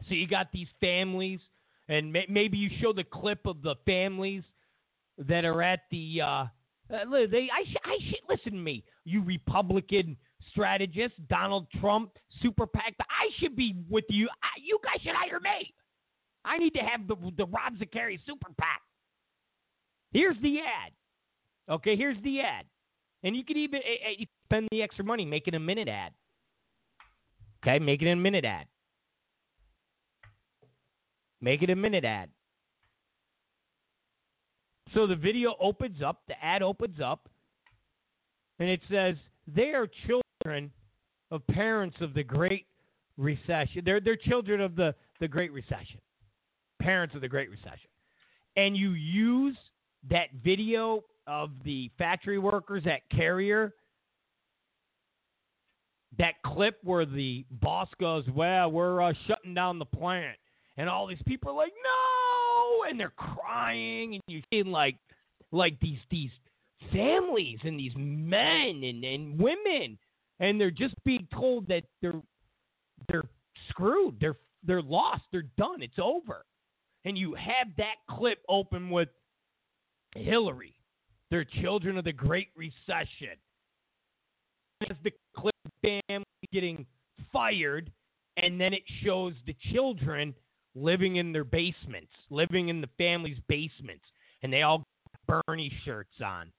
So 0.09 0.15
you 0.15 0.27
got 0.27 0.53
these 0.53 0.69
families, 0.81 1.41
and 1.89 2.13
may, 2.13 2.27
maybe 2.29 2.57
you 2.57 2.71
show 2.81 2.93
the 2.93 3.05
clip 3.05 3.47
of 3.47 3.63
the 3.63 3.75
families 3.85 4.43
that 5.19 5.45
are 5.45 5.63
at 5.63 5.81
the. 5.91 6.21
Uh, 6.23 6.27
uh 6.27 6.47
they, 7.11 7.49
I, 7.53 7.65
sh- 7.65 7.85
I 7.85 7.97
sh- 8.01 8.23
listen 8.29 8.53
to 8.53 8.59
me, 8.59 8.85
you 9.05 9.23
Republican 9.23 10.17
strategist, 10.51 11.15
Donald 11.29 11.67
Trump, 11.81 12.13
super 12.43 12.67
PAC. 12.67 12.95
I 13.01 13.31
should 13.39 13.57
be 13.57 13.75
with 13.91 14.05
you. 14.09 14.29
I, 14.43 14.61
you 14.63 14.79
guys 14.85 15.03
should 15.03 15.15
hire 15.15 15.41
me. 15.41 15.75
I 16.47 16.59
need 16.59 16.75
to 16.75 16.81
have 16.81 17.07
the 17.09 17.17
the 17.37 17.47
Rob 17.47 17.75
Zicari 17.79 18.19
super 18.25 18.49
PAC. 18.59 18.81
Here's 20.13 20.37
the 20.41 20.61
ad. 20.61 20.93
Okay, 21.69 21.97
here's 21.97 22.17
the 22.23 22.41
ad. 22.41 22.65
And 23.25 23.37
you 23.37 23.45
could 23.45 23.57
even 23.57 23.81
eh, 23.81 24.21
eh, 24.21 24.25
spend 24.45 24.69
the 24.71 24.83
extra 24.83 25.05
money 25.05 25.25
making 25.25 25.55
a 25.55 25.61
minute 25.61 25.89
ad. 25.89 26.13
Okay, 27.63 27.79
make 27.79 28.01
it 28.03 28.11
a 28.11 28.17
minute 28.17 28.45
ad. 28.45 28.67
Make 31.41 31.63
it 31.63 31.71
a 31.71 31.77
minute 31.77 32.05
ad. 32.05 32.31
So 34.95 35.07
the 35.07 35.17
video 35.17 35.57
opens 35.61 36.01
up, 36.03 36.23
the 36.29 36.43
ad 36.43 36.63
opens 36.63 37.01
up, 37.05 37.29
and 38.61 38.69
it 38.69 38.81
says 38.89 39.17
they 39.47 39.73
are 39.73 39.89
children 40.07 40.71
of 41.31 41.47
parents 41.49 41.97
of 42.01 42.15
the 42.15 42.23
Great 42.23 42.67
Recession. 43.17 43.83
They're 43.85 44.01
they're 44.01 44.17
children 44.17 44.61
of 44.61 44.77
the, 44.77 44.95
the 45.21 45.29
Great 45.29 45.53
Recession. 45.53 46.01
Parents 46.81 47.15
of 47.15 47.21
the 47.21 47.29
Great 47.29 47.51
Recession. 47.51 47.91
And 48.57 48.77
you 48.77 48.91
use 48.93 49.57
that 50.11 50.29
video 50.43 51.03
of 51.27 51.51
the 51.65 51.91
factory 51.99 52.39
workers 52.39 52.85
at 52.87 53.09
Carrier, 53.11 53.75
that 56.19 56.35
clip 56.45 56.79
where 56.83 57.05
the 57.05 57.45
boss 57.51 57.89
goes, 58.01 58.25
Well, 58.35 58.71
we're 58.71 59.03
uh, 59.03 59.13
shutting 59.27 59.55
down 59.55 59.79
the 59.79 59.85
plant. 59.85 60.37
And 60.77 60.89
all 60.89 61.07
these 61.07 61.23
people 61.27 61.51
are 61.51 61.57
like, 61.57 61.73
No! 61.83 62.89
And 62.89 62.99
they're 62.99 63.13
crying. 63.17 64.15
And 64.15 64.23
you're 64.29 64.43
seeing 64.51 64.67
like, 64.67 64.97
like 65.53 65.79
these, 65.81 65.99
these 66.11 66.31
families 66.93 67.59
and 67.65 67.79
these 67.79 67.93
men 67.97 68.83
and, 68.83 69.05
and 69.05 69.39
women. 69.39 69.99
And 70.39 70.61
they're 70.61 70.71
just 70.71 70.95
being 71.05 71.27
told 71.33 71.67
that 71.69 71.85
they're, 72.01 72.21
they're 73.09 73.25
screwed. 73.71 74.17
They're, 74.21 74.37
they're 74.65 74.83
lost. 74.83 75.23
They're 75.33 75.47
done. 75.57 75.83
It's 75.83 75.99
over. 76.01 76.45
And 77.07 77.17
you 77.17 77.35
have 77.35 77.69
that 77.79 77.95
clip 78.11 78.41
open 78.49 78.91
with 78.91 79.09
Hillary. 80.17 80.75
They're 81.31 81.45
children 81.45 81.97
of 81.97 82.05
the 82.05 82.13
Great 82.13 82.49
Recession. 82.57 83.39
As 84.91 84.97
the 85.05 85.13
clip 85.37 85.55
family 85.81 86.25
getting 86.53 86.85
fired, 87.33 87.93
and 88.37 88.61
then 88.61 88.75
it 88.75 88.83
shows 89.05 89.35
the 89.47 89.55
children 89.73 90.35
living 90.75 91.17
in 91.17 91.33
their 91.33 91.45
basements, 91.45 92.11
living 92.29 92.69
in 92.71 92.81
the 92.81 92.89
family's 92.99 93.39
basements, 93.49 94.05
and 94.43 94.53
they 94.53 94.63
all 94.63 94.79
got 95.29 95.45
Bernie 95.47 95.73
shirts 95.85 96.21
on. 96.23 96.51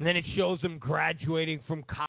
And 0.00 0.08
then 0.08 0.16
it 0.16 0.24
shows 0.36 0.60
them 0.60 0.76
graduating 0.76 1.60
from 1.68 1.84
college. 1.84 2.08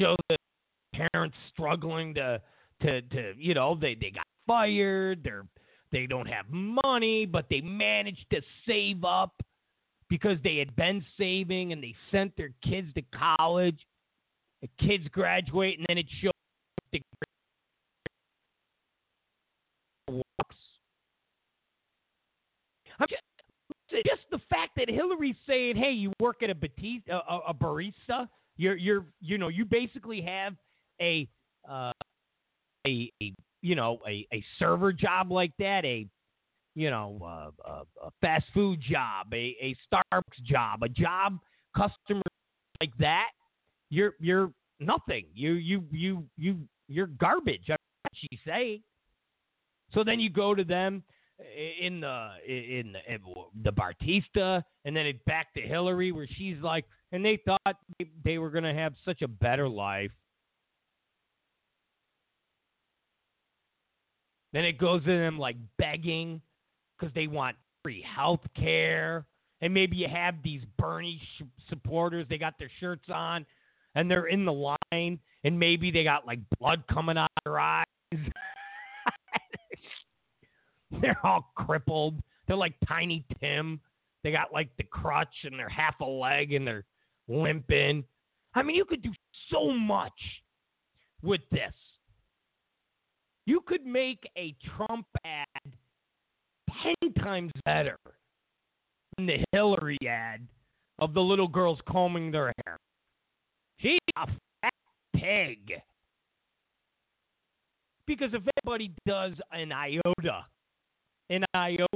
Shows 0.00 0.16
the 0.28 0.36
parents 1.12 1.36
struggling 1.52 2.14
to, 2.14 2.42
to, 2.82 3.02
to 3.02 3.34
you 3.36 3.54
know, 3.54 3.76
they, 3.80 3.94
they 3.94 4.10
got 4.10 4.26
fired. 4.46 5.20
They're 5.22 5.46
they 5.92 6.06
don't 6.06 6.26
have 6.26 6.46
money, 6.48 7.26
but 7.26 7.46
they 7.50 7.60
managed 7.60 8.26
to 8.30 8.40
save 8.66 9.04
up 9.04 9.32
because 10.08 10.38
they 10.44 10.56
had 10.56 10.74
been 10.76 11.04
saving 11.18 11.72
and 11.72 11.82
they 11.82 11.94
sent 12.12 12.36
their 12.36 12.50
kids 12.62 12.88
to 12.94 13.02
college. 13.38 13.78
The 14.62 14.68
kids 14.78 15.04
graduate, 15.10 15.78
and 15.78 15.86
then 15.88 15.98
it 15.98 16.06
shows 16.22 16.32
the 16.92 17.00
walks. 20.08 20.56
Just, 23.08 23.22
just, 24.06 24.20
the 24.30 24.38
fact 24.50 24.72
that 24.76 24.90
Hillary's 24.90 25.34
saying, 25.46 25.76
"Hey, 25.76 25.92
you 25.92 26.12
work 26.20 26.42
at 26.42 26.50
a, 26.50 26.54
Batista, 26.54 27.22
a, 27.28 27.38
a 27.48 27.54
barista. 27.54 28.28
You're, 28.56 28.76
you're, 28.76 29.06
you 29.20 29.38
know, 29.38 29.48
you 29.48 29.64
basically 29.64 30.20
have 30.20 30.54
a, 31.00 31.26
uh, 31.68 31.92
a, 32.86 33.12
a 33.22 33.34
you 33.62 33.74
know, 33.74 33.98
a, 34.08 34.26
a 34.32 34.44
server 34.58 34.92
job 34.92 35.30
like 35.30 35.52
that, 35.58 35.84
a 35.84 36.06
you 36.74 36.90
know, 36.90 37.18
uh, 37.22 37.70
a, 37.70 38.06
a 38.06 38.10
fast 38.20 38.46
food 38.54 38.80
job, 38.80 39.26
a, 39.32 39.56
a 39.60 39.76
Starbucks 39.92 40.44
job, 40.44 40.82
a 40.82 40.88
job 40.88 41.38
customer 41.76 42.22
like 42.80 42.96
that, 42.98 43.28
you're 43.90 44.14
you're 44.20 44.52
nothing. 44.78 45.26
You 45.34 45.52
you 45.52 45.84
you 45.90 46.24
you 46.36 46.58
you're 46.88 47.06
garbage. 47.06 47.64
That's 47.68 47.82
what 48.02 48.12
she's 48.14 48.40
saying. 48.46 48.82
So 49.92 50.04
then 50.04 50.20
you 50.20 50.30
go 50.30 50.54
to 50.54 50.64
them 50.64 51.02
eh, 51.40 51.86
in 51.86 52.00
the 52.00 52.30
in 52.46 52.92
the, 52.92 52.98
eh, 52.98 53.16
in 53.18 53.62
the 53.62 53.72
Bartista, 53.72 54.62
and 54.84 54.96
then 54.96 55.06
it 55.06 55.24
back 55.24 55.52
to 55.54 55.60
Hillary, 55.60 56.12
where 56.12 56.28
she's 56.36 56.56
like, 56.62 56.84
and 57.12 57.24
they 57.24 57.38
thought 57.44 57.76
they 58.24 58.38
were 58.38 58.50
going 58.50 58.64
to 58.64 58.74
have 58.74 58.94
such 59.04 59.22
a 59.22 59.28
better 59.28 59.68
life. 59.68 60.12
Then 64.52 64.64
it 64.64 64.78
goes 64.78 65.04
to 65.04 65.10
them 65.10 65.38
like 65.38 65.56
begging 65.78 66.40
because 66.98 67.14
they 67.14 67.26
want 67.26 67.56
free 67.82 68.02
health 68.02 68.40
care. 68.56 69.26
And 69.60 69.74
maybe 69.74 69.96
you 69.96 70.08
have 70.08 70.36
these 70.42 70.62
Bernie 70.78 71.20
sh- 71.36 71.44
supporters, 71.68 72.26
they 72.28 72.38
got 72.38 72.58
their 72.58 72.70
shirts 72.80 73.08
on 73.12 73.46
and 73.94 74.10
they're 74.10 74.26
in 74.26 74.44
the 74.44 74.52
line, 74.52 75.18
and 75.44 75.58
maybe 75.58 75.90
they 75.90 76.04
got 76.04 76.26
like 76.26 76.38
blood 76.58 76.82
coming 76.90 77.18
out 77.18 77.30
of 77.38 77.42
their 77.44 77.58
eyes. 77.58 77.84
they're 81.00 81.18
all 81.24 81.52
crippled. 81.56 82.22
They're 82.46 82.56
like 82.56 82.74
Tiny 82.86 83.24
Tim. 83.40 83.80
They 84.22 84.32
got 84.32 84.52
like 84.52 84.68
the 84.76 84.84
crutch 84.84 85.34
and 85.44 85.58
they're 85.58 85.68
half 85.68 85.98
a 86.00 86.04
leg 86.04 86.52
and 86.52 86.66
they're 86.66 86.84
limping. 87.28 88.04
I 88.54 88.62
mean, 88.62 88.76
you 88.76 88.84
could 88.84 89.02
do 89.02 89.12
so 89.50 89.72
much 89.72 90.12
with 91.22 91.40
this. 91.50 91.72
You 93.50 93.60
could 93.66 93.84
make 93.84 94.30
a 94.38 94.54
Trump 94.76 95.06
ad 95.24 95.72
10 97.02 97.14
times 97.14 97.50
better 97.64 97.96
than 99.16 99.26
the 99.26 99.44
Hillary 99.50 99.98
ad 100.08 100.46
of 101.00 101.14
the 101.14 101.20
little 101.20 101.48
girls 101.48 101.80
combing 101.88 102.30
their 102.30 102.52
hair. 102.64 102.76
She's 103.78 103.98
a 104.16 104.28
fat 104.62 104.72
pig. 105.16 105.72
Because 108.06 108.30
if 108.34 108.42
anybody 108.64 108.92
does 109.04 109.32
an 109.50 109.72
iota, 109.72 110.46
an 111.28 111.44
iota 111.52 111.88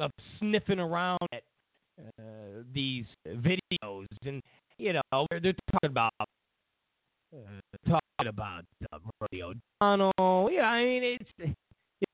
of 0.00 0.10
sniffing 0.40 0.80
around 0.80 1.20
at 1.32 1.44
uh, 2.18 2.64
these 2.74 3.04
videos, 3.28 4.06
and 4.24 4.42
you 4.76 4.92
know 4.92 5.26
they're, 5.30 5.38
they're 5.38 5.54
talking 5.70 5.90
about 5.90 6.10
talking 7.86 8.28
about 8.28 8.64
uh, 8.92 8.98
Rosie 9.20 9.42
O'Donnell. 9.42 10.50
Yeah, 10.50 10.62
I 10.62 10.84
mean 10.84 11.02
it's 11.04 11.54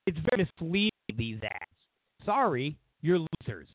it's 0.05 0.17
very 0.29 0.47
misleading 0.59 0.91
these 1.17 1.39
ads. 1.43 2.25
Sorry, 2.25 2.77
you're 3.01 3.19
losers. 3.19 3.69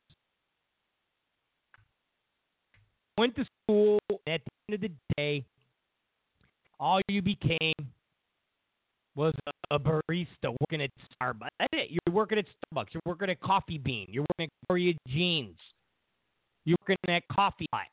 Went 3.17 3.35
to 3.35 3.45
school. 3.63 3.99
At 4.27 4.41
the 4.45 4.51
end 4.69 4.75
of 4.75 4.81
the 4.81 4.91
day, 5.17 5.45
all 6.79 7.01
you 7.07 7.21
became 7.21 7.73
was 9.15 9.33
a, 9.47 9.75
a 9.75 9.79
barista 9.79 10.55
working 10.61 10.81
at 10.81 10.91
Starbucks. 11.21 11.49
That's 11.59 11.73
it. 11.73 11.89
You're 11.91 12.15
working 12.15 12.37
at 12.37 12.45
Starbucks. 12.45 12.87
You're 12.93 13.01
working 13.05 13.29
at 13.29 13.39
Coffee 13.41 13.77
Bean. 13.77 14.07
You're 14.09 14.23
working 14.23 14.45
at 14.45 14.67
Gloria 14.67 14.93
Jean's. 15.07 15.57
You're 16.65 16.77
working 16.87 16.97
at 17.07 17.23
Coffee 17.31 17.65
Hut. 17.73 17.87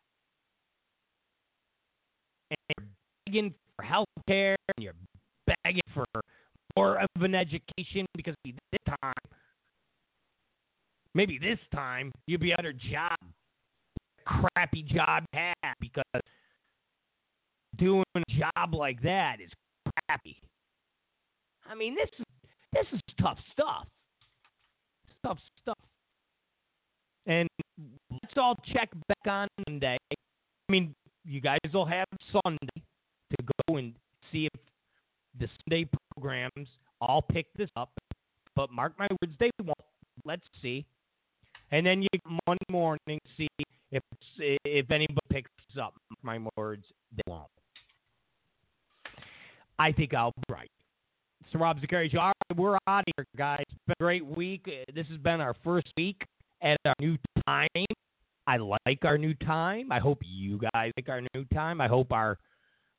And 2.51 2.87
begging 3.27 3.55
for 3.77 3.85
health 3.85 4.09
care 4.29 4.57
and 4.77 4.85
you're 4.85 4.95
begging 5.65 5.83
for 5.93 6.05
more 6.77 6.99
of 6.99 7.23
an 7.23 7.35
education 7.35 8.07
because 8.15 8.35
this 8.45 8.95
time, 9.03 9.13
maybe 11.15 11.39
this 11.39 11.59
time, 11.75 12.13
you'll 12.27 12.41
be 12.41 12.53
out 12.53 12.65
of 12.65 12.79
job. 12.79 13.17
Crappy 14.27 14.83
job 14.83 15.25
have 15.33 15.75
because 15.81 16.05
doing 17.79 18.05
a 18.17 18.21
job 18.33 18.75
like 18.75 19.01
that 19.03 19.37
is 19.43 19.51
crappy. 20.09 20.37
I 21.69 21.75
mean, 21.75 21.95
this 21.95 22.09
is 22.19 22.25
this 22.73 22.87
is 22.93 23.01
tough 23.21 23.39
stuff. 23.53 23.87
Tough 25.25 25.39
stuff. 25.63 25.79
And 27.27 27.49
let's 28.11 28.35
all 28.37 28.57
check 28.73 28.91
back 29.09 29.33
on 29.33 29.49
Monday. 29.69 29.97
I 30.11 30.73
mean, 30.73 30.95
you 31.25 31.41
guys 31.41 31.59
will 31.73 31.87
have 31.87 32.07
Sunday 32.33 32.86
to 33.31 33.45
go 33.69 33.77
and 33.77 33.95
see 34.33 34.47
if 34.47 34.61
the 35.39 35.49
Sunday 35.61 35.89
programs 36.15 36.69
all 37.01 37.23
pick 37.23 37.47
this 37.57 37.71
up. 37.77 37.91
But 38.55 38.71
mark 38.71 38.95
my 38.99 39.09
words, 39.23 39.35
they 39.39 39.51
won't. 39.63 39.77
Let's 40.25 40.47
see. 40.63 40.87
And 41.73 41.85
then 41.85 42.03
you 42.03 42.09
Monday 42.47 42.65
morning 42.71 43.19
see 43.37 43.49
if 43.91 44.03
if 44.39 44.91
anybody 44.91 45.19
picks 45.31 45.51
up. 45.81 45.95
My 46.23 46.39
words, 46.57 46.85
they 47.15 47.23
won't. 47.27 47.51
I 49.79 49.93
think 49.93 50.15
I'll 50.15 50.33
be 50.49 50.55
right. 50.55 50.71
So 51.53 51.59
Rob 51.59 51.79
Zicari 51.81 52.11
Show. 52.11 52.19
All 52.19 52.33
right, 52.51 52.59
we're 52.59 52.79
out 52.89 53.01
of 53.01 53.05
here, 53.17 53.27
guys. 53.37 53.63
It's 53.69 53.79
been 53.87 53.95
a 54.01 54.03
great 54.03 54.25
week. 54.25 54.65
This 54.95 55.07
has 55.09 55.19
been 55.19 55.41
our 55.41 55.55
first 55.63 55.93
week 55.97 56.25
at 56.63 56.79
our 56.85 56.95
new 57.01 57.17
time. 57.47 57.69
I 58.47 58.57
like 58.57 59.05
our 59.05 59.19
new 59.19 59.35
time. 59.35 59.93
I 59.93 59.99
hope 59.99 60.19
you 60.25 60.59
guys 60.73 60.93
like 60.97 61.09
our 61.09 61.21
new 61.35 61.45
time. 61.53 61.81
I 61.81 61.89
hope 61.89 62.13
our 62.13 62.39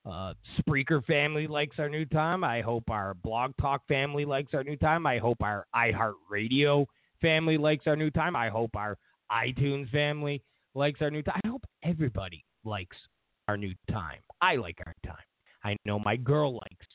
uh, 0.09 0.33
Spreaker 0.59 1.03
family 1.05 1.47
likes 1.47 1.77
our 1.79 1.89
new 1.89 2.05
time. 2.05 2.43
I 2.43 2.61
hope 2.61 2.89
our 2.89 3.13
Blog 3.15 3.51
Talk 3.59 3.87
family 3.87 4.25
likes 4.25 4.53
our 4.53 4.63
new 4.63 4.77
time. 4.77 5.05
I 5.05 5.17
hope 5.17 5.41
our 5.41 5.65
iHeartRadio 5.75 6.85
family 7.21 7.57
likes 7.57 7.87
our 7.87 7.95
new 7.95 8.09
time. 8.11 8.35
I 8.35 8.49
hope 8.49 8.75
our 8.75 8.97
iTunes 9.31 9.89
family 9.91 10.41
likes 10.75 11.01
our 11.01 11.11
new 11.11 11.21
time. 11.23 11.41
I 11.43 11.47
hope 11.47 11.63
everybody 11.83 12.43
likes 12.63 12.97
our 13.47 13.57
new 13.57 13.73
time. 13.91 14.19
I 14.41 14.55
like 14.55 14.77
our 14.85 14.93
time. 15.05 15.23
I 15.63 15.75
know 15.85 15.99
my 15.99 16.15
girl 16.15 16.53
likes 16.53 16.85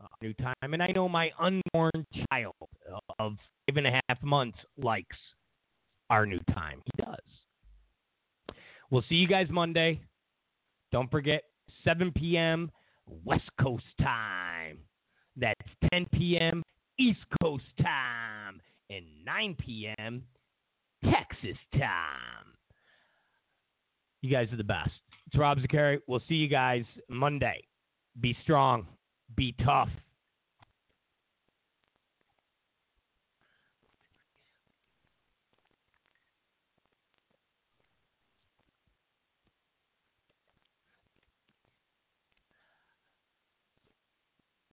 our 0.00 0.08
new 0.22 0.34
time, 0.34 0.54
and 0.62 0.82
I 0.82 0.88
know 0.88 1.08
my 1.08 1.30
unborn 1.38 2.06
child 2.30 2.54
of 3.18 3.32
five 3.68 3.76
and 3.76 3.86
a 3.86 4.00
half 4.08 4.22
months 4.22 4.58
likes 4.76 5.16
our 6.10 6.26
new 6.26 6.40
time. 6.54 6.82
He 6.84 7.02
does. 7.02 8.56
We'll 8.90 9.04
see 9.08 9.16
you 9.16 9.28
guys 9.28 9.46
Monday. 9.50 10.00
Don't 10.92 11.10
forget, 11.10 11.44
7 11.84 12.12
p.m. 12.12 12.70
West 13.24 13.50
Coast 13.60 13.84
time. 14.00 14.78
That's 15.36 15.60
10 15.92 16.06
p.m. 16.12 16.62
East 16.98 17.20
Coast 17.42 17.64
time 17.82 18.60
and 18.90 19.04
9 19.24 19.56
p.m. 19.58 20.22
Texas 21.04 21.58
time. 21.72 22.54
You 24.22 24.30
guys 24.30 24.52
are 24.52 24.56
the 24.56 24.64
best. 24.64 24.90
It's 25.26 25.38
Rob 25.38 25.58
Zicari. 25.58 25.98
We'll 26.06 26.22
see 26.28 26.34
you 26.34 26.48
guys 26.48 26.84
Monday. 27.08 27.64
Be 28.20 28.36
strong. 28.42 28.86
Be 29.36 29.54
tough. 29.64 29.88